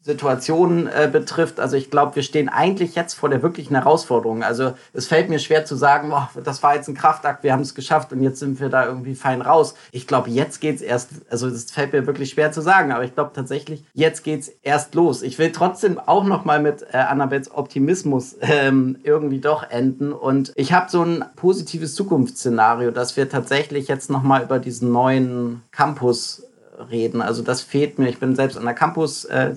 Situation 0.04 0.88
äh, 0.88 1.08
betrifft. 1.12 1.60
Also 1.60 1.78
ich 1.78 1.92
glaube, 1.92 2.16
wir 2.16 2.24
stehen 2.24 2.50
eigentlich 2.50 2.96
jetzt 2.96 3.14
vor 3.14 3.30
der 3.30 3.44
wirklichen 3.44 3.76
Herausforderung. 3.76 4.44
Also 4.44 4.74
es 4.94 5.06
fällt 5.06 5.30
mir 5.30 5.38
schwer 5.38 5.64
zu 5.64 5.76
sagen, 5.76 6.10
boah, 6.10 6.30
das 6.44 6.64
war 6.64 6.76
jetzt 6.76 6.88
ein 6.88 6.96
Kraftakt, 6.96 7.44
wir 7.44 7.54
haben 7.54 7.62
es 7.62 7.76
geschafft 7.76 8.12
und 8.12 8.24
jetzt 8.24 8.40
sind 8.40 8.60
wir 8.60 8.70
da 8.70 8.86
irgendwie 8.86 9.14
fein 9.14 9.42
raus. 9.42 9.76
Ich 9.92 10.08
glaube, 10.08 10.32
jetzt 10.32 10.60
geht's 10.60 10.82
erst, 10.82 11.10
also 11.30 11.48
es 11.48 11.70
fällt 11.70 11.94
mir 11.94 12.08
wirklich 12.08 12.32
schwer 12.32 12.52
zu 12.52 12.62
sagen, 12.62 12.92
aber 12.92 13.04
ich 13.04 13.14
glaube 13.14 13.32
tatsächlich, 13.36 13.84
jetzt 13.94 14.24
geht's 14.24 14.52
erst 14.64 14.96
los. 14.96 15.22
Ich 15.22 15.38
will 15.38 15.52
trotzdem 15.52 16.00
auch 16.00 16.24
noch 16.24 16.46
mal 16.46 16.60
mit 16.60 16.84
äh, 16.92 16.98
Annabels 16.98 17.52
Optimismus 17.52 18.38
ähm, 18.42 18.98
irgendwie 19.04 19.40
doch 19.40 19.70
enden 19.70 20.14
und 20.14 20.52
ich 20.56 20.74
habe 20.74 20.90
so 20.90 21.04
ein 21.04 21.26
positives 21.36 21.94
Zukunftsszenario, 21.94 22.90
dass 22.90 23.18
wir 23.18 23.30
tatsächlich 23.30 23.88
jetzt 23.88 24.10
noch 24.10 24.24
mal 24.24 24.42
über 24.42 24.58
diesen 24.58 24.92
neuen 24.92 25.62
Campus 25.72 26.44
reden. 26.90 27.22
Also 27.22 27.44
das 27.44 27.62
fehlt 27.62 28.00
mir. 28.00 28.10
Ich 28.10 28.20
bin 28.20 28.36
selbst 28.36 28.58
an 28.58 28.66
der 28.66 28.74
Campus-Uni 28.74 29.52
äh, 29.52 29.56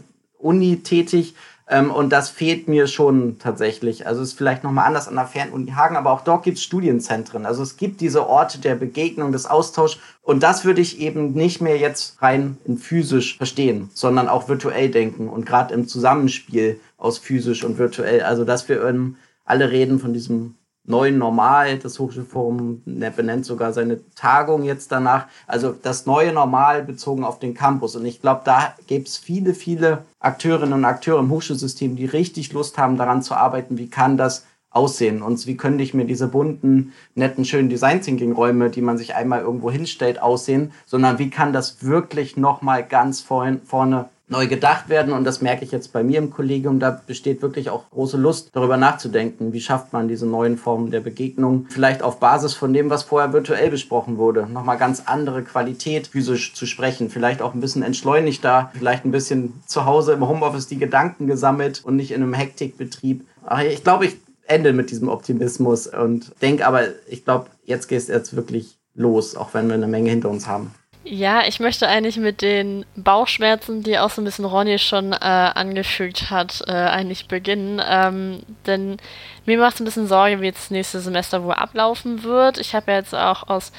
tätig 0.83 1.35
ähm, 1.67 1.91
und 1.91 2.11
das 2.11 2.29
fehlt 2.29 2.69
mir 2.69 2.87
schon 2.87 3.39
tatsächlich. 3.39 4.07
Also 4.07 4.21
es 4.21 4.31
ist 4.31 4.39
vielleicht 4.39 4.65
nochmal 4.65 4.87
anders 4.87 5.09
an 5.09 5.15
der 5.15 5.27
Fernuni 5.27 5.73
Hagen, 5.73 5.97
aber 5.97 6.13
auch 6.13 6.21
dort 6.21 6.45
gibt 6.45 6.59
es 6.59 6.65
Studienzentren. 6.65 7.47
Also 7.47 7.63
es 7.63 7.77
gibt 7.77 8.01
diese 8.01 8.29
Orte 8.29 8.59
der 8.59 8.75
Begegnung, 8.75 9.33
des 9.33 9.47
Austauschs. 9.47 9.99
Und 10.23 10.43
das 10.43 10.65
würde 10.65 10.83
ich 10.83 11.01
eben 11.01 11.33
nicht 11.33 11.61
mehr 11.63 11.79
jetzt 11.79 12.21
rein 12.21 12.59
in 12.67 12.77
physisch 12.77 13.39
verstehen, 13.39 13.91
sondern 13.95 14.29
auch 14.29 14.49
virtuell 14.49 14.91
denken 14.91 15.29
und 15.29 15.47
gerade 15.47 15.73
im 15.73 15.89
Zusammenspiel 15.89 16.81
aus 16.99 17.19
physisch 17.19 17.65
und 17.65 17.79
virtuell. 17.79 18.23
Also 18.23 18.45
dass 18.45 18.69
wir 18.69 18.85
ähm, 18.85 19.17
alle 19.47 19.71
reden 19.71 19.99
von 20.01 20.13
diesem 20.13 20.57
neuen 20.85 21.19
Normal. 21.19 21.79
Das 21.79 21.99
Hochschulforum 21.99 22.83
ne, 22.85 23.11
benennt 23.11 23.45
sogar 23.45 23.73
seine 23.73 24.01
Tagung 24.15 24.65
jetzt 24.65 24.93
danach. 24.93 25.27
Also 25.47 25.73
das 25.73 26.07
neue 26.07 26.33
Normal 26.33 26.83
bezogen 26.83 27.25
auf 27.25 27.39
den 27.39 27.55
Campus. 27.55 27.97
Und 27.97 28.07
ich 28.07 28.21
glaube, 28.21 28.43
da 28.45 28.75
gibt 28.87 29.09
es 29.09 29.17
viele, 29.17 29.55
viele 29.55 30.05
Akteurinnen 30.21 30.75
und 30.75 30.85
Akteure 30.85 31.21
im 31.21 31.31
Hochschulsystem, 31.31 31.97
die 31.97 32.07
richtig 32.07 32.53
Lust 32.53 32.79
haben, 32.79 32.97
daran 32.97 33.23
zu 33.23 33.35
arbeiten, 33.35 33.79
wie 33.79 33.89
kann 33.89 34.17
das 34.17 34.47
aussehen 34.75 35.23
und 35.23 35.47
wie 35.47 35.57
könnte 35.57 35.85
ich 35.85 35.95
mir 35.95 36.05
diese 36.05 36.27
bunten, 36.27 36.93
netten, 37.15 37.45
schönen 37.45 37.69
Design 37.69 38.03
Thinking 38.03 38.33
Räume, 38.33 38.71
die 38.71 38.83
man 38.83 38.99
sich 38.99 39.15
einmal 39.15 39.41
irgendwo 39.41 39.71
hinstellt, 39.71 40.21
aussehen, 40.21 40.73
sondern 40.85 41.19
wie 41.19 41.31
kann 41.31 41.53
das 41.53 41.85
wirklich 41.85 42.37
nochmal 42.37 42.85
ganz 42.85 43.21
vorne 43.21 44.09
neu 44.35 44.49
gedacht 44.49 44.89
werden. 44.89 45.13
Und 45.13 45.25
das 45.25 45.41
merke 45.41 45.65
ich 45.65 45.71
jetzt 45.71 45.93
bei 45.93 46.03
mir 46.03 46.19
im 46.19 46.31
Kollegium. 46.31 46.81
Da 46.81 47.01
besteht 47.07 47.41
wirklich 47.41 47.71
auch 47.71 47.89
große 47.91 48.17
Lust, 48.17 48.51
darüber 48.53 48.77
nachzudenken. 48.77 49.53
Wie 49.53 49.61
schafft 49.61 49.93
man 49.93 50.09
diese 50.09 50.27
neuen 50.27 50.59
Formen 50.59 50.91
der 50.91 51.01
Begegnung? 51.01 51.67
Vielleicht 51.69 52.03
auf 52.03 52.19
Basis 52.19 52.55
von 52.55 52.73
dem, 52.73 52.91
was 52.91 53.05
vorher 53.05 53.33
virtuell 53.33 53.71
besprochen 53.71 54.19
wurde. 54.19 54.47
Nochmal 54.51 54.77
ganz 54.77 55.05
andere 55.07 55.43
Qualität 55.43 56.09
physisch 56.09 56.55
zu 56.55 56.67
sprechen. 56.67 57.11
Vielleicht 57.11 57.43
auch 57.43 57.55
ein 57.55 57.61
bisschen 57.61 57.83
entschleunigter. 57.83 58.71
Vielleicht 58.77 59.05
ein 59.05 59.13
bisschen 59.13 59.63
zu 59.67 59.85
Hause 59.85 60.13
im 60.13 60.29
Homeoffice 60.29 60.67
die 60.67 60.79
Gedanken 60.79 61.27
gesammelt 61.27 61.83
und 61.85 61.97
nicht 61.97 62.11
in 62.11 62.23
einem 62.23 62.35
Hektikbetrieb. 62.35 63.25
Aber 63.45 63.65
ich 63.65 63.85
glaube, 63.85 64.07
ich 64.07 64.17
ende 64.47 64.73
mit 64.73 64.91
diesem 64.91 65.09
Optimismus 65.09 65.87
und 65.87 66.33
denke 66.43 66.67
aber, 66.67 66.83
ich 67.09 67.25
glaube, 67.25 67.47
jetzt 67.65 67.89
geht 67.89 67.99
es 67.99 68.09
jetzt 68.09 68.37
wirklich 68.37 68.79
los, 68.95 69.37
auch 69.37 69.55
wenn 69.55 69.69
wir 69.69 69.75
eine 69.75 69.87
Menge 69.87 70.11
hinter 70.11 70.31
uns 70.31 70.47
haben. 70.47 70.73
Ja, 71.07 71.47
ich 71.47 71.61
möchte 71.61 71.87
eigentlich 71.87 72.17
mit 72.17 72.41
den 72.41 72.87
Bauchschmerzen, 72.97 73.83
die 73.83 73.99
auch 73.99 74.09
so 74.09 74.23
ein 74.23 74.25
bisschen 74.25 74.47
Ronny 74.47 74.79
schon 74.79 75.13
äh, 75.13 75.17
angefügt 75.17 76.31
hat, 76.31 76.63
äh, 76.67 76.73
eigentlich 76.73 77.29
beginnen. 77.29 77.81
Ähm, 77.87 78.43
denn 78.67 78.97
mir 79.45 79.59
macht 79.59 79.75
es 79.75 79.81
ein 79.81 79.85
bisschen 79.85 80.07
Sorge, 80.07 80.41
wie 80.41 80.47
jetzt 80.47 80.65
das 80.65 80.71
nächste 80.71 81.01
Semester 81.01 81.45
wohl 81.45 81.53
ablaufen 81.53 82.23
wird. 82.23 82.59
Ich 82.59 82.75
habe 82.75 82.91
ja 82.91 82.99
jetzt 82.99 83.15
auch 83.15 83.49
aus 83.49 83.71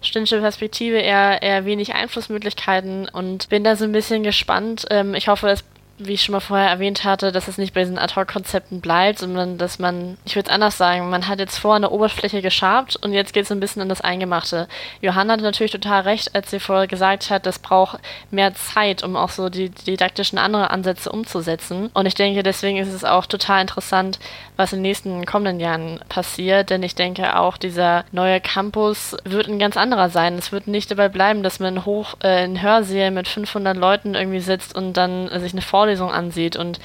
studentischer 0.00 0.40
Perspektive 0.40 0.96
eher, 0.96 1.42
eher 1.42 1.66
wenig 1.66 1.92
Einflussmöglichkeiten 1.94 3.10
und 3.10 3.50
bin 3.50 3.62
da 3.62 3.76
so 3.76 3.84
ein 3.84 3.92
bisschen 3.92 4.22
gespannt. 4.22 4.86
Ähm, 4.88 5.14
ich 5.14 5.28
hoffe, 5.28 5.50
es 5.50 5.64
wie 6.00 6.14
ich 6.14 6.22
schon 6.22 6.32
mal 6.32 6.40
vorher 6.40 6.68
erwähnt 6.68 7.04
hatte, 7.04 7.30
dass 7.30 7.48
es 7.48 7.58
nicht 7.58 7.74
bei 7.74 7.80
diesen 7.80 7.98
Ad-Hoc-Konzepten 7.98 8.80
bleibt, 8.80 9.18
sondern 9.18 9.58
dass 9.58 9.78
man, 9.78 10.16
ich 10.24 10.34
würde 10.34 10.48
es 10.48 10.54
anders 10.54 10.78
sagen, 10.78 11.10
man 11.10 11.28
hat 11.28 11.38
jetzt 11.38 11.58
vor 11.58 11.74
eine 11.74 11.90
Oberfläche 11.90 12.42
geschabt 12.42 12.96
und 12.96 13.12
jetzt 13.12 13.32
geht 13.32 13.44
es 13.44 13.52
ein 13.52 13.60
bisschen 13.60 13.82
an 13.82 13.88
das 13.88 14.00
Eingemachte. 14.00 14.66
Johanna 15.00 15.34
hatte 15.34 15.42
natürlich 15.42 15.72
total 15.72 16.02
recht, 16.02 16.34
als 16.34 16.50
sie 16.50 16.58
vorher 16.60 16.86
gesagt 16.86 17.30
hat, 17.30 17.46
das 17.46 17.58
braucht 17.58 17.98
mehr 18.30 18.54
Zeit, 18.54 19.02
um 19.02 19.16
auch 19.16 19.28
so 19.28 19.48
die, 19.50 19.68
didaktischen 19.70 20.38
andere 20.38 20.70
Ansätze 20.70 21.12
umzusetzen. 21.12 21.90
Und 21.92 22.06
ich 22.06 22.14
denke, 22.14 22.42
deswegen 22.42 22.78
ist 22.78 22.92
es 22.92 23.04
auch 23.04 23.26
total 23.26 23.60
interessant, 23.60 24.18
was 24.56 24.72
in 24.72 24.78
den 24.78 24.82
nächsten 24.82 25.26
kommenden 25.26 25.60
Jahren 25.60 26.00
passiert, 26.08 26.70
denn 26.70 26.82
ich 26.82 26.94
denke 26.94 27.38
auch, 27.38 27.56
dieser 27.56 28.04
neue 28.12 28.40
Campus 28.40 29.16
wird 29.24 29.48
ein 29.48 29.58
ganz 29.58 29.76
anderer 29.76 30.10
sein. 30.10 30.34
Es 30.38 30.52
wird 30.52 30.66
nicht 30.66 30.90
dabei 30.90 31.08
bleiben, 31.08 31.42
dass 31.42 31.60
man 31.60 31.84
hoch 31.84 32.14
äh, 32.22 32.44
in 32.44 32.62
Hörsälen 32.62 33.14
mit 33.14 33.28
500 33.28 33.76
Leuten 33.76 34.14
irgendwie 34.14 34.40
sitzt 34.40 34.74
und 34.74 34.94
dann 34.94 35.28
äh, 35.28 35.40
sich 35.40 35.52
eine 35.52 35.62
Vorlesung 35.62 35.89
Vorlesung 35.90 36.12
ansieht 36.12 36.54
und 36.54 36.78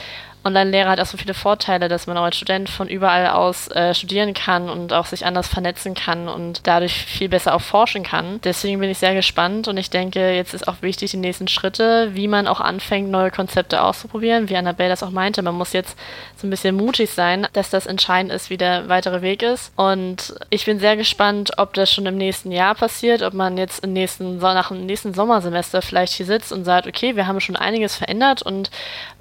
Online-Lehre 0.45 0.89
hat 0.89 0.99
auch 0.99 1.05
so 1.07 1.17
viele 1.17 1.33
Vorteile, 1.33 1.89
dass 1.89 2.05
man 2.05 2.17
auch 2.17 2.23
als 2.23 2.37
Student 2.37 2.69
von 2.69 2.87
überall 2.87 3.27
aus 3.27 3.67
äh, 3.69 3.95
studieren 3.95 4.33
kann 4.35 4.69
und 4.69 4.93
auch 4.93 5.07
sich 5.07 5.25
anders 5.25 5.47
vernetzen 5.47 5.95
kann 5.95 6.29
und 6.29 6.67
dadurch 6.67 6.93
viel 6.93 7.29
besser 7.29 7.55
auch 7.55 7.61
forschen 7.61 8.03
kann. 8.03 8.39
Deswegen 8.43 8.79
bin 8.79 8.89
ich 8.89 8.99
sehr 8.99 9.15
gespannt 9.15 9.67
und 9.67 9.77
ich 9.77 9.89
denke, 9.89 10.33
jetzt 10.35 10.53
ist 10.53 10.67
auch 10.67 10.81
wichtig 10.81 11.11
die 11.11 11.17
nächsten 11.17 11.47
Schritte, 11.47 12.11
wie 12.13 12.27
man 12.27 12.47
auch 12.47 12.61
anfängt, 12.61 13.09
neue 13.09 13.31
Konzepte 13.31 13.81
auszuprobieren. 13.81 14.47
Wie 14.47 14.55
Annabelle 14.55 14.89
das 14.89 15.01
auch 15.01 15.09
meinte, 15.09 15.41
man 15.41 15.55
muss 15.55 15.73
jetzt 15.73 15.97
so 16.35 16.45
ein 16.45 16.51
bisschen 16.51 16.75
mutig 16.75 17.09
sein, 17.09 17.47
dass 17.53 17.71
das 17.71 17.87
entscheidend 17.87 18.31
ist, 18.31 18.51
wie 18.51 18.57
der 18.57 18.87
weitere 18.87 19.23
Weg 19.23 19.41
ist. 19.41 19.73
Und 19.75 20.35
ich 20.51 20.65
bin 20.65 20.79
sehr 20.79 20.95
gespannt, 20.95 21.53
ob 21.57 21.73
das 21.73 21.91
schon 21.91 22.05
im 22.05 22.17
nächsten 22.17 22.51
Jahr 22.51 22.75
passiert, 22.75 23.23
ob 23.23 23.33
man 23.33 23.57
jetzt 23.57 23.83
im 23.83 23.93
nächsten, 23.93 24.37
nach 24.37 24.67
dem 24.67 24.85
nächsten 24.85 25.13
Sommersemester 25.15 25.81
vielleicht 25.81 26.13
hier 26.13 26.25
sitzt 26.27 26.51
und 26.51 26.65
sagt, 26.65 26.85
okay, 26.85 27.15
wir 27.15 27.25
haben 27.25 27.39
schon 27.39 27.55
einiges 27.55 27.95
verändert 27.95 28.43
und 28.43 28.69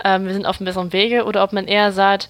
ähm, 0.04 0.26
wir 0.26 0.34
sind 0.34 0.44
auf 0.44 0.58
einem 0.58 0.66
besseren 0.66 0.92
Wege 0.92 1.13
Wege 1.14 1.24
oder 1.24 1.42
ob 1.42 1.52
man 1.52 1.66
eher 1.66 1.92
sagt, 1.92 2.28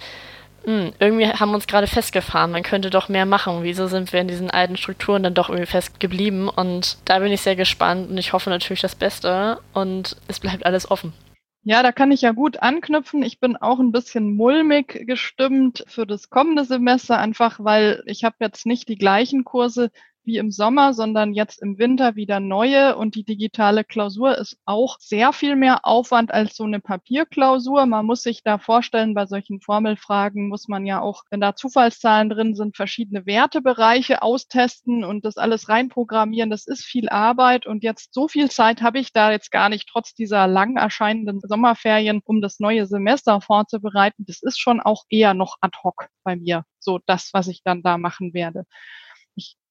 hm, 0.65 0.93
irgendwie 0.99 1.29
haben 1.29 1.51
wir 1.51 1.57
uns 1.57 1.67
gerade 1.67 1.87
festgefahren, 1.87 2.51
man 2.51 2.63
könnte 2.63 2.89
doch 2.89 3.09
mehr 3.09 3.27
machen. 3.27 3.63
Wieso 3.63 3.87
sind 3.87 4.13
wir 4.13 4.21
in 4.21 4.29
diesen 4.29 4.51
alten 4.51 4.77
Strukturen 4.77 5.23
dann 5.23 5.35
doch 5.35 5.51
irgendwie 5.51 5.71
festgeblieben? 5.71 6.49
Und 6.49 6.97
da 7.05 7.19
bin 7.19 7.33
ich 7.33 7.43
sehr 7.43 7.57
gespannt 7.57 8.11
und 8.11 8.17
ich 8.17 8.33
hoffe 8.33 8.51
natürlich 8.51 8.81
das 8.81 8.95
Beste 8.95 9.61
und 9.75 10.17
es 10.27 10.41
bleibt 10.41 10.65
alles 10.65 10.91
offen. 10.91 11.13
Ja, 11.67 11.83
da 11.83 11.93
kann 11.93 12.13
ich 12.13 12.21
ja 12.21 12.33
gut 12.33 12.63
anknüpfen. 12.63 13.23
Ich 13.23 13.41
bin 13.41 13.57
auch 13.57 13.79
ein 13.79 13.93
bisschen 13.93 14.37
mulmig 14.37 15.07
gestimmt 15.07 15.85
für 15.87 16.07
das 16.07 16.29
kommende 16.29 16.65
Semester, 16.65 17.19
einfach 17.19 17.59
weil 17.59 18.03
ich 18.07 18.23
habe 18.25 18.37
jetzt 18.41 18.67
nicht 18.67 18.89
die 18.89 18.99
gleichen 18.99 19.45
Kurse 19.45 19.91
wie 20.25 20.39
im 20.39 20.51
Sommer, 20.51 20.95
sondern 20.95 21.35
jetzt 21.35 21.61
im 21.63 21.79
Winter 21.79 22.17
wieder 22.17 22.41
neue. 22.41 22.97
Und 22.97 23.15
die 23.15 23.25
digitale 23.25 23.85
Klausur 23.85 24.37
ist 24.39 24.57
auch 24.65 24.99
sehr 24.99 25.33
viel 25.33 25.57
mehr 25.57 25.87
Aufwand 25.87 26.33
als 26.33 26.57
so 26.57 26.65
eine 26.65 26.81
Papierklausur. 26.81 27.87
Man 27.87 28.07
muss 28.07 28.23
sich 28.23 28.43
da 28.43 28.59
vorstellen, 28.59 29.15
bei 29.15 29.27
solchen 29.27 29.61
Formelfragen 29.61 30.49
muss 30.49 30.69
man 30.69 30.87
ja 30.87 31.01
auch, 31.01 31.25
wenn 31.31 31.41
da 31.41 31.55
Zufallszahlen 31.55 32.31
drin 32.31 32.55
sind, 32.55 32.77
verschiedene 32.77 33.27
Wertebereiche 33.27 34.23
austesten 34.23 35.05
und 35.05 35.25
das 35.25 35.37
alles 35.37 35.69
reinprogrammieren. 35.69 36.51
Das 36.51 36.67
ist 36.67 36.85
viel 36.85 37.09
Arbeit. 37.09 37.67
Und 37.67 37.83
jetzt 37.83 38.15
so 38.15 38.29
viel 38.29 38.51
Zeit 38.51 38.83
habe 38.83 38.99
ich 38.99 39.13
da 39.13 39.31
jetzt 39.31 39.51
gar 39.51 39.69
nicht, 39.69 39.89
trotz 39.89 40.15
dieser 40.15 40.47
lang 40.47 40.77
erscheinenden 40.77 41.41
Sommerferien, 41.41 42.21
um 42.25 42.41
das 42.41 42.61
neue 42.61 42.87
Semester 42.87 43.41
vorzubereiten. 43.41 44.25
Das 44.27 44.43
ist 44.43 44.59
schon 44.59 44.81
auch 44.81 45.05
eher 45.09 45.35
noch 45.35 45.57
ad 45.61 45.77
hoc 45.83 46.09
bei 46.23 46.37
mir. 46.37 46.65
So 46.79 47.01
das, 47.07 47.31
was 47.33 47.49
ich 47.49 47.63
dann 47.63 47.83
da 47.83 47.99
machen 47.99 48.35
werde 48.35 48.65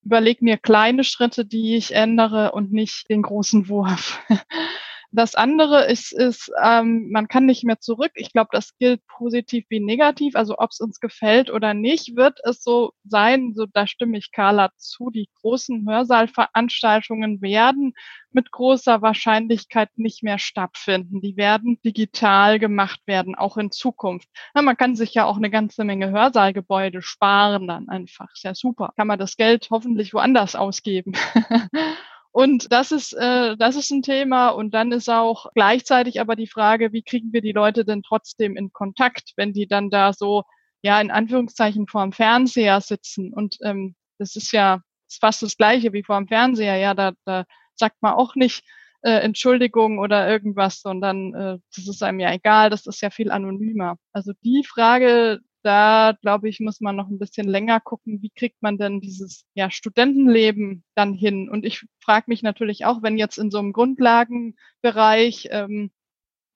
überlege 0.06 0.44
mir 0.44 0.58
kleine 0.58 1.04
Schritte, 1.04 1.46
die 1.46 1.76
ich 1.76 1.94
ändere 1.94 2.52
und 2.52 2.72
nicht 2.72 3.10
den 3.10 3.22
großen 3.22 3.70
Wurf. 3.70 4.20
Das 5.16 5.36
andere 5.36 5.86
ist, 5.86 6.12
ist 6.12 6.52
ähm, 6.64 7.10
man 7.12 7.28
kann 7.28 7.46
nicht 7.46 7.64
mehr 7.64 7.80
zurück. 7.80 8.12
Ich 8.16 8.34
glaube, 8.34 8.50
das 8.52 8.76
gilt 8.80 9.06
positiv 9.06 9.64
wie 9.70 9.80
negativ. 9.80 10.36
Also 10.36 10.56
ob 10.58 10.72
es 10.72 10.80
uns 10.80 11.00
gefällt 11.00 11.52
oder 11.52 11.76
nicht, 11.76 12.16
wird 12.16 12.40
es 12.44 12.64
so 12.64 12.94
sein, 13.04 13.54
so 13.56 13.68
da 13.68 13.86
stimme 13.86 14.18
ich 14.18 14.32
Carla 14.32 14.72
zu. 14.78 15.12
Die 15.12 15.30
großen 15.40 15.88
Hörsaalveranstaltungen 15.88 17.44
werden 17.44 17.94
mit 18.32 18.52
großer 18.52 19.04
Wahrscheinlichkeit 19.04 19.90
nicht 19.98 20.24
mehr 20.24 20.40
stattfinden. 20.40 21.22
Die 21.22 21.38
werden 21.38 21.80
digital 21.86 22.58
gemacht 22.58 23.02
werden, 23.06 23.36
auch 23.36 23.58
in 23.58 23.70
Zukunft. 23.70 24.28
Na, 24.56 24.64
man 24.64 24.78
kann 24.78 24.96
sich 24.96 25.14
ja 25.14 25.26
auch 25.26 25.38
eine 25.38 25.52
ganze 25.52 25.84
Menge 25.84 26.10
Hörsaalgebäude 26.10 27.04
sparen 27.04 27.68
dann 27.68 27.88
einfach. 27.88 28.32
Ist 28.34 28.46
ja 28.46 28.56
super. 28.56 28.94
Kann 28.96 29.06
man 29.06 29.20
das 29.20 29.38
Geld 29.38 29.68
hoffentlich 29.70 30.16
woanders 30.16 30.56
ausgeben. 30.56 31.14
Und 32.34 32.72
das 32.72 32.92
ist, 32.92 33.14
äh, 33.14 33.56
das 33.58 33.76
ist 33.76 33.92
ein 33.92 34.02
Thema. 34.02 34.50
Und 34.50 34.74
dann 34.74 34.92
ist 34.92 35.10
auch 35.10 35.52
gleichzeitig 35.54 36.20
aber 36.20 36.36
die 36.36 36.48
Frage, 36.48 36.92
wie 36.92 37.04
kriegen 37.04 37.32
wir 37.32 37.42
die 37.42 37.52
Leute 37.52 37.86
denn 37.86 38.02
trotzdem 38.02 38.58
in 38.58 38.74
Kontakt, 38.74 39.34
wenn 39.38 39.54
die 39.54 39.68
dann 39.68 39.92
da 39.92 40.14
so, 40.14 40.44
ja, 40.82 41.00
in 41.00 41.12
Anführungszeichen 41.12 41.88
vorm 41.88 42.12
Fernseher 42.12 42.82
sitzen. 42.82 43.34
Und 43.34 43.58
ähm, 43.62 43.96
das 44.18 44.36
ist 44.36 44.52
ja 44.52 44.82
ist 45.08 45.22
fast 45.22 45.44
das 45.44 45.58
Gleiche 45.58 45.94
wie 45.94 46.04
vorm 46.04 46.28
Fernseher. 46.28 46.78
Ja, 46.78 46.96
da, 46.96 47.12
da 47.26 47.46
sagt 47.76 48.02
man 48.02 48.14
auch 48.14 48.36
nicht, 48.36 48.64
äh, 49.04 49.20
Entschuldigung 49.20 50.00
oder 50.00 50.28
irgendwas, 50.28 50.82
sondern 50.82 51.36
äh, 51.36 51.58
das 51.76 51.88
ist 51.88 52.02
einem 52.02 52.20
ja 52.20 52.34
egal, 52.34 52.70
das 52.70 52.88
ist 52.88 53.02
ja 53.02 53.12
viel 53.12 53.32
anonymer. 53.32 53.98
Also 54.12 54.34
die 54.44 54.64
Frage, 54.64 55.40
da 55.64 56.14
glaube 56.22 56.50
ich, 56.50 56.60
muss 56.60 56.82
man 56.82 56.96
noch 56.96 57.10
ein 57.10 57.20
bisschen 57.20 57.48
länger 57.48 57.80
gucken, 57.80 58.22
wie 58.22 58.30
kriegt 58.30 58.62
man 58.62 58.78
denn 58.78 59.02
dieses 59.02 59.46
ja, 59.54 59.72
Studentenleben 59.72 60.84
dann 60.96 61.14
hin? 61.14 61.50
Und 61.50 61.66
ich 61.66 61.86
frage 62.00 62.26
mich 62.28 62.44
natürlich 62.44 62.86
auch, 62.86 63.02
wenn 63.02 63.18
jetzt 63.18 63.38
in 63.38 63.50
so 63.50 63.60
einem 63.60 63.74
Grundlagenbereich 63.74 65.48
ähm, 65.52 65.92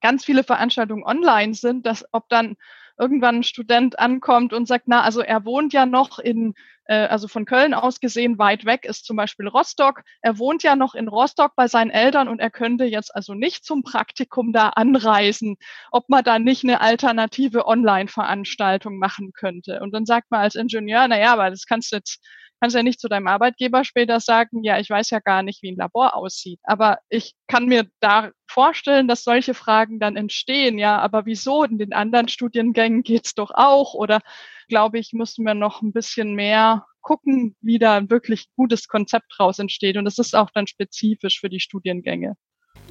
ganz 0.01 0.26
viele 0.26 0.43
Veranstaltungen 0.43 1.03
online 1.03 1.53
sind, 1.53 1.86
dass 1.86 2.05
ob 2.12 2.30
dann 2.30 2.58
irgendwann 2.98 3.38
ein 3.38 3.43
Student 3.43 4.00
ankommt 4.00 4.54
und 4.54 4.68
sagt, 4.68 4.88
na, 4.88 5.02
also 5.02 5.22
er 5.22 5.45
wohnt 5.45 5.74
ja 5.74 5.86
noch 5.86 6.20
in, 6.20 6.54
äh, 6.86 7.06
also 7.08 7.28
von 7.28 7.45
Köln 7.45 7.74
aus 7.74 8.00
gesehen 8.00 8.38
weit 8.39 8.66
weg 8.66 8.86
ist 8.86 9.06
zum 9.06 9.18
Beispiel 9.18 9.48
Rostock. 9.48 10.02
Er 10.22 10.39
wohnt 10.39 10.64
ja 10.64 10.76
noch 10.76 10.95
in 10.95 11.08
Rostock 11.08 11.54
bei 11.56 11.68
seinen 11.68 11.91
Eltern 11.91 12.28
und 12.28 12.39
er 12.39 12.50
könnte 12.50 12.86
jetzt 12.86 13.14
also 13.16 13.34
nicht 13.34 13.66
zum 13.66 13.84
Praktikum 13.84 14.54
da 14.54 14.70
anreisen, 14.70 15.58
ob 15.91 16.10
man 16.10 16.24
da 16.24 16.39
nicht 16.39 16.64
eine 16.64 16.82
alternative 16.82 17.68
Online-Veranstaltung 17.68 18.98
machen 18.98 19.32
könnte. 19.34 19.80
Und 19.82 19.94
dann 19.94 20.06
sagt 20.06 20.32
man 20.32 20.41
als 20.41 20.56
Ingenieur, 20.56 21.07
na 21.07 21.19
ja, 21.19 21.34
aber 21.34 21.49
das 21.49 21.65
kannst 21.65 21.91
du 21.91 21.98
jetzt 21.98 22.19
kannst 22.60 22.76
ja 22.76 22.84
nicht 22.84 23.00
zu 23.00 23.08
deinem 23.08 23.28
Arbeitgeber 23.28 23.84
später 23.84 24.20
sagen, 24.20 24.64
ja, 24.64 24.80
ich 24.80 24.90
weiß 24.90 25.10
ja 25.12 25.20
gar 25.20 25.44
nicht, 25.44 25.62
wie 25.64 25.72
ein 25.72 25.78
Labor 25.78 26.16
aussieht. 26.16 26.60
Aber 26.64 27.00
ich 27.10 27.36
kann 27.48 27.66
mir 27.66 27.86
da 28.00 28.32
vorstellen, 28.48 29.08
dass 29.08 29.24
solche 29.24 29.54
Fragen 29.54 30.00
dann 30.00 30.16
entstehen. 30.16 30.78
Ja, 30.78 31.00
aber 31.00 31.26
wieso? 31.26 31.64
In 31.64 31.78
den 31.78 31.94
anderen 31.94 32.28
Studiengängen 32.28 33.04
geht's 33.04 33.36
doch 33.36 33.52
auch. 33.54 33.94
Oder 33.94 34.22
glaube 34.68 35.00
ich, 35.00 35.14
müssen 35.14 35.46
wir 35.46 35.54
noch 35.54 35.82
ein 35.82 35.94
bisschen 35.94 36.34
mehr 36.34 36.86
gucken, 37.02 37.56
wie 37.62 37.80
da 37.80 37.96
ein 37.96 38.10
wirklich 38.10 38.48
gutes 38.56 38.88
Konzept 38.88 39.40
raus 39.40 39.60
entsteht. 39.60 39.98
Und 39.98 40.06
das 40.06 40.18
ist 40.18 40.36
auch 40.36 40.50
dann 40.52 40.68
spezifisch 40.68 41.40
für 41.40 41.50
die 41.50 41.60
Studiengänge. 41.60 42.36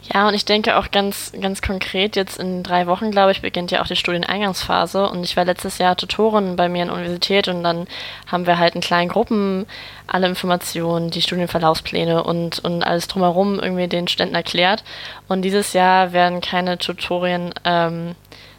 Ja, 0.02 0.28
und 0.28 0.34
ich 0.34 0.44
denke 0.44 0.76
auch 0.76 0.90
ganz, 0.90 1.32
ganz 1.40 1.62
konkret, 1.62 2.14
jetzt 2.16 2.38
in 2.38 2.62
drei 2.62 2.86
Wochen, 2.86 3.10
glaube 3.10 3.32
ich, 3.32 3.42
beginnt 3.42 3.70
ja 3.70 3.82
auch 3.82 3.86
die 3.86 3.96
Studieneingangsphase. 3.96 5.08
Und 5.08 5.24
ich 5.24 5.36
war 5.36 5.44
letztes 5.44 5.78
Jahr 5.78 5.96
Tutorin 5.96 6.54
bei 6.54 6.68
mir 6.68 6.82
in 6.82 6.88
der 6.88 6.96
Universität 6.96 7.48
und 7.48 7.62
dann 7.64 7.86
haben 8.26 8.46
wir 8.46 8.58
halt 8.58 8.74
in 8.74 8.80
kleinen 8.80 9.08
Gruppen 9.08 9.66
alle 10.06 10.28
Informationen, 10.28 11.10
die 11.10 11.22
Studienverlaufspläne 11.22 12.22
und, 12.22 12.60
und 12.60 12.84
alles 12.84 13.08
drumherum 13.08 13.58
irgendwie 13.58 13.88
den 13.88 14.06
Studenten 14.06 14.36
erklärt. 14.36 14.84
Und 15.28 15.42
dieses 15.42 15.72
Jahr 15.72 16.12
werden 16.12 16.40
keine 16.40 16.78
Tutorien 16.78 17.52
ähm, 17.64 18.14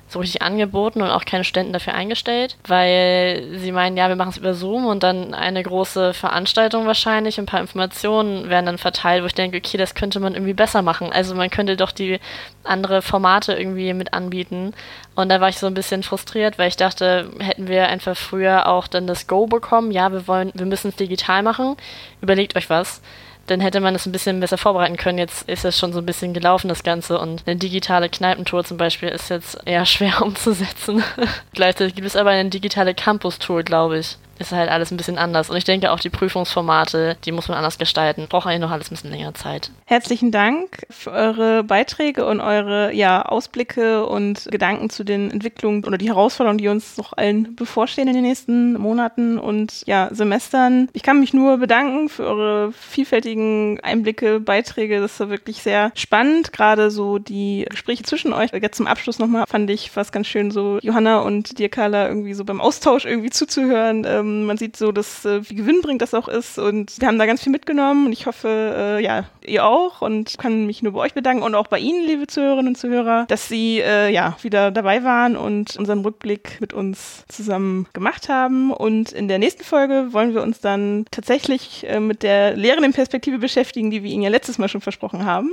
so 0.10 0.20
richtig 0.20 0.42
angeboten 0.42 1.02
und 1.02 1.10
auch 1.10 1.26
keine 1.26 1.44
Studenten 1.44 1.74
dafür 1.74 1.94
eingestellt, 1.94 2.58
weil 2.66 3.46
sie 3.58 3.72
meinen, 3.72 3.98
ja, 3.98 4.08
wir 4.08 4.16
machen 4.16 4.30
es 4.30 4.38
über 4.38 4.54
Zoom 4.54 4.86
und 4.86 5.04
dann 5.04 5.34
eine 5.34 5.62
große 5.62 6.14
Veranstaltung 6.14 6.88
wahrscheinlich, 6.88 7.38
ein 7.38 7.46
paar 7.46 7.60
Informationen 7.60 8.50
werden 8.50 8.68
dann 8.68 8.78
verteilt, 8.78 9.24
wo 9.24 9.28
ich 9.28 9.36
denke, 9.36 9.58
okay, 9.58 9.78
das 9.78 9.96
könnte 9.96 10.20
man 10.20 10.34
irgendwie 10.34 10.54
besser 10.54 10.82
machen. 10.82 11.12
Also 11.12 11.36
man 11.36 11.50
könnte 11.50 11.76
doch 11.76 11.92
die 11.92 12.20
andere 12.64 13.02
Formate 13.02 13.54
irgendwie 13.54 13.94
mit 13.94 14.14
anbieten. 14.14 14.74
Und 15.16 15.30
da 15.30 15.42
war 15.42 15.50
ich 15.50 15.58
so 15.58 15.68
ein 15.68 15.74
bisschen 15.74 16.04
frustriert, 16.04 16.58
weil 16.58 16.70
ich 16.70 16.78
dachte, 16.78 17.30
hätten 17.40 17.68
wir 17.68 17.88
einfach 17.88 18.16
früher 18.16 18.68
auch 18.68 18.88
dann 18.88 19.08
das 19.08 19.28
Go 19.28 19.46
bekommen, 19.46 19.92
ja, 19.92 20.12
wir 20.12 20.28
wollen, 20.28 20.52
wir 20.54 20.66
müssen 20.66 20.90
es 20.90 20.96
digital 20.96 21.44
machen, 21.44 21.76
überlegt 22.22 22.56
euch 22.56 22.70
was 22.70 23.02
dann 23.48 23.60
hätte 23.60 23.80
man 23.80 23.96
es 23.96 24.06
ein 24.06 24.12
bisschen 24.12 24.40
besser 24.40 24.58
vorbereiten 24.58 24.98
können. 24.98 25.18
Jetzt 25.18 25.50
ist 25.50 25.66
es 25.66 25.78
schon 25.78 25.94
so 25.94 26.00
ein 26.00 26.06
bisschen 26.06 26.34
gelaufen, 26.34 26.68
das 26.68 26.84
Ganze. 26.84 27.20
Und 27.20 27.44
eine 27.46 27.56
digitale 27.56 28.10
Kneipentour 28.10 28.64
zum 28.64 28.78
Beispiel 28.78 29.10
ist 29.10 29.30
jetzt 29.30 29.58
eher 29.66 29.86
schwer 29.88 30.22
umzusetzen. 30.22 31.04
Gleichzeitig 31.54 31.96
gibt 31.96 32.08
es 32.08 32.16
aber 32.16 32.32
eine 32.32 32.50
digitale 32.50 32.94
Campus-Tour, 32.94 33.64
glaube 33.64 34.00
ich 34.00 34.18
ist 34.40 34.52
halt 34.52 34.70
alles 34.70 34.92
ein 34.92 34.98
bisschen 34.98 35.18
anders. 35.18 35.50
Und 35.50 35.58
ich 35.58 35.64
denke 35.64 35.92
auch 35.92 36.00
die 36.00 36.10
Prüfungsformate, 36.10 37.18
die 37.26 37.32
muss 37.32 37.48
man 37.48 37.58
anders 37.58 37.78
gestalten. 37.78 38.28
Braucht 38.30 38.48
eigentlich 38.48 38.62
noch 38.62 38.72
alles 38.72 38.88
ein 38.88 38.96
bisschen 38.96 39.12
länger 39.12 39.34
Zeit. 39.34 39.72
Herzlichen 39.86 40.32
Dank 40.32 40.86
für 40.90 41.12
eure 41.12 41.64
Beiträge 41.64 42.26
und 42.26 42.40
eure 42.42 42.94
ja, 42.94 43.24
Ausblicke 43.24 44.06
und 44.06 44.48
Gedanken 44.52 44.90
zu 44.90 45.04
den 45.04 45.32
Entwicklungen 45.32 45.86
oder 45.86 45.98
die 45.98 46.10
Herausforderungen, 46.10 46.58
die 46.58 46.68
uns 46.68 46.98
noch 46.98 47.14
allen 47.14 47.56
bevorstehen 47.56 48.08
in 48.08 48.14
den 48.14 48.24
nächsten 48.24 48.74
Monaten 48.74 49.38
und 49.38 49.84
ja, 49.86 50.10
Semestern. 50.12 50.90
Ich 50.94 51.04
kann 51.04 51.20
mich 51.20 51.34
nur 51.34 51.58
bedanken 51.58 52.10
für 52.10 52.26
eure 52.26 52.72
vielfältigen 52.72 53.80
Einblicke, 53.82 54.40
Beiträge. 54.40 55.00
Das 55.00 55.20
war 55.20 55.30
wirklich 55.30 55.62
sehr 55.62 55.92
spannend. 55.96 56.54
Gerade 56.54 56.92
so 56.92 57.18
die 57.18 57.66
Gespräche 57.70 58.04
zwischen 58.04 58.34
euch. 58.34 58.52
Jetzt 58.54 58.78
zum 58.78 58.88
Abschluss 58.88 59.20
nochmal 59.20 59.46
fand 59.48 59.70
ich 59.70 59.96
was 59.96 60.12
ganz 60.12 60.28
schön, 60.28 60.52
so 60.52 60.80
Johanna 60.82 61.20
und 61.20 61.60
dir, 61.60 61.70
Carla, 61.70 62.08
irgendwie 62.08 62.34
so 62.34 62.44
beim 62.46 62.62
Austausch 62.62 63.06
irgendwie 63.06 63.30
zuzuhören. 63.30 64.06
Ähm, 64.28 64.46
man 64.46 64.58
sieht 64.58 64.76
so, 64.76 64.92
dass 64.92 65.26
äh, 65.26 65.50
wie 65.50 65.56
gewinnbringend 65.56 66.02
das 66.02 66.14
auch 66.14 66.28
ist 66.28 66.60
und 66.60 67.00
wir 67.00 67.08
haben 67.08 67.20
da 67.20 67.26
ganz 67.26 67.44
viel 67.44 67.52
mitgenommen 67.52 68.08
und 68.08 68.12
ich 68.12 68.26
hoffe, 68.26 68.98
äh, 69.00 69.04
ja, 69.04 69.26
ihr 69.46 69.66
auch 69.66 70.02
und 70.02 70.38
kann 70.38 70.66
mich 70.66 70.84
nur 70.84 70.94
bei 70.94 71.00
euch 71.00 71.14
bedanken 71.14 71.44
und 71.44 71.56
auch 71.56 71.68
bei 71.68 71.80
Ihnen, 71.80 72.06
liebe 72.06 72.28
Zuhörerinnen 72.28 72.70
und 72.70 72.78
Zuhörer, 72.78 73.26
dass 73.28 73.48
Sie 73.48 73.80
äh, 73.80 74.12
ja 74.12 74.38
wieder 74.42 74.72
dabei 74.72 75.04
waren 75.04 75.36
und 75.36 75.76
unseren 75.78 76.02
Rückblick 76.02 76.60
mit 76.60 76.74
uns 76.74 77.26
zusammen 77.28 77.88
gemacht 77.94 78.30
haben. 78.30 78.72
Und 78.72 79.12
in 79.12 79.28
der 79.28 79.40
nächsten 79.40 79.64
Folge 79.64 80.10
wollen 80.12 80.34
wir 80.34 80.44
uns 80.44 80.60
dann 80.60 81.06
tatsächlich 81.12 81.86
äh, 81.88 82.00
mit 82.00 82.24
der 82.24 82.56
lehrenden 82.56 82.94
Perspektive 82.94 83.38
beschäftigen, 83.38 83.92
die 83.92 84.04
wir 84.04 84.12
Ihnen 84.12 84.24
ja 84.24 84.30
letztes 84.30 84.58
Mal 84.58 84.68
schon 84.68 84.82
versprochen 84.82 85.26
haben. 85.26 85.52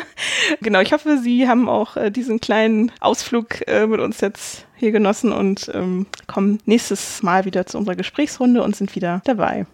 genau, 0.60 0.80
ich 0.80 0.92
hoffe, 0.92 1.18
Sie 1.18 1.48
haben 1.48 1.68
auch 1.68 1.96
äh, 1.96 2.10
diesen 2.10 2.40
kleinen 2.40 2.92
Ausflug 3.00 3.66
äh, 3.68 3.86
mit 3.86 4.00
uns 4.00 4.20
jetzt 4.20 4.66
hier 4.84 4.92
genossen 4.92 5.32
und 5.32 5.70
ähm, 5.74 6.06
kommen 6.26 6.58
nächstes 6.66 7.22
Mal 7.22 7.44
wieder 7.44 7.66
zu 7.66 7.78
unserer 7.78 7.96
Gesprächsrunde 7.96 8.62
und 8.62 8.76
sind 8.76 8.94
wieder 8.94 9.22
dabei. 9.24 9.66